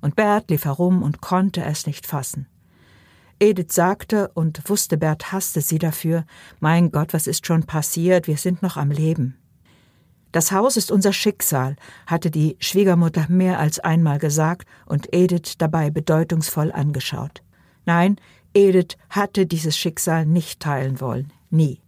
Und 0.02 0.16
Bert 0.16 0.50
lief 0.50 0.66
herum 0.66 1.02
und 1.02 1.22
konnte 1.22 1.64
es 1.64 1.86
nicht 1.86 2.06
fassen. 2.06 2.46
Edith 3.40 3.72
sagte, 3.72 4.30
und 4.34 4.68
wusste, 4.68 4.96
Bert 4.96 5.32
hasste 5.32 5.60
sie 5.60 5.78
dafür, 5.78 6.24
mein 6.60 6.90
Gott, 6.90 7.12
was 7.12 7.26
ist 7.26 7.46
schon 7.46 7.64
passiert, 7.64 8.26
wir 8.26 8.36
sind 8.36 8.62
noch 8.62 8.76
am 8.76 8.90
Leben. 8.90 9.36
Das 10.32 10.50
Haus 10.50 10.76
ist 10.76 10.90
unser 10.90 11.12
Schicksal, 11.12 11.76
hatte 12.06 12.30
die 12.30 12.56
Schwiegermutter 12.58 13.26
mehr 13.28 13.60
als 13.60 13.78
einmal 13.78 14.18
gesagt 14.18 14.66
und 14.86 15.14
Edith 15.14 15.54
dabei 15.58 15.90
bedeutungsvoll 15.90 16.72
angeschaut. 16.72 17.42
Nein, 17.86 18.16
Edith 18.52 18.96
hatte 19.10 19.46
dieses 19.46 19.76
Schicksal 19.76 20.26
nicht 20.26 20.60
teilen 20.60 21.00
wollen, 21.00 21.32
nie. 21.50 21.80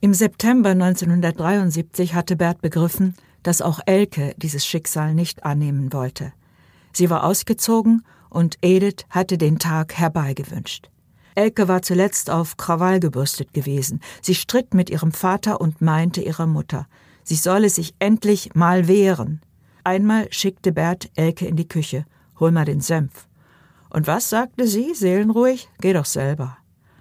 Im 0.00 0.12
September 0.12 0.70
1973 0.70 2.14
hatte 2.14 2.36
Bert 2.36 2.60
begriffen, 2.60 3.14
dass 3.42 3.62
auch 3.62 3.80
Elke 3.86 4.34
dieses 4.36 4.66
Schicksal 4.66 5.14
nicht 5.14 5.44
annehmen 5.44 5.94
wollte. 5.94 6.34
Sie 6.92 7.08
war 7.08 7.24
ausgezogen 7.24 8.04
und 8.34 8.58
Edith 8.62 9.04
hatte 9.10 9.38
den 9.38 9.58
Tag 9.58 9.94
herbeigewünscht. 9.94 10.90
Elke 11.34 11.68
war 11.68 11.82
zuletzt 11.82 12.30
auf 12.30 12.56
Krawall 12.56 13.00
gebürstet 13.00 13.52
gewesen. 13.52 14.00
Sie 14.22 14.34
stritt 14.34 14.74
mit 14.74 14.90
ihrem 14.90 15.12
Vater 15.12 15.60
und 15.60 15.80
meinte 15.80 16.20
ihrer 16.20 16.46
Mutter, 16.46 16.86
sie 17.22 17.36
solle 17.36 17.70
sich 17.70 17.94
endlich 17.98 18.54
mal 18.54 18.86
wehren. 18.86 19.40
Einmal 19.82 20.32
schickte 20.32 20.72
Bert 20.72 21.10
Elke 21.16 21.46
in 21.46 21.56
die 21.56 21.68
Küche. 21.68 22.04
Hol 22.38 22.50
mal 22.50 22.64
den 22.64 22.80
Senf. 22.80 23.28
Und 23.90 24.06
was 24.06 24.30
sagte 24.30 24.66
sie, 24.66 24.94
seelenruhig? 24.94 25.68
Geh 25.80 25.92
doch 25.92 26.04
selber. 26.04 26.58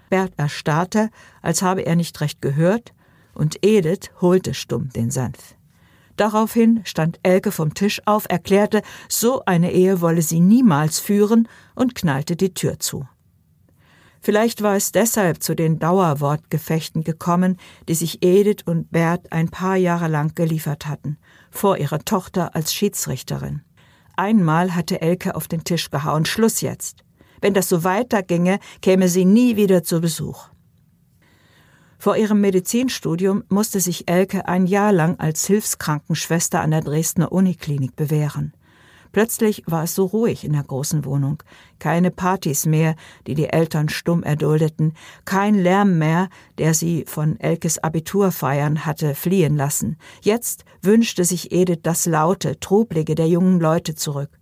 Bert 0.10 0.34
erstarrte, 0.38 1.10
als 1.42 1.62
habe 1.62 1.82
er 1.82 1.96
nicht 1.96 2.20
recht 2.22 2.42
gehört, 2.42 2.94
und 3.34 3.58
Edith 3.66 4.12
holte 4.22 4.54
stumm 4.54 4.90
den 4.90 5.10
Senf. 5.10 5.56
Daraufhin 6.16 6.82
stand 6.86 7.20
Elke 7.24 7.52
vom 7.52 7.74
Tisch 7.74 8.02
auf, 8.06 8.26
erklärte, 8.30 8.82
so 9.10 9.44
eine 9.46 9.72
Ehe 9.72 10.02
wolle 10.02 10.22
sie 10.22 10.40
niemals 10.40 11.00
führen 11.00 11.48
und 11.76 11.96
knallte 11.96 12.36
die 12.36 12.54
Tür 12.54 12.80
zu. 12.80 13.08
Vielleicht 14.22 14.62
war 14.62 14.78
es 14.78 14.94
deshalb 14.94 15.44
zu 15.44 15.54
den 15.54 15.80
Dauerwortgefechten 15.80 17.04
gekommen, 17.04 17.58
die 17.90 17.96
sich 17.96 18.24
Edith 18.24 18.64
und 18.66 18.90
Bert 18.90 19.34
ein 19.34 19.50
paar 19.50 19.76
Jahre 19.76 20.08
lang 20.08 20.34
geliefert 20.34 20.88
hatten, 20.88 21.18
vor 21.52 21.78
ihrer 21.78 22.00
Tochter 22.00 22.56
als 22.56 22.74
Schiedsrichterin. 22.74 23.64
Einmal 24.16 24.76
hatte 24.76 25.02
Elke 25.02 25.36
auf 25.36 25.50
den 25.50 25.66
Tisch 25.66 25.90
gehauen, 25.90 26.24
Schluss 26.24 26.62
jetzt. 26.62 27.04
Wenn 27.42 27.54
das 27.54 27.68
so 27.68 27.84
weiterginge, 27.84 28.60
käme 28.82 29.10
sie 29.10 29.26
nie 29.26 29.58
wieder 29.58 29.84
zu 29.84 30.00
Besuch. 30.00 30.48
Vor 32.04 32.18
ihrem 32.18 32.42
Medizinstudium 32.42 33.46
musste 33.48 33.80
sich 33.80 34.10
Elke 34.10 34.46
ein 34.50 34.68
Jahr 34.68 34.92
lang 34.92 35.22
als 35.22 35.46
Hilfskrankenschwester 35.48 36.60
an 36.60 36.72
der 36.72 36.82
Dresdner 36.82 37.32
Uniklinik 37.32 37.96
bewähren. 37.96 38.52
Plötzlich 39.14 39.64
war 39.68 39.86
es 39.86 39.96
so 39.96 40.08
ruhig 40.08 40.44
in 40.44 40.52
der 40.52 40.64
großen 40.64 41.06
Wohnung. 41.06 41.42
Keine 41.80 42.12
Partys 42.12 42.66
mehr, 42.66 42.98
die 43.26 43.36
die 43.36 43.48
Eltern 43.48 43.88
stumm 43.88 44.22
erduldeten, 44.22 44.96
kein 45.24 45.56
Lärm 45.56 45.98
mehr, 45.98 46.28
der 46.58 46.74
sie 46.74 47.06
von 47.08 47.40
Elkes 47.40 47.82
Abiturfeiern 47.82 48.86
hatte 48.86 49.16
fliehen 49.16 49.56
lassen. 49.56 49.96
Jetzt 50.22 50.66
wünschte 50.82 51.24
sich 51.24 51.54
Edith 51.54 51.84
das 51.84 52.06
Laute, 52.06 52.60
Trublige 52.60 53.16
der 53.16 53.30
jungen 53.30 53.62
Leute 53.62 53.96
zurück. 53.96 54.42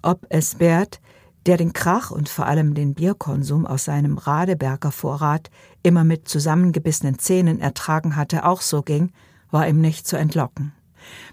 Ob 0.00 0.24
es 0.30 0.54
Bert, 0.54 1.02
der 1.46 1.56
den 1.56 1.72
Krach 1.72 2.10
und 2.10 2.28
vor 2.28 2.46
allem 2.46 2.74
den 2.74 2.94
Bierkonsum 2.94 3.66
aus 3.66 3.84
seinem 3.84 4.18
Radeberger 4.18 4.92
Vorrat 4.92 5.50
immer 5.82 6.04
mit 6.04 6.28
zusammengebissenen 6.28 7.18
Zähnen 7.18 7.60
ertragen 7.60 8.16
hatte, 8.16 8.44
auch 8.44 8.60
so 8.60 8.82
ging, 8.82 9.12
war 9.50 9.66
ihm 9.66 9.80
nicht 9.80 10.06
zu 10.06 10.16
entlocken. 10.16 10.72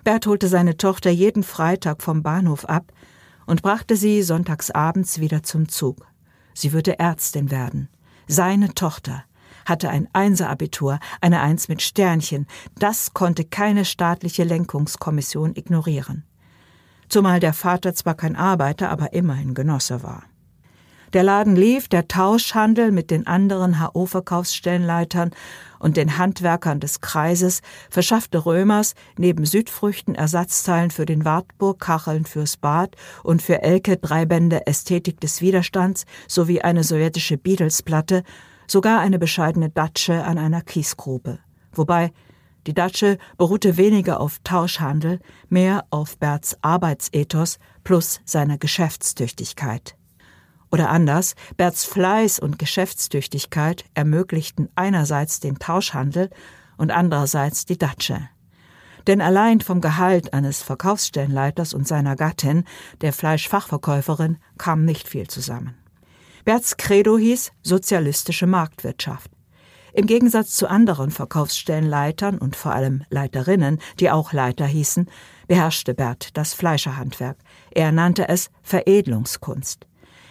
Bert 0.03 0.25
holte 0.25 0.47
seine 0.47 0.77
Tochter 0.77 1.09
jeden 1.09 1.43
Freitag 1.43 2.01
vom 2.01 2.23
Bahnhof 2.23 2.65
ab 2.65 2.91
und 3.45 3.61
brachte 3.61 3.95
sie 3.95 4.23
sonntags 4.23 4.71
abends 4.71 5.19
wieder 5.19 5.43
zum 5.43 5.67
Zug. 5.67 6.05
Sie 6.53 6.73
würde 6.73 6.99
Ärztin 6.99 7.51
werden. 7.51 7.89
Seine 8.27 8.73
Tochter 8.73 9.23
hatte 9.65 9.89
ein 9.89 10.07
Einser-Abitur, 10.13 10.99
eine 11.19 11.41
Eins 11.41 11.67
mit 11.67 11.81
Sternchen. 11.81 12.47
Das 12.79 13.13
konnte 13.13 13.43
keine 13.43 13.83
staatliche 13.83 14.45
Lenkungskommission 14.45 15.55
ignorieren 15.55 16.23
zumal 17.09 17.39
der 17.39 17.53
Vater 17.53 17.93
zwar 17.93 18.15
kein 18.15 18.35
Arbeiter, 18.35 18.89
aber 18.89 19.13
immerhin 19.13 19.53
Genosse 19.53 20.03
war. 20.03 20.23
Der 21.13 21.23
Laden 21.23 21.55
lief, 21.55 21.87
der 21.87 22.09
Tauschhandel 22.09 22.91
mit 22.91 23.11
den 23.11 23.27
anderen 23.27 23.81
HO-Verkaufsstellenleitern 23.81 25.31
und 25.79 25.95
den 25.95 26.17
Handwerkern 26.17 26.81
des 26.81 26.99
Kreises 26.99 27.61
verschaffte 27.89 28.45
Römers 28.45 28.93
neben 29.17 29.45
Südfrüchten 29.45 30.15
Ersatzteilen 30.15 30.91
für 30.91 31.05
den 31.05 31.23
Wartburg, 31.23 31.79
Kacheln 31.79 32.25
fürs 32.25 32.57
Bad 32.57 32.95
und 33.23 33.41
für 33.41 33.61
Elke 33.61 33.95
drei 33.95 34.25
Bände 34.25 34.67
Ästhetik 34.67 35.21
des 35.21 35.41
Widerstands 35.41 36.05
sowie 36.27 36.61
eine 36.61 36.83
sowjetische 36.83 37.37
Beatles-Platte, 37.37 38.23
sogar 38.67 38.99
eine 38.99 39.17
bescheidene 39.17 39.69
Datsche 39.69 40.25
an 40.25 40.37
einer 40.37 40.61
Kiesgrube. 40.61 41.39
Wobei 41.71 42.11
die 42.67 42.73
Datsche 42.73 43.17
beruhte 43.37 43.77
weniger 43.77 44.19
auf 44.19 44.39
Tauschhandel, 44.43 45.19
mehr 45.47 45.85
auf 45.89 46.17
Berts 46.17 46.57
Arbeitsethos 46.61 47.59
plus 47.85 48.19
seiner 48.25 48.57
Geschäftstüchtigkeit. 48.57 49.95
Oder 50.69 50.89
anders, 50.89 51.35
Berts 51.55 51.85
Fleiß 51.85 52.39
und 52.39 52.59
Geschäftstüchtigkeit 52.59 53.85
ermöglichten 53.93 54.67
einerseits 54.75 55.39
den 55.39 55.59
Tauschhandel 55.59 56.29
und 56.75 56.91
andererseits 56.91 57.65
die 57.65 57.77
Datsche. 57.77 58.27
Denn 59.07 59.21
allein 59.21 59.61
vom 59.61 59.79
Gehalt 59.79 60.33
eines 60.33 60.61
Verkaufsstellenleiters 60.61 61.73
und 61.73 61.87
seiner 61.87 62.17
Gattin, 62.17 62.65
der 62.99 63.13
Fleischfachverkäuferin, 63.13 64.39
kam 64.57 64.83
nicht 64.83 65.07
viel 65.07 65.27
zusammen. 65.27 65.75
Berts 66.43 66.75
Credo 66.75 67.17
hieß 67.17 67.53
sozialistische 67.63 68.45
Marktwirtschaft. 68.45 69.36
Im 69.97 70.05
Gegensatz 70.05 70.51
zu 70.51 70.69
anderen 70.69 71.09
Verkaufsstellenleitern 71.09 72.37
und 72.37 72.55
vor 72.55 72.71
allem 72.71 73.03
Leiterinnen, 73.09 73.79
die 73.99 74.11
auch 74.11 74.31
Leiter 74.31 74.67
hießen, 74.67 75.09
beherrschte 75.47 75.95
Bert 75.95 76.37
das 76.37 76.53
Fleischerhandwerk. 76.53 77.35
Er 77.71 77.91
nannte 77.91 78.29
es 78.29 78.51
Veredelungskunst. 78.61 79.87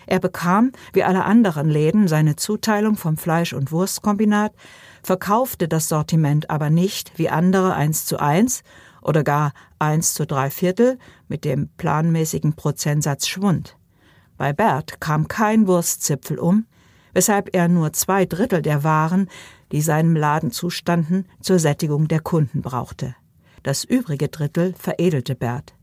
Er 0.07 0.21
bekam, 0.21 0.71
wie 0.93 1.03
alle 1.03 1.25
anderen 1.25 1.69
Läden, 1.69 2.07
seine 2.07 2.37
Zuteilung 2.37 2.97
vom 2.97 3.17
Fleisch- 3.17 3.55
und 3.55 3.73
Wurstkombinat, 3.73 4.53
verkaufte 5.03 5.67
das 5.67 5.89
Sortiment 5.89 6.49
aber 6.49 6.71
nicht 6.71 7.19
wie 7.19 7.29
andere 7.29 7.75
eins 7.75 8.07
zu 8.07 8.21
eins 8.21 8.63
oder 9.03 9.25
gar 9.25 9.53
eins 9.81 10.15
zu 10.15 10.29
drei 10.29 10.49
Viertel 10.49 10.97
mit 11.27 11.45
dem 11.45 11.71
planmäßigen 11.77 12.53
Prozentsatz 12.55 13.27
Schwund. 13.27 13.77
Bei 14.37 14.53
Bert 14.53 15.01
kam 15.01 15.27
kein 15.27 15.67
Wurstzipfel 15.67 16.39
um, 16.39 16.67
weshalb 17.15 17.57
er 17.57 17.67
nur 17.67 17.95
zwei 17.95 18.27
Drittel 18.27 18.61
der 18.61 18.85
Waren, 18.85 19.31
die 19.73 19.81
seinem 19.81 20.17
Laden 20.17 20.51
zustanden, 20.51 21.27
zur 21.41 21.59
Sättigung 21.59 22.09
der 22.09 22.21
Kunden 22.21 22.63
brauchte. 22.63 23.15
Das 23.63 23.85
übrige 23.85 24.29
Drittel 24.29 24.75
veredelte 24.79 25.35
Bert. 25.35 25.75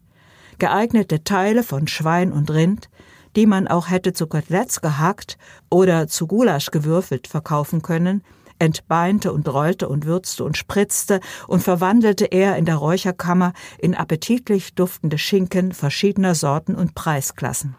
Geeignete 0.60 1.24
Teile 1.24 1.64
von 1.64 1.88
Schwein 1.88 2.32
und 2.32 2.52
Rind, 2.52 2.90
die 3.36 3.46
man 3.46 3.68
auch 3.68 3.90
hätte 3.90 4.14
zu 4.14 4.28
Koteletts 4.28 4.82
gehackt 4.82 5.38
oder 5.70 6.08
zu 6.08 6.28
Gulasch 6.28 6.72
gewürfelt 6.72 7.28
verkaufen 7.28 7.82
können, 7.82 8.24
entbeinte 8.60 9.34
und 9.34 9.50
rollte 9.50 9.90
und 9.90 10.06
würzte 10.06 10.44
und 10.44 10.58
spritzte 10.58 11.20
und 11.48 11.62
verwandelte 11.62 12.26
er 12.26 12.56
in 12.56 12.66
der 12.66 12.76
Räucherkammer 12.76 13.54
in 13.80 13.96
appetitlich 13.96 14.76
duftende 14.76 15.18
Schinken 15.18 15.74
verschiedener 15.74 16.36
Sorten 16.36 16.76
und 16.76 16.96
Preisklassen. 16.96 17.76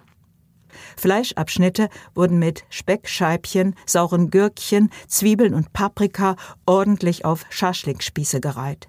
Fleischabschnitte 0.97 1.89
wurden 2.15 2.39
mit 2.39 2.65
Speckscheibchen, 2.69 3.75
sauren 3.87 4.31
Gürkchen, 4.31 4.91
Zwiebeln 5.09 5.55
und 5.55 5.73
Paprika 5.73 6.37
ordentlich 6.67 7.25
auf 7.25 7.45
Schaschlikspieße 7.51 8.41
gereiht. 8.41 8.89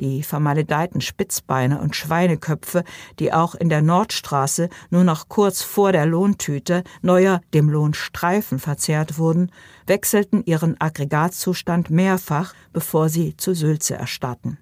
Die 0.00 0.22
vermaledeiten 0.22 1.00
Spitzbeine 1.00 1.80
und 1.80 1.96
Schweineköpfe, 1.96 2.84
die 3.18 3.32
auch 3.32 3.54
in 3.54 3.68
der 3.68 3.82
Nordstraße 3.82 4.68
nur 4.90 5.02
noch 5.02 5.28
kurz 5.28 5.62
vor 5.62 5.90
der 5.90 6.06
Lohntüte, 6.06 6.84
neuer 7.02 7.40
dem 7.52 7.68
Lohnstreifen 7.68 8.60
verzehrt 8.60 9.18
wurden, 9.18 9.50
wechselten 9.86 10.44
ihren 10.44 10.80
Aggregatzustand 10.80 11.90
mehrfach, 11.90 12.54
bevor 12.72 13.08
sie 13.08 13.36
zu 13.36 13.54
Sülze 13.54 13.96
erstarrten. 13.96 14.58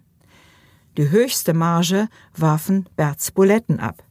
Die 0.96 1.10
höchste 1.10 1.52
Marge 1.52 2.08
warfen 2.34 2.88
Berts 2.96 3.30
Buletten 3.30 3.80
ab. 3.80 4.02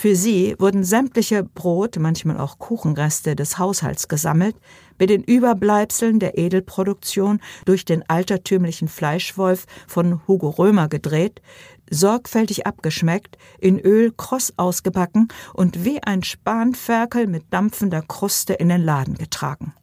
Für 0.00 0.16
sie 0.16 0.56
wurden 0.58 0.82
sämtliche 0.82 1.44
Brot, 1.44 1.98
manchmal 1.98 2.38
auch 2.38 2.58
Kuchenreste 2.58 3.36
des 3.36 3.58
Haushalts 3.58 4.08
gesammelt, 4.08 4.56
mit 4.98 5.10
den 5.10 5.22
Überbleibseln 5.22 6.18
der 6.18 6.38
Edelproduktion 6.38 7.38
durch 7.66 7.84
den 7.84 8.08
altertümlichen 8.08 8.88
Fleischwolf 8.88 9.66
von 9.86 10.26
Hugo 10.26 10.48
Römer 10.48 10.88
gedreht, 10.88 11.42
sorgfältig 11.90 12.66
abgeschmeckt, 12.66 13.36
in 13.58 13.78
Öl 13.78 14.10
kross 14.16 14.54
ausgebacken 14.56 15.28
und 15.52 15.84
wie 15.84 16.02
ein 16.02 16.22
Spanferkel 16.22 17.26
mit 17.26 17.44
dampfender 17.50 18.00
Kruste 18.00 18.54
in 18.54 18.70
den 18.70 18.80
Laden 18.80 19.18
getragen. 19.18 19.74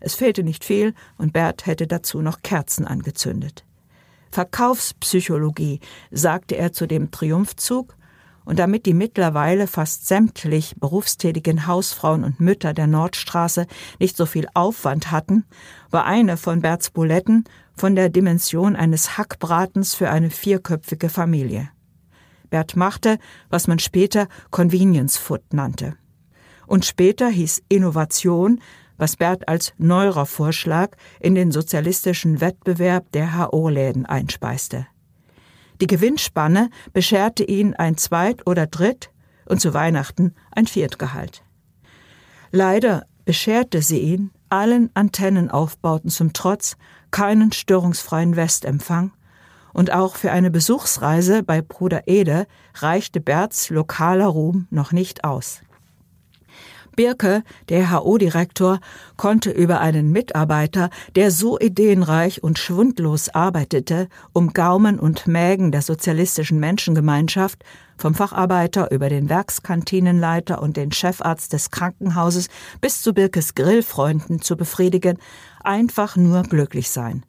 Es 0.00 0.14
fehlte 0.14 0.42
nicht 0.42 0.64
viel, 0.64 0.94
und 1.18 1.34
Bert 1.34 1.66
hätte 1.66 1.86
dazu 1.86 2.22
noch 2.22 2.40
Kerzen 2.40 2.86
angezündet. 2.86 3.66
Verkaufspsychologie, 4.30 5.80
sagte 6.10 6.56
er 6.56 6.72
zu 6.72 6.86
dem 6.86 7.10
Triumphzug 7.10 7.94
und 8.44 8.58
damit 8.58 8.86
die 8.86 8.94
mittlerweile 8.94 9.66
fast 9.66 10.06
sämtlich 10.06 10.74
berufstätigen 10.78 11.66
Hausfrauen 11.66 12.24
und 12.24 12.40
Mütter 12.40 12.74
der 12.74 12.86
Nordstraße 12.86 13.66
nicht 13.98 14.16
so 14.16 14.26
viel 14.26 14.46
Aufwand 14.54 15.10
hatten, 15.10 15.44
war 15.90 16.04
eine 16.04 16.36
von 16.36 16.60
Berts 16.60 16.90
Buletten 16.90 17.44
von 17.74 17.94
der 17.94 18.08
Dimension 18.08 18.76
eines 18.76 19.16
Hackbratens 19.16 19.94
für 19.94 20.10
eine 20.10 20.30
vierköpfige 20.30 21.08
Familie. 21.08 21.70
Bert 22.50 22.76
machte, 22.76 23.18
was 23.48 23.66
man 23.66 23.78
später 23.78 24.28
Convenience 24.50 25.16
Food 25.16 25.52
nannte. 25.52 25.96
Und 26.66 26.84
später 26.84 27.28
hieß 27.28 27.62
Innovation, 27.68 28.60
was 28.96 29.16
Bert 29.16 29.48
als 29.48 29.72
neuer 29.76 30.24
Vorschlag 30.24 30.96
in 31.20 31.34
den 31.34 31.50
sozialistischen 31.50 32.40
Wettbewerb 32.40 33.10
der 33.12 33.38
HO-Läden 33.38 34.06
einspeiste. 34.06 34.86
Die 35.84 35.96
Gewinnspanne 35.96 36.70
bescherte 36.94 37.44
ihn 37.44 37.74
ein 37.74 37.98
Zweit- 37.98 38.46
oder 38.46 38.66
Dritt- 38.66 39.10
und 39.44 39.60
zu 39.60 39.74
Weihnachten 39.74 40.34
ein 40.50 40.66
Viertgehalt. 40.66 41.42
Leider 42.50 43.04
bescherte 43.26 43.82
sie 43.82 43.98
ihn, 43.98 44.30
allen 44.48 44.88
Antennenaufbauten 44.94 46.08
zum 46.08 46.32
Trotz, 46.32 46.78
keinen 47.10 47.52
störungsfreien 47.52 48.34
Westempfang, 48.34 49.12
und 49.74 49.92
auch 49.92 50.16
für 50.16 50.32
eine 50.32 50.50
Besuchsreise 50.50 51.42
bei 51.42 51.60
Bruder 51.60 52.08
Ede 52.08 52.46
reichte 52.76 53.20
Berts 53.20 53.68
lokaler 53.68 54.28
Ruhm 54.28 54.66
noch 54.70 54.90
nicht 54.92 55.22
aus. 55.22 55.60
Birke, 56.96 57.42
der 57.68 57.90
HO-Direktor, 57.90 58.80
konnte 59.16 59.50
über 59.50 59.80
einen 59.80 60.10
Mitarbeiter, 60.10 60.90
der 61.14 61.30
so 61.30 61.58
ideenreich 61.58 62.42
und 62.42 62.58
schwundlos 62.58 63.28
arbeitete, 63.28 64.08
um 64.32 64.52
Gaumen 64.52 64.98
und 64.98 65.26
Mägen 65.26 65.72
der 65.72 65.82
sozialistischen 65.82 66.60
Menschengemeinschaft, 66.60 67.64
vom 67.96 68.14
Facharbeiter 68.14 68.90
über 68.90 69.08
den 69.08 69.28
Werkskantinenleiter 69.28 70.60
und 70.60 70.76
den 70.76 70.92
Chefarzt 70.92 71.52
des 71.52 71.70
Krankenhauses 71.70 72.48
bis 72.80 73.02
zu 73.02 73.14
Birkes 73.14 73.54
Grillfreunden 73.54 74.40
zu 74.40 74.56
befriedigen, 74.56 75.18
einfach 75.62 76.16
nur 76.16 76.42
glücklich 76.42 76.90
sein. 76.90 77.24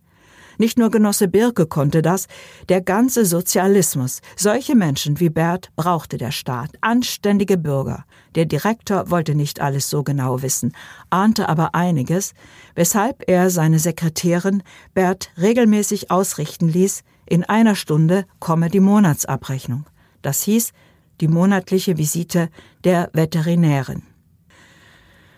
Nicht 0.57 0.77
nur 0.77 0.91
Genosse 0.91 1.27
Birke 1.27 1.65
konnte 1.65 2.01
das, 2.01 2.27
der 2.69 2.81
ganze 2.81 3.25
Sozialismus. 3.25 4.21
Solche 4.35 4.75
Menschen 4.75 5.19
wie 5.19 5.29
Bert 5.29 5.69
brauchte 5.75 6.17
der 6.17 6.31
Staat, 6.31 6.71
anständige 6.81 7.57
Bürger. 7.57 8.05
Der 8.35 8.45
Direktor 8.45 9.09
wollte 9.09 9.35
nicht 9.35 9.61
alles 9.61 9.89
so 9.89 10.03
genau 10.03 10.41
wissen, 10.41 10.73
ahnte 11.09 11.49
aber 11.49 11.75
einiges, 11.75 12.33
weshalb 12.75 13.23
er 13.27 13.49
seine 13.49 13.79
Sekretärin 13.79 14.63
Bert 14.93 15.29
regelmäßig 15.37 16.11
ausrichten 16.11 16.69
ließ, 16.69 17.03
in 17.27 17.43
einer 17.43 17.75
Stunde 17.75 18.25
komme 18.39 18.69
die 18.69 18.79
Monatsabrechnung. 18.79 19.85
Das 20.21 20.43
hieß 20.43 20.71
die 21.21 21.27
monatliche 21.27 21.97
Visite 21.97 22.49
der 22.83 23.09
Veterinärin. 23.13 24.03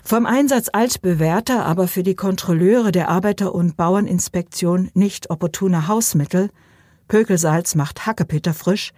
Vom 0.08 0.26
Einsatz 0.26 0.70
altbewährter, 0.72 1.66
aber 1.66 1.90
für 1.90 2.02
die 2.02 2.16
Kontrolleure 2.16 2.94
der 2.94 3.10
Arbeiter- 3.10 3.54
und 3.54 3.76
Bauerninspektion 3.76 4.90
nicht 4.94 5.30
opportuner 5.30 5.90
Hausmittel, 5.90 6.50
Pökelsalz 7.10 7.76
macht 7.76 8.06
Hackepeter 8.06 8.54
frisch, 8.54 8.94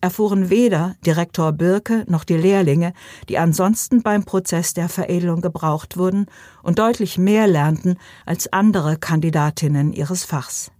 erfuhren 0.00 0.50
weder 0.50 0.94
Direktor 1.04 1.50
Birke 1.50 2.04
noch 2.06 2.22
die 2.22 2.36
Lehrlinge, 2.36 2.92
die 3.28 3.38
ansonsten 3.38 4.04
beim 4.04 4.22
Prozess 4.22 4.72
der 4.72 4.88
Veredelung 4.88 5.40
gebraucht 5.40 5.96
wurden 5.96 6.26
und 6.62 6.78
deutlich 6.78 7.18
mehr 7.18 7.48
lernten 7.48 7.96
als 8.24 8.52
andere 8.52 8.98
Kandidatinnen 8.98 9.92
ihres 9.92 10.22
Fachs. 10.22 10.70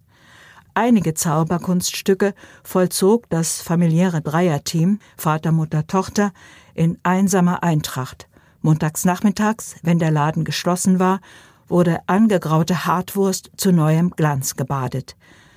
Einige 0.75 1.15
Zauberkunststücke 1.15 2.35
vollzog 2.63 3.29
das 3.31 3.61
familiäre 3.61 4.23
Dreierteam 4.23 5.01
Vater, 5.17 5.51
Mutter, 5.51 5.89
Tochter 5.89 6.33
in 6.73 6.99
einsamer 7.03 7.65
Eintracht, 7.65 8.29
Montags 8.63 9.05
nachmittags, 9.05 9.77
wenn 9.83 9.99
der 9.99 10.11
Laden 10.11 10.45
geschlossen 10.45 10.99
war, 10.99 11.21
wurde 11.69 12.01
angegraute 12.07 12.87
Hartwurst 12.87 13.51
zu 13.57 13.73
neuem 13.73 14.11
Glanz 14.11 14.57
gebadet. 14.57 15.17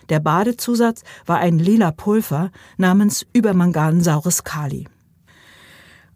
Der 0.10 0.19
Badezusatz 0.19 1.03
war 1.26 1.38
ein 1.38 1.60
lila 1.60 1.91
Pulver 1.91 2.52
namens 2.77 3.26
übermangansaures 3.34 4.44
Kali. 4.44 4.88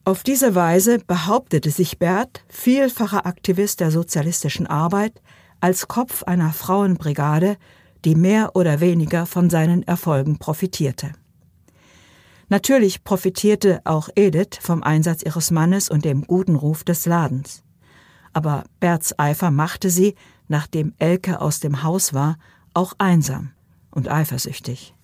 Auf 0.05 0.23
diese 0.23 0.55
Weise 0.55 0.99
behauptete 0.99 1.69
sich 1.71 1.99
Bert, 1.99 2.43
vielfacher 2.47 3.25
Aktivist 3.25 3.79
der 3.79 3.91
sozialistischen 3.91 4.65
Arbeit, 4.67 5.21
als 5.59 5.87
Kopf 5.87 6.23
einer 6.23 6.53
Frauenbrigade, 6.53 7.57
die 8.05 8.15
mehr 8.15 8.55
oder 8.55 8.79
weniger 8.79 9.25
von 9.25 9.49
seinen 9.49 9.83
Erfolgen 9.83 10.39
profitierte. 10.39 11.11
Natürlich 12.49 13.03
profitierte 13.03 13.81
auch 13.83 14.09
Edith 14.15 14.57
vom 14.59 14.81
Einsatz 14.81 15.21
ihres 15.21 15.51
Mannes 15.51 15.89
und 15.89 16.03
dem 16.03 16.25
guten 16.25 16.55
Ruf 16.55 16.83
des 16.83 17.05
Ladens. 17.05 17.63
Aber 18.33 18.63
Berts 18.79 19.17
Eifer 19.19 19.51
machte 19.51 19.91
sie, 19.91 20.15
nachdem 20.47 20.93
Elke 20.97 21.41
aus 21.41 21.59
dem 21.59 21.83
Haus 21.83 22.13
war, 22.13 22.37
auch 22.73 22.93
einsam 22.97 23.51
und 23.91 24.09
eifersüchtig. 24.09 24.95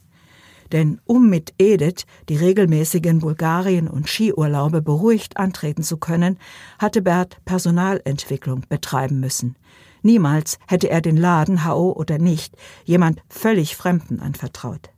Denn 0.72 0.99
um 1.05 1.30
mit 1.30 1.53
Edith 1.59 2.05
die 2.30 2.38
regelmäßigen 2.38 3.19
Bulgarien- 3.19 3.88
und 3.88 4.09
Skiurlaube 4.09 4.81
beruhigt 4.81 5.38
antreten 5.38 5.84
zu 5.84 5.97
können, 5.97 6.39
hatte 6.80 7.03
Bert 7.03 7.38
Personalentwicklung 7.45 8.63
betreiben 8.67 9.19
müssen. 9.19 9.55
Niemals 10.01 10.57
hätte 10.67 10.89
er 10.89 11.01
den 11.01 11.17
Laden, 11.17 11.65
HO 11.65 11.91
oder 11.91 12.17
nicht, 12.17 12.55
jemand 12.85 13.22
völlig 13.30 13.76
Fremden 13.76 14.19
anvertraut. 14.19 14.94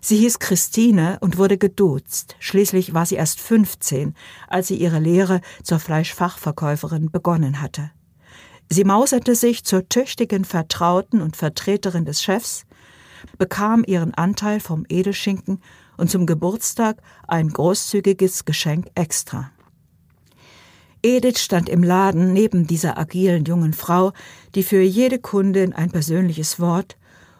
Sie 0.00 0.18
hieß 0.18 0.38
Christine 0.38 1.18
und 1.20 1.38
wurde 1.38 1.58
geduzt. 1.58 2.36
Schließlich 2.38 2.94
war 2.94 3.06
sie 3.06 3.16
erst 3.16 3.40
15, 3.40 4.14
als 4.48 4.68
sie 4.68 4.76
ihre 4.76 4.98
Lehre 4.98 5.40
zur 5.62 5.78
Fleischfachverkäuferin 5.78 7.10
begonnen 7.10 7.60
hatte. 7.60 7.90
Sie 8.68 8.84
mauserte 8.84 9.34
sich 9.34 9.64
zur 9.64 9.88
tüchtigen 9.88 10.44
Vertrauten 10.44 11.22
und 11.22 11.36
Vertreterin 11.36 12.04
des 12.04 12.22
Chefs, 12.22 12.66
bekam 13.38 13.84
ihren 13.86 14.14
Anteil 14.14 14.60
vom 14.60 14.84
Edelschinken 14.88 15.60
und 15.96 16.10
zum 16.10 16.26
Geburtstag 16.26 17.00
ein 17.26 17.48
großzügiges 17.48 18.44
Geschenk 18.44 18.88
extra. 18.94 19.50
Edith 21.02 21.38
stand 21.38 21.68
im 21.68 21.84
Laden 21.84 22.32
neben 22.32 22.66
dieser 22.66 22.98
agilen 22.98 23.44
jungen 23.44 23.72
Frau, 23.72 24.12
die 24.54 24.62
für 24.62 24.80
jede 24.80 25.20
Kundin 25.20 25.72
ein 25.72 25.90
persönliches 25.90 26.58
Wort 26.58 26.96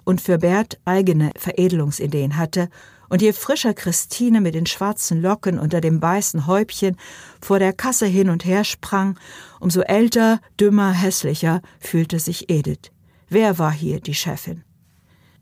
und 0.07 0.21
für 0.21 0.39
Bert 0.39 0.79
eigene 0.87 1.33
Veredelungsideen 1.37 2.37
hatte, 2.39 2.71
und 3.09 3.23
je 3.23 3.33
frischer 3.33 3.75
Christine 3.75 4.41
mit 4.41 4.55
den 4.55 4.67
schwarzen 4.67 5.21
Locken 5.21 5.59
unter 5.59 5.81
dem 5.81 6.01
weißen 6.03 6.47
Häubchen 6.47 6.97
vor 7.41 7.59
der 7.59 7.73
Kasse 7.73 8.07
hin 8.07 8.31
und 8.31 8.45
her 8.45 8.65
sprang, 8.65 9.19
umso 9.61 9.81
älter, 9.83 10.41
dümmer, 10.59 10.93
hässlicher 10.93 11.61
fühlte 11.79 12.19
sich 12.19 12.51
Edith. 12.51 12.91
Wer 13.29 13.59
war 13.59 13.73
hier 13.73 14.01
die 14.01 14.15
Chefin? 14.15 14.65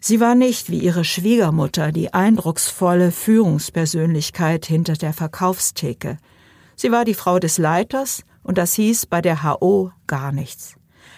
Sie 0.00 0.20
war 0.20 0.34
nicht 0.34 0.70
wie 0.70 0.80
ihre 0.80 1.04
Schwiegermutter 1.04 1.90
die 1.90 2.12
eindrucksvolle 2.12 3.10
Führungspersönlichkeit 3.12 4.66
hinter 4.66 4.94
der 4.94 5.14
Verkaufstheke. 5.14 6.18
Sie 6.76 6.92
war 6.92 7.06
die 7.06 7.14
Frau 7.14 7.38
des 7.38 7.56
Leiters, 7.56 8.24
und 8.42 8.58
das 8.58 8.74
hieß 8.74 9.06
bei 9.06 9.22
der 9.22 9.42
HO 9.42 9.92
gar 10.06 10.32
nichts. 10.32 10.76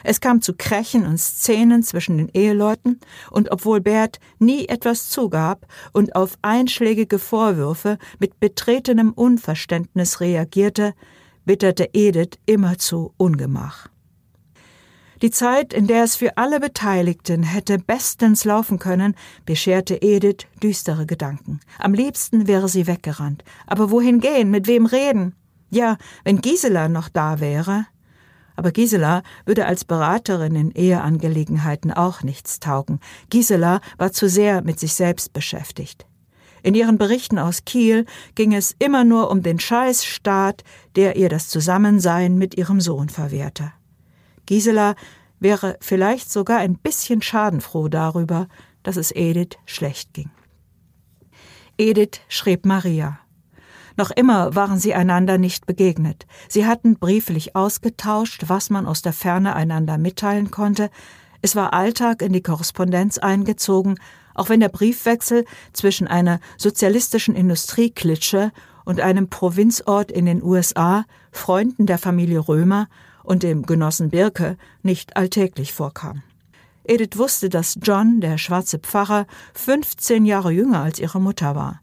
Es 0.09 0.21
kam 0.21 0.41
zu 0.41 0.55
Krächen 0.55 1.05
und 1.05 1.19
Szenen 1.19 1.83
zwischen 1.83 2.17
den 2.17 2.29
Eheleuten, 2.29 3.01
und 3.33 3.51
obwohl 3.51 3.81
Bert 3.81 4.21
nie 4.39 4.69
etwas 4.69 5.09
zugab 5.11 5.67
und 5.93 6.15
auf 6.15 6.39
einschlägige 6.43 7.19
Vorwürfe 7.19 7.99
mit 8.21 8.39
betretenem 8.39 9.13
Unverständnis 9.13 10.21
reagierte, 10.21 10.95
witterte 11.45 11.91
Edith 11.93 12.39
immerzu 12.47 13.15
Ungemach. 13.17 13.89
Die 15.23 15.33
Zeit, 15.33 15.73
in 15.73 15.89
der 15.89 16.05
es 16.05 16.15
für 16.15 16.37
alle 16.37 16.61
Beteiligten 16.61 17.43
hätte 17.43 17.79
bestens 17.79 18.45
laufen 18.45 18.79
können, 18.79 19.17
bescherte 19.45 20.01
Edith 20.03 20.47
düstere 20.63 21.07
Gedanken. 21.07 21.59
Am 21.81 21.95
liebsten 21.95 22.47
wäre 22.47 22.69
sie 22.69 22.87
weggerannt. 22.87 23.43
Aber 23.67 23.91
wohin 23.91 24.21
gehen? 24.21 24.53
Mit 24.53 24.69
wem 24.69 24.87
reden? 24.87 25.35
Ja, 25.69 25.97
wenn 26.23 26.41
Gisela 26.41 26.89
noch 26.89 27.09
da 27.09 27.41
wäre 27.41 27.87
aber 28.57 28.73
Gisela 28.73 29.23
würde 29.45 29.67
als 29.67 29.85
Beraterin 29.85 30.55
in 30.55 30.71
Eheangelegenheiten 30.73 31.93
auch 31.93 32.23
nichts 32.23 32.59
taugen. 32.59 33.01
Gisela 33.31 33.81
war 33.99 34.13
zu 34.13 34.29
sehr 34.29 34.63
mit 34.63 34.81
sich 34.81 34.95
selbst 34.95 35.33
beschäftigt. 35.33 36.07
In 36.63 36.75
ihren 36.75 36.99
Berichten 36.99 37.39
aus 37.39 37.65
Kiel 37.65 38.07
ging 38.35 38.53
es 38.53 38.75
immer 38.79 39.05
nur 39.05 39.31
um 39.31 39.43
den 39.43 39.61
Scheißstaat, 39.61 40.65
der 40.97 41.17
ihr 41.17 41.29
das 41.29 41.49
Zusammensein 41.49 42.39
mit 42.39 42.57
ihrem 42.57 42.81
Sohn 42.81 43.09
verwehrte. 43.09 43.73
Gisela 44.47 44.97
wäre 45.39 45.77
vielleicht 45.81 46.33
sogar 46.33 46.59
ein 46.59 46.77
bisschen 46.77 47.23
schadenfroh 47.23 47.89
darüber, 47.89 48.49
dass 48.83 48.97
es 48.97 49.13
Edith 49.15 49.59
schlecht 49.65 50.15
ging. 50.15 50.31
Edith 51.79 52.21
schrieb 52.29 52.65
Maria. 52.65 53.21
Noch 53.97 54.11
immer 54.11 54.55
waren 54.55 54.79
sie 54.79 54.95
einander 54.95 55.39
nicht 55.39 55.67
begegnet. 55.67 56.27
Sie 56.49 56.67
hatten 56.67 56.99
brieflich 56.99 57.57
ausgetauscht, 57.57 58.45
was 58.49 58.69
man 58.69 58.87
aus 58.87 59.03
der 59.03 59.15
Ferne 59.15 59.57
einander 59.57 59.97
mitteilen 59.97 60.51
konnte. 60.51 60.91
Es 61.41 61.57
war 61.57 61.73
Alltag 61.73 62.23
in 62.23 62.33
die 62.33 62.43
Korrespondenz 62.43 63.19
eingezogen, 63.19 63.99
auch 64.35 64.51
wenn 64.51 64.61
der 64.61 64.69
Briefwechsel 64.69 65.47
zwischen 65.73 66.07
einer 66.07 66.41
sozialistischen 66.59 67.35
Industrieklitsche 67.35 68.53
und 68.85 69.01
einem 69.01 69.29
Provinzort 69.29 70.13
in 70.13 70.27
den 70.27 70.43
USA, 70.43 71.05
Freunden 71.33 71.87
der 71.87 71.99
Familie 71.99 72.41
Römer 72.41 72.89
und 73.23 73.43
dem 73.43 73.65
Genossen 73.65 74.11
Birke 74.11 74.59
nicht 74.83 75.17
alltäglich 75.17 75.73
vorkam. 75.73 76.23
Edith 76.85 77.17
wusste, 77.17 77.49
dass 77.49 77.79
John, 77.83 78.21
der 78.21 78.39
schwarze 78.39 78.79
Pfarrer, 78.79 79.27
15 79.55 80.25
Jahre 80.25 80.53
jünger 80.53 80.83
als 80.83 81.01
ihre 81.01 81.21
Mutter 81.21 81.57
war. 81.57 81.81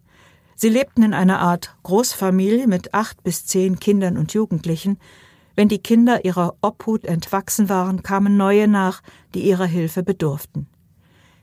Sie 0.64 0.70
lebten 0.70 1.04
in 1.04 1.14
einer 1.14 1.40
Art 1.40 1.76
Großfamilie 1.84 2.68
mit 2.68 2.94
acht 2.94 3.22
bis 3.22 3.46
zehn 3.46 3.82
Kindern 3.82 4.18
und 4.18 4.34
Jugendlichen. 4.34 4.98
Wenn 5.58 5.68
die 5.68 5.80
Kinder 5.80 6.24
ihrer 6.24 6.56
Obhut 6.62 7.04
entwachsen 7.04 7.68
waren, 7.68 8.02
kamen 8.02 8.38
neue 8.38 8.70
nach, 8.70 9.02
die 9.34 9.42
ihrer 9.42 9.66
Hilfe 9.66 10.04
bedurften. 10.04 10.68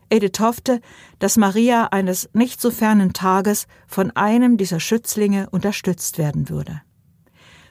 Edith 0.09 0.39
hoffte, 0.39 0.81
dass 1.19 1.37
Maria 1.37 1.89
eines 1.91 2.31
nicht 2.33 2.59
so 2.59 2.71
fernen 2.71 3.13
Tages 3.13 3.67
von 3.85 4.09
einem 4.09 4.57
dieser 4.57 4.79
Schützlinge 4.79 5.51
unterstützt 5.51 6.17
werden 6.17 6.49
würde. 6.49 6.81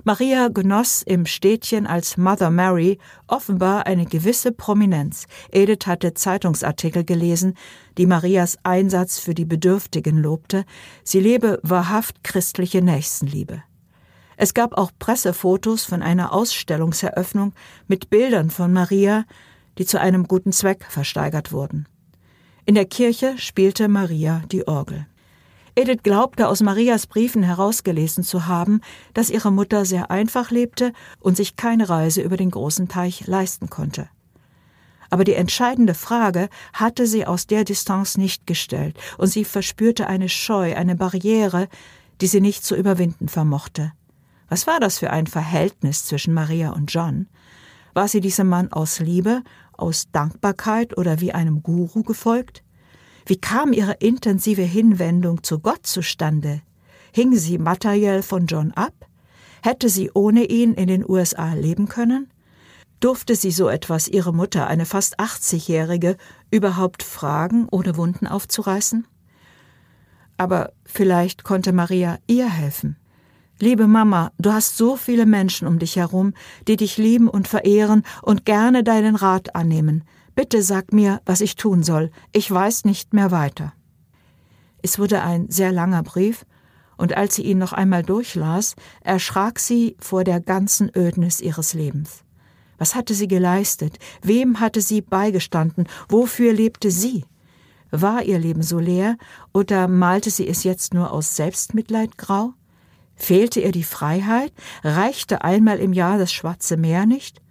Maria 0.04 0.48
genoss 0.48 1.02
im 1.02 1.26
Städtchen 1.26 1.86
als 1.86 2.16
Mother 2.16 2.50
Mary 2.50 2.98
offenbar 3.26 3.86
eine 3.86 4.06
gewisse 4.06 4.50
Prominenz. 4.50 5.26
Edith 5.50 5.86
hatte 5.86 6.14
Zeitungsartikel 6.14 7.04
gelesen, 7.04 7.54
die 7.98 8.06
Marias 8.06 8.58
Einsatz 8.62 9.18
für 9.18 9.34
die 9.34 9.44
Bedürftigen 9.44 10.16
lobte. 10.16 10.64
Sie 11.04 11.20
lebe 11.20 11.60
wahrhaft 11.62 12.24
christliche 12.24 12.80
Nächstenliebe. 12.80 13.62
Es 14.38 14.54
gab 14.54 14.78
auch 14.78 14.90
Pressefotos 14.98 15.84
von 15.84 16.02
einer 16.02 16.32
Ausstellungseröffnung 16.32 17.52
mit 17.86 18.08
Bildern 18.08 18.48
von 18.48 18.72
Maria, 18.72 19.26
die 19.76 19.84
zu 19.84 20.00
einem 20.00 20.26
guten 20.26 20.52
Zweck 20.52 20.86
versteigert 20.88 21.52
wurden. 21.52 21.86
In 22.64 22.74
der 22.74 22.86
Kirche 22.86 23.36
spielte 23.36 23.88
Maria 23.88 24.42
die 24.50 24.66
Orgel. 24.66 25.06
Edith 25.74 26.02
glaubte 26.02 26.48
aus 26.48 26.62
Marias 26.62 27.06
Briefen 27.06 27.42
herausgelesen 27.42 28.24
zu 28.24 28.46
haben, 28.46 28.80
dass 29.14 29.30
ihre 29.30 29.52
Mutter 29.52 29.84
sehr 29.84 30.10
einfach 30.10 30.50
lebte 30.50 30.92
und 31.20 31.36
sich 31.36 31.56
keine 31.56 31.88
Reise 31.88 32.22
über 32.22 32.36
den 32.36 32.50
großen 32.50 32.88
Teich 32.88 33.26
leisten 33.26 33.70
konnte. 33.70 34.08
Aber 35.10 35.24
die 35.24 35.34
entscheidende 35.34 35.94
Frage 35.94 36.48
hatte 36.72 37.06
sie 37.06 37.26
aus 37.26 37.46
der 37.46 37.64
Distanz 37.64 38.16
nicht 38.16 38.46
gestellt, 38.46 38.96
und 39.18 39.26
sie 39.26 39.44
verspürte 39.44 40.06
eine 40.06 40.28
Scheu, 40.28 40.74
eine 40.76 40.94
Barriere, 40.94 41.68
die 42.20 42.28
sie 42.28 42.40
nicht 42.40 42.64
zu 42.64 42.76
überwinden 42.76 43.28
vermochte. 43.28 43.92
Was 44.48 44.66
war 44.66 44.80
das 44.80 44.98
für 44.98 45.10
ein 45.10 45.26
Verhältnis 45.26 46.04
zwischen 46.04 46.34
Maria 46.34 46.70
und 46.70 46.92
John? 46.92 47.28
War 47.92 48.08
sie 48.08 48.20
diesem 48.20 48.48
Mann 48.48 48.72
aus 48.72 49.00
Liebe 49.00 49.42
aus 49.72 50.10
Dankbarkeit 50.12 50.96
oder 50.96 51.20
wie 51.20 51.32
einem 51.32 51.62
Guru 51.62 52.02
gefolgt? 52.02 52.62
Wie 53.26 53.36
kam 53.36 53.72
ihre 53.72 53.94
intensive 54.00 54.62
Hinwendung 54.62 55.42
zu 55.42 55.58
Gott 55.58 55.86
zustande? 55.86 56.62
Hing 57.12 57.36
sie 57.36 57.58
materiell 57.58 58.22
von 58.22 58.46
John 58.46 58.72
ab? 58.72 58.94
Hätte 59.62 59.88
sie 59.88 60.10
ohne 60.14 60.44
ihn 60.44 60.74
in 60.74 60.86
den 60.86 61.08
USA 61.08 61.52
leben 61.54 61.88
können? 61.88 62.30
Durfte 63.00 63.34
sie 63.34 63.50
so 63.50 63.68
etwas 63.68 64.08
ihre 64.08 64.32
Mutter, 64.32 64.66
eine 64.66 64.86
fast 64.86 65.18
80-Jährige, 65.18 66.16
überhaupt 66.50 67.02
fragen, 67.02 67.66
ohne 67.70 67.96
Wunden 67.96 68.26
aufzureißen? 68.26 69.06
Aber 70.36 70.72
vielleicht 70.84 71.44
konnte 71.44 71.72
Maria 71.72 72.18
ihr 72.26 72.48
helfen. 72.48 72.96
Liebe 73.58 73.86
Mama, 73.86 74.32
du 74.38 74.52
hast 74.52 74.78
so 74.78 74.96
viele 74.96 75.26
Menschen 75.26 75.68
um 75.68 75.78
dich 75.78 75.96
herum, 75.96 76.32
die 76.66 76.76
dich 76.76 76.96
lieben 76.96 77.28
und 77.28 77.46
verehren 77.46 78.04
und 78.22 78.46
gerne 78.46 78.82
deinen 78.82 79.16
Rat 79.16 79.54
annehmen. 79.54 80.04
Bitte 80.34 80.62
sag 80.62 80.92
mir, 80.92 81.20
was 81.24 81.40
ich 81.40 81.56
tun 81.56 81.82
soll. 81.82 82.10
Ich 82.32 82.50
weiß 82.50 82.84
nicht 82.84 83.12
mehr 83.14 83.30
weiter. 83.30 83.72
Es 84.82 84.98
wurde 84.98 85.22
ein 85.22 85.50
sehr 85.50 85.72
langer 85.72 86.02
Brief, 86.02 86.46
und 86.96 87.16
als 87.16 87.34
sie 87.34 87.42
ihn 87.42 87.58
noch 87.58 87.72
einmal 87.72 88.02
durchlas, 88.02 88.76
erschrak 89.02 89.58
sie 89.58 89.96
vor 90.00 90.22
der 90.22 90.40
ganzen 90.40 90.90
Ödnis 90.94 91.40
ihres 91.40 91.72
Lebens. 91.72 92.24
Was 92.76 92.94
hatte 92.94 93.14
sie 93.14 93.28
geleistet? 93.28 93.98
Wem 94.22 94.60
hatte 94.60 94.80
sie 94.80 95.00
beigestanden? 95.00 95.86
Wofür 96.08 96.52
lebte 96.52 96.90
sie? 96.90 97.24
War 97.90 98.22
ihr 98.22 98.38
Leben 98.38 98.62
so 98.62 98.78
leer, 98.78 99.16
oder 99.52 99.88
malte 99.88 100.30
sie 100.30 100.46
es 100.46 100.62
jetzt 100.62 100.94
nur 100.94 101.10
aus 101.12 101.36
Selbstmitleid 101.36 102.16
grau? 102.18 102.54
Fehlte 103.16 103.60
ihr 103.60 103.72
die 103.72 103.82
Freiheit? 103.84 104.52
Reichte 104.82 105.42
einmal 105.42 105.78
im 105.78 105.92
Jahr 105.92 106.16
das 106.16 106.32
Schwarze 106.32 106.76
Meer 106.76 107.04
nicht? 107.06 107.42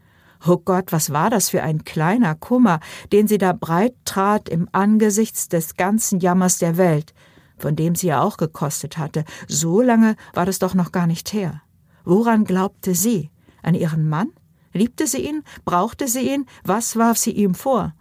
Oh 0.48 0.58
Gott, 0.58 0.92
was 0.92 1.12
war 1.12 1.30
das 1.30 1.50
für 1.50 1.64
ein 1.64 1.84
kleiner 1.84 2.36
Kummer, 2.36 2.80
den 3.12 3.28
sie 3.28 3.38
da 3.38 3.54
breit 3.54 3.94
trat 4.06 4.48
im 4.50 4.70
Angesichts 4.72 5.50
des 5.50 5.76
ganzen 5.76 6.20
Jammers 6.20 6.58
der 6.60 6.78
Welt, 6.78 7.14
von 7.58 7.76
dem 7.76 7.96
sie 7.96 8.08
ja 8.08 8.22
auch 8.22 8.38
gekostet 8.38 8.98
hatte. 8.98 9.26
So 9.48 9.82
lange 9.82 10.16
war 10.34 10.46
das 10.46 10.60
doch 10.60 10.74
noch 10.74 10.92
gar 10.92 11.08
nicht 11.08 11.34
her. 11.34 11.62
Woran 12.06 12.46
glaubte 12.46 12.96
sie? 12.96 13.32
An 13.62 13.76
ihren 13.76 14.08
Mann? 14.08 14.32
Liebte 14.72 15.08
sie 15.08 15.28
ihn? 15.28 15.44
Brauchte 15.66 16.08
sie 16.08 16.32
ihn? 16.34 16.46
Was 16.64 16.96
warf 16.96 17.18
sie 17.18 17.32
ihm 17.32 17.54
vor? 17.54 17.94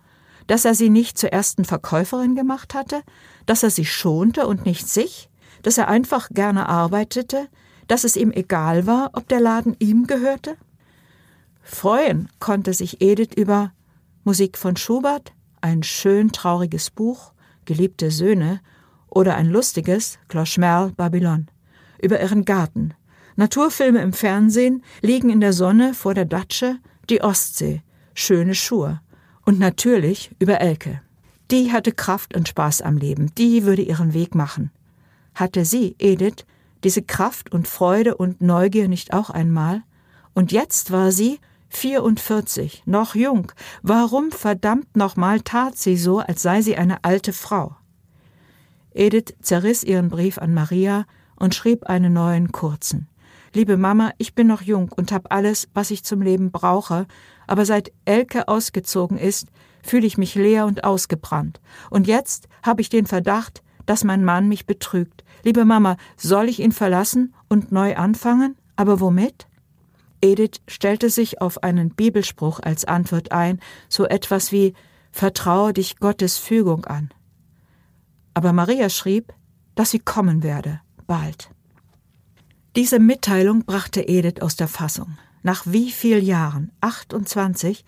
Dass 0.46 0.64
er 0.64 0.74
sie 0.74 0.90
nicht 0.90 1.18
zur 1.18 1.32
ersten 1.32 1.64
Verkäuferin 1.64 2.36
gemacht 2.36 2.74
hatte? 2.74 3.02
Dass 3.46 3.64
er 3.64 3.70
sie 3.70 3.84
schonte 3.84 4.46
und 4.46 4.64
nicht 4.64 4.88
sich? 4.88 5.28
dass 5.62 5.78
er 5.78 5.88
einfach 5.88 6.28
gerne 6.30 6.68
arbeitete, 6.68 7.48
dass 7.86 8.04
es 8.04 8.16
ihm 8.16 8.32
egal 8.32 8.86
war, 8.86 9.10
ob 9.14 9.28
der 9.28 9.40
Laden 9.40 9.76
ihm 9.78 10.06
gehörte? 10.06 10.56
Freuen 11.70 12.28
konnte 12.40 12.72
sich 12.72 13.02
Edith 13.02 13.34
über 13.36 13.72
Musik 14.24 14.56
von 14.56 14.76
Schubert, 14.76 15.32
ein 15.60 15.82
schön 15.82 16.32
trauriges 16.32 16.90
Buch, 16.90 17.32
geliebte 17.66 18.10
Söhne 18.10 18.60
oder 19.10 19.36
ein 19.36 19.46
lustiges 19.46 20.18
Clochmerle 20.28 20.92
Babylon, 20.96 21.46
über 22.02 22.20
ihren 22.20 22.46
Garten, 22.46 22.94
Naturfilme 23.36 24.00
im 24.00 24.14
Fernsehen, 24.14 24.82
liegen 25.02 25.28
in 25.28 25.40
der 25.40 25.52
Sonne 25.52 25.92
vor 25.92 26.14
der 26.14 26.24
Datsche, 26.24 26.78
die 27.10 27.20
Ostsee, 27.20 27.82
schöne 28.14 28.54
Schuhe 28.54 29.00
und 29.44 29.58
natürlich 29.58 30.34
über 30.38 30.60
Elke. 30.60 31.02
Die 31.50 31.70
hatte 31.70 31.92
Kraft 31.92 32.34
und 32.34 32.48
Spaß 32.48 32.80
am 32.80 32.96
Leben, 32.96 33.32
die 33.36 33.64
würde 33.64 33.82
ihren 33.82 34.14
Weg 34.14 34.34
machen. 34.34 34.70
Hatte 35.34 35.66
sie, 35.66 35.94
Edith, 35.98 36.46
diese 36.82 37.02
Kraft 37.02 37.52
und 37.52 37.68
Freude 37.68 38.16
und 38.16 38.40
Neugier 38.40 38.88
nicht 38.88 39.12
auch 39.12 39.28
einmal? 39.28 39.82
Und 40.34 40.50
jetzt 40.50 40.90
war 40.90 41.12
sie 41.12 41.38
44, 41.70 42.82
noch 42.86 43.14
jung. 43.14 43.52
Warum 43.82 44.30
verdammt 44.30 44.96
nochmal 44.96 45.40
tat 45.40 45.76
sie 45.76 45.96
so, 45.96 46.18
als 46.18 46.42
sei 46.42 46.62
sie 46.62 46.76
eine 46.76 47.04
alte 47.04 47.32
Frau? 47.32 47.76
Edith 48.92 49.34
zerriss 49.40 49.84
ihren 49.84 50.08
Brief 50.08 50.38
an 50.38 50.54
Maria 50.54 51.04
und 51.36 51.54
schrieb 51.54 51.84
einen 51.84 52.12
neuen 52.12 52.52
kurzen. 52.52 53.08
Liebe 53.54 53.76
Mama, 53.76 54.12
ich 54.18 54.34
bin 54.34 54.46
noch 54.46 54.62
jung 54.62 54.90
und 54.94 55.12
habe 55.12 55.30
alles, 55.30 55.68
was 55.72 55.90
ich 55.90 56.04
zum 56.04 56.20
Leben 56.20 56.50
brauche, 56.50 57.06
aber 57.46 57.64
seit 57.64 57.92
Elke 58.04 58.48
ausgezogen 58.48 59.16
ist, 59.16 59.48
fühle 59.82 60.06
ich 60.06 60.18
mich 60.18 60.34
leer 60.34 60.66
und 60.66 60.84
ausgebrannt. 60.84 61.60
Und 61.90 62.06
jetzt 62.06 62.48
habe 62.62 62.80
ich 62.80 62.88
den 62.88 63.06
Verdacht, 63.06 63.62
dass 63.86 64.04
mein 64.04 64.24
Mann 64.24 64.48
mich 64.48 64.66
betrügt. 64.66 65.24
Liebe 65.44 65.64
Mama, 65.64 65.96
soll 66.16 66.48
ich 66.48 66.60
ihn 66.60 66.72
verlassen 66.72 67.34
und 67.48 67.72
neu 67.72 67.96
anfangen? 67.96 68.56
Aber 68.76 69.00
womit? 69.00 69.47
Edith 70.20 70.60
stellte 70.66 71.10
sich 71.10 71.40
auf 71.40 71.62
einen 71.62 71.90
Bibelspruch 71.90 72.60
als 72.60 72.84
Antwort 72.84 73.32
ein, 73.32 73.60
so 73.88 74.06
etwas 74.06 74.52
wie 74.52 74.74
Vertraue 75.10 75.72
dich 75.72 75.98
Gottes 75.98 76.38
Fügung 76.38 76.84
an. 76.84 77.10
Aber 78.34 78.52
Maria 78.52 78.88
schrieb, 78.88 79.32
dass 79.74 79.90
sie 79.90 79.98
kommen 79.98 80.42
werde, 80.42 80.80
bald. 81.06 81.50
Diese 82.76 83.00
Mitteilung 83.00 83.64
brachte 83.64 84.06
Edith 84.06 84.42
aus 84.42 84.54
der 84.54 84.68
Fassung. 84.68 85.18
Nach 85.42 85.64
wie 85.66 85.90
viel 85.90 86.22
Jahren, 86.22 86.70
28, 86.80 87.84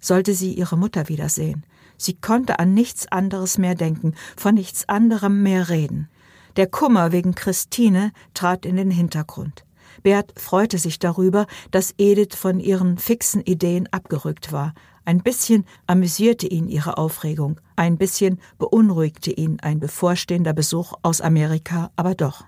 sollte 0.00 0.34
sie 0.34 0.54
ihre 0.54 0.76
Mutter 0.76 1.08
wiedersehen. 1.08 1.64
Sie 1.96 2.14
konnte 2.14 2.58
an 2.58 2.74
nichts 2.74 3.06
anderes 3.06 3.58
mehr 3.58 3.74
denken, 3.74 4.14
von 4.36 4.54
nichts 4.54 4.88
anderem 4.88 5.42
mehr 5.42 5.68
reden. 5.68 6.08
Der 6.56 6.66
Kummer 6.66 7.12
wegen 7.12 7.34
Christine 7.34 8.12
trat 8.34 8.66
in 8.66 8.76
den 8.76 8.90
Hintergrund. 8.90 9.64
Bert 10.02 10.32
freute 10.38 10.78
sich 10.78 10.98
darüber, 10.98 11.46
dass 11.70 11.94
Edith 11.98 12.34
von 12.34 12.60
ihren 12.60 12.98
fixen 12.98 13.40
Ideen 13.42 13.88
abgerückt 13.92 14.52
war. 14.52 14.74
Ein 15.04 15.22
bisschen 15.22 15.64
amüsierte 15.86 16.46
ihn 16.46 16.68
ihre 16.68 16.96
Aufregung, 16.96 17.60
ein 17.76 17.98
bisschen 17.98 18.38
beunruhigte 18.58 19.32
ihn 19.32 19.58
ein 19.60 19.80
bevorstehender 19.80 20.52
Besuch 20.52 20.94
aus 21.02 21.20
Amerika, 21.20 21.90
aber 21.96 22.14
doch. 22.14 22.44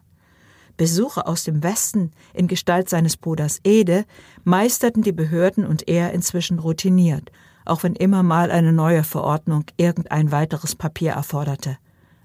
Besuche 0.76 1.26
aus 1.26 1.44
dem 1.44 1.62
Westen 1.62 2.10
in 2.32 2.48
Gestalt 2.48 2.88
seines 2.88 3.16
Bruders 3.16 3.60
Ede 3.64 4.04
meisterten 4.42 5.02
die 5.02 5.12
Behörden 5.12 5.64
und 5.66 5.88
er 5.88 6.12
inzwischen 6.12 6.58
routiniert, 6.58 7.30
auch 7.64 7.82
wenn 7.82 7.94
immer 7.94 8.22
mal 8.22 8.50
eine 8.50 8.72
neue 8.72 9.04
Verordnung 9.04 9.64
irgendein 9.76 10.32
weiteres 10.32 10.74
Papier 10.74 11.12
erforderte. 11.12 11.78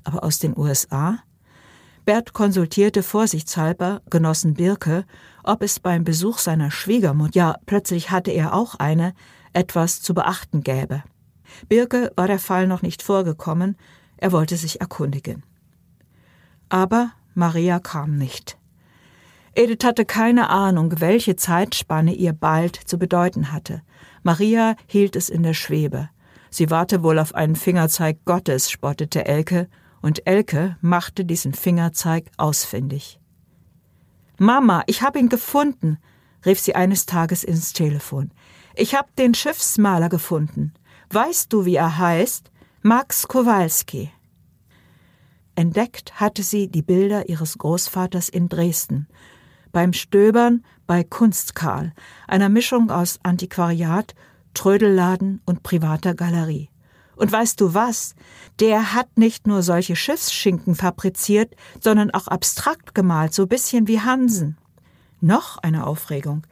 Aber 0.04 0.24
aus 0.24 0.40
den 0.40 0.58
USA? 0.58 1.20
Bert 2.06 2.34
konsultierte 2.34 3.04
vorsichtshalber 3.04 4.02
Genossen 4.10 4.56
Birke, 4.56 5.06
ob 5.44 5.62
es 5.62 5.80
beim 5.80 6.04
Besuch 6.04 6.40
seiner 6.40 6.72
Schwiegermutter, 6.72 7.36
ja 7.36 7.56
plötzlich 7.66 8.12
hatte 8.12 8.32
er 8.32 8.54
auch 8.54 8.76
eine, 8.76 9.14
etwas 9.54 10.02
zu 10.02 10.14
beachten 10.14 10.62
gäbe. 10.62 11.04
Birke 11.68 12.12
war 12.16 12.28
der 12.28 12.40
Fall 12.40 12.68
noch 12.68 12.82
nicht 12.82 13.02
vorgekommen, 13.02 13.76
Er 14.22 14.34
wollte 14.34 14.58
sich 14.58 14.82
erkundigen. 14.82 15.44
Aber 16.68 17.12
Maria 17.36 17.80
kam 17.80 18.18
nicht. 18.18 18.58
Edith 19.56 19.84
hatte 19.84 20.06
keine 20.06 20.50
Ahnung, 20.50 21.00
welche 21.00 21.36
Zeitspanne 21.36 22.14
ihr 22.14 22.34
bald 22.34 22.76
zu 22.76 23.00
bedeuten 23.00 23.52
hatte. 23.52 23.82
Maria 24.22 24.76
hielt 24.88 25.16
es 25.16 25.30
in 25.30 25.44
der 25.44 25.54
Schwebe. 25.54 26.10
Sie 26.50 26.70
warte 26.70 27.02
wohl 27.02 27.18
auf 27.20 27.34
einen 27.34 27.56
Fingerzeig 27.56 28.26
Gottes, 28.26 28.70
spottete 28.70 29.26
Elke, 29.26 29.70
und 30.02 30.26
Elke 30.28 30.78
machte 30.82 31.26
diesen 31.26 31.54
Fingerzeig 31.54 32.30
ausfindig. 32.38 33.20
Mama, 34.38 34.84
ich 34.88 35.02
hab 35.02 35.16
ihn 35.16 35.30
gefunden, 35.30 35.98
rief 36.46 36.60
sie 36.60 36.76
eines 36.76 37.06
Tages 37.06 37.44
ins 37.44 37.74
Telefon. 37.74 38.32
Ich 38.76 38.96
hab 38.96 39.16
den 39.16 39.34
Schiffsmaler 39.34 40.10
gefunden. 40.10 40.74
Weißt 41.10 41.52
du, 41.52 41.66
wie 41.66 41.76
er 41.76 41.98
heißt? 41.98 42.52
Max 42.82 43.28
Kowalski. 43.28 44.12
Entdeckt 45.56 46.22
hatte 46.22 46.44
sie 46.44 46.70
die 46.70 46.82
Bilder 46.82 47.28
ihres 47.28 47.58
Großvaters 47.58 48.30
in 48.30 48.48
Dresden, 48.48 49.10
beim 49.74 49.92
Stöbern 49.92 50.64
bei 50.88 51.04
Kunstkarl, 51.04 51.94
einer 52.28 52.48
Mischung 52.48 52.90
aus 52.90 53.20
Antiquariat, 53.24 54.16
Trödelladen 54.54 55.42
und 55.46 55.62
privater 55.62 56.16
Galerie. 56.16 56.70
Und 57.20 57.34
weißt 57.34 57.60
du 57.60 57.74
was? 57.74 58.16
Der 58.62 58.94
hat 58.94 59.18
nicht 59.18 59.46
nur 59.46 59.62
solche 59.62 59.98
Schiffsschinken 59.98 60.74
fabriziert, 60.74 61.54
sondern 61.82 62.12
auch 62.12 62.28
abstrakt 62.28 62.96
gemalt, 62.96 63.34
so 63.34 63.46
bisschen 63.46 63.90
wie 63.90 64.00
Hansen. 64.00 64.58
Noch 65.20 65.58
eine 65.58 65.86
Aufregung. 65.86 66.48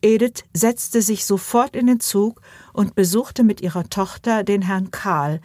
Edith 0.00 0.44
setzte 0.54 1.02
sich 1.02 1.26
sofort 1.26 1.74
in 1.74 1.88
den 1.88 1.98
Zug 1.98 2.40
und 2.72 2.94
besuchte 2.94 3.42
mit 3.42 3.60
ihrer 3.60 3.90
Tochter 3.90 4.44
den 4.44 4.62
Herrn 4.62 4.92
Karl, 4.92 5.40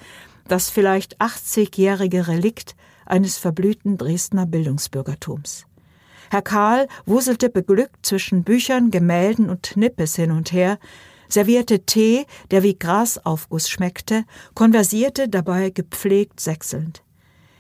das 0.47 0.69
vielleicht 0.69 1.19
80-jährige 1.19 2.27
Relikt 2.27 2.75
eines 3.07 3.39
verblühten 3.39 3.97
Dresdner 3.97 4.45
Bildungsbürgertums. 4.45 5.65
Herr 6.29 6.43
Karl 6.43 6.87
wuselte 7.07 7.49
beglückt 7.49 8.05
zwischen 8.05 8.43
Büchern, 8.43 8.91
Gemälden 8.91 9.49
und 9.49 9.75
Nippes 9.75 10.15
hin 10.15 10.31
und 10.31 10.51
her, 10.51 10.77
servierte 11.29 11.85
Tee, 11.85 12.25
der 12.51 12.63
wie 12.63 12.77
Grasaufguss 12.77 13.69
schmeckte, 13.69 14.23
konversierte 14.53 15.29
dabei 15.29 15.69
gepflegt 15.69 16.39
sechselnd. 16.39 17.03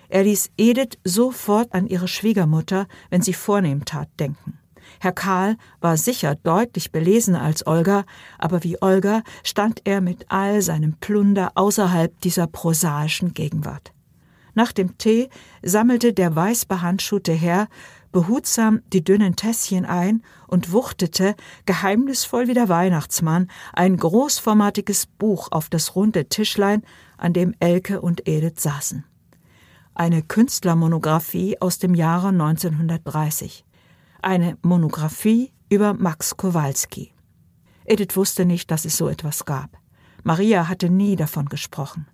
Er 0.09 0.23
ließ 0.23 0.51
Edith 0.57 0.97
sofort 1.03 1.73
an 1.73 1.87
ihre 1.87 2.07
Schwiegermutter, 2.07 2.87
wenn 3.09 3.21
sie 3.21 3.33
vornehm 3.33 3.85
tat, 3.85 4.09
denken. 4.19 4.57
Herr 4.99 5.11
Karl 5.11 5.57
war 5.81 5.97
sicher 5.97 6.35
deutlich 6.35 6.91
belesener 6.91 7.41
als 7.41 7.67
Olga, 7.67 8.05
aber 8.37 8.63
wie 8.63 8.81
Olga 8.81 9.21
stand 9.43 9.81
er 9.83 10.01
mit 10.01 10.25
all 10.29 10.61
seinem 10.61 10.93
Plunder 10.93 11.51
außerhalb 11.55 12.19
dieser 12.21 12.47
prosaischen 12.47 13.33
Gegenwart. 13.33 13.91
Nach 14.53 14.71
dem 14.71 14.97
Tee 14.97 15.29
sammelte 15.61 16.13
der 16.13 16.35
weißbehandschuhte 16.35 17.33
Herr 17.33 17.67
behutsam 18.17 18.81
die 18.91 19.03
dünnen 19.03 19.35
Tässchen 19.35 19.85
ein 19.85 20.23
und 20.47 20.71
wuchtete, 20.71 21.35
geheimnisvoll 21.67 22.47
wie 22.47 22.55
der 22.55 22.67
Weihnachtsmann, 22.67 23.47
ein 23.73 23.95
großformatiges 23.95 25.05
Buch 25.05 25.49
auf 25.51 25.69
das 25.69 25.95
runde 25.95 26.27
Tischlein, 26.27 26.81
an 27.17 27.33
dem 27.33 27.53
Elke 27.59 28.01
und 28.01 28.27
Edith 28.27 28.59
saßen. 28.59 29.03
Eine 29.93 30.23
Künstlermonographie 30.23 31.61
aus 31.61 31.77
dem 31.77 31.93
Jahre 31.93 32.29
1930. 32.29 33.63
Eine 34.23 34.57
Monographie 34.63 35.51
über 35.69 35.93
Max 35.93 36.37
Kowalski. 36.37 37.13
Edith 37.85 38.15
wusste 38.15 38.45
nicht, 38.45 38.71
dass 38.71 38.85
es 38.85 38.97
so 38.97 39.09
etwas 39.09 39.45
gab. 39.45 39.77
Maria 40.23 40.67
hatte 40.67 40.89
nie 40.89 41.15
davon 41.17 41.49
gesprochen. 41.49 42.07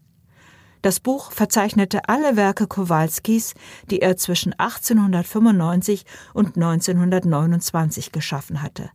Das 0.84 0.99
Buch 0.99 1.31
verzeichnete 1.31 2.10
alle 2.10 2.35
Werke 2.35 2.68
Kowalskis, 2.68 3.53
die 3.89 4.01
er 4.01 4.18
zwischen 4.18 4.51
1895 4.51 6.05
und 6.34 6.57
1929 6.57 8.11
geschaffen 8.11 8.61
hatte. 8.61 8.89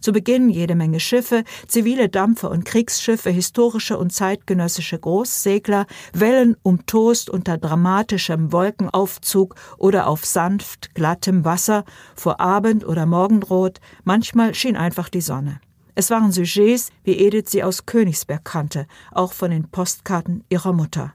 Zu 0.00 0.12
Beginn 0.12 0.50
jede 0.50 0.74
Menge 0.74 1.00
Schiffe, 1.00 1.44
zivile 1.66 2.10
Dampfer 2.10 2.50
und 2.50 2.66
Kriegsschiffe, 2.66 3.30
historische 3.30 3.96
und 3.96 4.12
zeitgenössische 4.12 4.98
Großsegler, 4.98 5.86
Wellen 6.12 6.54
umtost 6.62 7.30
unter 7.30 7.56
dramatischem 7.56 8.52
Wolkenaufzug 8.52 9.54
oder 9.78 10.08
auf 10.08 10.26
sanft 10.26 10.94
glattem 10.94 11.46
Wasser, 11.46 11.86
vor 12.14 12.40
Abend 12.40 12.86
oder 12.86 13.06
Morgenrot, 13.06 13.80
manchmal 14.04 14.54
schien 14.54 14.76
einfach 14.76 15.08
die 15.08 15.22
Sonne. 15.22 15.62
Es 15.94 16.10
waren 16.10 16.30
Sujets, 16.30 16.90
wie 17.04 17.16
Edith 17.16 17.48
sie 17.48 17.62
aus 17.62 17.86
Königsberg 17.86 18.44
kannte, 18.44 18.86
auch 19.12 19.32
von 19.32 19.50
den 19.50 19.70
Postkarten 19.70 20.44
ihrer 20.50 20.74
Mutter. 20.74 21.14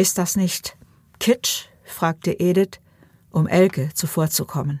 Ist 0.00 0.16
das 0.16 0.36
nicht 0.36 0.76
Kitsch? 1.18 1.64
fragte 1.82 2.38
Edith, 2.38 2.78
um 3.32 3.48
Elke 3.48 3.90
zuvorzukommen. 3.94 4.80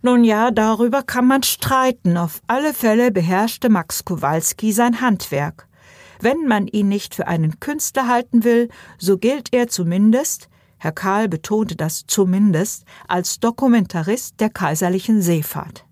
Nun 0.00 0.24
ja, 0.24 0.50
darüber 0.50 1.02
kann 1.02 1.26
man 1.26 1.42
streiten. 1.42 2.16
Auf 2.16 2.40
alle 2.46 2.72
Fälle 2.72 3.10
beherrschte 3.10 3.68
Max 3.68 4.06
Kowalski 4.06 4.72
sein 4.72 5.02
Handwerk. 5.02 5.68
Wenn 6.20 6.46
man 6.46 6.68
ihn 6.68 6.88
nicht 6.88 7.14
für 7.14 7.26
einen 7.26 7.60
Künstler 7.60 8.08
halten 8.08 8.44
will, 8.44 8.70
so 8.96 9.18
gilt 9.18 9.52
er 9.52 9.68
zumindest, 9.68 10.48
Herr 10.78 10.92
Karl 10.92 11.28
betonte 11.28 11.76
das 11.76 12.04
zumindest, 12.06 12.86
als 13.06 13.40
Dokumentarist 13.40 14.40
der 14.40 14.48
kaiserlichen 14.48 15.20
Seefahrt. 15.20 15.84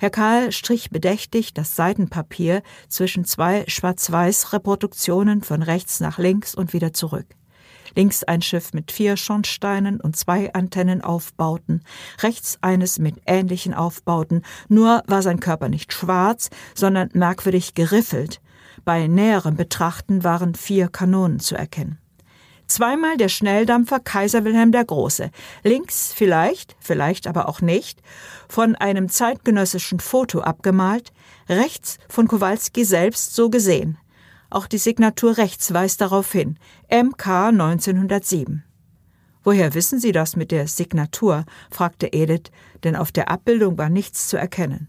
Herr 0.00 0.08
Karl 0.08 0.50
strich 0.50 0.88
bedächtig 0.88 1.52
das 1.52 1.76
Seitenpapier 1.76 2.62
zwischen 2.88 3.26
zwei 3.26 3.64
Schwarz-Weiß-Reproduktionen 3.68 5.42
von 5.42 5.62
rechts 5.62 6.00
nach 6.00 6.16
links 6.16 6.54
und 6.54 6.72
wieder 6.72 6.94
zurück. 6.94 7.26
Links 7.94 8.24
ein 8.24 8.40
Schiff 8.40 8.72
mit 8.72 8.92
vier 8.92 9.18
Schornsteinen 9.18 10.00
und 10.00 10.16
zwei 10.16 10.54
Antennenaufbauten, 10.54 11.82
rechts 12.22 12.56
eines 12.62 12.98
mit 12.98 13.16
ähnlichen 13.26 13.74
Aufbauten, 13.74 14.40
nur 14.68 15.02
war 15.06 15.20
sein 15.20 15.38
Körper 15.38 15.68
nicht 15.68 15.92
schwarz, 15.92 16.48
sondern 16.74 17.10
merkwürdig 17.12 17.74
geriffelt. 17.74 18.40
Bei 18.86 19.06
näherem 19.06 19.56
Betrachten 19.56 20.24
waren 20.24 20.54
vier 20.54 20.88
Kanonen 20.88 21.40
zu 21.40 21.56
erkennen. 21.56 21.99
Zweimal 22.70 23.16
der 23.16 23.28
Schnelldampfer 23.28 23.98
Kaiser 23.98 24.44
Wilhelm 24.44 24.70
der 24.70 24.84
Große. 24.84 25.32
Links 25.64 26.12
vielleicht, 26.14 26.76
vielleicht 26.78 27.26
aber 27.26 27.48
auch 27.48 27.60
nicht, 27.60 28.00
von 28.48 28.76
einem 28.76 29.08
zeitgenössischen 29.08 29.98
Foto 29.98 30.42
abgemalt, 30.42 31.12
rechts 31.48 31.98
von 32.08 32.28
Kowalski 32.28 32.84
selbst 32.84 33.34
so 33.34 33.50
gesehen. 33.50 33.98
Auch 34.50 34.68
die 34.68 34.78
Signatur 34.78 35.36
rechts 35.36 35.74
weist 35.74 36.00
darauf 36.00 36.30
hin. 36.30 36.60
MK 36.88 37.48
1907. 37.48 38.62
Woher 39.42 39.74
wissen 39.74 39.98
Sie 39.98 40.12
das 40.12 40.36
mit 40.36 40.52
der 40.52 40.68
Signatur? 40.68 41.46
fragte 41.72 42.12
Edith, 42.12 42.52
denn 42.84 42.94
auf 42.94 43.10
der 43.10 43.30
Abbildung 43.30 43.78
war 43.78 43.88
nichts 43.88 44.28
zu 44.28 44.36
erkennen. 44.36 44.88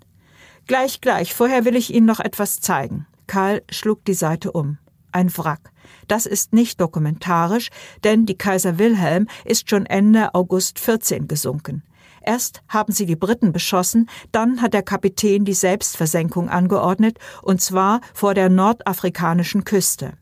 Gleich, 0.68 1.02
gleich, 1.02 1.34
vorher 1.34 1.66
will 1.66 1.76
ich 1.76 1.92
Ihnen 1.92 2.06
noch 2.06 2.20
etwas 2.20 2.60
zeigen. 2.60 3.08
Karl 3.26 3.64
schlug 3.72 4.06
die 4.06 4.14
Seite 4.14 4.52
um 4.52 4.78
ein 5.12 5.36
Wrack. 5.36 5.71
Das 6.08 6.26
ist 6.26 6.54
nicht 6.54 6.82
dokumentarisch, 6.82 7.70
denn 8.04 8.26
die 8.26 8.38
Kaiser 8.38 8.78
Wilhelm 8.78 9.28
ist 9.46 9.70
schon 9.70 9.86
Ende 9.86 10.34
August 10.34 10.80
14 10.80 11.28
gesunken. 11.28 11.84
Erst 12.24 12.62
haben 12.68 12.94
sie 12.94 13.06
die 13.06 13.16
Briten 13.16 13.52
beschossen, 13.52 14.10
dann 14.32 14.62
hat 14.62 14.74
der 14.74 14.84
Kapitän 14.84 15.44
die 15.44 15.54
Selbstversenkung 15.54 16.50
angeordnet, 16.50 17.18
und 17.42 17.62
zwar 17.62 18.02
vor 18.14 18.34
der 18.34 18.50
nordafrikanischen 18.50 19.64
Küste. 19.64 20.14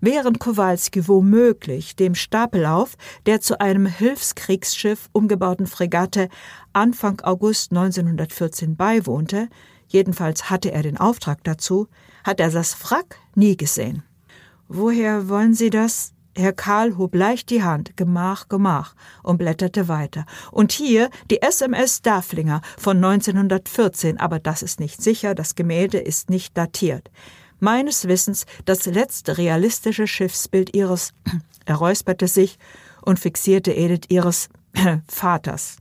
Während 0.00 0.40
Kowalski 0.40 1.06
womöglich 1.08 1.96
dem 1.96 2.14
Stapellauf 2.14 2.96
der 3.26 3.40
zu 3.40 3.60
einem 3.60 3.86
Hilfskriegsschiff 3.86 5.08
umgebauten 5.12 5.66
Fregatte 5.66 6.28
Anfang 6.72 7.20
August 7.22 7.70
1914 7.70 8.76
beiwohnte, 8.76 9.48
jedenfalls 9.86 10.50
hatte 10.50 10.72
er 10.72 10.82
den 10.82 10.98
Auftrag 10.98 11.44
dazu, 11.44 11.88
hat 12.24 12.40
er 12.40 12.50
das 12.50 12.76
Wrack 12.82 13.16
nie 13.34 13.56
gesehen. 13.56 14.02
Woher 14.68 15.30
wollen 15.30 15.54
Sie 15.54 15.70
das? 15.70 16.12
Herr 16.36 16.52
Karl 16.52 16.98
hob 16.98 17.14
leicht 17.14 17.48
die 17.48 17.62
Hand, 17.62 17.96
Gemach, 17.96 18.48
Gemach, 18.48 18.94
und 19.22 19.38
blätterte 19.38 19.88
weiter. 19.88 20.26
Und 20.52 20.72
hier 20.72 21.08
die 21.30 21.40
SMS 21.40 22.02
Daflinger 22.02 22.60
von 22.76 22.98
1914, 22.98 24.20
aber 24.20 24.38
das 24.38 24.62
ist 24.62 24.78
nicht 24.78 25.02
sicher, 25.02 25.34
das 25.34 25.54
Gemälde 25.54 25.98
ist 25.98 26.28
nicht 26.28 26.56
datiert. 26.56 27.10
Meines 27.60 28.06
Wissens 28.06 28.44
das 28.66 28.84
letzte 28.84 29.38
realistische 29.38 30.06
Schiffsbild 30.06 30.76
ihres, 30.76 31.12
er 31.64 31.76
räusperte 31.76 32.28
sich 32.28 32.58
und 33.00 33.18
fixierte 33.18 33.74
Edith 33.74 34.04
ihres 34.10 34.50
Vaters. 35.08 35.78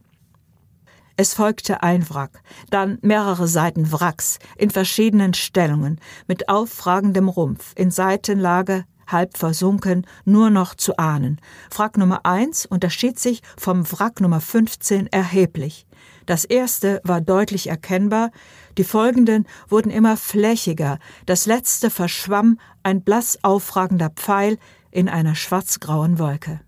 Es 1.19 1.33
folgte 1.33 1.81
ein 1.81 2.07
Wrack, 2.11 2.43
dann 2.69 2.99
mehrere 3.01 3.47
Seiten 3.47 3.91
Wracks 3.91 4.37
in 4.55 4.69
verschiedenen 4.69 5.33
Stellungen, 5.33 5.99
mit 6.27 6.47
auffragendem 6.47 7.27
Rumpf, 7.27 7.73
in 7.75 7.89
Seitenlage, 7.89 8.85
halb 9.07 9.35
versunken, 9.35 10.05
nur 10.25 10.51
noch 10.51 10.75
zu 10.75 10.97
ahnen. 10.97 11.41
Wrack 11.75 11.97
Nummer 11.97 12.23
1 12.23 12.67
unterschied 12.67 13.17
sich 13.17 13.41
vom 13.57 13.91
Wrack 13.91 14.21
Nummer 14.21 14.39
15 14.41 15.07
erheblich. 15.07 15.87
Das 16.27 16.45
erste 16.45 17.01
war 17.03 17.19
deutlich 17.19 17.67
erkennbar, 17.67 18.29
die 18.77 18.83
folgenden 18.83 19.47
wurden 19.69 19.89
immer 19.89 20.17
flächiger, 20.17 20.99
das 21.25 21.47
letzte 21.47 21.89
verschwamm 21.89 22.59
ein 22.83 23.01
blass 23.01 23.39
aufragender 23.41 24.11
Pfeil 24.11 24.59
in 24.91 25.09
einer 25.09 25.33
schwarzgrauen 25.33 26.19
Wolke. 26.19 26.59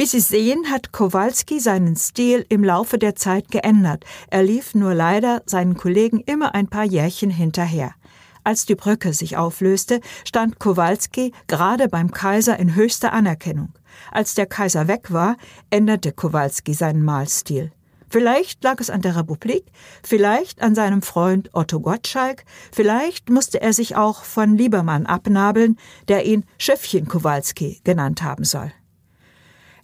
Wie 0.00 0.06
Sie 0.06 0.20
sehen, 0.20 0.70
hat 0.70 0.92
Kowalski 0.92 1.58
seinen 1.58 1.96
Stil 1.96 2.46
im 2.48 2.62
Laufe 2.62 2.98
der 2.98 3.16
Zeit 3.16 3.50
geändert. 3.50 4.04
Er 4.30 4.44
lief 4.44 4.76
nur 4.76 4.94
leider 4.94 5.42
seinen 5.44 5.76
Kollegen 5.76 6.20
immer 6.20 6.54
ein 6.54 6.68
paar 6.68 6.84
Jährchen 6.84 7.30
hinterher. 7.30 7.96
Als 8.44 8.64
die 8.64 8.76
Brücke 8.76 9.12
sich 9.12 9.36
auflöste, 9.36 10.00
stand 10.24 10.60
Kowalski 10.60 11.32
gerade 11.48 11.88
beim 11.88 12.12
Kaiser 12.12 12.60
in 12.60 12.76
höchster 12.76 13.12
Anerkennung. 13.12 13.72
Als 14.12 14.36
der 14.36 14.46
Kaiser 14.46 14.86
weg 14.86 15.12
war, 15.12 15.36
änderte 15.68 16.12
Kowalski 16.12 16.74
seinen 16.74 17.02
Malstil. 17.02 17.72
Vielleicht 18.08 18.62
lag 18.62 18.78
es 18.78 18.90
an 18.90 19.02
der 19.02 19.16
Republik, 19.16 19.64
vielleicht 20.04 20.62
an 20.62 20.76
seinem 20.76 21.02
Freund 21.02 21.50
Otto 21.54 21.80
Gottschalk, 21.80 22.44
vielleicht 22.70 23.30
musste 23.30 23.60
er 23.60 23.72
sich 23.72 23.96
auch 23.96 24.22
von 24.22 24.56
Liebermann 24.56 25.06
abnabeln, 25.06 25.76
der 26.06 26.24
ihn 26.24 26.44
Schiffchen 26.56 27.08
Kowalski 27.08 27.80
genannt 27.82 28.22
haben 28.22 28.44
soll. 28.44 28.70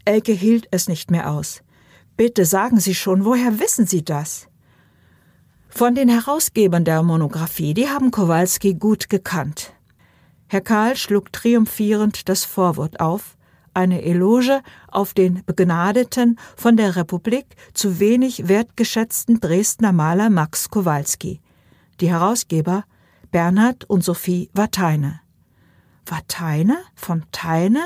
Elke 0.05 0.33
hielt 0.33 0.69
es 0.71 0.89
nicht 0.89 1.11
mehr 1.11 1.31
aus. 1.31 1.63
Bitte 2.17 2.45
sagen 2.45 2.79
Sie 2.79 2.95
schon, 2.95 3.25
woher 3.25 3.59
wissen 3.59 3.87
Sie 3.87 4.05
das? 4.05 4.49
Von 5.69 5.95
den 5.95 6.09
Herausgebern 6.09 6.85
der 6.85 7.03
Monographie, 7.03 7.75
die 7.75 7.89
haben 7.89 8.11
Kowalski 8.11 8.75
gut 8.75 9.09
gekannt. 9.09 9.73
Herr 10.47 10.61
Karl 10.61 10.97
schlug 10.97 11.33
triumphierend 11.33 12.29
das 12.29 12.45
Vorwort 12.45 13.01
auf, 13.01 13.37
eine 13.73 14.03
Eloge 14.03 14.63
auf 14.89 15.15
den 15.15 15.43
begnadeten, 15.45 16.39
von 16.57 16.77
der 16.77 16.95
Republik 16.95 17.47
zu 17.73 17.99
wenig 17.99 18.47
wertgeschätzten 18.47 19.41
Dresdner 19.41 19.93
Maler 19.93 20.31
Max 20.31 20.71
Kowalski. 20.71 21.41
Die 22.01 22.09
Herausgeber 22.09 22.85
Bernhard 23.33 23.85
und 23.91 24.05
Sophie 24.05 24.49
Wateine. 24.55 25.21
Wateine? 26.07 26.77
Von 26.95 27.25
Teine? 27.33 27.81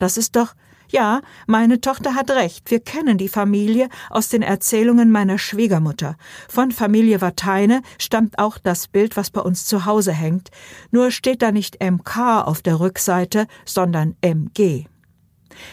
Das 0.00 0.16
ist 0.16 0.34
doch 0.34 0.54
ja, 0.90 1.20
meine 1.46 1.80
Tochter 1.80 2.14
hat 2.14 2.30
recht. 2.30 2.70
Wir 2.70 2.80
kennen 2.80 3.18
die 3.18 3.28
Familie 3.28 3.88
aus 4.10 4.28
den 4.28 4.42
Erzählungen 4.42 5.10
meiner 5.10 5.38
Schwiegermutter. 5.38 6.16
Von 6.48 6.72
Familie 6.72 7.20
Wateine 7.20 7.82
stammt 7.98 8.38
auch 8.38 8.58
das 8.58 8.88
Bild, 8.88 9.16
was 9.16 9.30
bei 9.30 9.40
uns 9.40 9.66
zu 9.66 9.84
Hause 9.84 10.12
hängt. 10.12 10.50
Nur 10.90 11.10
steht 11.10 11.42
da 11.42 11.52
nicht 11.52 11.82
MK 11.82 12.42
auf 12.44 12.62
der 12.62 12.80
Rückseite, 12.80 13.46
sondern 13.64 14.16
MG. 14.20 14.86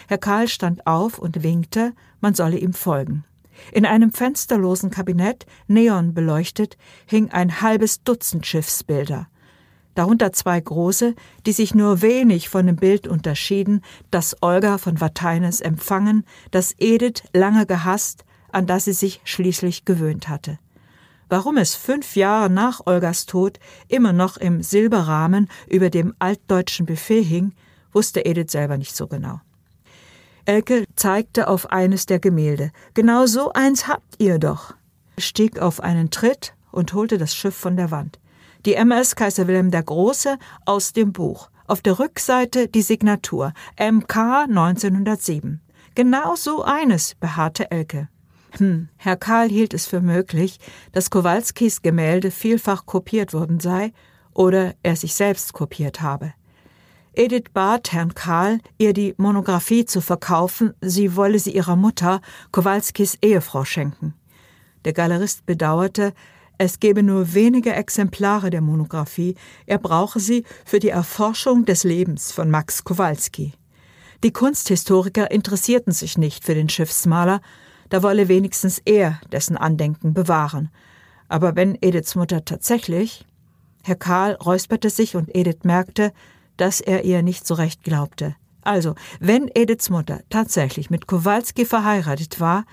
Herr 0.08 0.18
Karl 0.18 0.48
stand 0.48 0.86
auf 0.86 1.18
und 1.18 1.42
winkte, 1.42 1.92
man 2.20 2.34
solle 2.34 2.58
ihm 2.58 2.72
folgen. 2.72 3.24
In 3.72 3.86
einem 3.86 4.12
fensterlosen 4.12 4.90
Kabinett, 4.90 5.46
neon 5.66 6.12
beleuchtet, 6.12 6.76
hing 7.06 7.30
ein 7.30 7.62
halbes 7.62 8.02
Dutzend 8.02 8.46
Schiffsbilder 8.46 9.28
darunter 9.96 10.32
zwei 10.32 10.60
große, 10.60 11.14
die 11.46 11.52
sich 11.52 11.74
nur 11.74 12.02
wenig 12.02 12.48
von 12.48 12.66
dem 12.66 12.76
Bild 12.76 13.08
unterschieden, 13.08 13.82
das 14.12 14.36
Olga 14.42 14.78
von 14.78 15.00
Wateines 15.00 15.60
empfangen, 15.60 16.24
das 16.52 16.74
Edith 16.78 17.24
lange 17.32 17.66
gehasst, 17.66 18.24
an 18.52 18.66
das 18.66 18.84
sie 18.84 18.92
sich 18.92 19.20
schließlich 19.24 19.84
gewöhnt 19.84 20.28
hatte. 20.28 20.58
Warum 21.28 21.56
es 21.56 21.74
fünf 21.74 22.14
Jahre 22.14 22.48
nach 22.48 22.82
Olgas 22.86 23.26
Tod 23.26 23.58
immer 23.88 24.12
noch 24.12 24.36
im 24.36 24.62
Silberrahmen 24.62 25.48
über 25.68 25.90
dem 25.90 26.14
altdeutschen 26.20 26.86
Buffet 26.86 27.22
hing, 27.22 27.52
wusste 27.92 28.24
Edith 28.24 28.52
selber 28.52 28.76
nicht 28.76 28.94
so 28.94 29.08
genau. 29.08 29.40
Elke 30.44 30.84
zeigte 30.94 31.48
auf 31.48 31.70
eines 31.72 32.06
der 32.06 32.20
Gemälde. 32.20 32.70
Genau 32.94 33.26
so 33.26 33.52
eins 33.52 33.88
habt 33.88 34.14
ihr 34.18 34.38
doch. 34.38 34.74
stieg 35.18 35.58
auf 35.58 35.80
einen 35.80 36.10
Tritt 36.10 36.54
und 36.70 36.92
holte 36.92 37.18
das 37.18 37.34
Schiff 37.34 37.56
von 37.56 37.76
der 37.76 37.90
Wand. 37.90 38.20
Die 38.66 38.74
MS 38.74 39.14
Kaiser 39.14 39.46
Wilhelm 39.46 39.70
der 39.70 39.84
Große 39.84 40.38
aus 40.64 40.92
dem 40.92 41.12
Buch. 41.12 41.50
Auf 41.68 41.82
der 41.82 42.00
Rückseite 42.00 42.66
die 42.66 42.82
Signatur 42.82 43.52
MK 43.78 44.46
1907. 44.48 45.60
Genau 45.94 46.34
so 46.34 46.64
eines, 46.64 47.14
beharrte 47.14 47.70
Elke. 47.70 48.08
Hm, 48.58 48.88
Herr 48.96 49.16
Karl 49.16 49.50
hielt 49.50 49.72
es 49.72 49.86
für 49.86 50.00
möglich, 50.00 50.58
dass 50.90 51.10
Kowalskis 51.10 51.82
Gemälde 51.82 52.32
vielfach 52.32 52.86
kopiert 52.86 53.32
worden 53.32 53.60
sei 53.60 53.92
oder 54.34 54.74
er 54.82 54.96
sich 54.96 55.14
selbst 55.14 55.52
kopiert 55.52 56.00
habe. 56.00 56.34
Edith 57.12 57.52
bat 57.54 57.92
Herrn 57.92 58.14
Karl, 58.14 58.58
ihr 58.78 58.92
die 58.92 59.14
Monographie 59.16 59.84
zu 59.84 60.00
verkaufen, 60.00 60.74
sie 60.80 61.14
wolle 61.14 61.38
sie 61.38 61.54
ihrer 61.54 61.76
Mutter, 61.76 62.20
Kowalskis 62.50 63.16
Ehefrau, 63.22 63.64
schenken. 63.64 64.14
Der 64.84 64.92
Galerist 64.92 65.46
bedauerte, 65.46 66.12
es 66.58 66.80
gebe 66.80 67.02
nur 67.02 67.34
wenige 67.34 67.74
Exemplare 67.74 68.50
der 68.50 68.62
Monographie, 68.62 69.34
er 69.66 69.78
brauche 69.78 70.20
sie 70.20 70.44
für 70.64 70.78
die 70.78 70.88
Erforschung 70.88 71.64
des 71.66 71.84
Lebens 71.84 72.32
von 72.32 72.50
Max 72.50 72.84
Kowalski. 72.84 73.52
Die 74.24 74.32
Kunsthistoriker 74.32 75.30
interessierten 75.30 75.92
sich 75.92 76.16
nicht 76.16 76.44
für 76.44 76.54
den 76.54 76.70
Schiffsmaler, 76.70 77.40
da 77.90 78.02
wolle 78.02 78.28
wenigstens 78.28 78.80
er 78.84 79.20
dessen 79.30 79.56
Andenken 79.56 80.14
bewahren. 80.14 80.70
Aber 81.28 81.56
wenn 81.56 81.76
Ediths 81.80 82.14
Mutter 82.14 82.44
tatsächlich. 82.44 83.24
Herr 83.84 83.96
Karl 83.96 84.32
räusperte 84.34 84.90
sich 84.90 85.14
und 85.14 85.32
Edith 85.34 85.62
merkte, 85.62 86.12
dass 86.56 86.80
er 86.80 87.04
ihr 87.04 87.22
nicht 87.22 87.46
so 87.46 87.54
recht 87.54 87.84
glaubte. 87.84 88.34
Also, 88.62 88.94
wenn 89.20 89.48
Ediths 89.54 89.90
Mutter 89.90 90.22
tatsächlich 90.28 90.90
mit 90.90 91.06
Kowalski 91.06 91.64
verheiratet 91.64 92.40
war, 92.40 92.64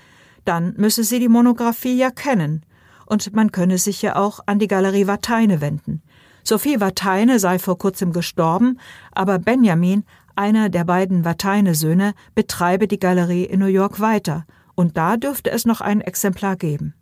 dann 0.44 0.74
müsse 0.76 1.04
sie 1.04 1.20
die 1.20 1.28
Monographie 1.28 1.96
ja 1.96 2.10
kennen 2.10 2.64
und 3.06 3.34
man 3.34 3.52
könne 3.52 3.78
sich 3.78 4.02
ja 4.02 4.16
auch 4.16 4.40
an 4.46 4.58
die 4.58 4.68
Galerie 4.68 5.06
Wateine 5.06 5.60
wenden. 5.60 6.02
Sophie 6.42 6.80
Wateine 6.80 7.38
sei 7.38 7.58
vor 7.58 7.78
kurzem 7.78 8.12
gestorben, 8.12 8.78
aber 9.12 9.38
Benjamin, 9.38 10.04
einer 10.36 10.68
der 10.68 10.84
beiden 10.84 11.24
Wateine-Söhne, 11.24 12.14
betreibe 12.34 12.86
die 12.86 12.98
Galerie 12.98 13.44
in 13.44 13.60
New 13.60 13.66
York 13.66 14.00
weiter, 14.00 14.44
und 14.74 14.96
da 14.96 15.16
dürfte 15.16 15.50
es 15.50 15.64
noch 15.64 15.80
ein 15.80 16.00
Exemplar 16.00 16.56
geben. 16.56 16.94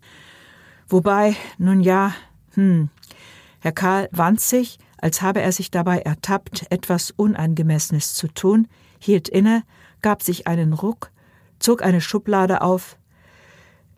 Wobei, 0.89 1.35
nun 1.59 1.81
ja, 1.81 2.15
hm, 2.55 2.91
Herr 3.61 3.73
Karl 3.73 4.09
wand 4.13 4.41
sich, 4.41 4.79
als 4.99 5.23
habe 5.23 5.41
er 5.41 5.53
sich 5.53 5.71
dabei 5.71 5.99
ertappt, 6.01 6.67
etwas 6.71 7.11
Unangemessenes 7.11 8.15
zu 8.15 8.29
tun, 8.29 8.69
hielt 8.99 9.29
inne, 9.29 9.65
gab 10.03 10.23
sich 10.23 10.47
einen 10.47 10.73
Ruck, 10.73 11.11
zog 11.59 11.83
eine 11.83 12.01
Schublade 12.01 12.61
auf, 12.61 12.97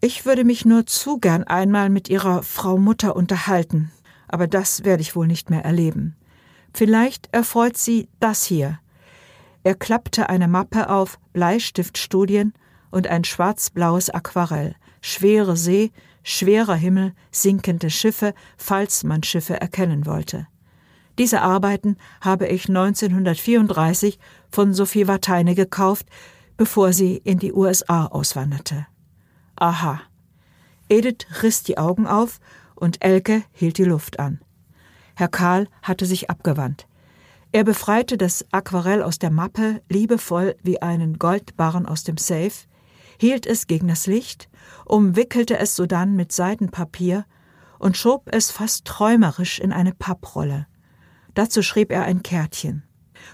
ich 0.05 0.27
würde 0.27 0.45
mich 0.45 0.67
nur 0.67 0.85
zu 0.85 1.17
gern 1.17 1.45
einmal 1.45 1.89
mit 1.89 2.11
Ihrer 2.11 2.43
Frau 2.43 2.77
Mutter 2.77 3.17
unterhalten, 3.17 3.91
aber 4.29 4.47
das 4.47 4.85
werde 4.85 5.01
ich 5.01 5.17
wohl 5.17 5.27
nicht 5.27 5.49
mehr 5.49 5.65
erleben. 5.65 6.15
Vielleicht 6.75 7.31
erfreut 7.33 7.79
Sie 7.79 8.11
das 8.21 8.45
hier. 8.45 8.79
Er 9.63 9.75
klappte 9.75 10.29
eine 10.29 10.47
Mappe 10.47 10.91
auf, 10.91 11.19
Bleistiftstudien 11.33 12.53
und 12.91 13.07
ein 13.07 13.25
schwarz-blaues 13.25 14.11
Aquarell, 14.11 14.75
schwere 15.01 15.57
See, 15.57 15.91
schwerer 16.23 16.75
Himmel, 16.75 17.15
sinkende 17.31 17.89
Schiffe, 17.89 18.35
falls 18.59 19.05
man 19.05 19.23
Schiffe 19.23 19.59
erkennen 19.59 20.05
wollte. 20.05 20.47
Diese 21.17 21.41
Arbeiten 21.41 21.97
habe 22.21 22.47
ich 22.49 22.69
1934 22.69 24.19
von 24.51 24.75
Sophie 24.75 25.09
Wateine 25.09 25.55
gekauft, 25.55 26.09
bevor 26.59 26.93
sie 26.93 27.17
in 27.25 27.39
die 27.39 27.55
USA 27.55 28.05
auswanderte. 28.05 28.87
Aha. 29.65 30.03
Edith 30.91 31.27
riss 31.43 31.63
die 31.63 31.79
Augen 31.79 32.07
auf 32.07 32.39
und 32.75 33.03
Elke 33.03 33.45
hielt 33.51 33.79
die 33.79 33.85
Luft 33.85 34.19
an. 34.19 34.43
Herr 35.17 35.29
Karl 35.29 35.69
hatte 35.81 36.05
sich 36.05 36.29
abgewandt. 36.29 36.87
Er 37.51 37.65
befreite 37.65 38.19
das 38.19 38.45
Aquarell 38.53 39.03
aus 39.03 39.19
der 39.19 39.31
Mappe 39.31 39.81
liebevoll 39.89 40.55
wie 40.63 40.83
einen 40.83 41.19
Goldbarren 41.19 41.87
aus 41.87 42.05
dem 42.05 42.19
Safe, 42.19 42.53
hielt 43.19 43.47
es 43.47 43.67
gegen 43.67 43.89
das 43.89 44.07
Licht, 44.07 44.51
umwickelte 44.85 45.57
es 45.57 45.75
sodann 45.75 46.15
mit 46.15 46.31
Seidenpapier 46.31 47.25
und 47.79 47.97
schob 47.97 48.29
es 48.33 48.51
fast 48.51 48.85
träumerisch 48.85 49.61
in 49.61 49.73
eine 49.73 49.95
Papprolle. 49.95 50.67
Dazu 51.33 51.63
schrieb 51.63 51.91
er 51.91 52.03
ein 52.03 52.23
Kärtchen. 52.23 52.83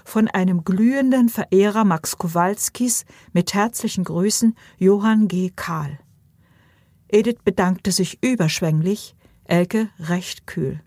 Von 0.05 0.29
einem 0.29 0.63
glühenden 0.63 1.27
Verehrer 1.27 1.83
Max 1.83 2.17
Kowalskis 2.17 3.03
mit 3.33 3.53
herzlichen 3.53 4.05
Grüßen 4.05 4.55
Johann 4.77 5.27
G. 5.27 5.51
Kahl. 5.53 5.99
Edith 7.11 7.39
bedankte 7.43 7.91
sich 7.91 8.23
überschwänglich, 8.23 9.15
Elke 9.43 9.89
recht 9.99 10.47
kühl. 10.47 10.81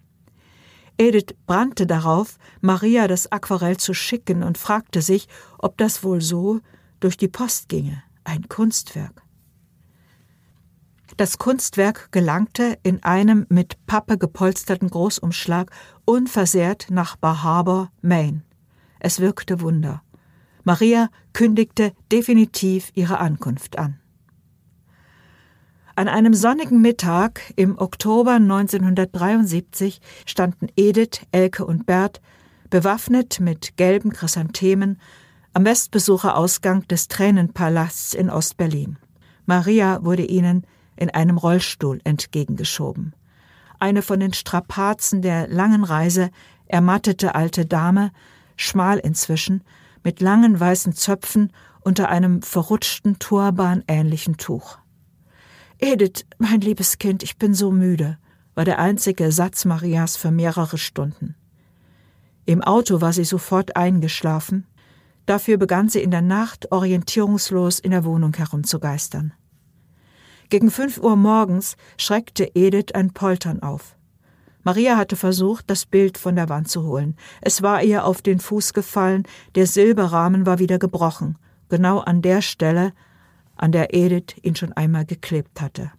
Edith 0.96 1.34
brannte 1.46 1.86
darauf, 1.86 2.38
Maria 2.60 3.08
das 3.08 3.30
Aquarell 3.30 3.76
zu 3.76 3.94
schicken 3.94 4.42
und 4.42 4.58
fragte 4.58 5.02
sich, 5.02 5.28
ob 5.58 5.76
das 5.76 6.02
wohl 6.04 6.20
so 6.20 6.60
durch 7.00 7.16
die 7.16 7.28
Post 7.28 7.68
ginge, 7.68 8.02
ein 8.22 8.48
Kunstwerk. 8.48 9.22
Das 11.16 11.38
Kunstwerk 11.38 12.10
gelangte 12.10 12.78
in 12.82 13.02
einem 13.02 13.46
mit 13.48 13.84
Pappe 13.86 14.18
gepolsterten 14.18 14.88
Großumschlag 14.88 15.70
unversehrt 16.04 16.86
nach 16.90 17.16
Bar 17.16 17.42
Harbor, 17.42 17.92
Maine. 18.02 18.42
Es 18.98 19.20
wirkte 19.20 19.60
Wunder. 19.60 20.02
Maria 20.64 21.10
kündigte 21.32 21.92
definitiv 22.10 22.90
ihre 22.94 23.18
Ankunft 23.18 23.78
an. 23.78 24.00
An 25.96 26.08
einem 26.08 26.34
sonnigen 26.34 26.80
Mittag 26.80 27.52
im 27.54 27.78
Oktober 27.78 28.32
1973 28.32 30.00
standen 30.26 30.66
Edith, 30.74 31.20
Elke 31.30 31.64
und 31.64 31.86
Bert, 31.86 32.20
bewaffnet 32.68 33.38
mit 33.38 33.76
gelben 33.76 34.12
Chrysanthemen, 34.12 34.98
am 35.52 35.64
Westbesucherausgang 35.64 36.88
des 36.88 37.06
Tränenpalasts 37.06 38.12
in 38.12 38.28
Ostberlin. 38.28 38.96
Maria 39.46 40.02
wurde 40.02 40.24
ihnen 40.24 40.66
in 40.96 41.10
einem 41.10 41.38
Rollstuhl 41.38 42.00
entgegengeschoben. 42.02 43.14
Eine 43.78 44.02
von 44.02 44.18
den 44.18 44.32
Strapazen 44.32 45.22
der 45.22 45.46
langen 45.46 45.84
Reise 45.84 46.30
ermattete 46.66 47.36
alte 47.36 47.66
Dame, 47.66 48.10
schmal 48.56 48.98
inzwischen, 48.98 49.62
mit 50.02 50.20
langen 50.20 50.58
weißen 50.58 50.94
Zöpfen 50.94 51.52
unter 51.82 52.08
einem 52.08 52.42
verrutschten 52.42 53.20
Turban 53.20 53.84
ähnlichen 53.86 54.38
Tuch. 54.38 54.78
Edith, 55.78 56.24
mein 56.38 56.60
liebes 56.60 56.98
Kind, 56.98 57.22
ich 57.22 57.36
bin 57.36 57.52
so 57.52 57.70
müde, 57.70 58.16
war 58.54 58.64
der 58.64 58.78
einzige 58.78 59.32
Satz 59.32 59.64
Marias 59.64 60.16
für 60.16 60.30
mehrere 60.30 60.78
Stunden. 60.78 61.34
Im 62.46 62.62
Auto 62.62 63.00
war 63.00 63.12
sie 63.12 63.24
sofort 63.24 63.76
eingeschlafen, 63.76 64.66
dafür 65.26 65.56
begann 65.56 65.88
sie 65.88 66.00
in 66.00 66.12
der 66.12 66.22
Nacht 66.22 66.70
orientierungslos 66.70 67.80
in 67.80 67.90
der 67.90 68.04
Wohnung 68.04 68.34
herumzugeistern. 68.34 69.32
Gegen 70.48 70.70
fünf 70.70 70.98
Uhr 70.98 71.16
morgens 71.16 71.76
schreckte 71.96 72.54
Edith 72.54 72.94
ein 72.94 73.12
Poltern 73.12 73.62
auf. 73.62 73.96
Maria 74.62 74.96
hatte 74.96 75.16
versucht, 75.16 75.68
das 75.68 75.86
Bild 75.86 76.18
von 76.18 76.36
der 76.36 76.48
Wand 76.48 76.68
zu 76.68 76.84
holen. 76.84 77.16
Es 77.40 77.62
war 77.62 77.82
ihr 77.82 78.04
auf 78.04 78.22
den 78.22 78.38
Fuß 78.38 78.72
gefallen, 78.74 79.24
der 79.56 79.66
Silberrahmen 79.66 80.46
war 80.46 80.58
wieder 80.58 80.78
gebrochen, 80.78 81.36
genau 81.68 81.98
an 81.98 82.22
der 82.22 82.42
Stelle, 82.42 82.92
an 83.56 83.72
der 83.72 83.94
Edith 83.94 84.36
ihn 84.42 84.56
schon 84.56 84.72
einmal 84.72 85.04
geklebt 85.04 85.60
hatte. 85.60 85.92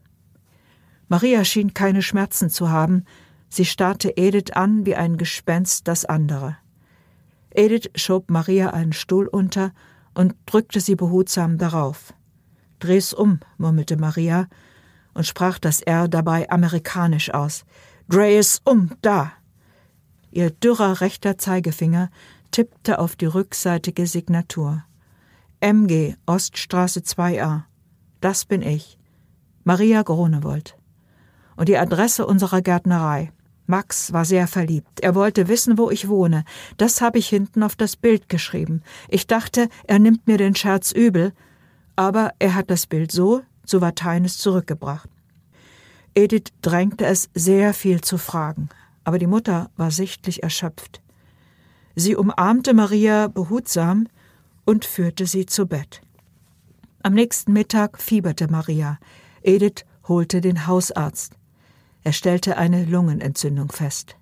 Maria 1.08 1.44
schien 1.46 1.74
keine 1.74 2.02
Schmerzen 2.02 2.50
zu 2.50 2.70
haben, 2.70 3.06
sie 3.50 3.66
starrte 3.66 4.18
Edith 4.18 4.52
an 4.54 4.86
wie 4.86 4.96
ein 4.96 5.18
Gespenst 5.18 5.88
das 5.88 6.06
andere. 6.06 6.58
Edith 7.52 7.90
schob 7.96 8.30
Maria 8.30 8.72
einen 8.72 8.94
Stuhl 8.94 9.28
unter 9.28 9.72
und 10.14 10.36
drückte 10.46 10.82
sie 10.82 10.96
behutsam 10.96 11.58
darauf. 11.58 12.14
Dreh's 12.80 13.14
um, 13.14 13.40
murmelte 13.58 13.98
Maria 13.98 14.48
und 15.14 15.26
sprach 15.26 15.60
das 15.60 15.82
R 15.82 16.08
dabei 16.08 16.50
amerikanisch 16.50 17.34
aus. 17.34 17.66
Dreh 18.10 18.38
es 18.38 18.62
um, 18.66 18.92
da! 19.02 19.32
Ihr 20.32 20.50
dürrer 20.50 21.00
rechter 21.00 21.38
Zeigefinger 21.38 22.10
tippte 22.52 23.00
auf 23.00 23.16
die 23.16 23.26
rückseitige 23.26 24.06
Signatur. 24.06 24.84
MG, 25.66 26.16
Oststraße 26.28 27.00
2a. 27.00 27.64
Das 28.22 28.46
bin 28.46 28.62
ich. 28.62 29.00
Maria 29.64 30.04
Gronewold. 30.04 30.78
Und 31.56 31.70
die 31.70 31.78
Adresse 31.80 32.28
unserer 32.28 32.62
Gärtnerei. 32.62 33.32
Max 33.66 34.14
war 34.14 34.26
sehr 34.26 34.46
verliebt. 34.46 35.00
Er 35.00 35.16
wollte 35.16 35.48
wissen, 35.48 35.80
wo 35.80 35.90
ich 35.90 36.08
wohne. 36.08 36.46
Das 36.78 37.02
habe 37.02 37.18
ich 37.18 37.28
hinten 37.28 37.64
auf 37.64 37.76
das 37.76 37.96
Bild 37.96 38.30
geschrieben. 38.30 38.84
Ich 39.10 39.26
dachte, 39.26 39.68
er 39.88 39.98
nimmt 39.98 40.28
mir 40.28 40.38
den 40.38 40.54
Scherz 40.54 40.92
übel, 40.92 41.34
aber 41.96 42.34
er 42.38 42.54
hat 42.54 42.70
das 42.70 42.86
Bild 42.86 43.12
so 43.12 43.42
zu 43.66 43.82
Vateines 43.82 44.38
zurückgebracht. 44.38 45.10
Edith 46.14 46.54
drängte 46.62 47.08
es, 47.08 47.32
sehr 47.34 47.74
viel 47.74 48.02
zu 48.02 48.20
fragen, 48.20 48.70
aber 49.04 49.18
die 49.18 49.26
Mutter 49.26 49.72
war 49.78 49.90
sichtlich 49.90 50.44
erschöpft. 50.44 51.02
Sie 51.96 52.16
umarmte 52.16 52.76
Maria 52.76 53.30
behutsam, 53.30 54.06
und 54.66 54.86
führte 54.86 55.26
sie 55.26 55.46
zu 55.46 55.68
Bett. 55.68 56.02
Am 57.04 57.14
nächsten 57.14 57.54
Mittag 57.54 58.02
fieberte 58.02 58.50
Maria. 58.50 58.98
Edith 59.42 59.86
holte 60.08 60.42
den 60.42 60.68
Hausarzt. 60.68 61.34
Er 62.04 62.14
stellte 62.14 62.58
eine 62.58 62.86
Lungenentzündung 62.86 63.72
fest. 63.72 64.16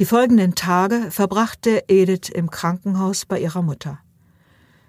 Die 0.00 0.04
folgenden 0.04 0.56
Tage 0.56 1.10
verbrachte 1.10 1.84
Edith 1.86 2.28
im 2.28 2.50
Krankenhaus 2.50 3.26
bei 3.26 3.38
ihrer 3.38 3.62
Mutter. 3.62 4.00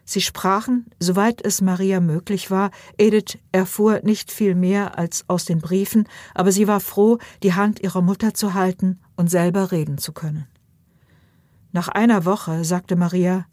Sie 0.03 0.22
sprachen, 0.22 0.86
soweit 0.99 1.44
es 1.44 1.62
Maria 1.62 1.99
möglich 1.99 2.52
war. 2.52 2.70
Edith 2.98 3.40
erfuhr 3.52 4.02
nicht 4.03 4.32
viel 4.32 4.53
mehr 4.53 4.98
als 4.99 5.26
aus 5.28 5.45
den 5.45 5.60
Briefen, 5.60 6.07
aber 6.36 6.52
sie 6.52 6.68
war 6.68 6.80
froh, 6.80 7.18
die 7.41 7.53
Hand 7.53 7.80
ihrer 7.82 8.02
Mutter 8.02 8.34
zu 8.34 8.53
halten 8.53 8.99
und 9.16 9.30
selber 9.30 9.72
reden 9.72 9.98
zu 9.98 10.14
können. 10.14 10.48
Nach 11.72 11.88
einer 11.88 12.24
Woche 12.26 12.64
sagte 12.64 12.95
Maria, 12.95 13.45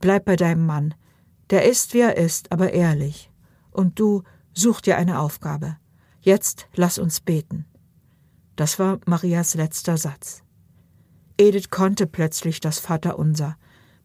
Bleib 0.00 0.24
bei 0.24 0.36
deinem 0.36 0.66
Mann. 0.66 0.94
Der 1.50 1.68
ist, 1.68 1.94
wie 1.94 2.00
er 2.00 2.16
ist, 2.16 2.52
aber 2.52 2.72
ehrlich. 2.72 3.30
Und 3.70 3.98
du 3.98 4.22
such 4.52 4.80
dir 4.80 4.96
eine 4.96 5.20
Aufgabe. 5.20 5.76
Jetzt 6.20 6.68
lass 6.74 6.98
uns 6.98 7.20
beten. 7.20 7.66
Das 8.56 8.78
war 8.78 9.00
Marias 9.06 9.54
letzter 9.54 9.96
Satz. 9.96 10.42
Edith 11.36 11.70
konnte 11.70 12.06
plötzlich 12.06 12.60
das 12.60 12.78
Vaterunser. 12.78 13.56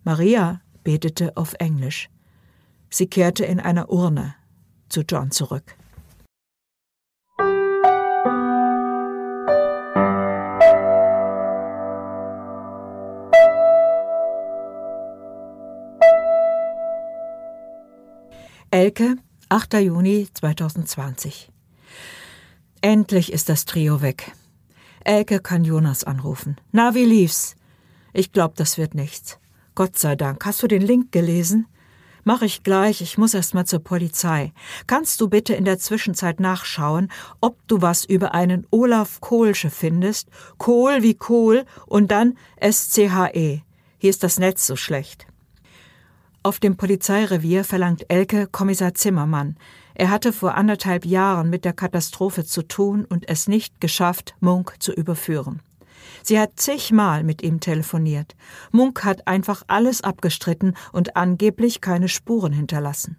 Maria 0.04 0.62
betete 0.84 1.38
auf 1.38 1.54
Englisch. 1.60 2.10
Sie 2.90 3.08
kehrte 3.08 3.46
in 3.46 3.60
einer 3.60 3.90
Urne 3.90 4.36
zu 4.90 5.02
John 5.02 5.30
zurück. 5.30 5.76
Elke, 18.72 19.16
8. 19.50 19.74
Juni 19.80 20.28
2020. 20.32 21.50
Endlich 22.82 23.34
ist 23.34 23.50
das 23.50 23.66
Trio 23.66 24.04
weg. 24.04 24.32
Elke 25.04 25.40
kann 25.40 25.64
Jonas 25.64 26.04
anrufen. 26.04 26.56
Na, 26.72 26.94
wie 26.94 27.06
lief's? 27.06 27.56
Ich 28.14 28.32
glaub, 28.32 28.54
das 28.54 28.78
wird 28.78 28.94
nichts. 28.94 29.40
Gott 29.74 29.98
sei 29.98 30.16
Dank. 30.16 30.46
Hast 30.46 30.62
du 30.62 30.68
den 30.68 30.84
Link 30.84 31.12
gelesen? 31.12 31.66
Mach 32.24 32.44
ich 32.44 32.62
gleich, 32.62 33.02
ich 33.02 33.18
muss 33.18 33.34
erst 33.34 33.56
mal 33.56 33.66
zur 33.66 33.80
Polizei. 33.80 34.54
Kannst 34.86 35.20
du 35.20 35.30
bitte 35.30 35.56
in 35.56 35.66
der 35.66 35.80
Zwischenzeit 35.80 36.40
nachschauen, 36.40 37.12
ob 37.42 37.58
du 37.68 37.82
was 37.82 38.06
über 38.06 38.36
einen 38.36 38.68
Olaf 38.70 39.20
Kohlsche 39.20 39.72
findest? 39.72 40.30
Kohl 40.60 41.02
wie 41.02 41.16
Kohl 41.16 41.66
und 41.88 42.12
dann 42.12 42.38
SCHE. 42.62 43.64
Hier 43.98 44.10
ist 44.12 44.22
das 44.22 44.38
Netz 44.38 44.68
so 44.68 44.76
schlecht. 44.76 45.26
Auf 46.42 46.62
dem 46.62 46.78
Polizeirevier 46.78 47.66
verlangt 47.66 48.06
Elke 48.08 48.48
Kommissar 48.48 48.94
Zimmermann. 48.94 49.58
Er 49.94 50.10
hatte 50.10 50.32
vor 50.32 50.56
anderthalb 50.56 51.06
Jahren 51.06 51.50
mit 51.50 51.66
der 51.66 51.74
Katastrophe 51.74 52.46
zu 52.46 52.62
tun 52.62 53.04
und 53.04 53.28
es 53.28 53.50
nicht 53.50 53.82
geschafft, 53.82 54.36
Munk 54.40 54.76
zu 54.80 54.94
überführen. 54.94 55.62
Sie 56.24 56.40
hat 56.40 56.52
zigmal 56.56 57.26
mit 57.26 57.42
ihm 57.42 57.60
telefoniert. 57.60 58.38
Munk 58.72 59.04
hat 59.04 59.28
einfach 59.28 59.64
alles 59.68 60.02
abgestritten 60.02 60.76
und 60.94 61.18
angeblich 61.18 61.82
keine 61.82 62.08
Spuren 62.08 62.54
hinterlassen. 62.54 63.18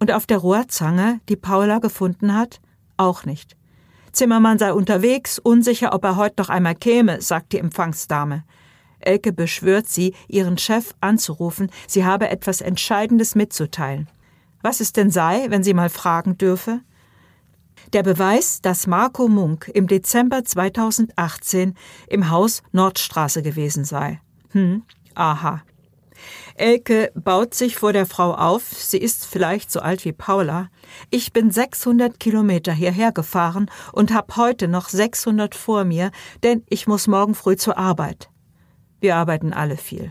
Und 0.00 0.10
auf 0.10 0.26
der 0.26 0.38
Rohrzange, 0.38 1.20
die 1.28 1.36
Paula 1.36 1.78
gefunden 1.78 2.34
hat, 2.34 2.60
auch 2.96 3.24
nicht. 3.24 3.56
Zimmermann 4.10 4.58
sei 4.58 4.72
unterwegs, 4.72 5.38
unsicher, 5.38 5.94
ob 5.94 6.02
er 6.02 6.16
heute 6.16 6.42
noch 6.42 6.48
einmal 6.48 6.74
käme, 6.74 7.20
sagt 7.20 7.52
die 7.52 7.58
Empfangsdame. 7.58 8.42
Elke 9.00 9.32
beschwört 9.32 9.88
sie, 9.88 10.14
ihren 10.28 10.58
Chef 10.58 10.94
anzurufen, 11.00 11.70
sie 11.86 12.04
habe 12.04 12.28
etwas 12.28 12.60
Entscheidendes 12.60 13.34
mitzuteilen. 13.34 14.08
Was 14.62 14.80
es 14.80 14.92
denn 14.92 15.10
sei, 15.10 15.46
wenn 15.48 15.62
sie 15.62 15.74
mal 15.74 15.88
fragen 15.88 16.36
dürfe? 16.36 16.80
Der 17.92 18.02
Beweis, 18.02 18.60
dass 18.60 18.86
Marco 18.86 19.26
Munk 19.26 19.70
im 19.72 19.86
Dezember 19.86 20.44
2018 20.44 21.74
im 22.08 22.30
Haus 22.30 22.62
Nordstraße 22.72 23.42
gewesen 23.42 23.84
sei. 23.84 24.20
Hm, 24.50 24.82
aha. 25.14 25.62
Elke 26.54 27.10
baut 27.14 27.54
sich 27.54 27.76
vor 27.76 27.94
der 27.94 28.04
Frau 28.04 28.34
auf, 28.34 28.64
sie 28.64 28.98
ist 28.98 29.24
vielleicht 29.24 29.70
so 29.70 29.80
alt 29.80 30.04
wie 30.04 30.12
Paula. 30.12 30.68
Ich 31.08 31.32
bin 31.32 31.50
600 31.50 32.20
Kilometer 32.20 32.72
hierher 32.72 33.12
gefahren 33.12 33.70
und 33.92 34.12
hab 34.12 34.36
heute 34.36 34.68
noch 34.68 34.90
600 34.90 35.54
vor 35.54 35.84
mir, 35.84 36.10
denn 36.42 36.62
ich 36.68 36.86
muss 36.86 37.06
morgen 37.06 37.34
früh 37.34 37.56
zur 37.56 37.78
Arbeit. 37.78 38.28
Wir 39.00 39.16
arbeiten 39.16 39.52
alle 39.52 39.76
viel. 39.76 40.10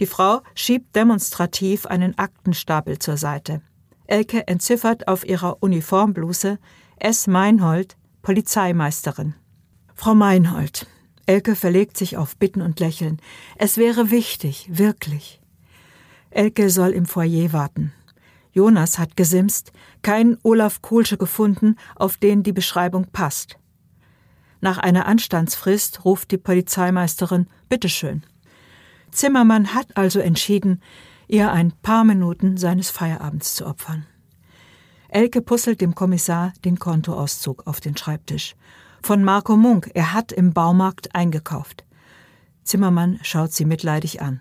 Die 0.00 0.06
Frau 0.06 0.40
schiebt 0.54 0.96
demonstrativ 0.96 1.86
einen 1.86 2.18
Aktenstapel 2.18 2.98
zur 2.98 3.16
Seite. 3.16 3.62
Elke 4.06 4.48
entziffert 4.48 5.06
auf 5.08 5.24
ihrer 5.24 5.62
Uniformbluse 5.62 6.58
S. 6.96 7.26
Meinhold, 7.26 7.96
Polizeimeisterin. 8.22 9.34
Frau 9.94 10.14
Meinhold. 10.14 10.86
Elke 11.26 11.54
verlegt 11.54 11.96
sich 11.96 12.16
auf 12.16 12.36
Bitten 12.36 12.60
und 12.60 12.80
Lächeln. 12.80 13.20
Es 13.56 13.76
wäre 13.76 14.10
wichtig, 14.10 14.68
wirklich. 14.72 15.40
Elke 16.30 16.70
soll 16.70 16.90
im 16.90 17.06
Foyer 17.06 17.52
warten. 17.52 17.92
Jonas 18.52 18.98
hat 18.98 19.16
gesimst, 19.16 19.70
keinen 20.02 20.38
Olaf 20.42 20.82
Kohlsche 20.82 21.16
gefunden, 21.16 21.76
auf 21.94 22.16
den 22.16 22.42
die 22.42 22.52
Beschreibung 22.52 23.06
passt. 23.12 23.59
Nach 24.60 24.78
einer 24.78 25.06
Anstandsfrist 25.06 26.04
ruft 26.04 26.30
die 26.30 26.38
Polizeimeisterin 26.38 27.46
Bitteschön. 27.68 28.22
Zimmermann 29.10 29.74
hat 29.74 29.96
also 29.96 30.20
entschieden, 30.20 30.82
ihr 31.28 31.52
ein 31.52 31.72
paar 31.82 32.04
Minuten 32.04 32.56
seines 32.56 32.90
Feierabends 32.90 33.54
zu 33.54 33.66
opfern. 33.66 34.06
Elke 35.08 35.42
puzzelt 35.42 35.80
dem 35.80 35.94
Kommissar 35.94 36.52
den 36.64 36.78
Kontoauszug 36.78 37.66
auf 37.66 37.80
den 37.80 37.96
Schreibtisch. 37.96 38.54
Von 39.02 39.24
Marco 39.24 39.56
Munk, 39.56 39.90
er 39.94 40.12
hat 40.12 40.30
im 40.30 40.52
Baumarkt 40.52 41.14
eingekauft. 41.14 41.84
Zimmermann 42.62 43.18
schaut 43.22 43.52
sie 43.52 43.64
mitleidig 43.64 44.20
an. 44.20 44.40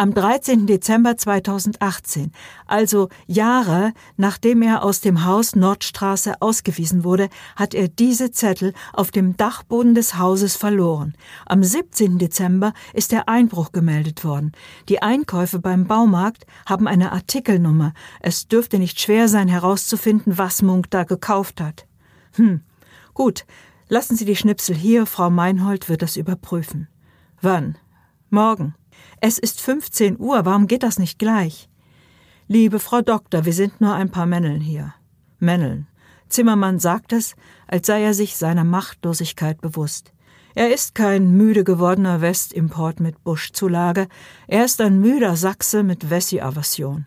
Am 0.00 0.14
13. 0.14 0.68
Dezember 0.68 1.16
2018, 1.16 2.30
also 2.68 3.08
Jahre 3.26 3.92
nachdem 4.16 4.62
er 4.62 4.84
aus 4.84 5.00
dem 5.00 5.24
Haus 5.24 5.56
Nordstraße 5.56 6.40
ausgewiesen 6.40 7.02
wurde, 7.02 7.28
hat 7.56 7.74
er 7.74 7.88
diese 7.88 8.30
Zettel 8.30 8.74
auf 8.92 9.10
dem 9.10 9.36
Dachboden 9.36 9.96
des 9.96 10.16
Hauses 10.16 10.54
verloren. 10.54 11.14
Am 11.46 11.64
17. 11.64 12.20
Dezember 12.20 12.74
ist 12.92 13.10
der 13.10 13.28
Einbruch 13.28 13.72
gemeldet 13.72 14.22
worden. 14.22 14.52
Die 14.88 15.02
Einkäufe 15.02 15.58
beim 15.58 15.88
Baumarkt 15.88 16.46
haben 16.64 16.86
eine 16.86 17.10
Artikelnummer. 17.10 17.92
Es 18.20 18.46
dürfte 18.46 18.78
nicht 18.78 19.00
schwer 19.00 19.26
sein 19.26 19.48
herauszufinden, 19.48 20.38
was 20.38 20.62
Munk 20.62 20.90
da 20.90 21.02
gekauft 21.02 21.60
hat. 21.60 21.88
Hm, 22.34 22.60
gut, 23.14 23.46
lassen 23.88 24.16
Sie 24.16 24.26
die 24.26 24.36
Schnipsel 24.36 24.76
hier, 24.76 25.06
Frau 25.06 25.28
Meinhold 25.28 25.88
wird 25.88 26.02
das 26.02 26.16
überprüfen. 26.16 26.86
Wann? 27.40 27.76
Morgen. 28.30 28.76
Es 29.20 29.38
ist 29.38 29.60
15 29.60 30.20
Uhr, 30.20 30.44
warum 30.44 30.68
geht 30.68 30.84
das 30.84 30.98
nicht 30.98 31.18
gleich? 31.18 31.68
Liebe 32.46 32.78
Frau 32.78 33.02
Doktor, 33.02 33.44
wir 33.44 33.52
sind 33.52 33.80
nur 33.80 33.94
ein 33.94 34.10
paar 34.10 34.26
Männeln 34.26 34.60
hier. 34.60 34.94
Männeln. 35.40 35.88
Zimmermann 36.28 36.78
sagt 36.78 37.12
es, 37.12 37.34
als 37.66 37.88
sei 37.88 38.02
er 38.02 38.14
sich 38.14 38.36
seiner 38.36 38.62
Machtlosigkeit 38.62 39.60
bewusst. 39.60 40.12
Er 40.54 40.72
ist 40.72 40.94
kein 40.94 41.32
müde 41.32 41.64
gewordener 41.64 42.20
Westimport 42.20 43.00
mit 43.00 43.24
Buschzulage, 43.24 44.06
er 44.46 44.64
ist 44.64 44.80
ein 44.80 45.00
müder 45.00 45.36
Sachse 45.36 45.82
mit 45.82 46.10
Wessi-Aversion. 46.10 47.06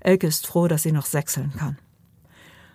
Elke 0.00 0.28
ist 0.28 0.46
froh, 0.46 0.66
dass 0.66 0.82
sie 0.84 0.92
noch 0.92 1.06
sechseln 1.06 1.52
kann. 1.58 1.78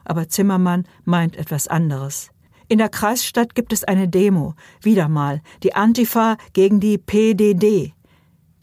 Aber 0.03 0.29
Zimmermann 0.29 0.87
meint 1.05 1.35
etwas 1.35 1.67
anderes. 1.67 2.29
In 2.67 2.77
der 2.77 2.89
Kreisstadt 2.89 3.55
gibt 3.55 3.73
es 3.73 3.83
eine 3.83 4.07
Demo, 4.07 4.53
wieder 4.81 5.07
mal, 5.07 5.41
die 5.63 5.73
Antifa 5.73 6.37
gegen 6.53 6.79
die 6.79 6.97
PDD, 6.97 7.95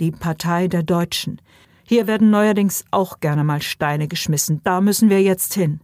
die 0.02 0.10
Partei 0.10 0.66
der 0.66 0.82
Deutschen. 0.82 1.40
Hier 1.86 2.08
werden 2.08 2.28
neuerdings 2.30 2.84
auch 2.90 3.20
gerne 3.20 3.44
mal 3.44 3.62
Steine 3.62 4.08
geschmissen. 4.08 4.60
Da 4.64 4.80
müssen 4.80 5.08
wir 5.10 5.22
jetzt 5.22 5.54
hin. 5.54 5.80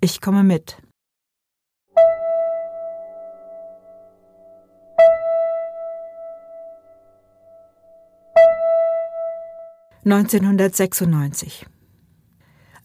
Ich 0.00 0.22
komme 0.22 0.42
mit. 0.42 0.78
(1996) 10.04 11.66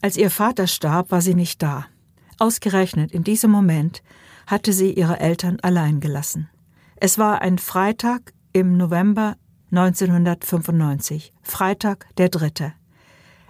Als 0.02 0.16
ihr 0.16 0.30
Vater 0.30 0.66
starb, 0.66 1.10
war 1.10 1.22
sie 1.22 1.34
nicht 1.34 1.62
da. 1.62 1.86
Ausgerechnet 2.38 3.10
in 3.10 3.24
diesem 3.24 3.50
Moment 3.50 4.02
hatte 4.46 4.72
sie 4.72 4.92
ihre 4.92 5.18
Eltern 5.18 5.58
allein 5.60 5.98
gelassen. 5.98 6.50
Es 6.96 7.18
war 7.18 7.40
ein 7.40 7.58
Freitag 7.58 8.34
im 8.52 8.76
November 8.76 9.36
1995, 9.70 11.32
Freitag 11.42 12.06
der 12.16 12.28
dritte. 12.28 12.72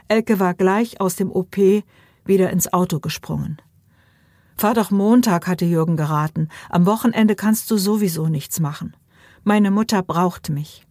Elke 0.08 0.40
war 0.40 0.54
gleich 0.54 1.00
aus 1.00 1.16
dem 1.16 1.30
OP 1.30 1.56
wieder 2.24 2.50
ins 2.50 2.72
Auto 2.72 2.98
gesprungen. 2.98 3.60
Fahr 4.56 4.74
doch 4.74 4.90
Montag, 4.90 5.46
hatte 5.46 5.64
Jürgen 5.64 5.96
geraten. 5.96 6.48
Am 6.68 6.86
Wochenende 6.86 7.36
kannst 7.36 7.70
du 7.70 7.76
sowieso 7.76 8.26
nichts 8.26 8.58
machen. 8.58 8.96
Meine 9.44 9.70
Mutter 9.70 10.02
braucht 10.02 10.48
mich. 10.50 10.84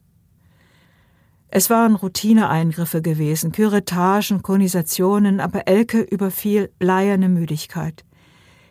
Es 1.49 1.69
waren 1.69 1.95
Routineeingriffe 1.95 3.01
gewesen, 3.01 3.51
Küretagen, 3.51 4.41
Konisationen, 4.41 5.39
aber 5.39 5.67
Elke 5.67 6.01
überfiel 6.01 6.69
bleierne 6.79 7.29
Müdigkeit. 7.29 8.05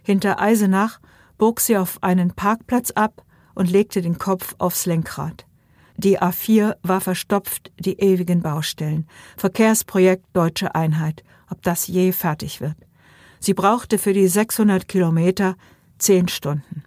Hinter 0.03 0.41
Eisenach 0.41 1.01
bog 1.39 1.61
sie 1.61 1.77
auf 1.77 2.03
einen 2.03 2.33
Parkplatz 2.33 2.91
ab 2.91 3.25
und 3.55 3.71
legte 3.71 4.03
den 4.03 4.19
Kopf 4.19 4.55
aufs 4.59 4.87
Lenkrad. 4.87 5.46
Die 5.99 6.21
A4 6.21 6.77
war 6.83 7.01
verstopft, 7.01 7.73
die 7.79 7.99
ewigen 7.99 8.43
Baustellen. 8.43 9.09
Verkehrsprojekt 9.37 10.25
Deutsche 10.35 10.75
Einheit. 10.75 11.25
Ob 11.49 11.63
das 11.63 11.87
je 11.87 12.13
fertig 12.13 12.61
wird. 12.61 12.77
Sie 13.39 13.55
brauchte 13.55 13.99
für 13.99 14.13
die 14.13 14.29
600 14.29 14.89
Kilometer 14.89 15.57
zehn 15.99 16.29
Stunden. 16.29 16.83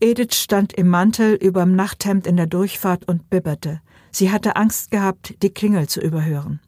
Edith 0.00 0.34
stand 0.34 0.72
im 0.74 0.88
Mantel 0.88 1.34
überm 1.34 1.74
Nachthemd 1.74 2.26
in 2.26 2.36
der 2.36 2.46
Durchfahrt 2.46 3.08
und 3.08 3.30
bibberte. 3.30 3.80
Sie 4.10 4.30
hatte 4.30 4.56
Angst 4.56 4.90
gehabt, 4.90 5.42
die 5.42 5.50
Klingel 5.50 5.88
zu 5.88 6.00
überhören. 6.00 6.60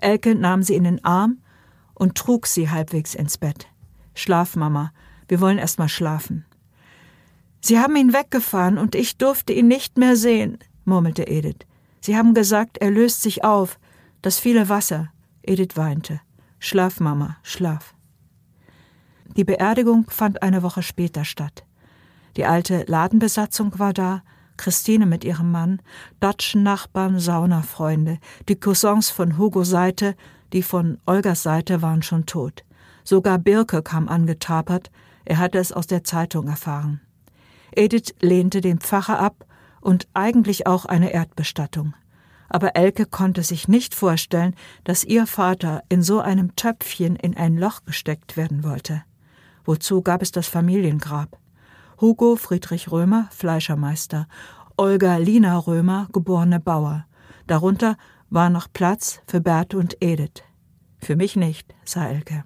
Elke 0.00 0.34
nahm 0.34 0.62
sie 0.62 0.74
in 0.74 0.84
den 0.84 1.04
Arm 1.04 1.38
und 1.94 2.16
trug 2.16 2.46
sie 2.46 2.70
halbwegs 2.70 3.14
ins 3.14 3.36
Bett. 3.36 3.66
Schlaf, 4.14 4.56
Mama, 4.56 4.92
wir 5.28 5.40
wollen 5.40 5.58
erst 5.58 5.78
mal 5.78 5.88
schlafen. 5.88 6.44
Sie 7.64 7.78
haben 7.78 7.94
ihn 7.94 8.12
weggefahren 8.12 8.76
und 8.76 8.96
ich 8.96 9.18
durfte 9.18 9.52
ihn 9.52 9.68
nicht 9.68 9.96
mehr 9.96 10.16
sehen, 10.16 10.58
murmelte 10.84 11.28
Edith. 11.28 11.64
Sie 12.00 12.16
haben 12.16 12.34
gesagt, 12.34 12.78
er 12.78 12.90
löst 12.90 13.22
sich 13.22 13.44
auf. 13.44 13.78
Das 14.20 14.40
viele 14.40 14.68
Wasser. 14.68 15.12
Edith 15.42 15.76
weinte. 15.76 16.20
Schlaf, 16.58 16.98
Mama, 16.98 17.36
schlaf. 17.44 17.94
Die 19.36 19.44
Beerdigung 19.44 20.06
fand 20.08 20.42
eine 20.42 20.62
Woche 20.62 20.82
später 20.82 21.24
statt. 21.24 21.64
Die 22.36 22.44
alte 22.44 22.84
Ladenbesatzung 22.88 23.78
war 23.78 23.92
da, 23.92 24.22
Christine 24.56 25.06
mit 25.06 25.24
ihrem 25.24 25.50
Mann, 25.50 25.80
Datschen-Nachbarn, 26.20 27.18
Saunafreunde, 27.18 28.18
die 28.48 28.56
Cousins 28.56 29.10
von 29.10 29.38
Hugo 29.38 29.64
Seite, 29.64 30.16
die 30.52 30.62
von 30.62 30.98
Olgas 31.06 31.42
Seite 31.42 31.82
waren 31.82 32.02
schon 32.02 32.26
tot. 32.26 32.64
Sogar 33.04 33.38
Birke 33.38 33.82
kam 33.82 34.08
angetapert, 34.08 34.90
er 35.24 35.38
hatte 35.38 35.58
es 35.58 35.72
aus 35.72 35.86
der 35.86 36.04
Zeitung 36.04 36.48
erfahren. 36.48 37.00
Edith 37.74 38.14
lehnte 38.20 38.60
den 38.60 38.78
Pfarrer 38.78 39.18
ab 39.18 39.46
und 39.80 40.08
eigentlich 40.14 40.66
auch 40.66 40.84
eine 40.84 41.12
Erdbestattung. 41.12 41.94
Aber 42.48 42.76
Elke 42.76 43.06
konnte 43.06 43.42
sich 43.42 43.66
nicht 43.66 43.94
vorstellen, 43.94 44.54
dass 44.84 45.04
ihr 45.04 45.26
Vater 45.26 45.82
in 45.88 46.02
so 46.02 46.20
einem 46.20 46.54
Töpfchen 46.54 47.16
in 47.16 47.36
ein 47.36 47.56
Loch 47.56 47.84
gesteckt 47.84 48.36
werden 48.36 48.62
wollte. 48.62 49.02
Wozu 49.64 50.02
gab 50.02 50.22
es 50.22 50.32
das 50.32 50.48
Familiengrab? 50.48 51.38
Hugo 52.00 52.36
Friedrich 52.36 52.90
Römer, 52.90 53.28
Fleischermeister, 53.30 54.26
Olga 54.76 55.16
Lina 55.16 55.56
Römer, 55.56 56.08
geborene 56.12 56.60
Bauer. 56.60 57.06
Darunter 57.46 57.96
war 58.28 58.50
noch 58.50 58.68
Platz 58.72 59.20
für 59.26 59.40
Bert 59.40 59.74
und 59.74 59.96
Edith. 60.00 60.42
Für 60.98 61.16
mich 61.16 61.36
nicht, 61.36 61.74
sah 61.84 62.08
Elke. 62.08 62.44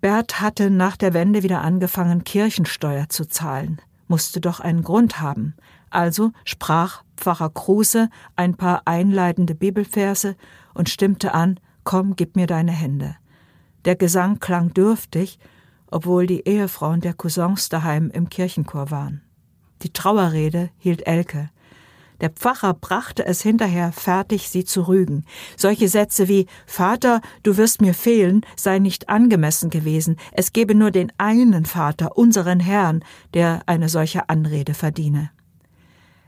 Bert 0.00 0.40
hatte 0.40 0.70
nach 0.70 0.96
der 0.96 1.14
Wende 1.14 1.42
wieder 1.42 1.62
angefangen, 1.62 2.22
Kirchensteuer 2.22 3.08
zu 3.08 3.26
zahlen 3.26 3.80
musste 4.08 4.40
doch 4.40 4.60
einen 4.60 4.82
Grund 4.82 5.20
haben. 5.20 5.54
Also 5.90 6.32
sprach 6.44 7.02
Pfarrer 7.16 7.50
Kruse 7.50 8.10
ein 8.36 8.54
paar 8.54 8.82
einleitende 8.84 9.54
Bibelverse 9.54 10.36
und 10.74 10.88
stimmte 10.88 11.34
an, 11.34 11.58
Komm, 11.84 12.16
gib 12.16 12.36
mir 12.36 12.46
deine 12.46 12.72
Hände. 12.72 13.16
Der 13.84 13.94
Gesang 13.94 14.40
klang 14.40 14.74
dürftig, 14.74 15.38
obwohl 15.90 16.26
die 16.26 16.46
Ehefrauen 16.46 17.00
der 17.00 17.14
Cousins 17.14 17.68
daheim 17.68 18.10
im 18.10 18.28
Kirchenchor 18.28 18.90
waren. 18.90 19.22
Die 19.82 19.92
Trauerrede 19.92 20.70
hielt 20.78 21.06
Elke. 21.06 21.50
Der 22.20 22.30
Pfarrer 22.30 22.74
brachte 22.74 23.26
es 23.26 23.42
hinterher 23.42 23.92
fertig, 23.92 24.48
sie 24.48 24.64
zu 24.64 24.88
rügen. 24.88 25.24
Solche 25.56 25.88
Sätze 25.88 26.28
wie 26.28 26.46
Vater, 26.66 27.20
du 27.42 27.56
wirst 27.56 27.80
mir 27.80 27.94
fehlen, 27.94 28.42
sei 28.56 28.78
nicht 28.78 29.08
angemessen 29.08 29.70
gewesen. 29.70 30.16
Es 30.32 30.52
gebe 30.52 30.74
nur 30.74 30.90
den 30.90 31.12
einen 31.18 31.66
Vater, 31.66 32.16
unseren 32.16 32.60
Herrn, 32.60 33.04
der 33.34 33.62
eine 33.66 33.88
solche 33.88 34.28
Anrede 34.28 34.74
verdiene. 34.74 35.30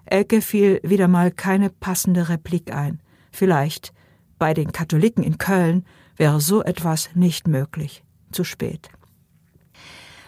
Elke 0.05 0.40
fiel 0.40 0.81
wieder 0.82 1.09
mal 1.09 1.31
keine 1.31 1.70
passende 1.70 2.28
Replik 2.28 2.73
ein. 2.73 3.01
Vielleicht 3.31 3.93
bei 4.39 4.55
den 4.55 4.73
Katholiken 4.73 5.23
in 5.23 5.39
Köln 5.39 5.85
wäre 6.16 6.40
so 6.40 6.62
etwas 6.62 7.10
nicht 7.15 7.47
möglich. 7.47 8.05
Zu 8.32 8.44
spät. 8.44 8.90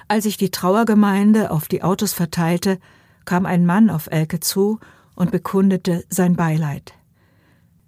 Als 0.08 0.24
sich 0.24 0.36
die 0.36 0.50
Trauergemeinde 0.50 1.50
auf 1.50 1.68
die 1.68 1.82
Autos 1.82 2.12
verteilte, 2.12 2.78
kam 3.24 3.46
ein 3.46 3.64
Mann 3.64 3.90
auf 3.90 4.08
Elke 4.10 4.40
zu 4.40 4.80
und 5.20 5.30
bekundete 5.30 6.02
sein 6.08 6.34
Beileid. 6.34 6.94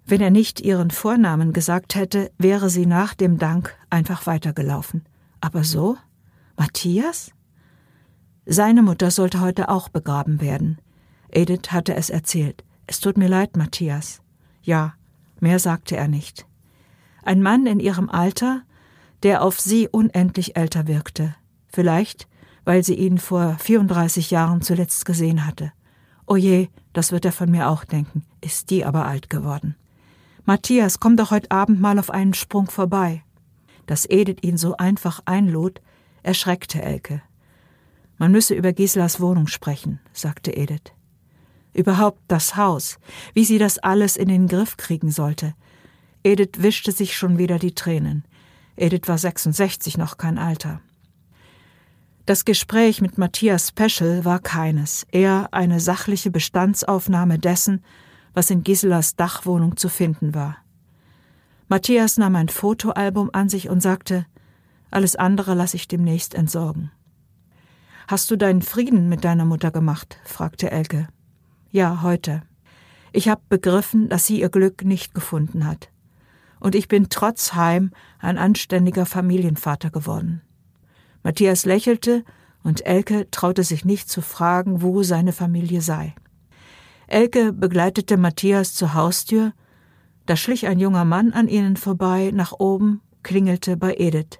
Wenn 0.05 0.21
er 0.21 0.29
nicht 0.29 0.59
ihren 0.59 0.91
Vornamen 0.91 1.51
gesagt 1.51 1.95
hätte, 1.95 2.31
wäre 2.37 2.69
sie 2.69 2.85
nach 2.85 3.15
dem 3.15 3.39
Dank 3.39 3.75
einfach 3.89 4.27
weitergelaufen. 4.27 5.03
Aber 5.41 5.63
so? 5.63 5.97
Matthias? 6.57 7.31
Seine 8.45 8.83
Mutter 8.83 9.09
sollte 9.09 9.41
heute 9.41 9.69
auch 9.69 9.89
begraben 9.89 10.41
werden. 10.41 10.77
Edith 11.31 11.71
hatte 11.71 11.95
es 11.95 12.11
erzählt. 12.11 12.63
Es 12.85 12.99
tut 12.99 13.17
mir 13.17 13.29
leid, 13.29 13.57
Matthias. 13.57 14.21
Ja, 14.61 14.93
mehr 15.39 15.57
sagte 15.57 15.97
er 15.97 16.07
nicht. 16.07 16.45
Ein 17.23 17.41
Mann 17.41 17.65
in 17.65 17.79
ihrem 17.79 18.11
Alter, 18.11 18.61
der 19.23 19.41
auf 19.41 19.59
sie 19.59 19.87
unendlich 19.87 20.55
älter 20.55 20.85
wirkte. 20.85 21.33
Vielleicht, 21.67 22.27
weil 22.63 22.83
sie 22.83 22.93
ihn 22.93 23.17
vor 23.17 23.57
34 23.57 24.29
Jahren 24.29 24.61
zuletzt 24.61 25.03
gesehen 25.05 25.47
hatte. 25.47 25.71
Oje, 26.27 26.69
oh 26.69 26.82
das 26.93 27.11
wird 27.11 27.25
er 27.25 27.31
von 27.31 27.51
mir 27.51 27.69
auch 27.69 27.83
denken, 27.83 28.23
ist 28.41 28.69
die 28.69 28.85
aber 28.85 29.05
alt 29.05 29.29
geworden. 29.29 29.75
Matthias, 30.45 30.99
komm 30.99 31.17
doch 31.17 31.31
heute 31.31 31.51
Abend 31.51 31.79
mal 31.79 31.99
auf 31.99 32.09
einen 32.09 32.33
Sprung 32.33 32.69
vorbei. 32.69 33.23
dass 33.85 34.05
Edith 34.09 34.37
ihn 34.41 34.57
so 34.57 34.77
einfach 34.77 35.19
einlud, 35.25 35.81
erschreckte 36.21 36.81
Elke. 36.81 37.21
Man 38.17 38.31
müsse 38.31 38.53
über 38.55 38.71
Gislas 38.71 39.19
Wohnung 39.19 39.47
sprechen, 39.47 39.99
sagte 40.13 40.55
Edith. 40.55 40.93
Überhaupt 41.73 42.21
das 42.27 42.55
Haus, 42.55 42.97
wie 43.33 43.43
sie 43.43 43.57
das 43.57 43.79
alles 43.79 44.15
in 44.15 44.29
den 44.29 44.47
Griff 44.47 44.77
kriegen 44.77 45.11
sollte. 45.11 45.53
Edith 46.23 46.59
wischte 46.61 46.91
sich 46.91 47.17
schon 47.17 47.37
wieder 47.37 47.59
die 47.59 47.75
Tränen. 47.75 48.23
Edith 48.77 49.07
war 49.07 49.17
66, 49.17 49.97
noch 49.97 50.17
kein 50.17 50.37
Alter. 50.37 50.79
Das 52.25 52.45
Gespräch 52.45 53.01
mit 53.01 53.17
Matthias 53.17 53.73
Peschel 53.73 54.23
war 54.23 54.39
keines, 54.39 55.05
eher 55.11 55.49
eine 55.51 55.81
sachliche 55.81 56.31
Bestandsaufnahme 56.31 57.37
dessen, 57.37 57.83
was 58.33 58.49
in 58.49 58.63
Giselas 58.63 59.17
Dachwohnung 59.17 59.75
zu 59.75 59.89
finden 59.89 60.33
war. 60.33 60.55
Matthias 61.67 62.17
nahm 62.17 62.37
ein 62.37 62.47
Fotoalbum 62.47 63.29
an 63.33 63.49
sich 63.49 63.67
und 63.67 63.81
sagte, 63.81 64.25
alles 64.89 65.17
andere 65.17 65.53
lasse 65.53 65.75
ich 65.75 65.89
demnächst 65.89 66.33
entsorgen. 66.33 66.91
Hast 68.07 68.31
du 68.31 68.37
deinen 68.37 68.61
Frieden 68.61 69.09
mit 69.09 69.25
deiner 69.25 69.43
Mutter 69.43 69.71
gemacht? 69.71 70.17
fragte 70.23 70.71
Elke. 70.71 71.09
Ja, 71.71 72.03
heute. 72.03 72.43
Ich 73.11 73.27
habe 73.27 73.41
begriffen, 73.49 74.07
dass 74.07 74.25
sie 74.25 74.39
ihr 74.39 74.49
Glück 74.49 74.85
nicht 74.85 75.13
gefunden 75.13 75.67
hat. 75.67 75.89
Und 76.61 76.73
ich 76.73 76.87
bin 76.87 77.09
trotz 77.09 77.53
Heim 77.53 77.91
ein 78.19 78.37
anständiger 78.37 79.05
Familienvater 79.05 79.89
geworden. 79.89 80.41
Matthias 81.23 81.65
lächelte 81.65 82.23
und 82.63 82.85
Elke 82.85 83.29
traute 83.31 83.63
sich 83.63 83.85
nicht 83.85 84.09
zu 84.09 84.21
fragen, 84.21 84.81
wo 84.81 85.03
seine 85.03 85.33
Familie 85.33 85.81
sei. 85.81 86.13
Elke 87.07 87.51
begleitete 87.53 88.17
Matthias 88.17 88.73
zur 88.73 88.93
Haustür, 88.93 89.53
da 90.25 90.35
schlich 90.35 90.67
ein 90.67 90.79
junger 90.79 91.05
Mann 91.05 91.33
an 91.33 91.47
ihnen 91.47 91.75
vorbei, 91.75 92.31
nach 92.33 92.53
oben, 92.53 93.01
klingelte 93.23 93.75
bei 93.77 93.95
Edith. 93.95 94.39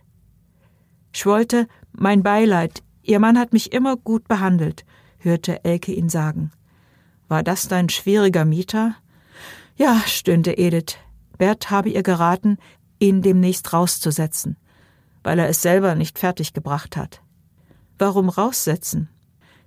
Schwolte, 1.12 1.68
mein 1.92 2.24
Beileid, 2.24 2.84
Ihr 3.04 3.20
Mann 3.20 3.38
hat 3.38 3.52
mich 3.52 3.74
immer 3.74 3.98
gut 3.98 4.30
behandelt, 4.30 4.86
hörte 5.20 5.66
Elke 5.66 5.92
ihn 5.92 6.08
sagen. 6.08 6.52
War 7.28 7.44
das 7.44 7.68
dein 7.68 7.90
schwieriger 7.90 8.46
Mieter? 8.46 8.96
Ja, 9.76 10.02
stöhnte 10.06 10.58
Edith. 10.58 10.96
Bert 11.38 11.70
habe 11.70 11.90
ihr 11.90 12.04
geraten, 12.04 12.58
ihn 13.00 13.22
demnächst 13.22 13.74
rauszusetzen, 13.74 14.56
weil 15.24 15.40
er 15.40 15.50
es 15.50 15.62
selber 15.62 15.95
nicht 15.95 16.20
fertiggebracht 16.20 16.98
hat. 16.98 17.22
Warum 17.98 18.30
raussetzen? 18.30 19.10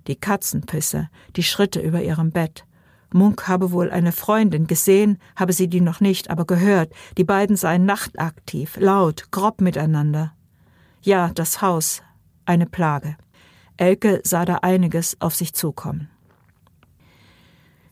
Die 0.07 0.15
Katzenpisse, 0.15 1.09
die 1.35 1.43
Schritte 1.43 1.79
über 1.79 2.01
ihrem 2.01 2.31
Bett. 2.31 2.65
Munk 3.13 3.47
habe 3.47 3.71
wohl 3.71 3.89
eine 3.89 4.11
Freundin 4.11 4.67
gesehen, 4.67 5.17
habe 5.35 5.53
sie 5.53 5.67
die 5.67 5.81
noch 5.81 6.01
nicht, 6.01 6.29
aber 6.29 6.45
gehört. 6.45 6.91
Die 7.17 7.23
beiden 7.23 7.55
seien 7.55 7.85
nachtaktiv, 7.85 8.77
laut, 8.77 9.31
grob 9.31 9.61
miteinander. 9.61 10.33
Ja, 11.01 11.31
das 11.33 11.61
Haus, 11.61 12.01
eine 12.45 12.65
Plage. 12.65 13.15
Elke 13.77 14.21
sah 14.23 14.45
da 14.45 14.55
einiges 14.55 15.19
auf 15.21 15.35
sich 15.35 15.53
zukommen. 15.53 16.09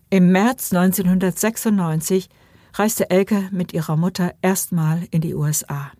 Im 0.10 0.32
März 0.32 0.74
1996 0.74 2.30
reiste 2.74 3.10
Elke 3.10 3.50
mit 3.52 3.74
ihrer 3.74 3.96
Mutter 3.96 4.34
erstmal 4.42 5.08
in 5.12 5.22
die 5.22 5.36
USA. 5.36 5.92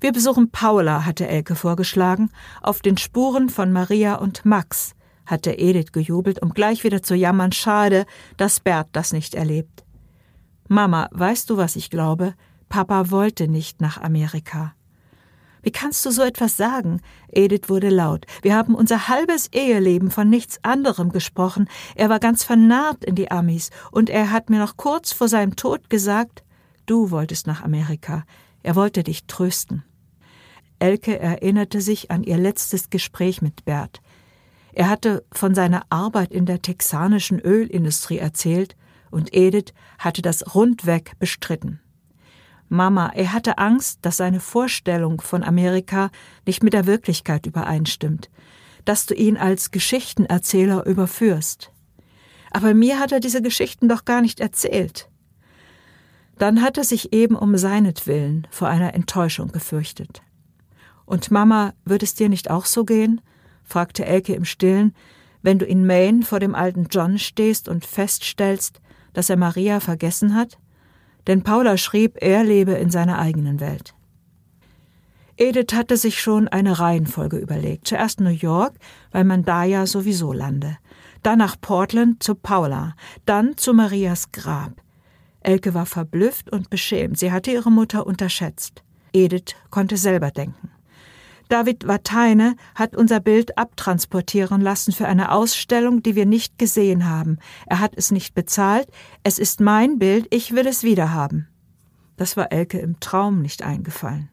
Wir 0.00 0.12
besuchen 0.12 0.50
Paula, 0.50 1.04
hatte 1.06 1.26
Elke 1.26 1.54
vorgeschlagen, 1.54 2.30
auf 2.62 2.80
den 2.80 2.96
Spuren 2.96 3.48
von 3.48 3.72
Maria 3.72 4.16
und 4.16 4.44
Max, 4.44 4.94
hatte 5.24 5.58
Edith 5.58 5.92
gejubelt, 5.92 6.42
um 6.42 6.50
gleich 6.50 6.84
wieder 6.84 7.02
zu 7.02 7.14
jammern, 7.14 7.52
schade, 7.52 8.06
dass 8.36 8.60
Bert 8.60 8.88
das 8.92 9.12
nicht 9.12 9.34
erlebt. 9.34 9.84
Mama, 10.68 11.08
weißt 11.12 11.48
du, 11.50 11.56
was 11.56 11.76
ich 11.76 11.90
glaube? 11.90 12.34
Papa 12.68 13.10
wollte 13.10 13.48
nicht 13.48 13.80
nach 13.80 14.00
Amerika. 14.00 14.74
Wie 15.62 15.72
kannst 15.72 16.06
du 16.06 16.10
so 16.12 16.22
etwas 16.22 16.56
sagen? 16.56 17.00
Edith 17.28 17.68
wurde 17.68 17.88
laut. 17.88 18.26
Wir 18.42 18.54
haben 18.54 18.74
unser 18.74 19.08
halbes 19.08 19.48
Eheleben 19.52 20.12
von 20.12 20.30
nichts 20.30 20.60
anderem 20.62 21.10
gesprochen. 21.10 21.68
Er 21.96 22.08
war 22.08 22.20
ganz 22.20 22.44
vernarrt 22.44 23.04
in 23.04 23.16
die 23.16 23.32
Amis 23.32 23.70
und 23.90 24.08
er 24.08 24.30
hat 24.30 24.48
mir 24.48 24.60
noch 24.60 24.76
kurz 24.76 25.12
vor 25.12 25.26
seinem 25.26 25.56
Tod 25.56 25.90
gesagt, 25.90 26.44
du 26.86 27.10
wolltest 27.10 27.48
nach 27.48 27.64
Amerika. 27.64 28.22
Er 28.66 28.74
wollte 28.74 29.04
dich 29.04 29.26
trösten. 29.28 29.84
Elke 30.80 31.20
erinnerte 31.20 31.80
sich 31.80 32.10
an 32.10 32.24
ihr 32.24 32.36
letztes 32.36 32.90
Gespräch 32.90 33.40
mit 33.40 33.64
Bert. 33.64 34.02
Er 34.72 34.88
hatte 34.88 35.24
von 35.30 35.54
seiner 35.54 35.86
Arbeit 35.88 36.32
in 36.32 36.46
der 36.46 36.62
texanischen 36.62 37.38
Ölindustrie 37.38 38.18
erzählt 38.18 38.74
und 39.12 39.32
Edith 39.32 39.72
hatte 40.00 40.20
das 40.20 40.56
rundweg 40.56 41.12
bestritten. 41.20 41.78
Mama, 42.68 43.12
er 43.14 43.32
hatte 43.32 43.58
Angst, 43.58 44.00
dass 44.02 44.16
seine 44.16 44.40
Vorstellung 44.40 45.20
von 45.20 45.44
Amerika 45.44 46.10
nicht 46.44 46.64
mit 46.64 46.72
der 46.72 46.86
Wirklichkeit 46.86 47.46
übereinstimmt, 47.46 48.30
dass 48.84 49.06
du 49.06 49.14
ihn 49.14 49.36
als 49.36 49.70
Geschichtenerzähler 49.70 50.86
überführst. 50.86 51.70
Aber 52.50 52.74
mir 52.74 52.98
hat 52.98 53.12
er 53.12 53.20
diese 53.20 53.42
Geschichten 53.42 53.88
doch 53.88 54.04
gar 54.04 54.22
nicht 54.22 54.40
erzählt. 54.40 55.08
Dann 56.38 56.62
hat 56.62 56.76
er 56.78 56.84
sich 56.84 57.12
eben 57.12 57.34
um 57.34 57.56
seinetwillen 57.56 58.46
vor 58.50 58.68
einer 58.68 58.94
Enttäuschung 58.94 59.52
gefürchtet. 59.52 60.22
Und 61.04 61.30
Mama, 61.30 61.72
wird 61.84 62.02
es 62.02 62.14
dir 62.14 62.28
nicht 62.28 62.50
auch 62.50 62.66
so 62.66 62.84
gehen? 62.84 63.20
fragte 63.64 64.04
Elke 64.04 64.34
im 64.34 64.44
Stillen, 64.44 64.94
wenn 65.42 65.58
du 65.58 65.64
in 65.64 65.86
Maine 65.86 66.22
vor 66.22 66.40
dem 66.40 66.54
alten 66.54 66.86
John 66.90 67.18
stehst 67.18 67.68
und 67.68 67.84
feststellst, 67.84 68.80
dass 69.12 69.30
er 69.30 69.36
Maria 69.36 69.80
vergessen 69.80 70.34
hat? 70.34 70.58
denn 71.26 71.42
Paula 71.42 71.76
schrieb, 71.76 72.18
er 72.20 72.44
lebe 72.44 72.72
in 72.72 72.90
seiner 72.90 73.18
eigenen 73.18 73.60
Welt. 73.60 73.94
Edith 75.36 75.74
hatte 75.74 75.96
sich 75.96 76.20
schon 76.20 76.48
eine 76.48 76.78
Reihenfolge 76.78 77.36
überlegt. 77.36 77.86
Zuerst 77.86 78.20
New 78.20 78.30
York, 78.30 78.74
weil 79.10 79.24
man 79.24 79.44
da 79.44 79.64
ja 79.64 79.86
sowieso 79.86 80.32
lande. 80.32 80.78
Dann 81.22 81.38
nach 81.38 81.60
Portland 81.60 82.22
zu 82.22 82.34
Paula, 82.34 82.94
dann 83.26 83.56
zu 83.56 83.74
Marias 83.74 84.32
Grab. 84.32 84.80
Elke 85.46 85.74
war 85.74 85.86
verblüfft 85.86 86.50
und 86.50 86.70
beschämt. 86.70 87.18
Sie 87.18 87.30
hatte 87.30 87.52
ihre 87.52 87.70
Mutter 87.70 88.06
unterschätzt. 88.06 88.82
Edith 89.12 89.54
konnte 89.70 89.96
selber 89.96 90.30
denken. 90.32 90.70
David 91.48 91.86
Wateine 91.86 92.56
hat 92.74 92.96
unser 92.96 93.20
Bild 93.20 93.56
abtransportieren 93.56 94.60
lassen 94.60 94.92
für 94.92 95.06
eine 95.06 95.30
Ausstellung, 95.30 96.02
die 96.02 96.16
wir 96.16 96.26
nicht 96.26 96.58
gesehen 96.58 97.08
haben. 97.08 97.38
Er 97.66 97.78
hat 97.78 97.92
es 97.94 98.10
nicht 98.10 98.34
bezahlt. 98.34 98.88
Es 99.22 99.38
ist 99.38 99.60
mein 99.60 100.00
Bild, 100.00 100.26
ich 100.34 100.52
will 100.52 100.66
es 100.66 100.82
wiederhaben. 100.82 101.46
Das 102.16 102.36
war 102.36 102.50
Elke 102.50 102.78
im 102.78 102.98
Traum 102.98 103.40
nicht 103.40 103.62
eingefallen. 103.62 104.28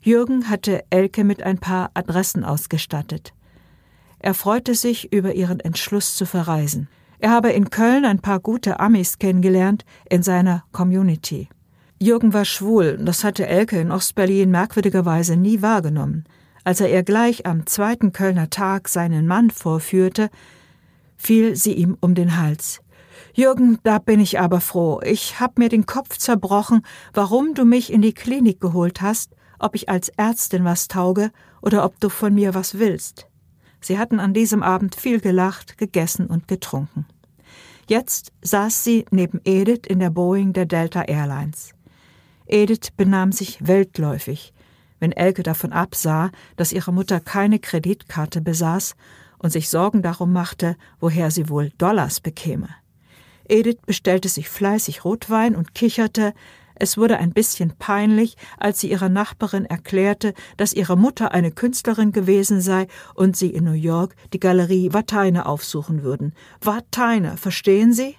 Jürgen 0.00 0.50
hatte 0.50 0.82
Elke 0.90 1.22
mit 1.22 1.44
ein 1.44 1.58
paar 1.58 1.92
Adressen 1.94 2.44
ausgestattet. 2.44 3.32
Er 4.18 4.34
freute 4.34 4.74
sich 4.74 5.12
über 5.12 5.34
ihren 5.34 5.60
Entschluss 5.60 6.16
zu 6.16 6.26
verreisen. 6.26 6.88
Er 7.20 7.30
habe 7.30 7.50
in 7.50 7.70
Köln 7.70 8.04
ein 8.04 8.20
paar 8.20 8.40
gute 8.40 8.78
Amis 8.80 9.18
kennengelernt 9.18 9.84
in 10.08 10.22
seiner 10.22 10.64
Community. 10.72 11.48
Jürgen 12.00 12.32
war 12.32 12.44
schwul, 12.44 12.96
das 13.00 13.24
hatte 13.24 13.46
Elke 13.46 13.80
in 13.80 13.90
Ostberlin 13.90 14.50
merkwürdigerweise 14.50 15.36
nie 15.36 15.62
wahrgenommen. 15.62 16.24
Als 16.62 16.80
er 16.80 16.90
ihr 16.90 17.02
gleich 17.02 17.44
am 17.44 17.66
zweiten 17.66 18.12
Kölner 18.12 18.50
Tag 18.50 18.88
seinen 18.88 19.26
Mann 19.26 19.50
vorführte, 19.50 20.30
fiel 21.16 21.56
sie 21.56 21.72
ihm 21.72 21.96
um 22.00 22.14
den 22.14 22.36
Hals. 22.36 22.80
Jürgen, 23.34 23.78
da 23.82 23.98
bin 23.98 24.20
ich 24.20 24.38
aber 24.38 24.60
froh. 24.60 25.00
Ich 25.04 25.40
hab 25.40 25.58
mir 25.58 25.68
den 25.68 25.86
Kopf 25.86 26.18
zerbrochen, 26.18 26.82
warum 27.14 27.54
du 27.54 27.64
mich 27.64 27.92
in 27.92 28.02
die 28.02 28.14
Klinik 28.14 28.60
geholt 28.60 29.00
hast, 29.00 29.34
ob 29.58 29.74
ich 29.74 29.88
als 29.88 30.08
Ärztin 30.10 30.64
was 30.64 30.88
tauge 30.88 31.30
oder 31.62 31.84
ob 31.84 31.98
du 32.00 32.08
von 32.08 32.34
mir 32.34 32.54
was 32.54 32.78
willst. 32.78 33.27
Sie 33.80 33.98
hatten 33.98 34.20
an 34.20 34.34
diesem 34.34 34.62
Abend 34.62 34.94
viel 34.94 35.20
gelacht, 35.20 35.78
gegessen 35.78 36.26
und 36.26 36.48
getrunken. 36.48 37.06
Jetzt 37.88 38.32
saß 38.42 38.84
sie 38.84 39.06
neben 39.10 39.40
Edith 39.44 39.86
in 39.86 39.98
der 39.98 40.10
Boeing 40.10 40.52
der 40.52 40.66
Delta 40.66 41.02
Airlines. 41.02 41.72
Edith 42.46 42.90
benahm 42.96 43.32
sich 43.32 43.66
weltläufig, 43.66 44.52
wenn 45.00 45.12
Elke 45.12 45.42
davon 45.42 45.72
absah, 45.72 46.30
dass 46.56 46.72
ihre 46.72 46.92
Mutter 46.92 47.20
keine 47.20 47.58
Kreditkarte 47.58 48.40
besaß 48.40 48.94
und 49.38 49.50
sich 49.50 49.68
Sorgen 49.68 50.02
darum 50.02 50.32
machte, 50.32 50.76
woher 51.00 51.30
sie 51.30 51.48
wohl 51.48 51.70
Dollars 51.78 52.20
bekäme. 52.20 52.68
Edith 53.48 53.78
bestellte 53.86 54.28
sich 54.28 54.48
fleißig 54.48 55.04
Rotwein 55.04 55.56
und 55.56 55.74
kicherte, 55.74 56.34
es 56.80 56.96
wurde 56.96 57.18
ein 57.18 57.32
bisschen 57.32 57.72
peinlich, 57.78 58.36
als 58.58 58.80
sie 58.80 58.90
ihrer 58.90 59.08
Nachbarin 59.08 59.64
erklärte, 59.64 60.34
dass 60.56 60.72
ihre 60.72 60.96
Mutter 60.96 61.32
eine 61.32 61.50
Künstlerin 61.50 62.12
gewesen 62.12 62.60
sei 62.60 62.86
und 63.14 63.36
sie 63.36 63.50
in 63.50 63.64
New 63.64 63.72
York 63.72 64.14
die 64.32 64.40
Galerie 64.40 64.92
Wateine 64.92 65.46
aufsuchen 65.46 66.02
würden. 66.02 66.32
Wateine, 66.60 67.36
verstehen 67.36 67.92
Sie? 67.92 68.16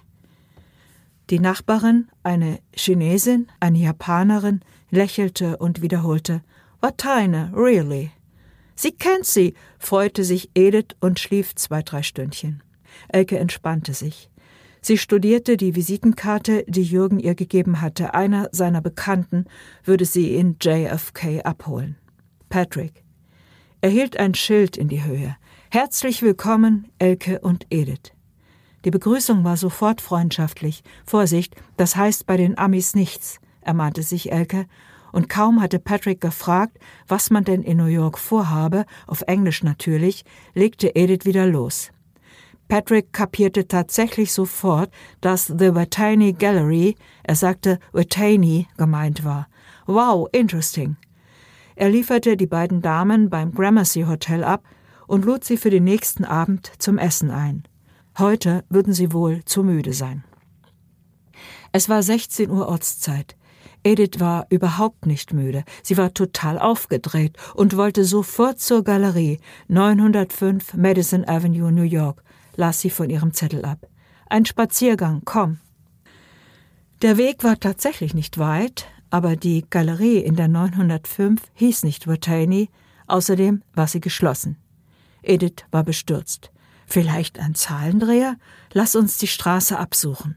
Die 1.30 1.38
Nachbarin, 1.38 2.08
eine 2.22 2.58
Chinesin, 2.74 3.46
eine 3.60 3.78
Japanerin, 3.78 4.60
lächelte 4.90 5.58
und 5.58 5.82
wiederholte 5.82 6.42
Wateine, 6.80 7.52
really. 7.54 8.10
Sie 8.74 8.92
kennt 8.92 9.26
sie, 9.26 9.54
freute 9.78 10.24
sich 10.24 10.50
Edith 10.54 10.96
und 11.00 11.20
schlief 11.20 11.54
zwei, 11.54 11.82
drei 11.82 12.02
Stündchen. 12.02 12.62
Elke 13.08 13.38
entspannte 13.38 13.92
sich. 13.92 14.29
Sie 14.82 14.96
studierte 14.96 15.56
die 15.56 15.76
Visitenkarte, 15.76 16.64
die 16.66 16.82
Jürgen 16.82 17.18
ihr 17.18 17.34
gegeben 17.34 17.80
hatte. 17.80 18.14
Einer 18.14 18.48
seiner 18.52 18.80
Bekannten 18.80 19.44
würde 19.84 20.06
sie 20.06 20.34
in 20.34 20.56
JFK 20.60 21.42
abholen. 21.44 21.96
Patrick. 22.48 23.04
Er 23.82 23.90
hielt 23.90 24.16
ein 24.18 24.34
Schild 24.34 24.76
in 24.76 24.88
die 24.88 25.04
Höhe. 25.04 25.36
Herzlich 25.70 26.22
willkommen, 26.22 26.88
Elke 26.98 27.40
und 27.40 27.66
Edith. 27.70 28.12
Die 28.84 28.90
Begrüßung 28.90 29.44
war 29.44 29.58
sofort 29.58 30.00
freundschaftlich. 30.00 30.82
Vorsicht, 31.04 31.54
das 31.76 31.96
heißt 31.96 32.26
bei 32.26 32.38
den 32.38 32.56
Amis 32.56 32.94
nichts, 32.94 33.38
ermahnte 33.60 34.02
sich 34.02 34.32
Elke, 34.32 34.66
und 35.12 35.28
kaum 35.28 35.60
hatte 35.60 35.78
Patrick 35.78 36.20
gefragt, 36.20 36.78
was 37.06 37.30
man 37.30 37.44
denn 37.44 37.62
in 37.62 37.76
New 37.76 37.86
York 37.86 38.18
vorhabe, 38.18 38.86
auf 39.06 39.22
Englisch 39.22 39.62
natürlich, 39.62 40.24
legte 40.54 40.94
Edith 40.94 41.24
wieder 41.24 41.46
los. 41.46 41.90
Patrick 42.70 43.12
kapierte 43.12 43.66
tatsächlich 43.66 44.32
sofort, 44.32 44.92
dass 45.20 45.46
The 45.46 45.74
Watani 45.74 46.34
Gallery, 46.34 46.94
er 47.24 47.34
sagte 47.34 47.80
Watani, 47.92 48.68
gemeint 48.76 49.24
war. 49.24 49.48
Wow, 49.86 50.28
interesting. 50.30 50.96
Er 51.74 51.88
lieferte 51.88 52.36
die 52.36 52.46
beiden 52.46 52.80
Damen 52.80 53.28
beim 53.28 53.50
Gramercy 53.52 54.02
Hotel 54.02 54.44
ab 54.44 54.62
und 55.08 55.24
lud 55.24 55.42
sie 55.42 55.56
für 55.56 55.70
den 55.70 55.82
nächsten 55.82 56.24
Abend 56.24 56.70
zum 56.78 56.96
Essen 56.96 57.32
ein. 57.32 57.64
Heute 58.16 58.62
würden 58.68 58.92
sie 58.92 59.12
wohl 59.12 59.44
zu 59.44 59.64
müde 59.64 59.92
sein. 59.92 60.22
Es 61.72 61.88
war 61.88 62.04
16 62.04 62.50
Uhr 62.50 62.68
Ortszeit. 62.68 63.36
Edith 63.82 64.20
war 64.20 64.46
überhaupt 64.48 65.06
nicht 65.06 65.32
müde. 65.32 65.64
Sie 65.82 65.96
war 65.96 66.14
total 66.14 66.56
aufgedreht 66.56 67.36
und 67.54 67.76
wollte 67.76 68.04
sofort 68.04 68.60
zur 68.60 68.84
Galerie 68.84 69.40
905 69.66 70.74
Madison 70.74 71.24
Avenue, 71.26 71.72
New 71.72 71.82
York, 71.82 72.22
las 72.56 72.80
sie 72.80 72.90
von 72.90 73.10
ihrem 73.10 73.32
Zettel 73.32 73.64
ab. 73.64 73.86
Ein 74.28 74.44
Spaziergang, 74.44 75.22
komm. 75.24 75.58
Der 77.02 77.16
Weg 77.16 77.44
war 77.44 77.58
tatsächlich 77.58 78.14
nicht 78.14 78.38
weit, 78.38 78.86
aber 79.10 79.36
die 79.36 79.64
Galerie 79.68 80.18
in 80.18 80.36
der 80.36 80.48
905 80.48 81.40
hieß 81.54 81.82
nicht 81.82 82.06
Watani, 82.06 82.68
außerdem 83.06 83.62
war 83.74 83.86
sie 83.86 84.00
geschlossen. 84.00 84.56
Edith 85.22 85.64
war 85.70 85.82
bestürzt. 85.82 86.50
Vielleicht 86.86 87.38
ein 87.38 87.54
Zahlendreher? 87.54 88.36
Lass 88.72 88.96
uns 88.96 89.18
die 89.18 89.26
Straße 89.26 89.78
absuchen. 89.78 90.36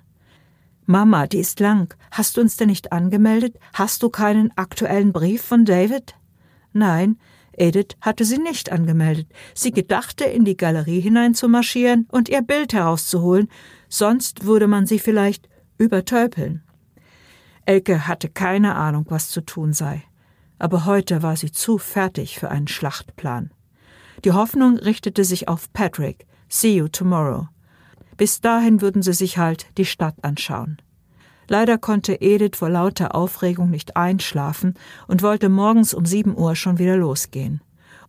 Mama, 0.85 1.27
die 1.27 1.39
ist 1.39 1.59
lang. 1.59 1.95
Hast 2.11 2.37
du 2.37 2.41
uns 2.41 2.57
denn 2.57 2.67
nicht 2.67 2.91
angemeldet? 2.91 3.57
Hast 3.73 4.03
du 4.03 4.09
keinen 4.09 4.55
aktuellen 4.57 5.13
Brief 5.13 5.41
von 5.41 5.65
David? 5.65 6.15
Nein, 6.73 7.17
Edith 7.57 7.95
hatte 8.01 8.25
sie 8.25 8.37
nicht 8.37 8.71
angemeldet. 8.71 9.27
Sie 9.53 9.71
gedachte, 9.71 10.25
in 10.25 10.45
die 10.45 10.57
Galerie 10.57 10.99
hineinzumarschieren 10.99 12.07
und 12.11 12.29
ihr 12.29 12.41
Bild 12.41 12.73
herauszuholen, 12.73 13.49
sonst 13.89 14.45
würde 14.45 14.67
man 14.67 14.85
sie 14.85 14.99
vielleicht 14.99 15.49
übertölpeln. 15.77 16.63
Elke 17.65 18.07
hatte 18.07 18.29
keine 18.29 18.75
Ahnung, 18.75 19.05
was 19.09 19.29
zu 19.29 19.41
tun 19.41 19.73
sei. 19.73 20.03
Aber 20.59 20.85
heute 20.85 21.23
war 21.23 21.35
sie 21.35 21.51
zu 21.51 21.77
fertig 21.77 22.39
für 22.39 22.49
einen 22.49 22.67
Schlachtplan. 22.67 23.51
Die 24.23 24.31
Hoffnung 24.31 24.77
richtete 24.77 25.23
sich 25.23 25.47
auf 25.47 25.71
Patrick. 25.73 26.25
See 26.47 26.75
you 26.75 26.87
tomorrow. 26.87 27.47
Bis 28.17 28.41
dahin 28.41 28.81
würden 28.81 29.01
sie 29.01 29.13
sich 29.13 29.37
halt 29.37 29.65
die 29.77 29.85
Stadt 29.85 30.15
anschauen. 30.21 30.77
Leider 31.53 31.77
konnte 31.77 32.19
Edith 32.19 32.57
vor 32.57 32.69
lauter 32.71 33.13
Aufregung 33.13 33.69
nicht 33.69 33.95
einschlafen 33.95 34.73
und 35.07 35.21
wollte 35.21 35.49
morgens 35.49 35.93
um 35.93 36.03
sieben 36.03 36.35
Uhr 36.35 36.55
schon 36.55 36.79
wieder 36.79 36.97
losgehen. 36.97 37.61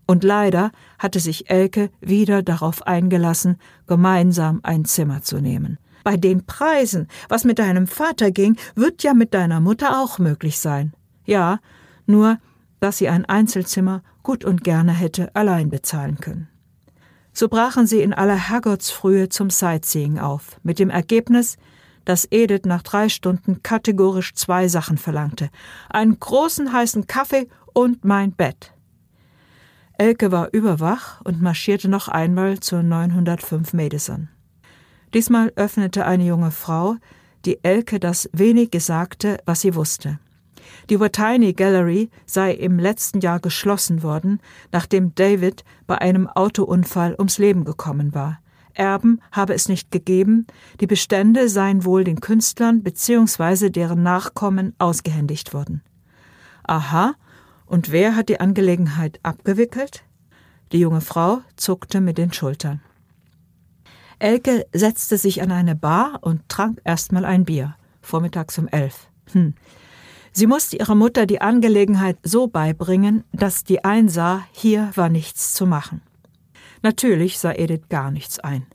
Und 0.07 0.25
leider 0.25 0.73
hatte 0.99 1.21
sich 1.21 1.51
Elke 1.51 1.91
wieder 2.01 2.43
darauf 2.43 2.87
eingelassen, 2.87 3.59
gemeinsam 3.87 4.61
ein 4.63 4.87
Zimmer 4.87 5.21
zu 5.21 5.43
nehmen. 5.43 5.77
Bei 6.05 6.17
den 6.17 6.47
Preisen, 6.47 7.07
was 7.29 7.45
mit 7.45 7.59
deinem 7.59 7.87
Vater 7.87 8.31
ging, 8.31 8.57
wird 8.77 9.03
ja 9.03 9.13
mit 9.13 9.35
deiner 9.35 9.61
Mutter 9.61 10.01
auch 10.01 10.19
möglich 10.19 10.59
sein. 10.59 10.95
Ja, 11.27 11.59
nur, 12.07 12.39
dass 12.81 12.97
sie 12.97 13.11
ein 13.11 13.27
Einzelzimmer 13.27 14.03
gut 14.23 14.47
und 14.47 14.65
gerne 14.65 14.93
hätte 14.93 15.37
allein 15.37 15.69
bezahlen 15.69 16.17
können. 16.19 16.49
So 17.35 17.49
brachen 17.49 17.87
sie 17.87 18.01
in 18.01 18.15
aller 18.15 18.37
Herrgottsfrühe 18.49 19.29
zum 19.29 19.51
Sightseeing 19.51 20.19
auf, 20.19 20.59
mit 20.63 20.79
dem 20.79 20.89
Ergebnis, 20.89 21.59
dass 22.05 22.29
Edith 22.31 22.63
nach 22.65 22.83
drei 22.83 23.09
Stunden 23.09 23.63
kategorisch 23.63 24.35
zwei 24.35 24.69
Sachen 24.69 24.99
verlangte: 24.99 25.51
einen 25.89 26.19
großen 26.19 26.73
heißen 26.73 27.07
Kaffee 27.07 27.49
und 27.73 28.05
mein 28.05 28.33
Bett. 28.33 28.73
Elke 29.97 30.33
war 30.33 30.53
überwach 30.53 31.21
und 31.23 31.41
marschierte 31.41 31.89
noch 31.89 32.09
einmal 32.09 32.59
zur 32.61 32.83
905 32.83 33.73
Madison. 33.75 34.29
Diesmal 35.13 35.53
öffnete 35.55 36.05
eine 36.05 36.25
junge 36.25 36.51
Frau, 36.51 36.97
die 37.45 37.63
Elke 37.63 38.01
das 38.01 38.29
wenig 38.33 38.73
Gesagte, 38.73 39.39
was 39.45 39.61
sie 39.61 39.77
wusste. 39.77 40.19
Die 40.91 40.99
Watini 40.99 41.53
Gallery 41.53 42.11
sei 42.27 42.53
im 42.53 42.79
letzten 42.79 43.21
Jahr 43.21 43.39
geschlossen 43.39 44.03
worden, 44.03 44.41
nachdem 44.73 45.15
David 45.15 45.65
bei 45.87 45.99
einem 45.99 46.27
Autounfall 46.27 47.15
ums 47.17 47.39
Leben 47.39 47.65
gekommen 47.65 48.15
war. 48.15 48.41
Erben 48.75 49.21
habe 49.33 49.55
es 49.55 49.69
nicht 49.69 49.91
gegeben, 49.91 50.47
die 50.81 50.87
Bestände 50.87 51.49
seien 51.49 51.85
wohl 51.85 52.05
den 52.05 52.21
Künstlern 52.21 52.83
bzw. 52.83 53.71
deren 53.71 54.03
Nachkommen 54.03 54.75
ausgehändigt 54.79 55.55
worden. 55.55 55.83
Aha, 56.65 57.15
und 57.67 57.91
wer 57.91 58.17
hat 58.17 58.29
die 58.29 58.41
Angelegenheit 58.41 59.21
abgewickelt? 59.23 60.05
Die 60.73 60.81
junge 60.81 61.01
Frau 61.01 61.41
zuckte 61.57 62.01
mit 62.01 62.19
den 62.19 62.33
Schultern. 62.33 62.81
Elke 64.19 64.67
setzte 64.73 65.19
sich 65.19 65.43
an 65.43 65.53
eine 65.53 65.75
Bar 65.75 66.19
und 66.23 66.49
trank 66.49 66.81
erstmal 66.85 67.25
ein 67.25 67.45
Bier, 67.45 67.77
vormittags 68.01 68.59
um 68.59 68.69
elf. 68.69 69.09
Hm. 69.33 69.55
Sie 70.33 70.47
musste 70.47 70.77
ihrer 70.77 70.95
Mutter 70.95 71.27
die 71.27 71.41
Angelegenheit 71.41 72.19
so 72.23 72.49
beibringen, 72.49 73.25
dass 73.33 73.65
die 73.65 73.85
einsah, 73.85 74.45
hier 74.53 74.91
war 74.95 75.09
nichts 75.09 75.55
zu 75.55 75.67
machen. 75.67 76.03
Natürlich 76.85 77.39
sah 77.39 77.53
Edith 77.53 77.89
gar 77.89 78.11
nichts 78.11 78.39
ein. 78.39 78.67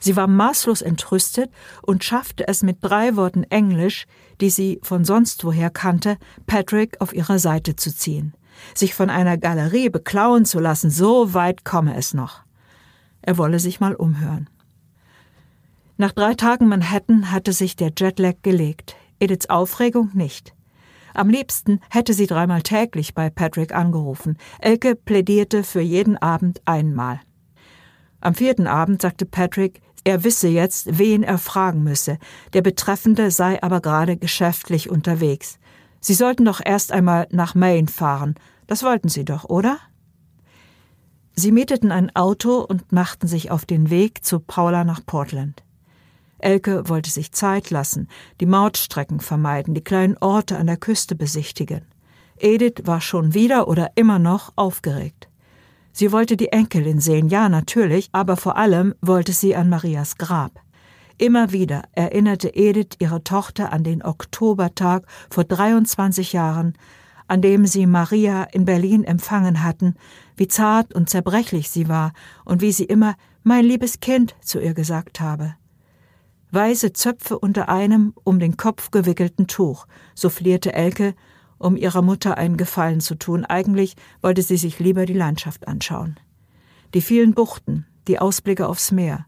Sie 0.00 0.16
war 0.16 0.26
maßlos 0.26 0.80
entrüstet 0.80 1.50
und 1.82 2.02
schaffte 2.02 2.48
es 2.48 2.62
mit 2.62 2.78
drei 2.80 3.16
Worten 3.16 3.44
Englisch, 3.44 4.06
die 4.40 4.48
sie 4.48 4.80
von 4.82 5.04
sonst 5.04 5.44
woher 5.44 5.68
kannte, 5.68 6.16
Patrick 6.46 6.98
auf 7.02 7.12
ihre 7.12 7.38
Seite 7.38 7.76
zu 7.76 7.94
ziehen. 7.94 8.32
Sich 8.74 8.94
von 8.94 9.10
einer 9.10 9.36
Galerie 9.36 9.90
beklauen 9.90 10.46
zu 10.46 10.58
lassen, 10.58 10.90
so 10.90 11.34
weit 11.34 11.66
komme 11.66 11.94
es 11.96 12.14
noch. 12.14 12.40
Er 13.20 13.36
wolle 13.36 13.60
sich 13.60 13.78
mal 13.78 13.94
umhören. 13.94 14.48
Nach 15.98 16.12
drei 16.12 16.32
Tagen 16.32 16.66
Manhattan 16.66 17.30
hatte 17.30 17.52
sich 17.52 17.76
der 17.76 17.92
Jetlag 17.94 18.36
gelegt, 18.40 18.96
Ediths 19.20 19.50
Aufregung 19.50 20.12
nicht. 20.14 20.54
Am 21.12 21.28
liebsten 21.28 21.80
hätte 21.90 22.14
sie 22.14 22.26
dreimal 22.26 22.62
täglich 22.62 23.12
bei 23.12 23.28
Patrick 23.28 23.74
angerufen. 23.74 24.38
Elke 24.60 24.94
plädierte 24.94 25.62
für 25.62 25.82
jeden 25.82 26.16
Abend 26.16 26.62
einmal. 26.64 27.20
Am 28.20 28.34
vierten 28.34 28.66
Abend 28.66 29.02
sagte 29.02 29.26
Patrick, 29.26 29.80
er 30.04 30.24
wisse 30.24 30.48
jetzt, 30.48 30.98
wen 30.98 31.22
er 31.22 31.38
fragen 31.38 31.82
müsse. 31.82 32.18
Der 32.52 32.62
Betreffende 32.62 33.30
sei 33.30 33.62
aber 33.62 33.80
gerade 33.80 34.16
geschäftlich 34.16 34.90
unterwegs. 34.90 35.58
Sie 36.00 36.14
sollten 36.14 36.44
doch 36.44 36.60
erst 36.64 36.92
einmal 36.92 37.28
nach 37.30 37.54
Maine 37.54 37.88
fahren. 37.88 38.34
Das 38.66 38.82
wollten 38.82 39.08
Sie 39.08 39.24
doch, 39.24 39.44
oder? 39.44 39.78
Sie 41.34 41.52
mieteten 41.52 41.92
ein 41.92 42.14
Auto 42.16 42.60
und 42.60 42.92
machten 42.92 43.26
sich 43.26 43.50
auf 43.50 43.66
den 43.66 43.90
Weg 43.90 44.24
zu 44.24 44.40
Paula 44.40 44.84
nach 44.84 45.04
Portland. 45.04 45.62
Elke 46.38 46.88
wollte 46.88 47.10
sich 47.10 47.32
Zeit 47.32 47.70
lassen, 47.70 48.08
die 48.40 48.46
Mautstrecken 48.46 49.20
vermeiden, 49.20 49.74
die 49.74 49.84
kleinen 49.84 50.16
Orte 50.18 50.56
an 50.56 50.66
der 50.66 50.78
Küste 50.78 51.14
besichtigen. 51.14 51.82
Edith 52.38 52.82
war 52.84 53.00
schon 53.00 53.34
wieder 53.34 53.68
oder 53.68 53.92
immer 53.94 54.18
noch 54.18 54.52
aufgeregt. 54.56 55.29
Sie 55.92 56.12
wollte 56.12 56.36
die 56.36 56.52
Enkelin 56.52 57.00
sehen, 57.00 57.28
ja 57.28 57.48
natürlich, 57.48 58.08
aber 58.12 58.36
vor 58.36 58.56
allem 58.56 58.94
wollte 59.00 59.32
sie 59.32 59.56
an 59.56 59.68
Marias 59.68 60.16
Grab. 60.16 60.60
Immer 61.18 61.52
wieder 61.52 61.82
erinnerte 61.92 62.48
Edith 62.54 62.96
ihre 62.98 63.22
Tochter 63.22 63.72
an 63.72 63.84
den 63.84 64.02
Oktobertag 64.02 65.06
vor 65.28 65.44
23 65.44 66.32
Jahren, 66.32 66.74
an 67.28 67.42
dem 67.42 67.66
sie 67.66 67.86
Maria 67.86 68.44
in 68.44 68.64
Berlin 68.64 69.04
empfangen 69.04 69.62
hatten, 69.62 69.94
wie 70.36 70.48
zart 70.48 70.94
und 70.94 71.10
zerbrechlich 71.10 71.68
sie 71.70 71.88
war 71.88 72.12
und 72.44 72.62
wie 72.62 72.72
sie 72.72 72.84
immer 72.84 73.16
mein 73.42 73.64
liebes 73.64 74.00
Kind 74.00 74.34
zu 74.40 74.60
ihr 74.60 74.74
gesagt 74.74 75.20
habe. 75.20 75.54
Weiße 76.52 76.92
Zöpfe 76.92 77.38
unter 77.38 77.68
einem 77.68 78.14
um 78.24 78.40
den 78.40 78.56
Kopf 78.56 78.90
gewickelten 78.90 79.46
Tuch, 79.46 79.86
so 80.14 80.28
flierte 80.30 80.72
Elke 80.72 81.14
um 81.60 81.76
ihrer 81.76 82.02
Mutter 82.02 82.38
einen 82.38 82.56
Gefallen 82.56 83.00
zu 83.00 83.14
tun. 83.14 83.44
Eigentlich 83.44 83.94
wollte 84.22 84.42
sie 84.42 84.56
sich 84.56 84.80
lieber 84.80 85.06
die 85.06 85.14
Landschaft 85.14 85.68
anschauen. 85.68 86.18
Die 86.94 87.02
vielen 87.02 87.34
Buchten, 87.34 87.86
die 88.08 88.18
Ausblicke 88.18 88.66
aufs 88.66 88.90
Meer. 88.90 89.26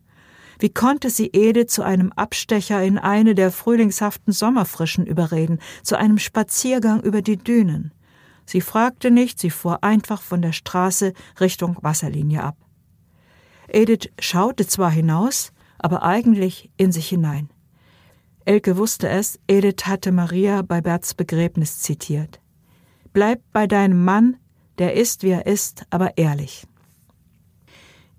Wie 0.59 0.71
konnte 0.71 1.11
sie 1.11 1.29
Ede 1.33 1.67
zu 1.67 1.83
einem 1.83 2.11
Abstecher 2.13 2.83
in 2.83 2.99
eine 2.99 3.35
der 3.35 3.53
frühlingshaften 3.53 4.33
Sommerfrischen 4.33 5.07
überreden, 5.07 5.59
zu 5.83 5.97
einem 5.97 6.19
Spaziergang 6.19 7.03
über 7.03 7.21
die 7.21 7.37
Dünen? 7.37 7.93
Sie 8.47 8.61
fragte 8.61 9.11
nicht, 9.11 9.39
sie 9.39 9.51
fuhr 9.51 9.85
einfach 9.85 10.23
von 10.23 10.43
der 10.43 10.53
Straße 10.53 11.13
Richtung 11.39 11.77
Wasserlinie 11.83 12.43
ab. 12.43 12.57
Edith 13.69 14.11
schaute 14.19 14.67
zwar 14.67 14.91
hinaus, 14.91 15.53
aber 15.79 16.03
eigentlich 16.03 16.71
in 16.77 16.93
sich 16.93 17.09
hinein. 17.09 17.51
Elke 18.44 18.77
wusste 18.77 19.09
es, 19.09 19.39
Edith 19.47 19.86
hatte 19.86 20.10
Maria 20.10 20.62
bei 20.62 20.81
Berts 20.81 21.14
Begräbnis 21.14 21.81
zitiert. 21.81 22.40
Bleib 23.12 23.40
bei 23.52 23.66
deinem 23.66 24.05
Mann, 24.05 24.36
der 24.78 24.94
ist, 24.94 25.23
wie 25.23 25.31
er 25.31 25.47
ist, 25.47 25.85
aber 25.90 26.16
ehrlich. 26.19 26.66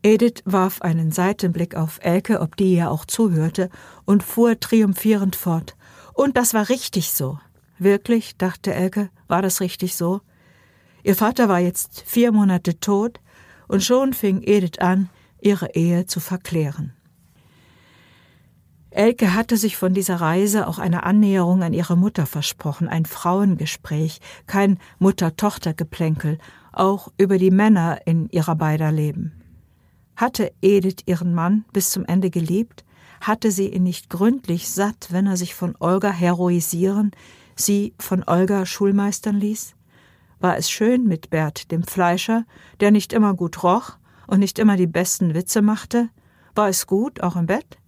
Edith 0.01 0.41
warf 0.45 0.81
einen 0.81 1.11
Seitenblick 1.11 1.75
auf 1.75 1.99
Elke, 2.01 2.41
ob 2.41 2.55
die 2.57 2.75
ihr 2.75 2.91
auch 2.91 3.05
zuhörte, 3.05 3.69
und 4.05 4.23
fuhr 4.23 4.59
triumphierend 4.59 5.35
fort. 5.35 5.75
Und 6.13 6.37
das 6.37 6.53
war 6.53 6.69
richtig 6.69 7.11
so. 7.11 7.39
Wirklich, 7.79 8.37
dachte 8.37 8.73
Elke, 8.73 9.09
war 9.27 9.41
das 9.41 9.61
richtig 9.61 9.95
so? 9.95 10.21
Ihr 11.03 11.15
Vater 11.15 11.49
war 11.49 11.59
jetzt 11.59 12.03
vier 12.05 12.31
Monate 12.31 12.79
tot, 12.79 13.19
und 13.67 13.83
schon 13.83 14.13
fing 14.13 14.41
Edith 14.43 14.79
an, 14.79 15.09
ihre 15.41 15.73
Ehe 15.73 16.05
zu 16.05 16.19
verklären. 16.19 16.93
Elke 18.93 19.33
hatte 19.33 19.57
sich 19.57 19.75
von 19.75 19.95
dieser 19.95 20.17
Reise 20.17 20.67
auch 20.67 20.77
eine 20.77 21.03
Annäherung 21.03 21.63
an 21.63 21.73
ihre 21.73 21.97
Mutter 21.97 22.27
versprochen, 22.27 22.87
ein 22.87 23.05
Frauengespräch, 23.05 24.21
kein 24.45 24.77
Mutter-Tochter-Geplänkel, 24.99 26.37
auch 26.71 27.11
über 27.17 27.39
die 27.39 27.49
Männer 27.49 28.05
in 28.05 28.29
ihrer 28.29 28.55
beider 28.55 28.91
Leben. 28.91 29.41
Hatte 30.15 30.51
Edith 30.61 31.01
ihren 31.07 31.33
Mann 31.33 31.65
bis 31.73 31.89
zum 31.89 32.05
Ende 32.05 32.29
geliebt? 32.29 32.85
Hatte 33.19 33.49
sie 33.49 33.69
ihn 33.69 33.81
nicht 33.81 34.11
gründlich 34.11 34.69
satt, 34.69 35.07
wenn 35.09 35.25
er 35.25 35.37
sich 35.37 35.55
von 35.55 35.75
Olga 35.79 36.11
heroisieren, 36.11 37.11
sie 37.55 37.95
von 37.97 38.23
Olga 38.27 38.67
schulmeistern 38.67 39.37
ließ? 39.37 39.73
War 40.39 40.55
es 40.57 40.69
schön 40.69 41.05
mit 41.05 41.31
Bert, 41.31 41.71
dem 41.71 41.81
Fleischer, 41.81 42.45
der 42.79 42.91
nicht 42.91 43.11
immer 43.11 43.33
gut 43.33 43.63
roch 43.63 43.97
und 44.27 44.39
nicht 44.39 44.59
immer 44.59 44.77
die 44.77 44.87
besten 44.87 45.33
Witze 45.33 45.63
machte? 45.63 46.09
War 46.53 46.69
es 46.69 46.85
gut, 46.85 47.21
auch 47.21 47.35
im 47.35 47.47
Bett? 47.47 47.79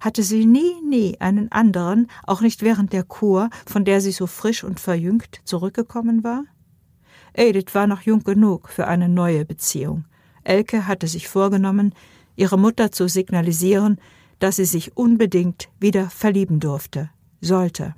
Hatte 0.00 0.22
sie 0.22 0.46
nie, 0.46 0.80
nie 0.82 1.20
einen 1.20 1.50
anderen, 1.52 2.08
auch 2.24 2.40
nicht 2.40 2.62
während 2.62 2.92
der 2.92 3.04
Kur, 3.04 3.50
von 3.66 3.84
der 3.84 4.00
sie 4.00 4.12
so 4.12 4.26
frisch 4.26 4.64
und 4.64 4.80
verjüngt 4.80 5.40
zurückgekommen 5.44 6.24
war? 6.24 6.44
Edith 7.34 7.74
war 7.74 7.86
noch 7.86 8.02
jung 8.02 8.24
genug 8.24 8.68
für 8.68 8.86
eine 8.86 9.08
neue 9.08 9.44
Beziehung. 9.44 10.04
Elke 10.42 10.86
hatte 10.86 11.06
sich 11.06 11.28
vorgenommen, 11.28 11.94
ihre 12.34 12.58
Mutter 12.58 12.92
zu 12.92 13.08
signalisieren, 13.08 13.98
dass 14.38 14.56
sie 14.56 14.64
sich 14.64 14.96
unbedingt 14.96 15.68
wieder 15.80 16.08
verlieben 16.10 16.60
durfte, 16.60 17.10
sollte. 17.40 17.94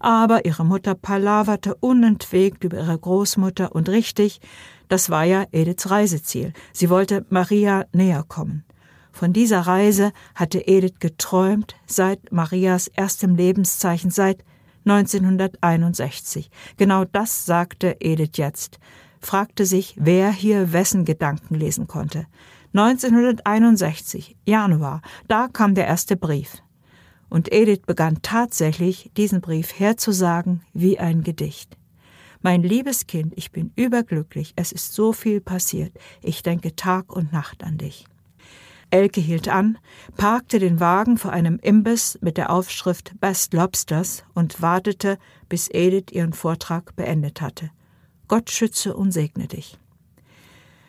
Aber 0.00 0.44
ihre 0.44 0.64
Mutter 0.64 0.94
palaverte 0.94 1.76
unentwegt 1.76 2.64
über 2.64 2.78
ihre 2.78 2.98
Großmutter 2.98 3.74
und 3.74 3.88
richtig, 3.88 4.40
das 4.88 5.10
war 5.10 5.24
ja 5.24 5.46
Ediths 5.52 5.90
Reiseziel. 5.90 6.52
Sie 6.72 6.90
wollte 6.90 7.24
Maria 7.30 7.86
näher 7.92 8.24
kommen. 8.26 8.64
Von 9.12 9.32
dieser 9.32 9.60
Reise 9.60 10.12
hatte 10.34 10.66
Edith 10.66 10.98
geträumt 10.98 11.76
seit 11.86 12.32
Marias 12.32 12.88
erstem 12.88 13.36
Lebenszeichen, 13.36 14.10
seit 14.10 14.44
1961. 14.84 16.50
Genau 16.76 17.04
das 17.04 17.46
sagte 17.46 17.96
Edith 18.00 18.36
jetzt, 18.36 18.78
fragte 19.20 19.66
sich, 19.66 19.94
wer 19.98 20.32
hier 20.32 20.72
wessen 20.72 21.04
Gedanken 21.04 21.54
lesen 21.54 21.86
konnte. 21.86 22.26
1961, 22.74 24.36
Januar, 24.46 25.02
da 25.28 25.48
kam 25.48 25.74
der 25.74 25.86
erste 25.86 26.16
Brief. 26.16 26.62
Und 27.28 27.52
Edith 27.52 27.82
begann 27.86 28.20
tatsächlich, 28.22 29.10
diesen 29.16 29.40
Brief 29.40 29.78
herzusagen 29.78 30.62
wie 30.72 30.98
ein 30.98 31.22
Gedicht. 31.22 31.76
Mein 32.40 32.62
liebes 32.62 33.06
Kind, 33.06 33.34
ich 33.36 33.52
bin 33.52 33.72
überglücklich, 33.76 34.52
es 34.56 34.72
ist 34.72 34.94
so 34.94 35.12
viel 35.12 35.40
passiert, 35.40 35.92
ich 36.22 36.42
denke 36.42 36.74
Tag 36.74 37.14
und 37.14 37.32
Nacht 37.32 37.62
an 37.62 37.78
dich. 37.78 38.06
Elke 38.92 39.22
hielt 39.22 39.48
an, 39.48 39.78
parkte 40.18 40.58
den 40.58 40.78
Wagen 40.78 41.16
vor 41.16 41.32
einem 41.32 41.58
Imbiss 41.58 42.18
mit 42.20 42.36
der 42.36 42.50
Aufschrift 42.50 43.18
Best 43.20 43.54
Lobsters 43.54 44.22
und 44.34 44.60
wartete, 44.60 45.18
bis 45.48 45.70
Edith 45.70 46.12
ihren 46.12 46.34
Vortrag 46.34 46.94
beendet 46.94 47.40
hatte. 47.40 47.70
Gott 48.28 48.50
schütze 48.50 48.94
und 48.94 49.10
segne 49.10 49.48
dich. 49.48 49.78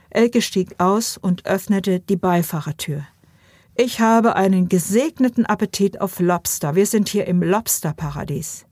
Elke 0.09 0.41
stieg 0.41 0.75
aus 0.79 1.17
und 1.17 1.45
öffnete 1.45 2.01
die 2.01 2.17
Beifahrertür. 2.17 3.07
Ich 3.73 4.01
habe 4.01 4.35
einen 4.35 4.67
gesegneten 4.67 5.45
Appetit 5.45 6.01
auf 6.01 6.19
Lobster. 6.19 6.75
Wir 6.75 6.85
sind 6.85 7.07
hier 7.07 7.25
im 7.25 7.41
Lobsterparadies. 7.41 8.65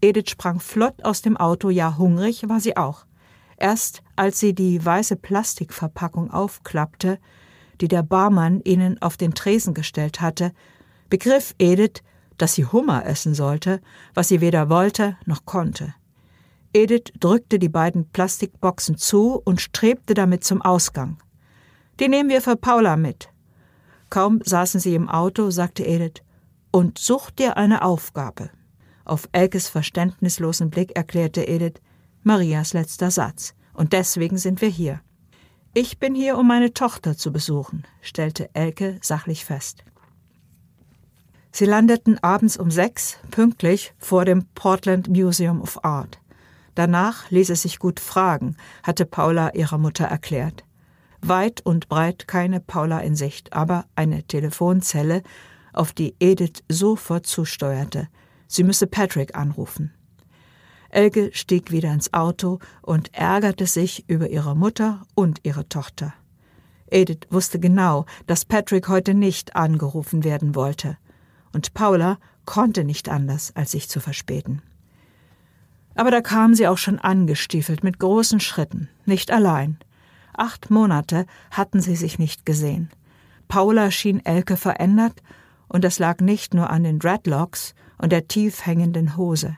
Edith 0.00 0.30
sprang 0.30 0.58
flott 0.58 1.04
aus 1.04 1.22
dem 1.22 1.36
Auto, 1.36 1.70
ja 1.70 1.96
hungrig 1.96 2.48
war 2.48 2.58
sie 2.58 2.76
auch. 2.76 3.06
Erst 3.56 4.02
als 4.16 4.40
sie 4.40 4.52
die 4.52 4.84
weiße 4.84 5.14
Plastikverpackung 5.14 6.32
aufklappte, 6.32 7.20
die 7.80 7.88
der 7.88 8.02
Barmann 8.02 8.60
ihnen 8.62 9.00
auf 9.00 9.16
den 9.16 9.34
Tresen 9.34 9.74
gestellt 9.74 10.20
hatte, 10.20 10.52
begriff 11.10 11.54
Edith, 11.58 12.02
dass 12.36 12.54
sie 12.54 12.64
Hummer 12.64 13.04
essen 13.06 13.34
sollte, 13.34 13.80
was 14.14 14.28
sie 14.28 14.40
weder 14.40 14.68
wollte 14.68 15.16
noch 15.26 15.44
konnte. 15.44 15.94
Edith 16.72 17.12
drückte 17.18 17.58
die 17.58 17.68
beiden 17.68 18.08
Plastikboxen 18.10 18.96
zu 18.96 19.40
und 19.44 19.60
strebte 19.60 20.14
damit 20.14 20.44
zum 20.44 20.62
Ausgang. 20.62 21.18
Die 21.98 22.08
nehmen 22.08 22.28
wir 22.28 22.42
für 22.42 22.56
Paula 22.56 22.96
mit. 22.96 23.30
Kaum 24.10 24.40
saßen 24.44 24.80
sie 24.80 24.94
im 24.94 25.08
Auto, 25.08 25.50
sagte 25.50 25.84
Edith, 25.84 26.22
und 26.70 26.98
such 26.98 27.30
dir 27.30 27.56
eine 27.56 27.82
Aufgabe. 27.82 28.50
Auf 29.04 29.28
Elkes 29.32 29.68
verständnislosen 29.68 30.70
Blick 30.70 30.94
erklärte 30.94 31.46
Edith 31.48 31.80
Marias 32.22 32.74
letzter 32.74 33.10
Satz. 33.10 33.54
Und 33.72 33.92
deswegen 33.92 34.36
sind 34.36 34.60
wir 34.60 34.68
hier. 34.68 35.00
Ich 35.74 35.98
bin 35.98 36.14
hier, 36.14 36.38
um 36.38 36.48
meine 36.48 36.72
Tochter 36.72 37.16
zu 37.16 37.32
besuchen, 37.32 37.84
stellte 38.00 38.48
Elke 38.54 38.98
sachlich 39.02 39.44
fest. 39.44 39.84
Sie 41.52 41.66
landeten 41.66 42.18
abends 42.22 42.56
um 42.56 42.70
sechs, 42.70 43.18
pünktlich, 43.30 43.92
vor 43.98 44.24
dem 44.24 44.46
Portland 44.54 45.08
Museum 45.08 45.60
of 45.60 45.84
Art. 45.84 46.20
Danach 46.74 47.30
ließ 47.30 47.50
es 47.50 47.62
sich 47.62 47.78
gut 47.78 48.00
fragen, 48.00 48.56
hatte 48.82 49.04
Paula 49.04 49.50
ihrer 49.54 49.78
Mutter 49.78 50.04
erklärt. 50.04 50.64
Weit 51.20 51.60
und 51.64 51.88
breit 51.88 52.28
keine 52.28 52.60
Paula 52.60 53.00
in 53.00 53.16
Sicht, 53.16 53.52
aber 53.52 53.86
eine 53.96 54.22
Telefonzelle, 54.22 55.22
auf 55.72 55.92
die 55.92 56.14
Edith 56.20 56.62
sofort 56.68 57.26
zusteuerte. 57.26 58.08
Sie 58.46 58.62
müsse 58.62 58.86
Patrick 58.86 59.36
anrufen. 59.36 59.92
Elke 60.90 61.30
stieg 61.32 61.70
wieder 61.70 61.92
ins 61.92 62.12
Auto 62.14 62.58
und 62.82 63.14
ärgerte 63.14 63.66
sich 63.66 64.08
über 64.08 64.30
ihre 64.30 64.56
Mutter 64.56 65.02
und 65.14 65.40
ihre 65.42 65.68
Tochter. 65.68 66.14
Edith 66.90 67.26
wusste 67.30 67.60
genau, 67.60 68.06
dass 68.26 68.44
Patrick 68.44 68.88
heute 68.88 69.14
nicht 69.14 69.56
angerufen 69.56 70.24
werden 70.24 70.54
wollte. 70.54 70.96
Und 71.52 71.74
Paula 71.74 72.18
konnte 72.46 72.84
nicht 72.84 73.08
anders, 73.08 73.52
als 73.54 73.72
sich 73.72 73.88
zu 73.88 74.00
verspäten. 74.00 74.62
Aber 75.94 76.10
da 76.10 76.20
kam 76.20 76.54
sie 76.54 76.68
auch 76.68 76.78
schon 76.78 76.98
angestiefelt 76.98 77.82
mit 77.84 77.98
großen 77.98 78.40
Schritten, 78.40 78.88
nicht 79.04 79.30
allein. 79.30 79.78
Acht 80.32 80.70
Monate 80.70 81.26
hatten 81.50 81.80
sie 81.80 81.96
sich 81.96 82.18
nicht 82.18 82.46
gesehen. 82.46 82.90
Paula 83.48 83.90
schien 83.90 84.24
Elke 84.24 84.56
verändert, 84.56 85.22
und 85.68 85.84
das 85.84 85.98
lag 85.98 86.20
nicht 86.20 86.54
nur 86.54 86.70
an 86.70 86.84
den 86.84 86.98
Dreadlocks 86.98 87.74
und 87.98 88.12
der 88.12 88.28
tief 88.28 88.64
hängenden 88.64 89.16
Hose. 89.16 89.56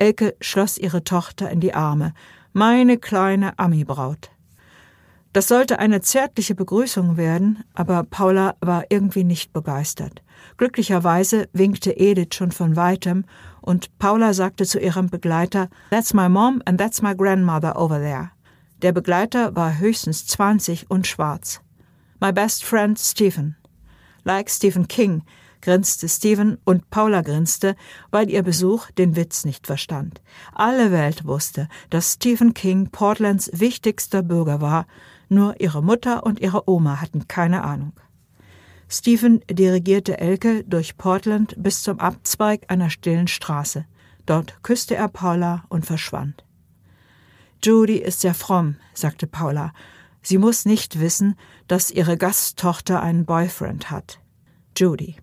Elke 0.00 0.34
schloss 0.40 0.78
ihre 0.78 1.04
Tochter 1.04 1.50
in 1.50 1.60
die 1.60 1.74
Arme. 1.74 2.14
Meine 2.54 2.96
kleine 2.96 3.58
Ami-Braut. 3.58 4.30
Das 5.34 5.46
sollte 5.46 5.78
eine 5.78 6.00
zärtliche 6.00 6.54
Begrüßung 6.54 7.18
werden, 7.18 7.62
aber 7.74 8.02
Paula 8.04 8.56
war 8.60 8.84
irgendwie 8.88 9.24
nicht 9.24 9.52
begeistert. 9.52 10.22
Glücklicherweise 10.56 11.50
winkte 11.52 11.92
Edith 11.92 12.34
schon 12.34 12.50
von 12.50 12.76
weitem 12.76 13.26
und 13.60 13.96
Paula 13.98 14.32
sagte 14.32 14.64
zu 14.64 14.80
ihrem 14.80 15.10
Begleiter, 15.10 15.68
That's 15.90 16.14
my 16.14 16.30
mom 16.30 16.62
and 16.64 16.80
that's 16.80 17.02
my 17.02 17.14
grandmother 17.14 17.78
over 17.78 17.98
there. 17.98 18.30
Der 18.80 18.92
Begleiter 18.92 19.54
war 19.54 19.78
höchstens 19.78 20.26
20 20.26 20.90
und 20.90 21.06
schwarz. 21.06 21.60
My 22.20 22.32
best 22.32 22.64
friend 22.64 22.98
Stephen. 22.98 23.54
Like 24.24 24.48
Stephen 24.48 24.88
King 24.88 25.24
grinste 25.60 26.08
Stephen 26.08 26.58
und 26.64 26.90
Paula 26.90 27.22
grinste, 27.22 27.76
weil 28.10 28.30
ihr 28.30 28.42
Besuch 28.42 28.90
den 28.92 29.16
Witz 29.16 29.44
nicht 29.44 29.66
verstand. 29.66 30.20
Alle 30.52 30.92
Welt 30.92 31.24
wusste, 31.24 31.68
dass 31.90 32.14
Stephen 32.14 32.54
King 32.54 32.90
Portlands 32.90 33.50
wichtigster 33.52 34.22
Bürger 34.22 34.60
war, 34.60 34.86
nur 35.28 35.60
ihre 35.60 35.82
Mutter 35.82 36.24
und 36.24 36.40
ihre 36.40 36.68
Oma 36.68 37.00
hatten 37.00 37.28
keine 37.28 37.64
Ahnung. 37.64 37.92
Stephen 38.88 39.40
dirigierte 39.48 40.18
Elke 40.18 40.64
durch 40.64 40.96
Portland 40.96 41.54
bis 41.56 41.82
zum 41.82 42.00
Abzweig 42.00 42.64
einer 42.68 42.90
stillen 42.90 43.28
Straße. 43.28 43.84
Dort 44.26 44.62
küsste 44.64 44.96
er 44.96 45.08
Paula 45.08 45.64
und 45.68 45.86
verschwand. 45.86 46.44
Judy 47.62 47.98
ist 47.98 48.22
sehr 48.22 48.34
fromm, 48.34 48.76
sagte 48.92 49.28
Paula. 49.28 49.72
Sie 50.22 50.38
muss 50.38 50.64
nicht 50.64 50.98
wissen, 50.98 51.36
dass 51.68 51.90
ihre 51.90 52.16
Gasttochter 52.16 53.00
einen 53.00 53.26
Boyfriend 53.26 53.90
hat. 53.90 54.18
Judy. 54.76 55.16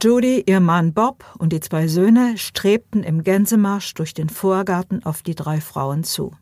Judy, 0.00 0.44
ihr 0.46 0.60
Mann 0.60 0.92
Bob 0.94 1.24
und 1.38 1.52
die 1.52 1.58
zwei 1.58 1.88
Söhne 1.88 2.38
strebten 2.38 3.02
im 3.02 3.24
Gänsemarsch 3.24 3.94
durch 3.94 4.14
den 4.14 4.28
Vorgarten 4.28 5.04
auf 5.04 5.22
die 5.22 5.34
drei 5.34 5.60
Frauen 5.60 6.04
zu. 6.04 6.36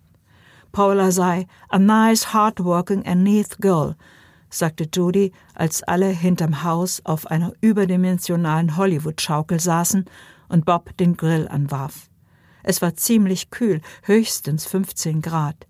Paula 0.72 1.10
sei 1.10 1.46
a 1.70 1.78
nice, 1.78 2.34
hardworking 2.34 3.06
and 3.06 3.22
neat 3.22 3.56
girl, 3.58 3.96
sagte 4.50 4.86
Judy, 4.92 5.32
als 5.54 5.82
alle 5.82 6.08
hinterm 6.08 6.64
Haus 6.64 7.00
auf 7.04 7.28
einer 7.28 7.54
überdimensionalen 7.62 8.76
Hollywood-Schaukel 8.76 9.58
saßen 9.58 10.04
und 10.50 10.66
Bob 10.66 10.94
den 10.98 11.16
Grill 11.16 11.48
anwarf. 11.48 12.10
Es 12.62 12.82
war 12.82 12.94
ziemlich 12.94 13.48
kühl, 13.50 13.80
höchstens 14.02 14.66
15 14.66 15.22
Grad. 15.22 15.66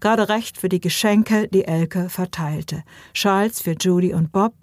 Gerade 0.00 0.30
recht 0.30 0.56
für 0.56 0.70
die 0.70 0.80
Geschenke, 0.80 1.46
die 1.48 1.66
Elke 1.66 2.08
verteilte. 2.08 2.84
Schals 3.12 3.60
für 3.60 3.76
Judy 3.78 4.14
und 4.14 4.32
Bob, 4.32 4.54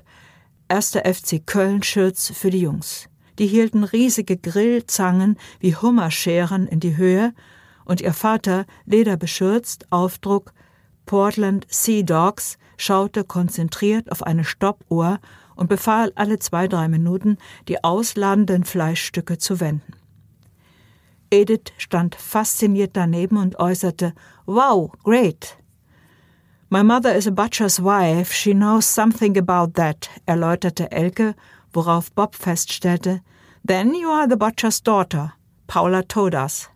erster 0.67 1.01
FC 1.05 1.45
Köln-Schürz 1.45 2.31
für 2.31 2.49
die 2.49 2.61
Jungs. 2.61 3.09
Die 3.39 3.47
hielten 3.47 3.83
riesige 3.83 4.37
Grillzangen 4.37 5.37
wie 5.59 5.75
Hummerscheren 5.75 6.67
in 6.67 6.79
die 6.79 6.97
Höhe 6.97 7.33
und 7.85 8.01
ihr 8.01 8.13
Vater, 8.13 8.65
lederbeschürzt, 8.85 9.91
Aufdruck 9.91 10.53
Portland 11.05 11.67
Sea 11.69 12.03
Dogs, 12.03 12.57
schaute 12.77 13.23
konzentriert 13.23 14.11
auf 14.11 14.23
eine 14.23 14.43
Stoppuhr 14.43 15.19
und 15.55 15.69
befahl 15.69 16.11
alle 16.15 16.39
zwei, 16.39 16.67
drei 16.67 16.87
Minuten, 16.87 17.37
die 17.67 17.83
ausladenden 17.83 18.63
Fleischstücke 18.63 19.37
zu 19.37 19.59
wenden. 19.59 19.93
Edith 21.29 21.73
stand 21.77 22.15
fasziniert 22.15 22.91
daneben 22.93 23.37
und 23.37 23.59
äußerte, 23.59 24.13
Wow, 24.45 24.91
great. 25.03 25.57
My 26.75 26.83
mother 26.83 27.13
is 27.13 27.25
a 27.25 27.31
butcher's 27.31 27.79
wife, 27.79 28.33
she 28.33 28.53
knows 28.53 28.85
something 28.85 29.37
about 29.37 29.75
that, 29.75 30.09
erläuterte 30.27 30.91
Elke, 30.91 31.33
worauf 31.71 32.13
Bob 32.13 32.35
feststellte, 32.35 33.21
Then 33.63 33.95
you 33.95 34.09
are 34.09 34.27
the 34.27 34.35
butcher's 34.35 34.81
daughter. 34.81 35.31
Paula 35.67 36.03
told 36.03 36.35
us. 36.35 36.67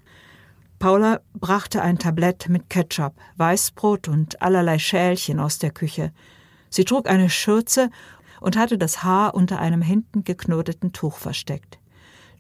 Paula 0.80 1.19
brachte 1.34 1.81
ein 1.81 1.97
Tablett 1.97 2.47
mit 2.47 2.69
Ketchup, 2.69 3.13
Weißbrot 3.35 4.07
und 4.07 4.41
allerlei 4.41 4.80
Schälchen 4.80 5.38
aus 5.38 5.59
der 5.59 5.71
Küche. 5.71 6.13
Sie 6.69 6.85
trug 6.85 7.09
eine 7.09 7.30
Schürze 7.30 7.89
und 8.39 8.55
hatte 8.55 8.77
das 8.77 9.03
Haar 9.03 9.35
unter 9.35 9.59
einem 9.59 9.81
hinten 9.81 10.23
geknoteten 10.23 10.93
Tuch 10.93 11.17
versteckt. 11.17 11.77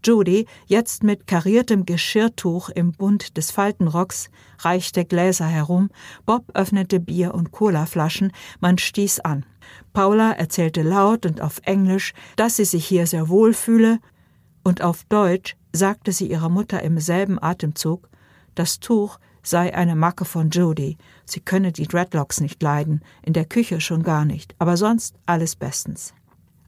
Judy, 0.03 0.47
jetzt 0.65 1.03
mit 1.03 1.27
kariertem 1.27 1.85
Geschirrtuch 1.85 2.69
im 2.69 2.91
Bund 2.93 3.37
des 3.37 3.51
Faltenrocks, 3.51 4.29
reichte 4.59 5.05
Gläser 5.05 5.47
herum, 5.47 5.89
Bob 6.25 6.45
öffnete 6.53 6.99
Bier- 6.99 7.33
und 7.33 7.51
Colaflaschen, 7.51 8.31
man 8.59 8.77
stieß 8.77 9.19
an. 9.21 9.45
Paula 9.93 10.31
erzählte 10.31 10.81
laut 10.81 11.25
und 11.25 11.41
auf 11.41 11.61
Englisch, 11.63 12.13
dass 12.35 12.55
sie 12.55 12.65
sich 12.65 12.85
hier 12.85 13.07
sehr 13.07 13.29
wohl 13.29 13.53
fühle, 13.53 13.99
und 14.63 14.81
auf 14.81 15.03
Deutsch 15.05 15.55
sagte 15.73 16.11
sie 16.11 16.29
ihrer 16.29 16.49
Mutter 16.49 16.81
im 16.81 16.99
selben 16.99 17.41
Atemzug, 17.41 18.09
das 18.55 18.79
Tuch 18.79 19.19
sei 19.41 19.73
eine 19.73 19.95
Macke 19.95 20.25
von 20.25 20.49
Judy. 20.49 20.97
Sie 21.25 21.39
könne 21.39 21.71
die 21.71 21.87
Dreadlocks 21.87 22.41
nicht 22.41 22.61
leiden, 22.61 23.01
in 23.21 23.33
der 23.33 23.45
Küche 23.45 23.81
schon 23.81 24.03
gar 24.03 24.25
nicht, 24.25 24.55
aber 24.59 24.77
sonst 24.77 25.15
alles 25.25 25.55
bestens. 25.55 26.13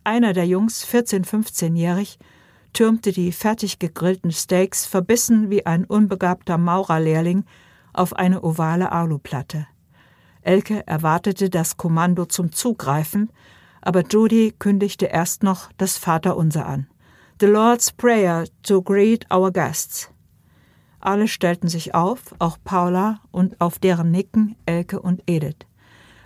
Einer 0.04 0.34
der 0.34 0.48
Jungs, 0.48 0.86
14-, 0.86 1.26
15-jährig, 1.26 2.18
türmte 2.74 3.12
die 3.12 3.32
fertig 3.32 3.80
gegrillten 3.80 4.32
Steaks 4.32 4.86
verbissen 4.86 5.50
wie 5.50 5.66
ein 5.66 5.86
unbegabter 5.86 6.58
Maurerlehrling 6.58 7.46
auf 7.94 8.14
eine 8.14 8.44
ovale 8.44 8.92
Aluplatte. 8.92 9.68
Elke 10.42 10.86
erwartete 10.88 11.50
das 11.50 11.78
Kommando 11.78 12.26
zum 12.26 12.52
Zugreifen, 12.52 13.32
aber 13.82 14.04
Judy 14.08 14.54
kündigte 14.58 15.06
erst 15.08 15.44
noch 15.44 15.72
das 15.78 15.98
Vaterunser 15.98 16.66
an. 16.66 16.88
The 17.40 17.48
Lord's 17.48 17.92
Prayer 17.92 18.46
to 18.64 18.82
greet 18.82 19.26
our 19.34 19.52
guests. 19.52 20.10
Alle 21.00 21.28
stellten 21.28 21.68
sich 21.68 21.96
auf, 21.96 22.36
auch 22.38 22.58
Paula, 22.64 23.22
und 23.32 23.60
auf 23.60 23.80
deren 23.80 24.12
Nicken 24.12 24.56
Elke 24.66 25.00
und 25.00 25.24
Edith. 25.26 25.66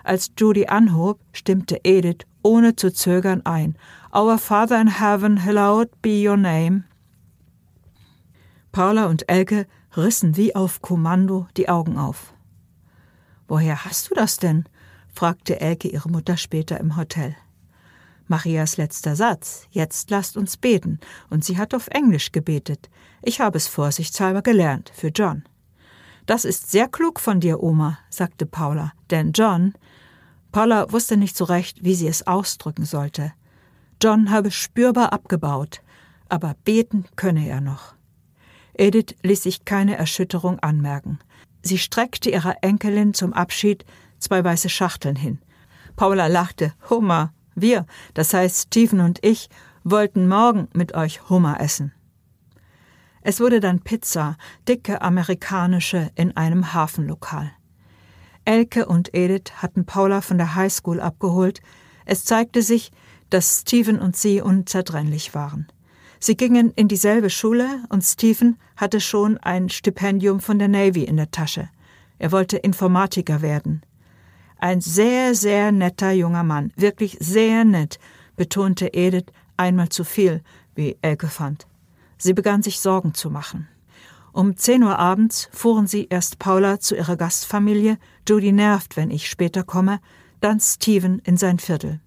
Als 0.04 0.32
Judy 0.38 0.68
anhob, 0.68 1.20
stimmte 1.32 1.80
Edith 1.84 2.26
ohne 2.44 2.76
zu 2.76 2.94
zögern 2.94 3.42
ein. 3.46 3.78
Our 4.16 4.38
Father 4.38 4.80
in 4.80 4.88
Heaven, 4.88 5.44
hallowed 5.44 5.90
be 6.02 6.26
your 6.26 6.38
name. 6.38 6.86
Paula 8.72 9.08
und 9.08 9.28
Elke 9.28 9.68
rissen 9.98 10.38
wie 10.38 10.56
auf 10.56 10.82
Kommando 10.82 11.50
die 11.58 11.68
Augen 11.68 11.98
auf. 11.98 12.34
Woher 13.50 13.84
hast 13.84 14.10
du 14.10 14.16
das 14.16 14.38
denn? 14.38 14.70
fragte 15.14 15.60
Elke 15.60 15.90
ihre 15.90 16.08
Mutter 16.08 16.38
später 16.38 16.80
im 16.80 16.96
Hotel. 16.96 17.36
Marias 18.28 18.78
letzter 18.78 19.18
Satz, 19.18 19.68
jetzt 19.72 20.10
lasst 20.10 20.38
uns 20.38 20.56
beten, 20.56 21.02
und 21.30 21.44
sie 21.44 21.58
hat 21.58 21.74
auf 21.74 21.88
Englisch 21.88 22.32
gebetet. 22.32 22.90
Ich 23.22 23.42
habe 23.42 23.58
es 23.58 23.68
vorsichtshalber 23.68 24.42
gelernt, 24.42 24.94
für 24.96 25.10
John. 25.10 25.44
Das 26.26 26.46
ist 26.46 26.72
sehr 26.72 26.88
klug 26.88 27.20
von 27.20 27.42
dir, 27.42 27.62
Oma, 27.62 28.00
sagte 28.10 28.46
Paula, 28.46 28.94
denn 29.12 29.34
John. 29.34 29.74
Paula 30.54 30.90
wusste 30.94 31.18
nicht 31.18 31.36
so 31.36 31.44
recht, 31.44 31.84
wie 31.84 31.96
sie 31.96 32.08
es 32.08 32.26
ausdrücken 32.26 32.86
sollte. 32.86 33.34
John 34.06 34.30
habe 34.30 34.52
spürbar 34.52 35.14
abgebaut, 35.14 35.82
aber 36.30 36.56
beten 36.64 37.06
könne 37.16 37.48
er 37.48 37.60
noch. 37.60 37.96
Edith 38.76 39.16
ließ 39.24 39.42
sich 39.42 39.66
keine 39.66 39.98
Erschütterung 39.98 40.60
anmerken. 40.60 41.18
Sie 41.64 41.80
streckte 41.80 42.30
ihrer 42.30 42.58
Enkelin 42.62 43.16
zum 43.16 43.34
Abschied 43.34 43.84
zwei 44.20 44.44
weiße 44.44 44.70
Schachteln 44.70 45.16
hin. 45.16 45.40
Paula 45.96 46.28
lachte. 46.28 46.74
Hummer, 46.88 47.34
wir, 47.56 47.88
das 48.14 48.32
heißt 48.32 48.68
Stephen 48.68 49.00
und 49.00 49.26
ich, 49.26 49.50
wollten 49.84 50.28
morgen 50.28 50.68
mit 50.76 50.94
euch 50.94 51.28
Hummer 51.28 51.60
essen. 51.60 51.92
Es 53.24 53.40
wurde 53.40 53.60
dann 53.60 53.80
Pizza, 53.80 54.38
dicke 54.68 55.02
amerikanische, 55.02 56.12
in 56.14 56.38
einem 56.38 56.76
Hafenlokal. 56.76 57.52
Elke 58.44 58.86
und 58.86 59.16
Edith 59.16 59.64
hatten 59.64 59.88
Paula 59.88 60.22
von 60.22 60.38
der 60.38 60.54
Highschool 60.54 61.02
abgeholt. 61.02 61.60
Es 62.06 62.24
zeigte 62.24 62.62
sich, 62.62 62.92
dass 63.30 63.62
Stephen 63.62 64.00
und 64.00 64.16
sie 64.16 64.42
unzertrennlich 64.42 65.34
waren. 65.34 65.68
Sie 66.20 66.36
gingen 66.36 66.72
in 66.72 66.88
dieselbe 66.88 67.30
Schule 67.30 67.84
und 67.90 68.04
Stephen 68.04 68.58
hatte 68.78 69.00
schon 69.00 69.38
ein 69.38 69.70
Stipendium 69.70 70.40
von 70.40 70.60
der 70.60 70.68
Navy 70.68 71.04
in 71.04 71.18
der 71.18 71.32
Tasche. 71.32 71.70
Er 72.18 72.32
wollte 72.32 72.58
Informatiker 72.58 73.42
werden. 73.42 73.82
Ein 74.58 74.82
sehr, 74.82 75.36
sehr 75.36 75.72
netter 75.72 76.12
junger 76.12 76.44
Mann, 76.44 76.72
wirklich 76.76 77.18
sehr 77.20 77.66
nett, 77.66 78.00
betonte 78.36 78.94
Edith 78.94 79.26
einmal 79.58 79.90
zu 79.90 80.04
viel, 80.04 80.42
wie 80.76 80.98
Elke 81.02 81.28
fand. 81.28 81.68
Sie 82.18 82.34
begann 82.34 82.64
sich 82.64 82.80
Sorgen 82.80 83.14
zu 83.14 83.30
machen. 83.30 83.68
Um 84.32 84.58
zehn 84.58 84.84
Uhr 84.84 85.00
abends 85.00 85.50
fuhren 85.52 85.88
sie 85.88 86.08
erst 86.10 86.40
Paula 86.40 86.80
zu 86.80 86.96
ihrer 86.96 87.16
Gastfamilie, 87.16 87.98
Judy 88.28 88.52
nervt, 88.52 88.98
wenn 88.98 89.12
ich 89.12 89.30
später 89.30 89.64
komme, 89.64 90.00
dann 90.42 90.60
Steven 90.60 91.20
in 91.20 91.38
sein 91.38 91.60
Viertel. 91.60 92.02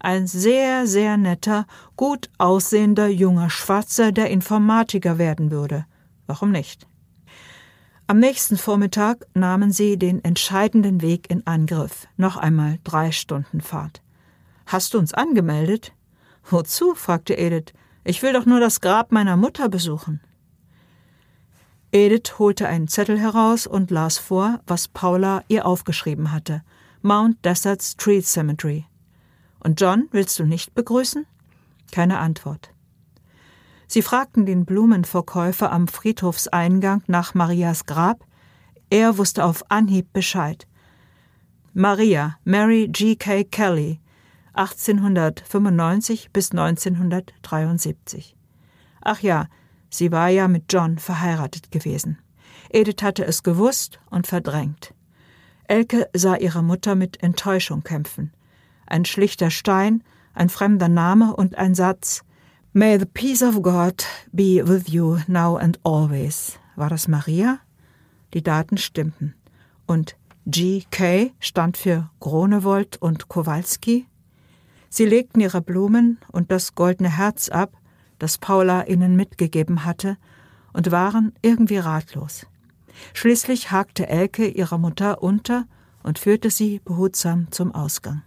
Ein 0.00 0.26
sehr, 0.26 0.86
sehr 0.86 1.16
netter, 1.16 1.66
gut 1.96 2.30
aussehender 2.38 3.08
junger 3.08 3.50
Schwarzer, 3.50 4.12
der 4.12 4.30
Informatiker 4.30 5.18
werden 5.18 5.50
würde. 5.50 5.86
Warum 6.26 6.52
nicht? 6.52 6.86
Am 8.06 8.20
nächsten 8.20 8.56
Vormittag 8.56 9.26
nahmen 9.34 9.70
sie 9.70 9.98
den 9.98 10.24
entscheidenden 10.24 11.02
Weg 11.02 11.30
in 11.30 11.46
Angriff. 11.46 12.06
Noch 12.16 12.36
einmal 12.36 12.78
drei 12.84 13.12
Stunden 13.12 13.60
Fahrt. 13.60 14.02
Hast 14.66 14.94
du 14.94 14.98
uns 14.98 15.12
angemeldet? 15.12 15.92
Wozu? 16.48 16.94
fragte 16.94 17.36
Edith. 17.36 17.74
Ich 18.04 18.22
will 18.22 18.32
doch 18.32 18.46
nur 18.46 18.60
das 18.60 18.80
Grab 18.80 19.12
meiner 19.12 19.36
Mutter 19.36 19.68
besuchen. 19.68 20.20
Edith 21.90 22.38
holte 22.38 22.68
einen 22.68 22.88
Zettel 22.88 23.18
heraus 23.18 23.66
und 23.66 23.90
las 23.90 24.18
vor, 24.18 24.60
was 24.66 24.88
Paula 24.88 25.42
ihr 25.48 25.66
aufgeschrieben 25.66 26.32
hatte. 26.32 26.62
Mount 27.02 27.44
Desert 27.44 27.82
Street 27.82 28.26
Cemetery. 28.26 28.86
Und 29.68 29.78
John, 29.78 30.08
willst 30.12 30.38
du 30.38 30.44
nicht 30.46 30.74
begrüßen? 30.74 31.26
Keine 31.92 32.20
Antwort. 32.20 32.72
Sie 33.86 34.00
fragten 34.00 34.46
den 34.46 34.64
Blumenverkäufer 34.64 35.70
am 35.70 35.88
Friedhofseingang 35.88 37.02
nach 37.06 37.34
Marias 37.34 37.84
Grab. 37.84 38.24
Er 38.88 39.18
wusste 39.18 39.44
auf 39.44 39.70
Anhieb 39.70 40.10
Bescheid. 40.14 40.66
Maria, 41.74 42.38
Mary 42.44 42.88
G. 42.88 43.14
K. 43.16 43.44
Kelly, 43.44 44.00
1895 44.54 46.30
bis 46.32 46.50
1973. 46.52 48.36
Ach 49.02 49.20
ja, 49.20 49.48
sie 49.90 50.10
war 50.10 50.30
ja 50.30 50.48
mit 50.48 50.72
John 50.72 50.96
verheiratet 50.96 51.70
gewesen. 51.70 52.16
Edith 52.70 53.02
hatte 53.02 53.26
es 53.26 53.42
gewusst 53.42 54.00
und 54.08 54.26
verdrängt. 54.26 54.94
Elke 55.64 56.08
sah 56.14 56.36
ihre 56.36 56.62
Mutter 56.62 56.94
mit 56.94 57.22
Enttäuschung 57.22 57.82
kämpfen. 57.82 58.32
Ein 58.90 59.04
schlichter 59.04 59.50
Stein, 59.50 60.02
ein 60.32 60.48
fremder 60.48 60.88
Name 60.88 61.36
und 61.36 61.56
ein 61.56 61.74
Satz 61.74 62.24
May 62.72 62.98
the 62.98 63.06
peace 63.06 63.42
of 63.42 63.60
God 63.60 64.04
be 64.32 64.62
with 64.66 64.88
you 64.88 65.18
now 65.26 65.56
and 65.56 65.78
always. 65.84 66.58
War 66.74 66.88
das 66.88 67.06
Maria? 67.06 67.58
Die 68.32 68.42
Daten 68.42 68.78
stimmten. 68.78 69.34
Und 69.86 70.16
GK 70.46 71.32
stand 71.38 71.76
für 71.76 72.08
Gronewold 72.20 72.96
und 72.96 73.28
Kowalski. 73.28 74.06
Sie 74.88 75.04
legten 75.04 75.40
ihre 75.40 75.60
Blumen 75.60 76.18
und 76.32 76.50
das 76.50 76.74
goldene 76.74 77.14
Herz 77.14 77.50
ab, 77.50 77.72
das 78.18 78.38
Paula 78.38 78.86
ihnen 78.86 79.16
mitgegeben 79.16 79.84
hatte, 79.84 80.16
und 80.72 80.90
waren 80.90 81.34
irgendwie 81.42 81.78
ratlos. 81.78 82.46
Schließlich 83.12 83.70
hakte 83.70 84.08
Elke 84.08 84.46
ihrer 84.46 84.78
Mutter 84.78 85.22
unter 85.22 85.66
und 86.02 86.18
führte 86.18 86.50
sie 86.50 86.80
behutsam 86.84 87.50
zum 87.50 87.74
Ausgang. 87.74 88.22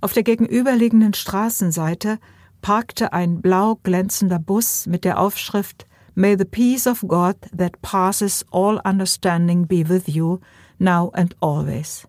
Auf 0.00 0.12
der 0.12 0.22
gegenüberliegenden 0.22 1.14
Straßenseite 1.14 2.18
parkte 2.62 3.12
ein 3.12 3.40
blau 3.40 3.76
glänzender 3.82 4.38
Bus 4.38 4.86
mit 4.86 5.04
der 5.04 5.18
Aufschrift 5.18 5.86
May 6.14 6.36
the 6.36 6.44
peace 6.44 6.86
of 6.86 7.04
God 7.06 7.36
that 7.56 7.80
passes 7.80 8.44
all 8.50 8.80
understanding 8.84 9.66
be 9.66 9.88
with 9.88 10.08
you, 10.08 10.40
now 10.78 11.10
and 11.14 11.36
always. 11.40 12.08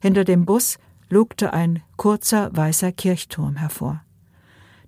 Hinter 0.00 0.24
dem 0.24 0.44
Bus 0.44 0.78
lugte 1.08 1.52
ein 1.52 1.82
kurzer 1.96 2.54
weißer 2.54 2.92
Kirchturm 2.92 3.56
hervor. 3.56 4.02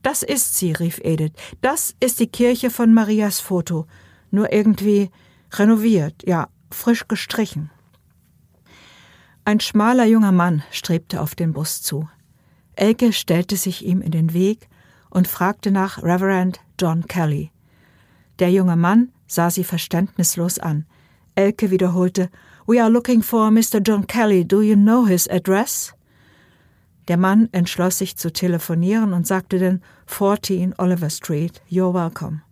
Das 0.03 0.23
ist 0.23 0.57
sie, 0.57 0.73
rief 0.73 1.01
Edith. 1.03 1.33
Das 1.61 1.95
ist 2.01 2.21
die 2.21 2.27
Kirche 2.27 2.71
von 2.71 2.93
Marias 2.93 3.41
Foto. 3.41 3.87
Nur 4.31 4.53
irgendwie 4.53 5.11
renoviert, 5.53 6.23
ja, 6.27 6.49
frisch 6.71 7.07
gestrichen. 7.09 7.71
Ein 9.45 9.61
schmaler 9.61 10.05
junger 10.05 10.33
Mann 10.33 10.63
strebte 10.71 11.21
auf 11.21 11.35
den 11.35 11.53
Bus 11.53 11.83
zu. 11.83 12.09
Elke 12.75 13.13
stellte 13.13 13.57
sich 13.57 13.85
ihm 13.85 14.01
in 14.01 14.11
den 14.11 14.33
Weg 14.33 14.69
und 15.11 15.29
fragte 15.29 15.71
nach 15.71 16.03
Reverend 16.03 16.61
John 16.81 17.07
Kelly. 17.07 17.51
Der 18.39 18.51
junge 18.51 18.77
Mann 18.77 19.13
sah 19.27 19.51
sie 19.51 19.65
verständnislos 19.65 20.59
an. 20.59 20.87
Elke 21.35 21.71
wiederholte 21.71 22.31
We 22.67 22.81
are 22.81 22.91
looking 22.91 23.23
for 23.23 23.51
Mr. 23.51 23.81
John 23.85 24.07
Kelly. 24.07 24.45
Do 24.45 24.63
you 24.63 24.77
know 24.77 25.07
his 25.07 25.29
address? 25.29 25.93
Der 27.09 27.17
Mann 27.17 27.49
entschloss 27.53 27.99
sich 27.99 28.17
zu 28.17 28.33
telefonieren 28.33 29.13
und 29.13 29.27
sagte 29.27 29.59
dann 29.59 29.83
14 30.07 30.75
Oliver 30.79 31.11
Street, 31.11 31.61
you're 31.69 31.93
welcome. 31.93 32.43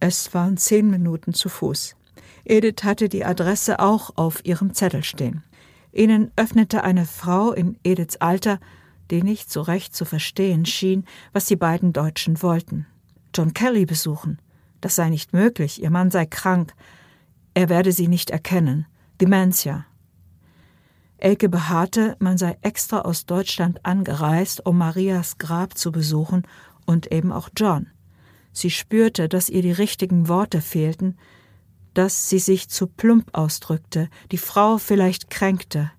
Es 0.00 0.32
waren 0.32 0.56
zehn 0.56 0.90
Minuten 0.90 1.34
zu 1.34 1.48
Fuß. 1.48 1.96
Edith 2.44 2.84
hatte 2.84 3.08
die 3.08 3.24
Adresse 3.24 3.78
auch 3.80 4.10
auf 4.16 4.44
ihrem 4.44 4.72
Zettel 4.72 5.04
stehen. 5.04 5.42
Ihnen 5.92 6.30
öffnete 6.36 6.84
eine 6.84 7.04
Frau 7.04 7.52
in 7.52 7.78
Ediths 7.82 8.16
Alter, 8.16 8.60
die 9.10 9.22
nicht 9.22 9.50
so 9.50 9.62
recht 9.62 9.94
zu 9.94 10.04
verstehen 10.04 10.66
schien, 10.66 11.04
was 11.32 11.46
die 11.46 11.56
beiden 11.56 11.92
Deutschen 11.92 12.42
wollten. 12.42 12.86
John 13.34 13.54
Kelly 13.54 13.86
besuchen. 13.86 14.40
Das 14.80 14.96
sei 14.96 15.08
nicht 15.08 15.32
möglich, 15.32 15.82
ihr 15.82 15.90
Mann 15.90 16.10
sei 16.10 16.26
krank. 16.26 16.74
Er 17.54 17.68
werde 17.68 17.92
sie 17.92 18.08
nicht 18.08 18.30
erkennen. 18.30 18.86
Dementia. 19.20 19.86
Elke 21.18 21.48
beharrte, 21.48 22.16
man 22.18 22.36
sei 22.36 22.58
extra 22.60 23.00
aus 23.00 23.24
Deutschland 23.24 23.84
angereist, 23.84 24.64
um 24.66 24.76
Marias 24.76 25.38
Grab 25.38 25.78
zu 25.78 25.90
besuchen 25.90 26.42
und 26.84 27.10
eben 27.10 27.32
auch 27.32 27.48
John. 27.56 27.88
Sie 28.52 28.70
spürte, 28.70 29.28
dass 29.28 29.48
ihr 29.48 29.62
die 29.62 29.72
richtigen 29.72 30.28
Worte 30.28 30.60
fehlten, 30.60 31.16
dass 31.94 32.28
sie 32.28 32.38
sich 32.38 32.68
zu 32.68 32.86
plump 32.86 33.30
ausdrückte, 33.32 34.08
die 34.30 34.38
Frau 34.38 34.76
vielleicht 34.76 35.30
kränkte. 35.30 35.90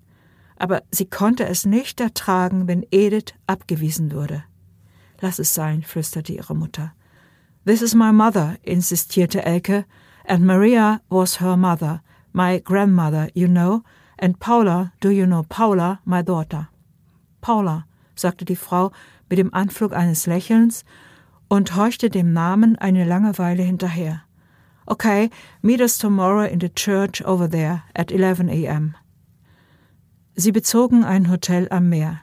Aber 0.57 0.81
sie 0.91 1.05
konnte 1.05 1.45
es 1.45 1.65
nicht 1.65 1.99
ertragen, 2.01 2.67
wenn 2.67 2.85
Edith 2.91 3.34
abgewiesen 3.45 4.11
würde. 4.11 4.43
Lass 5.21 5.39
es 5.39 5.53
sein, 5.53 5.84
flüsterte 5.84 6.34
ihre 6.34 6.55
Mutter. 6.55 6.93
This 7.65 7.81
is 7.81 7.93
my 7.93 8.11
mother, 8.11 8.57
insistierte 8.63 9.43
Elke, 9.45 9.85
and 10.25 10.45
Maria 10.45 11.01
was 11.09 11.39
her 11.39 11.57
mother, 11.57 12.01
my 12.34 12.59
grandmother, 12.59 13.29
you 13.34 13.47
know, 13.47 13.84
And 14.19 14.39
Paula, 14.39 14.93
do 14.99 15.09
you 15.11 15.25
know 15.25 15.43
Paula, 15.43 15.99
my 16.05 16.23
daughter? 16.23 16.69
Paula, 17.41 17.85
sagte 18.15 18.45
die 18.45 18.55
Frau 18.55 18.91
mit 19.29 19.38
dem 19.38 19.53
Anflug 19.53 19.93
eines 19.93 20.25
Lächelns 20.25 20.84
und 21.49 21.75
horchte 21.75 22.09
dem 22.09 22.34
Namen 22.34 22.77
eine 22.77 23.05
lange 23.05 23.38
Weile 23.38 23.63
hinterher. 23.63 24.23
Okay, 24.88 25.29
meet 25.61 25.81
us 25.81 25.97
tomorrow 25.97 26.45
in 26.45 26.59
the 26.59 26.69
church 26.69 27.23
over 27.25 27.47
there 27.47 27.84
at 27.93 28.11
11 28.11 28.49
a.m. 28.49 28.95
Sie 30.39 30.51
bezogen 30.51 31.03
ein 31.03 31.31
Hotel 31.31 31.68
am 31.72 31.89
Meer. 31.89 32.22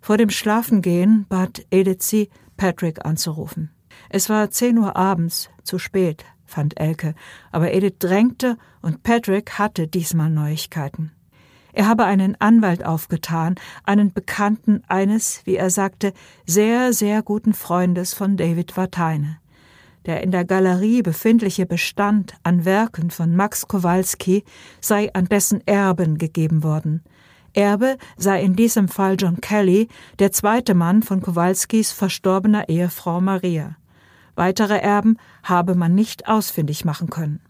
Vor 0.00 0.16
dem 0.16 0.28
Schlafengehen 0.28 1.24
bat 1.28 1.64
Edith 1.70 2.02
sie, 2.02 2.28
Patrick 2.56 3.06
anzurufen. 3.06 3.70
Es 4.10 4.28
war 4.28 4.50
zehn 4.50 4.76
Uhr 4.76 4.96
abends, 4.96 5.50
zu 5.62 5.78
spät, 5.78 6.24
fand 6.44 6.80
Elke, 6.80 7.14
aber 7.52 7.72
Edith 7.72 8.00
drängte 8.00 8.58
und 8.82 9.04
Patrick 9.04 9.56
hatte 9.56 9.86
diesmal 9.86 10.30
Neuigkeiten. 10.30 11.12
Er 11.72 11.86
habe 11.86 12.06
einen 12.06 12.34
Anwalt 12.40 12.84
aufgetan, 12.84 13.54
einen 13.84 14.12
Bekannten 14.12 14.82
eines, 14.88 15.42
wie 15.44 15.54
er 15.54 15.70
sagte, 15.70 16.12
sehr, 16.44 16.92
sehr 16.92 17.22
guten 17.22 17.54
Freundes 17.54 18.14
von 18.14 18.36
David 18.36 18.76
Wateine. 18.76 19.38
Der 20.06 20.24
in 20.24 20.32
der 20.32 20.44
Galerie 20.44 21.02
befindliche 21.02 21.66
Bestand 21.66 22.34
an 22.42 22.64
Werken 22.64 23.12
von 23.12 23.36
Max 23.36 23.68
Kowalski 23.68 24.42
sei 24.80 25.14
an 25.14 25.26
dessen 25.26 25.64
Erben 25.68 26.18
gegeben 26.18 26.64
worden. 26.64 27.04
Erbe 27.54 27.96
sei 28.16 28.42
in 28.42 28.56
diesem 28.56 28.88
Fall 28.88 29.16
John 29.18 29.40
Kelly, 29.40 29.88
der 30.18 30.32
zweite 30.32 30.74
Mann 30.74 31.02
von 31.02 31.22
Kowalskis 31.22 31.92
verstorbener 31.92 32.68
Ehefrau 32.68 33.20
Maria. 33.20 33.76
Weitere 34.34 34.78
Erben 34.78 35.16
habe 35.42 35.74
man 35.74 35.94
nicht 35.94 36.28
ausfindig 36.28 36.84
machen 36.84 37.08
können. 37.08 37.40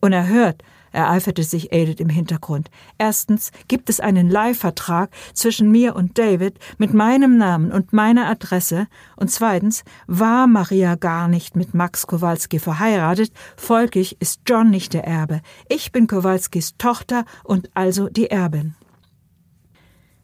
Unerhört 0.00 0.62
ereiferte 0.92 1.42
sich 1.42 1.72
Edith 1.72 2.00
im 2.00 2.08
Hintergrund. 2.08 2.70
Erstens 2.96 3.52
gibt 3.68 3.90
es 3.90 4.00
einen 4.00 4.30
Leihvertrag 4.30 5.10
zwischen 5.34 5.70
mir 5.70 5.94
und 5.94 6.16
David 6.16 6.58
mit 6.78 6.94
meinem 6.94 7.36
Namen 7.36 7.70
und 7.70 7.92
meiner 7.92 8.28
Adresse 8.28 8.86
und 9.16 9.30
zweitens 9.30 9.84
war 10.06 10.46
Maria 10.46 10.94
gar 10.94 11.28
nicht 11.28 11.54
mit 11.54 11.74
Max 11.74 12.06
Kowalski 12.06 12.58
verheiratet, 12.58 13.30
folglich 13.56 14.16
ist 14.20 14.40
John 14.46 14.70
nicht 14.70 14.94
der 14.94 15.04
Erbe. 15.04 15.42
Ich 15.68 15.92
bin 15.92 16.06
Kowalskis 16.06 16.76
Tochter 16.78 17.24
und 17.44 17.68
also 17.74 18.08
die 18.08 18.30
Erbin. 18.30 18.74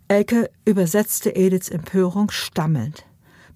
Elke 0.09 0.51
übersetzte 0.65 1.31
Ediths 1.31 1.69
Empörung 1.69 2.31
stammelnd. 2.31 3.05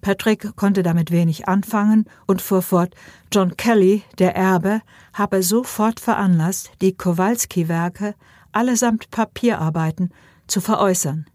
Patrick 0.01 0.55
konnte 0.55 0.83
damit 0.83 1.11
wenig 1.11 1.47
anfangen 1.47 2.05
und 2.27 2.41
fuhr 2.41 2.61
fort, 2.61 2.95
John 3.31 3.57
Kelly, 3.57 4.03
der 4.19 4.35
Erbe, 4.35 4.81
habe 5.13 5.43
sofort 5.43 5.99
veranlasst, 5.99 6.71
die 6.81 6.93
Kowalski-Werke, 6.95 8.15
allesamt 8.51 9.11
Papierarbeiten, 9.11 10.11
zu 10.47 10.61
veräußern. 10.61 11.25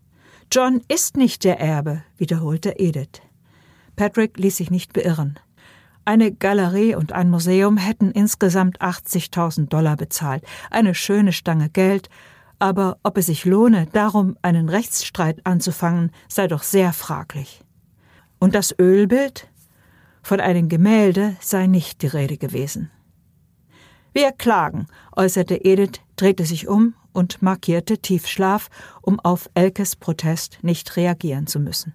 John 0.50 0.82
ist 0.88 1.16
nicht 1.16 1.44
der 1.44 1.60
Erbe, 1.60 2.02
wiederholte 2.16 2.78
Edith. 2.78 3.20
Patrick 3.96 4.38
ließ 4.38 4.56
sich 4.56 4.70
nicht 4.70 4.92
beirren. 4.92 5.38
Eine 6.04 6.32
Galerie 6.32 6.96
und 6.96 7.12
ein 7.12 7.30
Museum 7.30 7.76
hätten 7.76 8.10
insgesamt 8.10 8.80
80.000 8.80 9.68
Dollar 9.68 9.96
bezahlt, 9.96 10.44
eine 10.70 10.94
schöne 10.94 11.32
Stange 11.32 11.68
Geld, 11.68 12.08
aber 12.62 12.98
ob 13.02 13.18
es 13.18 13.26
sich 13.26 13.44
lohne, 13.44 13.88
darum 13.92 14.36
einen 14.40 14.68
Rechtsstreit 14.68 15.44
anzufangen, 15.44 16.12
sei 16.28 16.46
doch 16.46 16.62
sehr 16.62 16.92
fraglich. 16.92 17.60
Und 18.38 18.54
das 18.54 18.72
Ölbild? 18.78 19.48
Von 20.22 20.38
einem 20.38 20.68
Gemälde 20.68 21.36
sei 21.40 21.66
nicht 21.66 22.02
die 22.02 22.06
Rede 22.06 22.36
gewesen. 22.36 22.88
Wir 24.12 24.30
klagen, 24.30 24.86
äußerte 25.16 25.56
Edith, 25.64 26.00
drehte 26.14 26.44
sich 26.44 26.68
um 26.68 26.94
und 27.12 27.42
markierte 27.42 27.98
Tiefschlaf, 27.98 28.68
um 29.00 29.18
auf 29.18 29.50
Elkes 29.54 29.96
Protest 29.96 30.60
nicht 30.62 30.96
reagieren 30.96 31.48
zu 31.48 31.58
müssen. 31.58 31.94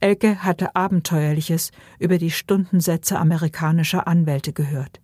Elke 0.00 0.42
hatte 0.42 0.74
Abenteuerliches 0.74 1.72
über 1.98 2.16
die 2.16 2.30
Stundensätze 2.30 3.18
amerikanischer 3.18 4.08
Anwälte 4.08 4.54
gehört. 4.54 5.02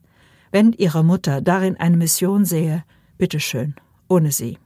Wenn 0.50 0.72
ihre 0.72 1.04
Mutter 1.04 1.42
darin 1.42 1.76
eine 1.76 1.98
Mission 1.98 2.46
sehe, 2.46 2.82
bitteschön, 3.18 3.74
ohne 4.08 4.32
sie. 4.32 4.56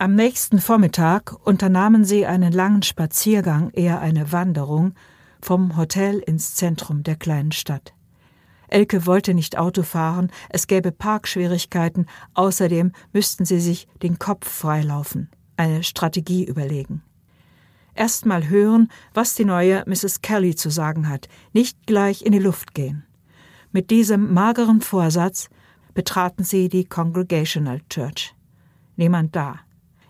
Am 0.00 0.14
nächsten 0.14 0.60
Vormittag 0.60 1.34
unternahmen 1.44 2.04
sie 2.04 2.24
einen 2.24 2.52
langen 2.52 2.82
Spaziergang, 2.82 3.70
eher 3.70 4.00
eine 4.00 4.30
Wanderung, 4.30 4.94
vom 5.42 5.76
Hotel 5.76 6.20
ins 6.20 6.54
Zentrum 6.54 7.02
der 7.02 7.16
kleinen 7.16 7.50
Stadt. 7.50 7.94
Elke 8.68 9.06
wollte 9.06 9.34
nicht 9.34 9.58
Auto 9.58 9.82
fahren, 9.82 10.30
es 10.50 10.68
gäbe 10.68 10.92
Parkschwierigkeiten, 10.92 12.06
außerdem 12.34 12.92
müssten 13.12 13.44
sie 13.44 13.58
sich 13.58 13.88
den 14.00 14.20
Kopf 14.20 14.48
freilaufen, 14.48 15.30
eine 15.56 15.82
Strategie 15.82 16.44
überlegen. 16.44 17.02
Erst 17.96 18.24
mal 18.24 18.48
hören, 18.48 18.92
was 19.14 19.34
die 19.34 19.44
neue 19.44 19.82
Mrs. 19.88 20.20
Kelly 20.22 20.54
zu 20.54 20.70
sagen 20.70 21.08
hat, 21.08 21.28
nicht 21.52 21.88
gleich 21.88 22.22
in 22.22 22.30
die 22.30 22.38
Luft 22.38 22.72
gehen. 22.72 23.04
Mit 23.72 23.90
diesem 23.90 24.32
mageren 24.32 24.80
Vorsatz 24.80 25.50
betraten 25.92 26.44
sie 26.44 26.68
die 26.68 26.84
Congregational 26.84 27.80
Church. 27.90 28.36
Niemand 28.94 29.34
da. 29.34 29.58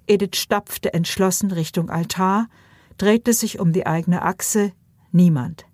Edith 0.09 0.37
stapfte 0.37 0.95
entschlossen 0.95 1.51
Richtung 1.51 1.91
Altar, 1.91 2.49
drehte 2.97 3.33
sich 3.33 3.61
um 3.61 3.73
die 3.73 3.87
eigene 3.87 4.23
Achse, 4.23 4.73
niemand. 5.13 5.67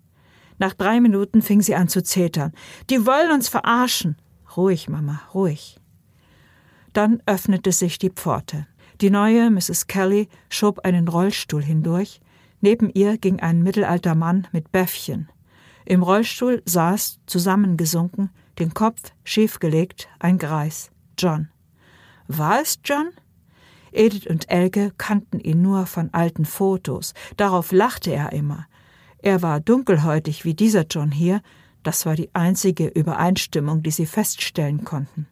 Nach 0.57 0.73
drei 0.73 1.01
Minuten 1.01 1.41
fing 1.41 1.61
sie 1.61 1.75
an 1.75 1.87
zu 1.87 2.03
zetern. 2.03 2.53
Die 2.89 3.05
wollen 3.05 3.31
uns 3.31 3.49
verarschen. 3.49 4.15
Ruhig, 4.55 4.87
Mama, 4.87 5.21
ruhig. 5.33 5.79
Dann 6.93 7.21
öffnete 7.25 7.71
sich 7.71 7.97
die 7.97 8.09
Pforte. 8.09 8.67
Die 9.01 9.09
neue 9.09 9.51
Mrs. 9.51 9.87
Kelly 9.87 10.29
schob 10.49 10.79
einen 10.85 11.09
Rollstuhl 11.09 11.61
hindurch. 11.61 12.21
Neben 12.61 12.89
ihr 12.89 13.17
ging 13.17 13.41
ein 13.41 13.63
mittelalter 13.63 14.15
Mann 14.15 14.47
mit 14.53 14.71
Bäffchen. 14.71 15.29
Im 15.83 16.01
Rollstuhl 16.01 16.63
saß, 16.65 17.19
zusammengesunken, 17.25 18.29
den 18.57 18.73
Kopf 18.73 19.11
schiefgelegt, 19.23 20.07
ein 20.19 20.37
Greis. 20.37 20.89
John. 21.17 21.49
War 22.27 22.61
es 22.61 22.79
John? 22.83 23.09
Edith 23.95 24.27
und 24.27 24.49
Elke 24.49 24.91
kannten 24.97 25.39
ihn 25.39 25.61
nur 25.61 25.85
von 25.85 26.13
alten 26.13 26.45
Fotos. 26.45 27.13
Darauf 27.37 27.71
lachte 27.71 28.11
er 28.11 28.31
immer. 28.31 28.67
Er 29.19 29.41
war 29.41 29.59
dunkelhäutig 29.59 30.45
wie 30.45 30.53
dieser 30.53 30.85
John 30.85 31.11
hier. 31.11 31.41
Das 31.83 32.05
war 32.05 32.15
die 32.15 32.29
einzige 32.33 32.87
Übereinstimmung, 32.87 33.83
die 33.83 33.91
sie 33.91 34.05
feststellen 34.05 34.83
konnten. 34.83 35.27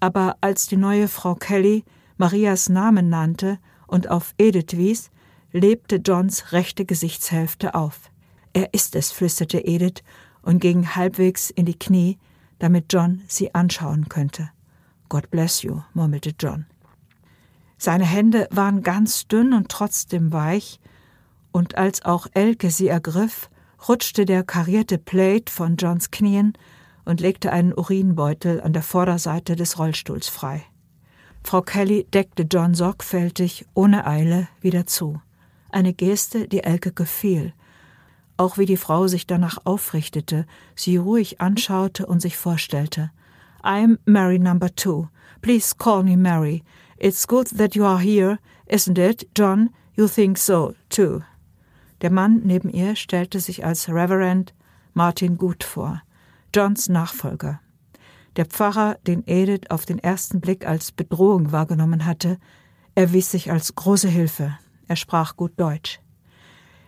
Aber 0.00 0.36
als 0.40 0.66
die 0.66 0.76
neue 0.76 1.08
Frau 1.08 1.34
Kelly 1.34 1.84
Marias 2.16 2.68
Namen 2.68 3.08
nannte 3.08 3.58
und 3.86 4.08
auf 4.08 4.34
Edith 4.38 4.76
wies, 4.76 5.10
lebte 5.52 5.96
Johns 5.96 6.52
rechte 6.52 6.84
Gesichtshälfte 6.84 7.74
auf. 7.74 8.10
Er 8.52 8.74
ist 8.74 8.96
es, 8.96 9.12
flüsterte 9.12 9.64
Edith 9.64 10.02
und 10.42 10.60
ging 10.60 10.94
halbwegs 10.94 11.50
in 11.50 11.66
die 11.66 11.78
Knie, 11.78 12.18
damit 12.58 12.92
John 12.92 13.22
sie 13.26 13.54
anschauen 13.54 14.08
könnte. 14.08 14.50
God 15.08 15.30
bless 15.30 15.62
you, 15.62 15.82
murmelte 15.94 16.32
John. 16.38 16.66
Seine 17.82 18.04
Hände 18.04 18.46
waren 18.52 18.84
ganz 18.84 19.26
dünn 19.26 19.52
und 19.52 19.68
trotzdem 19.68 20.32
weich, 20.32 20.78
und 21.50 21.76
als 21.76 22.04
auch 22.04 22.28
Elke 22.32 22.70
sie 22.70 22.86
ergriff, 22.86 23.50
rutschte 23.88 24.24
der 24.24 24.44
karierte 24.44 24.98
Plate 24.98 25.52
von 25.52 25.74
Johns 25.74 26.12
Knien 26.12 26.52
und 27.04 27.20
legte 27.20 27.50
einen 27.50 27.72
Urinbeutel 27.72 28.60
an 28.60 28.72
der 28.72 28.84
Vorderseite 28.84 29.56
des 29.56 29.80
Rollstuhls 29.80 30.28
frei. 30.28 30.62
Frau 31.42 31.60
Kelly 31.60 32.04
deckte 32.04 32.44
John 32.44 32.74
sorgfältig, 32.74 33.66
ohne 33.74 34.06
Eile, 34.06 34.46
wieder 34.60 34.86
zu. 34.86 35.20
Eine 35.72 35.92
Geste, 35.92 36.46
die 36.46 36.62
Elke 36.62 36.92
gefiel. 36.92 37.52
Auch 38.36 38.58
wie 38.58 38.66
die 38.66 38.76
Frau 38.76 39.08
sich 39.08 39.26
danach 39.26 39.58
aufrichtete, 39.64 40.46
sie 40.76 40.98
ruhig 40.98 41.40
anschaute 41.40 42.06
und 42.06 42.22
sich 42.22 42.36
vorstellte. 42.36 43.10
I'm 43.64 43.98
Mary 44.04 44.38
number 44.38 44.72
two. 44.72 45.08
Please 45.40 45.74
call 45.76 46.04
me 46.04 46.16
Mary. 46.16 46.62
It's 47.02 47.26
good 47.26 47.48
that 47.58 47.74
you 47.74 47.84
are 47.84 47.98
here, 47.98 48.38
isn't 48.68 48.96
it, 48.96 49.28
John? 49.34 49.70
You 49.96 50.06
think 50.06 50.38
so, 50.38 50.76
too. 50.88 51.24
Der 52.00 52.12
Mann 52.12 52.42
neben 52.44 52.70
ihr 52.70 52.94
stellte 52.94 53.40
sich 53.40 53.64
als 53.64 53.88
Reverend 53.88 54.54
Martin 54.94 55.36
Gut 55.36 55.64
vor, 55.64 56.00
Johns 56.54 56.88
Nachfolger. 56.88 57.58
Der 58.36 58.46
Pfarrer, 58.46 58.98
den 59.04 59.26
Edith 59.26 59.68
auf 59.68 59.84
den 59.84 59.98
ersten 59.98 60.40
Blick 60.40 60.64
als 60.64 60.92
Bedrohung 60.92 61.50
wahrgenommen 61.50 62.06
hatte, 62.06 62.38
erwies 62.94 63.32
sich 63.32 63.50
als 63.50 63.74
große 63.74 64.08
Hilfe. 64.08 64.56
Er 64.86 64.94
sprach 64.94 65.34
gut 65.34 65.54
Deutsch. 65.56 65.98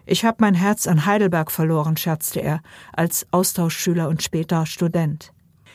Ich 0.07 0.25
habe 0.25 0.37
mein 0.39 0.55
Herz 0.55 0.87
an 0.87 1.07
Heidelberg 1.07 1.51
verloren, 1.51 1.97
scherzte 1.97 2.39
er, 2.39 2.63
als 2.93 3.27
Austauschschüler 3.33 4.09
und 4.09 4.23
später 4.23 4.65
Student. 4.65 5.34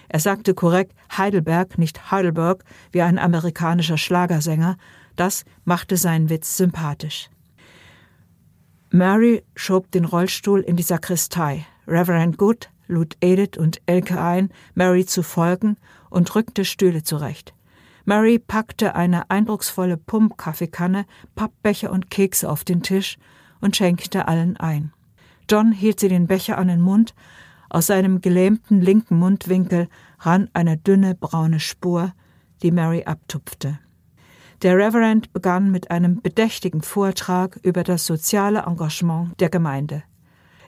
Er 0.10 0.20
sagte 0.20 0.54
korrekt 0.54 0.94
Heidelberg, 1.16 1.78
nicht 1.78 2.12
Heidelberg, 2.12 2.64
wie 2.92 3.02
ein 3.02 3.20
amerikanischer 3.20 3.98
Schlagersänger. 3.98 4.78
Das 5.16 5.46
machte 5.66 5.98
seinen 5.98 6.30
Witz 6.30 6.58
sympathisch. 6.58 7.30
Mary 8.90 9.44
schob 9.56 9.92
den 9.92 10.06
Rollstuhl 10.06 10.62
in 10.62 10.76
die 10.76 10.84
Sakristei. 10.84 11.66
Reverend 11.88 12.38
Good 12.38 12.70
lud 12.88 13.16
Edith 13.22 13.58
und 13.58 13.82
Elke 13.86 14.20
ein, 14.20 14.50
Mary 14.74 15.06
zu 15.06 15.22
folgen 15.22 15.78
und 16.10 16.34
rückte 16.36 16.66
Stühle 16.66 17.04
zurecht. 17.04 17.54
Mary 18.06 18.40
packte 18.40 18.96
eine 18.96 19.30
eindrucksvolle 19.30 19.98
Pumpkaffeekanne, 19.98 21.06
Pappbecher 21.36 21.92
und 21.92 22.10
Kekse 22.10 22.50
auf 22.50 22.64
den 22.64 22.82
Tisch 22.82 23.20
und 23.62 23.76
schenkte 23.76 24.28
allen 24.28 24.58
ein. 24.58 24.92
John 25.48 25.72
hielt 25.72 26.00
sie 26.00 26.10
den 26.10 26.26
Becher 26.26 26.58
an 26.58 26.68
den 26.68 26.82
Mund, 26.82 27.14
aus 27.70 27.88
seinem 27.88 28.22
gelähmten 28.22 28.82
linken 28.82 29.18
Mundwinkel 29.18 29.88
rann 30.20 30.50
eine 30.54 30.78
dünne 30.78 31.16
braune 31.16 31.60
Spur, 31.60 32.14
die 32.62 32.72
Mary 32.72 33.04
abtupfte. 33.06 33.80
Der 34.62 34.76
Reverend 34.76 35.32
begann 35.32 35.72
mit 35.72 35.90
einem 35.90 36.22
bedächtigen 36.22 36.82
Vortrag 36.82 37.58
über 37.64 37.84
das 37.84 38.06
soziale 38.06 38.64
Engagement 38.64 39.40
der 39.40 39.50
Gemeinde. 39.50 40.04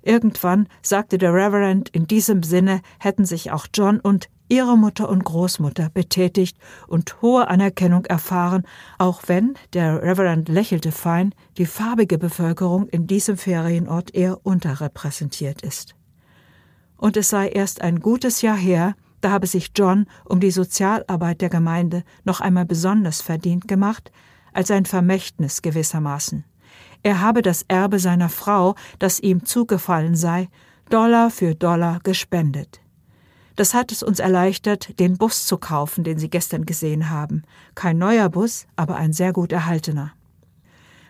Irgendwann 0.02 0.68
sagte 0.82 1.18
der 1.18 1.34
Reverend, 1.34 1.90
in 1.90 2.08
diesem 2.08 2.42
Sinne 2.42 2.82
hätten 3.00 3.26
sich 3.26 3.52
auch 3.52 3.68
John 3.74 4.00
und 4.00 4.30
ihre 4.48 4.78
Mutter 4.78 5.10
und 5.10 5.24
Großmutter 5.24 5.90
betätigt 5.94 6.58
und 6.88 7.22
hohe 7.22 7.48
Anerkennung 7.48 8.06
erfahren, 8.06 8.64
auch 8.98 9.24
wenn, 9.28 9.54
der 9.74 10.02
Reverend 10.02 10.50
lächelte 10.50 10.92
fein, 10.92 11.34
die 11.58 11.66
farbige 11.66 12.18
Bevölkerung 12.18 12.88
in 12.88 13.08
diesem 13.08 13.38
Ferienort 13.38 14.14
eher 14.14 14.46
unterrepräsentiert 14.46 15.62
ist. 15.62 15.96
Und 17.02 17.18
es 17.18 17.30
sei 17.30 17.48
erst 17.48 17.82
ein 17.82 18.00
gutes 18.00 18.44
Jahr 18.44 18.56
her, 18.56 18.94
da 19.22 19.32
habe 19.32 19.48
sich 19.48 19.72
John 19.76 20.06
um 20.24 20.40
die 20.40 20.52
Sozialarbeit 20.52 21.42
der 21.42 21.50
Gemeinde 21.50 22.04
noch 22.26 22.42
einmal 22.42 22.66
besonders 22.66 23.22
verdient 23.22 23.68
gemacht, 23.68 24.12
als 24.54 24.70
ein 24.70 24.86
Vermächtnis 24.86 25.64
gewissermaßen. 25.64 26.46
Er 27.02 27.20
habe 27.20 27.42
das 27.42 27.66
Erbe 27.68 27.98
seiner 27.98 28.30
Frau, 28.30 28.76
das 29.00 29.20
ihm 29.20 29.46
zugefallen 29.46 30.14
sei, 30.14 30.48
Dollar 30.92 31.32
für 31.32 31.56
Dollar 31.56 32.02
gespendet. 32.04 32.82
Das 33.56 33.74
hat 33.74 33.92
es 33.92 34.04
uns 34.04 34.20
erleichtert, 34.20 35.00
den 35.00 35.18
Bus 35.18 35.48
zu 35.48 35.58
kaufen, 35.58 36.04
den 36.04 36.20
Sie 36.20 36.30
gestern 36.30 36.68
gesehen 36.68 37.10
haben. 37.10 37.42
Kein 37.74 37.98
neuer 37.98 38.30
Bus, 38.30 38.68
aber 38.76 38.98
ein 38.98 39.12
sehr 39.12 39.34
gut 39.34 39.52
erhaltener. 39.52 40.14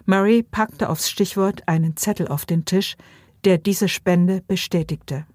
Murray 0.06 0.42
packte 0.42 0.88
aufs 0.88 1.10
Stichwort 1.10 1.68
einen 1.68 1.98
Zettel 1.98 2.30
auf 2.30 2.46
den 2.46 2.64
Tisch, 2.64 2.96
der 3.44 3.58
diese 3.58 3.90
Spende 3.90 4.42
bestätigte. 4.48 5.26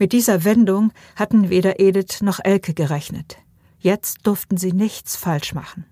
Mit 0.00 0.14
dieser 0.14 0.44
Wendung 0.44 0.92
hatten 1.14 1.50
weder 1.50 1.78
Edith 1.78 2.22
noch 2.22 2.40
Elke 2.42 2.72
gerechnet. 2.72 3.36
Jetzt 3.80 4.26
durften 4.26 4.56
sie 4.56 4.72
nichts 4.72 5.14
falsch 5.14 5.52
machen. 5.52 5.84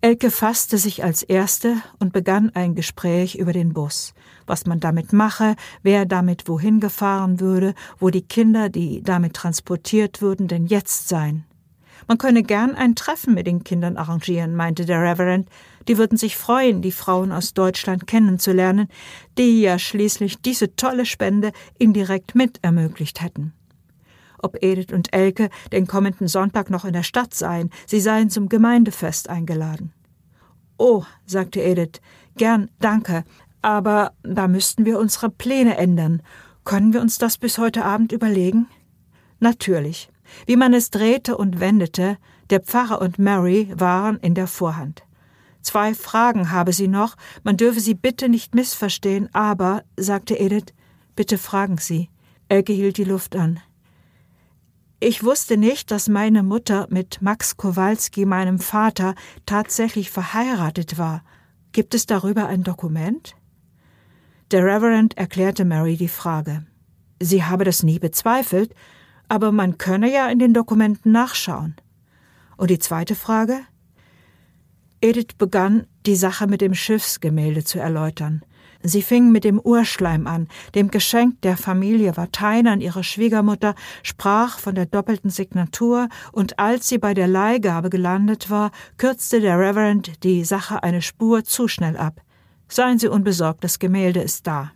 Elke 0.00 0.32
fasste 0.32 0.76
sich 0.76 1.04
als 1.04 1.22
Erste 1.22 1.76
und 2.00 2.12
begann 2.12 2.50
ein 2.50 2.74
Gespräch 2.74 3.36
über 3.36 3.52
den 3.52 3.72
Bus, 3.72 4.14
was 4.46 4.66
man 4.66 4.80
damit 4.80 5.12
mache, 5.12 5.54
wer 5.84 6.06
damit 6.06 6.48
wohin 6.48 6.80
gefahren 6.80 7.38
würde, 7.38 7.72
wo 8.00 8.10
die 8.10 8.22
Kinder, 8.22 8.68
die 8.68 9.00
damit 9.00 9.34
transportiert 9.34 10.20
würden, 10.20 10.48
denn 10.48 10.66
jetzt 10.66 11.08
seien. 11.08 11.44
Man 12.08 12.18
könne 12.18 12.42
gern 12.42 12.74
ein 12.74 12.96
Treffen 12.96 13.34
mit 13.34 13.46
den 13.46 13.62
Kindern 13.62 13.96
arrangieren, 13.96 14.56
meinte 14.56 14.86
der 14.86 15.00
Reverend. 15.00 15.48
Die 15.88 15.98
würden 15.98 16.18
sich 16.18 16.36
freuen, 16.36 16.82
die 16.82 16.92
Frauen 16.92 17.32
aus 17.32 17.54
Deutschland 17.54 18.06
kennenzulernen, 18.06 18.88
die 19.38 19.62
ja 19.62 19.78
schließlich 19.78 20.40
diese 20.40 20.76
tolle 20.76 21.06
Spende 21.06 21.52
indirekt 21.78 22.34
mit 22.34 22.58
ermöglicht 22.62 23.22
hätten. 23.22 23.52
Ob 24.42 24.62
Edith 24.62 24.92
und 24.92 25.12
Elke 25.12 25.50
den 25.72 25.86
kommenden 25.86 26.28
Sonntag 26.28 26.70
noch 26.70 26.84
in 26.84 26.92
der 26.92 27.02
Stadt 27.02 27.34
seien, 27.34 27.70
sie 27.86 28.00
seien 28.00 28.30
zum 28.30 28.48
Gemeindefest 28.48 29.28
eingeladen. 29.28 29.92
Oh, 30.78 31.04
sagte 31.26 31.60
Edith, 31.62 32.00
gern, 32.36 32.70
danke, 32.78 33.24
aber 33.60 34.12
da 34.22 34.48
müssten 34.48 34.86
wir 34.86 34.98
unsere 34.98 35.28
Pläne 35.28 35.76
ändern. 35.76 36.22
Können 36.64 36.92
wir 36.92 37.00
uns 37.00 37.18
das 37.18 37.36
bis 37.36 37.58
heute 37.58 37.84
Abend 37.84 38.12
überlegen? 38.12 38.66
Natürlich. 39.40 40.10
Wie 40.46 40.56
man 40.56 40.72
es 40.72 40.90
drehte 40.90 41.36
und 41.36 41.60
wendete, 41.60 42.16
der 42.50 42.60
Pfarrer 42.60 43.00
und 43.00 43.18
Mary 43.18 43.72
waren 43.74 44.18
in 44.20 44.34
der 44.34 44.46
Vorhand. 44.46 45.02
Zwei 45.62 45.94
Fragen 45.94 46.50
habe 46.50 46.72
sie 46.72 46.88
noch, 46.88 47.16
man 47.42 47.56
dürfe 47.56 47.80
sie 47.80 47.94
bitte 47.94 48.28
nicht 48.28 48.54
missverstehen, 48.54 49.28
aber, 49.34 49.84
sagte 49.96 50.38
Edith, 50.38 50.72
bitte 51.16 51.38
fragen 51.38 51.78
Sie. 51.78 52.08
Elke 52.48 52.72
hielt 52.72 52.96
die 52.96 53.04
Luft 53.04 53.36
an. 53.36 53.60
Ich 55.00 55.24
wusste 55.24 55.56
nicht, 55.56 55.90
dass 55.90 56.08
meine 56.08 56.42
Mutter 56.42 56.86
mit 56.90 57.22
Max 57.22 57.56
Kowalski, 57.56 58.26
meinem 58.26 58.58
Vater, 58.58 59.14
tatsächlich 59.46 60.10
verheiratet 60.10 60.98
war. 60.98 61.22
Gibt 61.72 61.94
es 61.94 62.04
darüber 62.04 62.46
ein 62.48 62.64
Dokument? 62.64 63.34
Der 64.50 64.64
Reverend 64.64 65.16
erklärte 65.16 65.64
Mary 65.64 65.96
die 65.96 66.08
Frage. 66.08 66.66
Sie 67.18 67.44
habe 67.44 67.64
das 67.64 67.82
nie 67.82 67.98
bezweifelt, 67.98 68.74
aber 69.28 69.52
man 69.52 69.78
könne 69.78 70.12
ja 70.12 70.28
in 70.28 70.38
den 70.38 70.52
Dokumenten 70.52 71.12
nachschauen. 71.12 71.76
Und 72.56 72.68
die 72.70 72.78
zweite 72.78 73.14
Frage? 73.14 73.60
Edith 75.02 75.34
begann, 75.38 75.86
die 76.04 76.14
Sache 76.14 76.46
mit 76.46 76.60
dem 76.60 76.74
Schiffsgemälde 76.74 77.64
zu 77.64 77.78
erläutern. 77.78 78.42
Sie 78.82 79.00
fing 79.00 79.32
mit 79.32 79.44
dem 79.44 79.58
Urschleim 79.58 80.26
an, 80.26 80.48
dem 80.74 80.90
Geschenk 80.90 81.40
der 81.42 81.56
Familie 81.56 82.16
Watein 82.16 82.66
an 82.66 82.80
ihre 82.80 83.02
Schwiegermutter, 83.02 83.74
sprach 84.02 84.58
von 84.58 84.74
der 84.74 84.86
doppelten 84.86 85.30
Signatur, 85.30 86.08
und 86.32 86.58
als 86.58 86.88
sie 86.88 86.98
bei 86.98 87.14
der 87.14 87.28
Leihgabe 87.28 87.88
gelandet 87.88 88.50
war, 88.50 88.72
kürzte 88.98 89.40
der 89.40 89.58
Reverend 89.58 90.22
die 90.22 90.44
Sache 90.44 90.82
eine 90.82 91.02
Spur 91.02 91.44
zu 91.44 91.66
schnell 91.66 91.96
ab. 91.96 92.20
Seien 92.68 92.98
Sie 92.98 93.08
unbesorgt, 93.08 93.64
das 93.64 93.78
Gemälde 93.78 94.20
ist 94.20 94.46
da. 94.46 94.72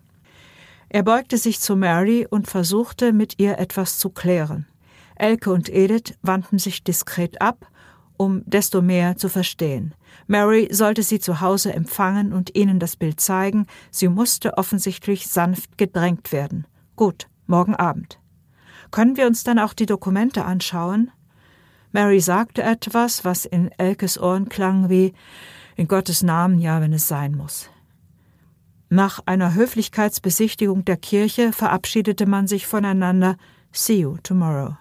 Er 0.88 1.02
beugte 1.02 1.38
sich 1.38 1.60
zu 1.60 1.76
Mary 1.76 2.26
und 2.28 2.48
versuchte, 2.48 3.12
mit 3.12 3.38
ihr 3.38 3.58
etwas 3.58 3.98
zu 3.98 4.10
klären. 4.10 4.66
Elke 5.16 5.50
und 5.50 5.68
Edith 5.68 6.14
wandten 6.22 6.58
sich 6.58 6.82
diskret 6.82 7.40
ab, 7.40 7.66
um 8.16 8.42
desto 8.46 8.82
mehr 8.82 9.16
zu 9.16 9.28
verstehen. 9.28 9.94
Mary 10.26 10.68
sollte 10.70 11.02
sie 11.02 11.18
zu 11.18 11.40
Hause 11.40 11.72
empfangen 11.72 12.32
und 12.32 12.54
ihnen 12.56 12.78
das 12.78 12.96
Bild 12.96 13.20
zeigen. 13.20 13.66
Sie 13.90 14.08
musste 14.08 14.56
offensichtlich 14.56 15.28
sanft 15.28 15.76
gedrängt 15.78 16.32
werden. 16.32 16.66
Gut, 16.96 17.28
morgen 17.46 17.74
Abend. 17.74 18.18
Können 18.90 19.16
wir 19.16 19.26
uns 19.26 19.44
dann 19.44 19.58
auch 19.58 19.74
die 19.74 19.86
Dokumente 19.86 20.44
anschauen? 20.44 21.10
Mary 21.92 22.20
sagte 22.20 22.62
etwas, 22.62 23.24
was 23.24 23.44
in 23.44 23.70
Elkes 23.72 24.18
Ohren 24.18 24.48
klang 24.48 24.88
wie 24.88 25.12
In 25.76 25.88
Gottes 25.88 26.22
Namen, 26.22 26.58
ja, 26.58 26.80
wenn 26.80 26.92
es 26.92 27.08
sein 27.08 27.36
muss. 27.36 27.70
Nach 28.88 29.20
einer 29.26 29.54
Höflichkeitsbesichtigung 29.54 30.84
der 30.84 30.96
Kirche 30.96 31.52
verabschiedete 31.52 32.26
man 32.26 32.46
sich 32.46 32.66
voneinander. 32.66 33.36
See 33.72 34.00
you 34.00 34.16
tomorrow. 34.22 34.76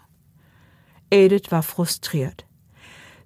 Edith 1.10 1.52
war 1.52 1.64
frustriert. 1.64 2.46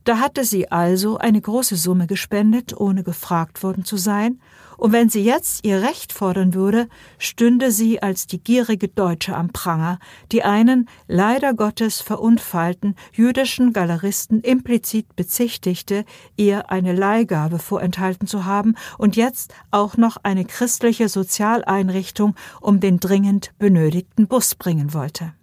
Da 0.08 0.20
hatte 0.20 0.46
sie 0.46 0.72
also 0.72 1.18
eine 1.18 1.42
große 1.42 1.76
Summe 1.76 2.08
gespendet, 2.08 2.74
ohne 2.80 3.04
gefragt 3.04 3.62
worden 3.62 3.84
zu 3.84 3.98
sein, 3.98 4.40
und 4.78 4.94
wenn 4.94 5.10
sie 5.10 5.22
jetzt 5.22 5.66
ihr 5.66 5.82
Recht 5.82 6.14
fordern 6.14 6.54
würde, 6.54 6.88
stünde 7.18 7.72
sie 7.72 8.02
als 8.02 8.26
die 8.26 8.42
gierige 8.42 8.88
Deutsche 8.88 9.36
am 9.36 9.50
Pranger, 9.50 10.00
die 10.32 10.44
einen, 10.44 10.88
leider 11.08 11.54
Gottes 11.54 12.00
verunfallten, 12.00 12.96
jüdischen 13.12 13.74
Galeristen 13.74 14.40
implizit 14.40 15.14
bezichtigte, 15.18 16.06
ihr 16.38 16.72
eine 16.72 16.94
Leihgabe 16.94 17.60
vorenthalten 17.60 18.30
zu 18.30 18.46
haben 18.46 18.76
und 18.98 19.18
jetzt 19.18 19.54
auch 19.72 19.98
noch 19.98 20.16
eine 20.24 20.46
christliche 20.46 21.10
Sozialeinrichtung 21.10 22.34
um 22.62 22.80
den 22.80 23.02
dringend 23.02 23.52
benötigten 23.60 24.28
Bus 24.28 24.56
bringen 24.56 24.94
wollte. 24.94 25.34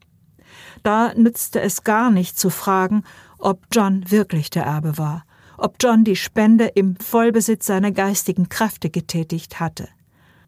Da 0.85 1.13
nützte 1.15 1.61
es 1.61 1.83
gar 1.83 2.11
nicht 2.11 2.39
zu 2.39 2.51
fragen, 2.51 3.05
ob 3.45 3.67
John 3.71 4.11
wirklich 4.11 4.49
der 4.49 4.65
Erbe 4.65 4.97
war, 4.97 5.25
ob 5.59 5.77
John 5.81 6.03
die 6.03 6.17
Spende 6.17 6.67
im 6.67 6.97
Vollbesitz 6.97 7.67
seiner 7.67 7.93
geistigen 7.93 8.49
Kräfte 8.49 8.91
getätigt 8.91 9.61
hatte. 9.61 9.89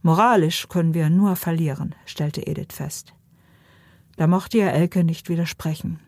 Moralisch 0.03 0.69
können 0.69 0.95
wir 0.95 1.11
nur 1.11 1.37
verlieren, 1.37 1.95
stellte 2.07 2.47
Edith 2.47 2.73
fest. 2.73 3.13
Da 4.17 4.27
mochte 4.27 4.59
ihr 4.59 4.73
Elke 4.73 5.05
nicht 5.05 5.29
widersprechen. 5.29 6.01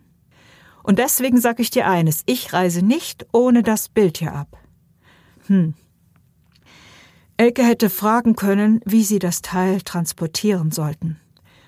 Und 0.83 0.99
deswegen 0.99 1.41
sag 1.41 1.61
ich 1.61 1.71
dir 1.71 1.87
eines, 1.87 2.23
ich 2.25 2.55
reise 2.55 2.83
nicht 2.83 3.27
ohne 3.33 3.63
das 3.63 3.91
Bild 3.91 4.19
hier 4.19 4.33
ab. 4.33 4.57
Hm. 5.47 5.75
Elke 7.37 7.63
hätte 7.63 7.91
fragen 7.91 8.35
können, 8.35 8.81
wie 8.87 9.05
sie 9.05 9.19
das 9.19 9.43
Teil 9.43 9.83
transportieren 9.83 10.71
sollten. 10.71 11.21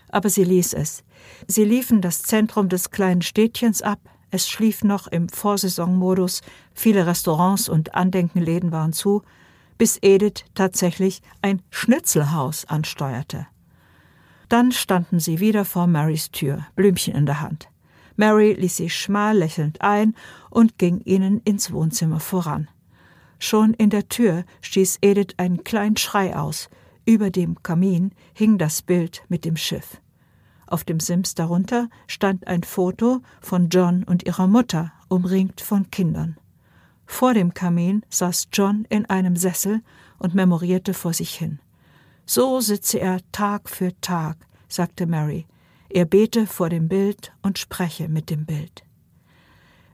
Aber 0.09 0.31
sie 0.31 0.45
ließ 0.45 0.73
es. 0.73 1.05
Sie 1.47 1.65
liefen 1.65 2.01
das 2.01 2.23
Zentrum 2.23 2.69
des 2.71 2.91
kleinen 2.91 3.23
Städtchens 3.23 3.83
ab, 3.83 4.01
es 4.31 4.49
schlief 4.49 4.85
noch 4.85 5.07
im 5.07 5.29
Vorsaisonmodus, 5.29 6.43
viele 6.73 7.07
Restaurants 7.07 7.69
und 7.69 7.95
Andenkenläden 7.95 8.73
waren 8.73 8.93
zu, 8.93 9.23
bis 9.79 9.99
Edith 10.03 10.45
tatsächlich 10.55 11.23
ein 11.43 11.63
Schnitzelhaus 11.71 12.65
ansteuerte. 12.67 13.47
Dann 14.49 14.73
standen 14.73 15.21
sie 15.21 15.41
wieder 15.41 15.65
vor 15.65 15.87
Marys 15.87 16.31
Tür, 16.31 16.67
Blümchen 16.75 17.15
in 17.15 17.27
der 17.27 17.41
Hand. 17.41 17.69
Mary 18.17 18.53
ließ 18.53 18.77
sie 18.77 18.91
schmal 18.91 19.39
lächelnd 19.39 19.81
ein 19.81 20.15
und 20.51 20.77
ging 20.77 21.01
ihnen 21.01 21.41
ins 21.45 21.73
Wohnzimmer 21.73 22.21
voran. 22.21 22.69
Schon 23.39 23.73
in 23.73 23.89
der 23.89 24.09
Tür 24.09 24.45
stieß 24.61 24.99
Edith 25.01 25.35
einen 25.39 25.65
kleinen 25.65 25.97
Schrei 25.97 26.37
aus. 26.37 26.69
Über 27.07 27.31
dem 27.31 27.63
Kamin 27.63 28.13
hing 28.35 28.59
das 28.59 28.83
Bild 28.83 29.23
mit 29.29 29.47
dem 29.47 29.57
Schiff. 29.57 30.03
Auf 30.71 30.85
dem 30.85 31.01
Sims 31.01 31.35
darunter 31.35 31.91
stand 32.07 32.47
ein 32.47 32.63
Foto 32.63 33.23
von 33.41 33.69
John 33.69 34.05
und 34.05 34.25
ihrer 34.25 34.47
Mutter, 34.47 34.93
umringt 35.09 35.61
von 35.61 35.91
Kindern. 35.91 36.37
Vor 37.07 37.35
dem 37.35 37.53
Kamin 37.55 38.05
saß 38.09 38.49
John 38.53 38.87
in 38.89 39.05
einem 39.07 39.35
Sessel 39.35 39.83
und 40.21 40.37
memorierte 40.37 40.95
vor 40.95 41.13
sich 41.13 41.35
hin. 41.35 41.59
So 42.25 42.61
sitze 42.61 43.01
er 43.01 43.19
Tag 43.33 43.69
für 43.69 44.01
Tag, 44.01 44.37
sagte 44.69 45.07
Mary. 45.07 45.47
Er 45.89 46.05
bete 46.05 46.47
vor 46.47 46.69
dem 46.69 46.89
Bild 46.89 47.33
und 47.43 47.59
spreche 47.59 48.09
mit 48.09 48.31
dem 48.31 48.47
Bild. 48.47 48.85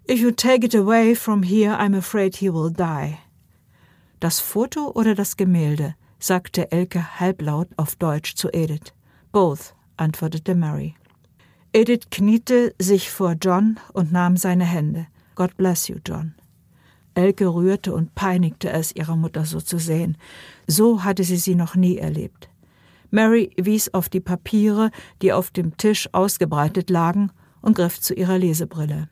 If 0.07 0.21
you 0.21 0.31
take 0.31 0.65
it 0.65 0.75
away 0.75 1.15
from 1.15 1.43
here, 1.43 1.75
I'm 1.79 1.97
afraid 1.97 2.37
he 2.37 2.53
will 2.53 2.71
die. 2.71 3.17
Das 4.21 4.41
Foto 4.41 4.91
oder 4.91 5.15
das 5.15 5.39
Gemälde? 5.39 5.95
sagte 6.19 6.71
Elke 6.71 7.19
halblaut 7.19 7.69
auf 7.79 7.97
Deutsch 7.97 8.35
zu 8.35 8.51
Edith. 8.53 8.93
Both, 9.33 9.75
antwortete 9.97 10.55
Mary. 10.55 10.95
Edith 11.73 12.11
kniete 12.11 12.75
sich 12.79 13.11
vor 13.11 13.35
John 13.41 13.79
und 13.93 14.13
nahm 14.13 14.37
seine 14.37 14.65
Hände. 14.65 15.07
God 15.35 15.57
bless 15.57 15.89
you, 15.89 15.97
John. 16.05 16.35
Elke 17.15 17.47
rührte 17.47 17.95
und 17.95 18.15
peinigte 18.15 18.71
es, 18.71 18.95
ihre 18.95 19.17
Mutter 19.17 19.45
so 19.45 19.61
zu 19.61 19.79
sehen. 19.79 20.17
So 20.67 21.05
hatte 21.05 21.25
sie 21.25 21.37
sie 21.37 21.55
noch 21.55 21.75
nie 21.75 21.97
erlebt. 21.99 22.49
Mary 23.11 23.51
wies 23.57 23.93
auf 23.95 24.09
die 24.09 24.21
Papiere, 24.21 24.91
die 25.23 25.33
auf 25.33 25.51
dem 25.51 25.77
Tisch 25.77 26.09
ausgebreitet 26.13 26.91
lagen, 26.91 27.31
und 27.63 27.75
griff 27.75 28.01
zu 28.01 28.15
ihrer 28.15 28.39
Lesebrille. 28.39 29.09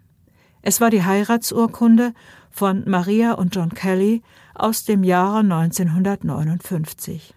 Es 0.62 0.80
war 0.80 0.90
die 0.90 1.02
Heiratsurkunde 1.02 2.14
von 2.50 2.84
Maria 2.88 3.32
und 3.32 3.54
John 3.54 3.70
Kelly 3.70 4.22
aus 4.54 4.84
dem 4.84 5.02
Jahre 5.02 5.40
1959. 5.40 7.34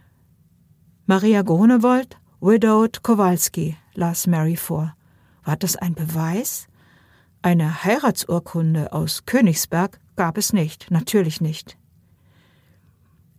Maria 1.08 1.42
Grunewold 1.42 2.18
Widowed 2.40 3.02
Kowalski, 3.02 3.78
las 3.96 4.28
Mary 4.28 4.56
vor. 4.56 4.96
War 5.44 5.56
das 5.56 5.76
ein 5.76 5.96
Beweis? 5.96 6.68
Eine 7.42 7.84
Heiratsurkunde 7.84 8.94
aus 8.94 9.26
Königsberg 9.26 10.00
gab 10.16 10.38
es 10.38 10.54
nicht, 10.54 10.92
natürlich 10.92 11.42
nicht. 11.42 11.80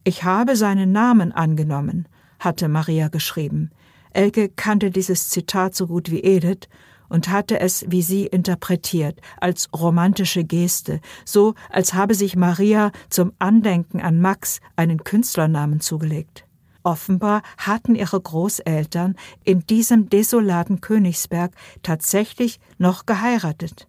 Ich 0.03 0.25
habe 0.25 0.57
seinen 0.57 0.91
Namen 0.91 1.31
angenommen, 1.31 2.09
hatte 2.41 2.69
Maria 2.69 3.07
geschrieben. 3.07 3.71
Elke 4.11 4.49
kannte 4.49 4.91
dieses 4.91 5.29
Zitat 5.29 5.77
so 5.77 5.87
gut 5.87 6.11
wie 6.11 6.25
Edith 6.25 6.69
und 7.09 7.29
hatte 7.29 7.61
es 7.61 7.85
wie 7.89 8.03
sie 8.03 8.27
interpretiert, 8.27 9.21
als 9.41 9.69
romantische 9.73 10.43
Geste, 10.43 11.01
so 11.25 11.55
als 11.71 11.95
habe 11.95 12.17
sich 12.17 12.35
Maria 12.35 12.91
zum 13.11 13.33
Andenken 13.39 14.01
an 14.01 14.21
Max 14.21 14.59
einen 14.75 15.05
Künstlernamen 15.05 15.79
zugelegt. 15.79 16.48
Offenbar 16.89 17.43
hatten 17.59 17.95
ihre 17.95 18.19
Großeltern 18.19 19.15
in 19.45 19.61
diesem 19.67 20.09
desolaten 20.09 20.81
Königsberg 20.81 21.53
tatsächlich 21.83 22.61
noch 22.79 23.05
geheiratet. 23.05 23.87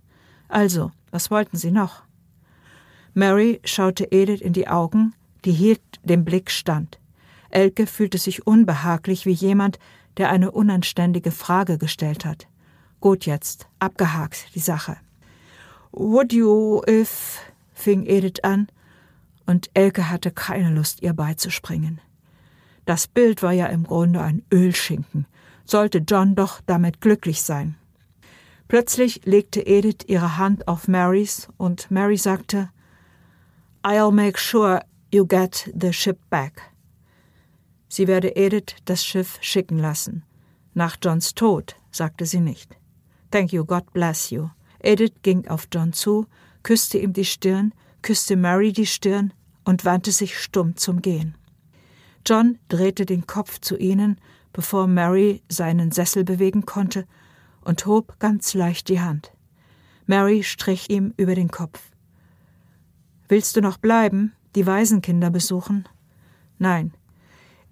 Also, 0.49 0.91
was 1.09 1.31
wollten 1.31 1.55
sie 1.55 1.71
noch? 1.71 2.03
Mary 3.13 3.61
schaute 3.63 4.11
Edith 4.11 4.41
in 4.41 4.51
die 4.51 4.67
Augen, 4.67 5.13
die 5.45 5.53
hielt 5.53 5.79
den 6.03 6.25
Blick 6.25 6.51
stand. 6.51 6.99
Elke 7.49 7.87
fühlte 7.87 8.17
sich 8.17 8.45
unbehaglich 8.45 9.25
wie 9.25 9.31
jemand, 9.31 9.79
der 10.17 10.29
eine 10.29 10.51
unanständige 10.51 11.31
Frage 11.31 11.77
gestellt 11.77 12.25
hat. 12.25 12.49
Gut 12.99 13.25
jetzt, 13.25 13.69
abgehakt 13.79 14.53
die 14.55 14.59
Sache. 14.59 14.97
Would 15.93 16.33
you 16.33 16.81
if, 16.85 17.39
fing 17.71 18.05
Edith 18.05 18.43
an, 18.43 18.67
und 19.45 19.69
Elke 19.73 20.09
hatte 20.09 20.31
keine 20.31 20.69
Lust, 20.69 21.01
ihr 21.01 21.13
beizuspringen. 21.13 22.01
Das 22.90 23.06
Bild 23.06 23.43
war 23.43 23.51
ja 23.51 23.68
im 23.68 23.84
Grunde 23.84 24.19
ein 24.19 24.42
Ölschinken. 24.51 25.27
Sollte 25.64 26.00
John 26.00 26.34
doch 26.34 26.59
damit 26.66 27.01
glücklich 27.01 27.43
sein. 27.43 27.76
Plötzlich 28.68 29.22
legte 29.26 29.61
Edith 29.61 30.06
ihre 30.08 30.40
Hand 30.40 30.68
auf 30.68 30.88
Marys 30.88 31.50
und 31.58 31.92
Mary 31.92 32.18
sagte, 32.18 32.72
I'll 33.84 34.11
make 34.11 34.40
sure 34.40 34.82
you 35.14 35.27
get 35.27 35.72
the 35.80 35.93
ship 35.93 36.18
back. 36.32 36.72
Sie 37.90 38.08
werde 38.08 38.35
Edith 38.35 38.77
das 38.85 39.06
Schiff 39.06 39.38
schicken 39.40 39.77
lassen. 39.77 40.24
Nach 40.74 40.98
Johns 41.00 41.35
Tod, 41.35 41.76
sagte 41.92 42.26
sie 42.26 42.40
nicht. 42.40 42.76
Thank 43.30 43.53
you, 43.53 43.66
God 43.66 43.93
bless 43.93 44.32
you. 44.32 44.50
Edith 44.80 45.14
ging 45.22 45.48
auf 45.48 45.68
John 45.72 45.93
zu, 45.93 46.26
küsste 46.64 46.98
ihm 46.98 47.14
die 47.14 47.26
Stirn, 47.26 47.72
küsste 48.01 48.35
Mary 48.35 48.74
die 48.74 48.88
Stirn 48.88 49.32
und 49.64 49.85
wandte 49.85 50.11
sich 50.11 50.40
stumm 50.40 50.76
zum 50.76 51.03
Gehen. 51.03 51.35
John 52.30 52.59
drehte 52.67 53.08
den 53.08 53.25
Kopf 53.25 53.59
zu 53.59 53.75
ihnen, 53.75 54.22
bevor 54.53 54.85
Mary 54.85 55.41
seinen 55.49 55.91
Sessel 55.91 56.24
bewegen 56.24 56.64
konnte, 56.64 57.06
und 57.61 57.88
hob 57.88 58.19
ganz 58.19 58.53
leicht 58.53 58.88
die 58.88 59.01
Hand. 59.01 59.32
Mary 60.06 60.43
strich 60.43 60.91
ihm 60.91 61.16
über 61.17 61.33
den 61.33 61.49
Kopf. 61.49 61.82
Willst 63.27 63.56
du 63.56 63.61
noch 63.61 63.77
bleiben, 63.77 64.33
die 64.53 64.67
Waisenkinder 64.67 65.32
besuchen? 65.32 65.90
Nein. 66.59 66.93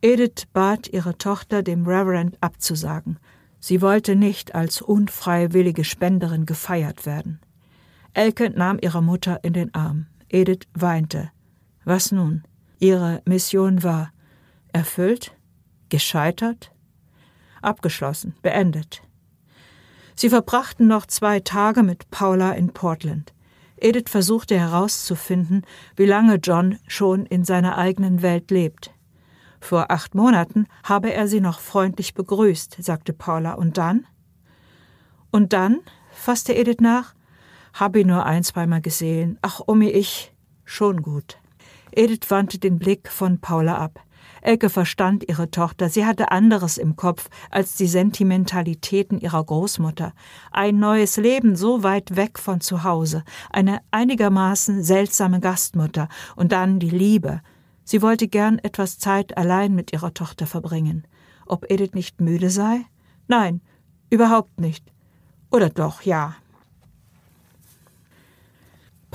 Edith 0.02 0.48
bat 0.54 0.88
ihre 0.88 1.20
Tochter, 1.20 1.62
dem 1.62 1.86
Reverend 1.86 2.38
abzusagen. 2.42 3.20
Sie 3.60 3.84
wollte 3.84 4.16
nicht 4.16 4.56
als 4.56 4.82
unfreiwillige 4.82 5.84
Spenderin 5.84 6.48
gefeiert 6.48 7.06
werden. 7.06 7.40
Elke 8.14 8.50
nahm 8.50 8.80
ihre 8.82 9.04
Mutter 9.04 9.44
in 9.44 9.54
den 9.54 9.74
Arm. 9.76 10.08
Edith 10.30 10.68
weinte. 10.74 11.30
Was 11.86 12.12
nun? 12.12 12.44
Ihre 12.80 13.22
Mission 13.26 13.84
war, 13.84 14.12
Erfüllt? 14.78 15.32
Gescheitert? 15.90 16.72
Abgeschlossen, 17.64 18.36
beendet. 18.44 19.02
Sie 20.14 20.30
verbrachten 20.30 20.88
noch 20.88 21.08
zwei 21.08 21.40
Tage 21.40 21.82
mit 21.82 22.12
Paula 22.12 22.52
in 22.52 22.74
Portland. 22.74 23.34
Edith 23.78 24.12
versuchte 24.12 24.60
herauszufinden, 24.60 25.66
wie 25.96 26.06
lange 26.06 26.36
John 26.36 26.78
schon 26.88 27.26
in 27.26 27.44
seiner 27.44 27.76
eigenen 27.80 28.22
Welt 28.22 28.52
lebt. 28.52 28.92
Vor 29.60 29.90
acht 29.90 30.14
Monaten 30.14 30.68
habe 30.84 31.12
er 31.12 31.28
sie 31.28 31.42
noch 31.42 31.60
freundlich 31.60 32.14
begrüßt, 32.14 32.78
sagte 32.80 33.14
Paula. 33.14 33.54
Und 33.54 33.80
dann? 33.80 34.06
Und 35.32 35.54
dann, 35.54 35.80
fasste 36.12 36.54
Edith 36.54 36.82
nach, 36.82 37.16
Hab 37.74 37.96
ihn 37.96 38.08
nur 38.08 38.28
ein, 38.28 38.44
zweimal 38.44 38.82
gesehen. 38.82 39.40
Ach, 39.42 39.60
Omi, 39.66 39.90
ich. 39.90 40.34
Schon 40.66 41.02
gut. 41.02 41.40
Edith 41.92 42.30
wandte 42.30 42.60
den 42.60 42.78
Blick 42.78 43.10
von 43.10 43.40
Paula 43.40 43.78
ab. 43.78 44.04
Elke 44.48 44.70
verstand 44.70 45.28
ihre 45.28 45.52
Tochter. 45.52 45.90
Sie 45.90 46.06
hatte 46.06 46.32
anderes 46.32 46.78
im 46.78 46.96
Kopf 46.96 47.30
als 47.52 47.76
die 47.76 47.86
Sentimentalitäten 47.86 49.20
ihrer 49.20 49.44
Großmutter. 49.44 50.14
Ein 50.52 50.80
neues 50.80 51.18
Leben 51.18 51.58
so 51.58 51.84
weit 51.84 52.16
weg 52.16 52.40
von 52.40 52.62
zu 52.62 52.86
Hause, 52.86 53.26
eine 53.50 53.82
einigermaßen 53.92 54.84
seltsame 54.84 55.42
Gastmutter 55.42 56.08
und 56.38 56.54
dann 56.54 56.80
die 56.80 56.90
Liebe. 56.90 57.42
Sie 57.84 58.02
wollte 58.02 58.30
gern 58.30 58.58
etwas 58.60 59.00
Zeit 59.00 59.38
allein 59.38 59.76
mit 59.76 59.92
ihrer 59.92 60.14
Tochter 60.14 60.48
verbringen. 60.48 61.06
Ob 61.46 61.70
Edith 61.70 61.94
nicht 61.94 62.22
müde 62.22 62.50
sei? 62.50 62.86
Nein, 63.28 63.60
überhaupt 64.10 64.62
nicht. 64.62 64.94
Oder 65.52 65.70
doch, 65.70 66.04
ja. 66.04 66.36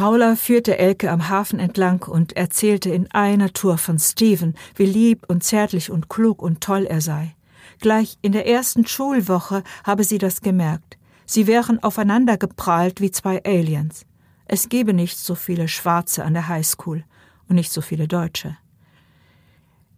Paula 0.02 0.34
führte 0.34 0.78
Elke 0.78 1.12
am 1.12 1.28
Hafen 1.28 1.60
entlang 1.60 2.02
und 2.02 2.36
erzählte 2.36 2.90
in 2.90 3.08
einer 3.12 3.52
Tour 3.52 3.78
von 3.78 4.00
Steven, 4.00 4.56
wie 4.74 4.84
lieb 4.84 5.26
und 5.28 5.44
zärtlich 5.44 5.92
und 5.92 6.08
klug 6.08 6.42
und 6.42 6.60
toll 6.60 6.86
er 6.86 7.00
sei. 7.00 7.36
Gleich 7.78 8.18
in 8.20 8.32
der 8.32 8.48
ersten 8.48 8.84
Schulwoche 8.84 9.62
habe 9.84 10.02
sie 10.02 10.18
das 10.18 10.40
gemerkt. 10.40 10.98
Sie 11.24 11.46
wären 11.46 11.80
aufeinander 11.84 12.36
geprahlt 12.36 13.00
wie 13.00 13.12
zwei 13.12 13.44
Aliens. 13.44 14.04
Es 14.46 14.68
gebe 14.68 14.92
nicht 14.92 15.18
so 15.18 15.36
viele 15.36 15.68
Schwarze 15.68 16.24
an 16.24 16.34
der 16.34 16.48
Highschool 16.48 17.04
und 17.48 17.54
nicht 17.54 17.70
so 17.70 17.80
viele 17.80 18.08
Deutsche. 18.08 18.56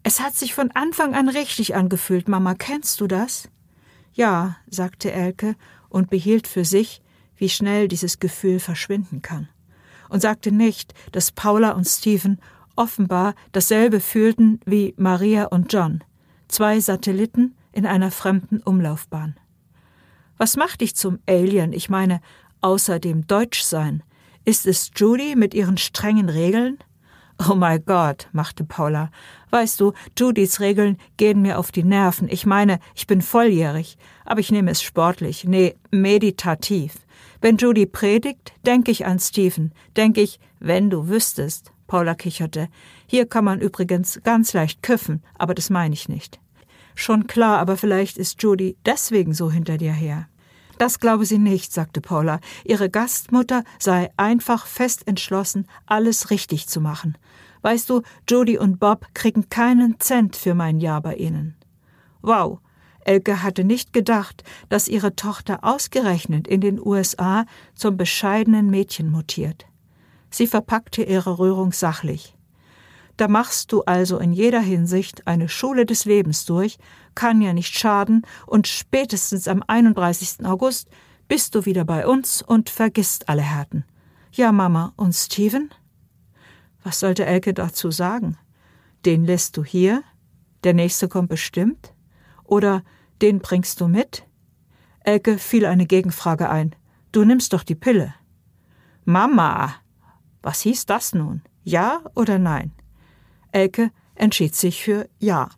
Es 0.02 0.20
hat 0.20 0.34
sich 0.34 0.52
von 0.52 0.70
Anfang 0.73 1.15
an 1.15 1.31
richtig 1.31 1.74
angefühlt, 1.74 2.28
Mama, 2.28 2.55
kennst 2.55 3.00
du 3.00 3.07
das? 3.07 3.49
Ja, 4.12 4.57
sagte 4.68 5.12
Elke 5.12 5.57
und 5.89 6.10
behielt 6.10 6.47
für 6.47 6.66
sich, 6.66 7.00
wie 7.39 7.49
schnell 7.49 7.89
dieses 7.89 8.20
Gefühl 8.20 8.60
verschwinden 8.60 9.23
kann 9.23 9.49
und 10.08 10.20
sagte 10.20 10.52
nicht, 10.52 10.94
dass 11.12 11.33
Paula 11.33 11.73
und 11.73 11.86
Stephen 11.86 12.39
offenbar 12.76 13.34
dasselbe 13.52 14.00
fühlten 14.00 14.60
wie 14.65 14.94
Maria 14.97 15.44
und 15.47 15.73
John, 15.73 16.02
zwei 16.49 16.81
Satelliten 16.81 17.55
in 17.73 17.86
einer 17.86 18.10
fremden 18.10 18.60
Umlaufbahn. 18.60 19.36
Was 20.39 20.57
macht 20.57 20.81
dich 20.81 20.97
zum 20.97 21.18
Alien? 21.26 21.73
Ich 21.73 21.89
meine, 21.89 22.20
außer 22.60 22.99
dem 22.99 23.26
Deutschsein. 23.26 24.02
Ist 24.44 24.66
es 24.66 24.91
Judy 24.97 25.36
mit 25.36 25.55
ihren 25.55 25.76
strengen 25.76 26.28
Regeln? 26.28 26.78
Oh 27.49 27.55
mein 27.55 27.84
Gott, 27.84 28.28
machte 28.33 28.65
Paula. 28.65 29.10
Weißt 29.50 29.81
du, 29.81 29.92
Judys 30.18 30.60
Regeln 30.60 30.99
gehen 31.16 31.42
mir 31.42 31.58
auf 31.58 31.73
die 31.73 31.83
Nerven. 31.83 32.28
Ich 32.28 32.47
meine, 32.47 32.78
ich 32.94 33.07
bin 33.07 33.23
volljährig, 33.23 33.99
aber 34.24 34.41
ich 34.41 34.52
nehme 34.52 34.70
es 34.70 34.83
sportlich, 34.83 35.44
nee, 35.44 35.74
meditativ. 35.91 36.94
Wenn 37.44 37.58
Judy 37.58 37.84
predigt, 37.84 38.55
denke 38.64 38.90
ich 38.90 39.05
an 39.05 39.18
Stephen, 39.18 39.74
denke 39.98 40.23
ich, 40.23 40.40
wenn 40.60 40.89
du 40.89 41.08
wüsstest. 41.08 41.73
Paula 41.86 42.14
kicherte. 42.14 42.68
Hier 43.06 43.26
kann 43.26 43.44
man 43.44 43.60
übrigens 43.60 44.18
ganz 44.24 44.55
leicht 44.55 44.82
küffen, 44.82 45.23
aber 45.34 45.52
das 45.52 45.68
meine 45.68 45.92
ich 45.92 46.08
nicht. 46.08 46.40
Schon 46.94 47.26
klar, 47.26 47.58
aber 47.58 47.76
vielleicht 47.76 48.16
ist 48.16 48.42
Judy 48.42 48.78
deswegen 48.86 49.34
so 49.34 49.50
hinter 49.50 49.76
dir 49.76 49.92
her. 49.92 50.26
Das 50.78 51.00
glaube 51.00 51.26
sie 51.26 51.36
nicht, 51.36 51.70
sagte 51.70 52.00
Paula. 52.00 52.40
Ihre 52.64 52.89
Gastmutter 52.89 53.62
sei 53.78 54.10
einfach 54.16 54.64
fest 54.64 55.06
entschlossen, 55.06 55.66
alles 55.84 56.31
richtig 56.31 56.66
zu 56.66 56.81
machen. 56.81 57.18
Weißt 57.60 57.90
du, 57.90 58.00
Judy 58.26 58.56
und 58.56 58.81
Bob 58.81 59.08
kriegen 59.12 59.50
keinen 59.50 60.00
Cent 60.00 60.34
für 60.34 60.55
mein 60.55 60.81
Jahr 60.81 61.02
bei 61.02 61.16
ihnen. 61.16 61.56
Wow, 62.23 62.60
Elke 63.05 63.42
hatte 63.42 63.65
nicht 63.65 63.92
gedacht, 63.92 64.44
dass 64.68 64.89
ihre 64.89 65.15
Tochter 65.16 65.60
ausgerechnet 65.62 66.49
in 66.49 66.60
den 66.60 66.81
USA 66.81 67.47
zum 67.74 67.97
bescheidenen 67.97 68.70
Mädchen 68.70 69.10
mutiert. 69.10 69.66
Sie 70.31 70.47
verpackte 70.47 71.02
ihre 71.02 71.39
Rührung 71.39 71.73
sachlich. 71.73 72.34
Da 73.16 73.28
machst 73.28 73.70
du 73.70 73.83
also 73.83 74.18
in 74.18 74.33
jeder 74.33 74.60
Hinsicht 74.60 75.26
eine 75.26 75.49
Schule 75.49 75.86
des 75.86 76.05
Lebens 76.05 76.44
durch, 76.44 76.78
kann 77.15 77.41
ja 77.41 77.52
nicht 77.52 77.78
schaden, 77.78 78.26
und 78.47 78.66
spätestens 78.66 79.47
am 79.47 79.62
31. 79.65 80.44
August 80.44 80.89
bist 81.28 81.55
du 81.55 81.65
wieder 81.65 81.84
bei 81.84 82.07
uns 82.07 82.42
und 82.42 82.70
vergisst 82.70 83.28
alle 83.28 83.42
Härten. 83.42 83.84
Ja, 84.33 84.50
Mama, 84.50 84.92
und 84.97 85.12
Steven? 85.12 85.70
Was 86.83 87.00
sollte 87.00 87.24
Elke 87.24 87.55
dazu 87.55 87.91
sagen? 87.92 88.36
Den 89.05 89.24
lässt 89.24 89.57
du 89.57 89.65
hier? 89.65 90.02
Der 90.65 90.74
nächste 90.74 91.08
kommt 91.08 91.28
bestimmt? 91.28 91.94
Oder 92.42 92.83
den 93.22 93.40
bringst 93.40 93.80
du 93.80 93.88
mit? 93.88 94.26
Elke 95.00 95.38
fiel 95.38 95.66
eine 95.66 95.86
Gegenfrage 95.86 96.48
ein. 96.48 96.74
Du 97.12 97.24
nimmst 97.24 97.52
doch 97.52 97.62
die 97.62 97.74
Pille. 97.74 98.14
Mama! 99.04 99.74
Was 100.42 100.60
hieß 100.62 100.86
das 100.86 101.14
nun? 101.14 101.42
Ja 101.62 102.02
oder 102.14 102.38
nein? 102.38 102.72
Elke 103.52 103.90
entschied 104.14 104.54
sich 104.54 104.82
für 104.82 105.08
Ja. 105.18 105.48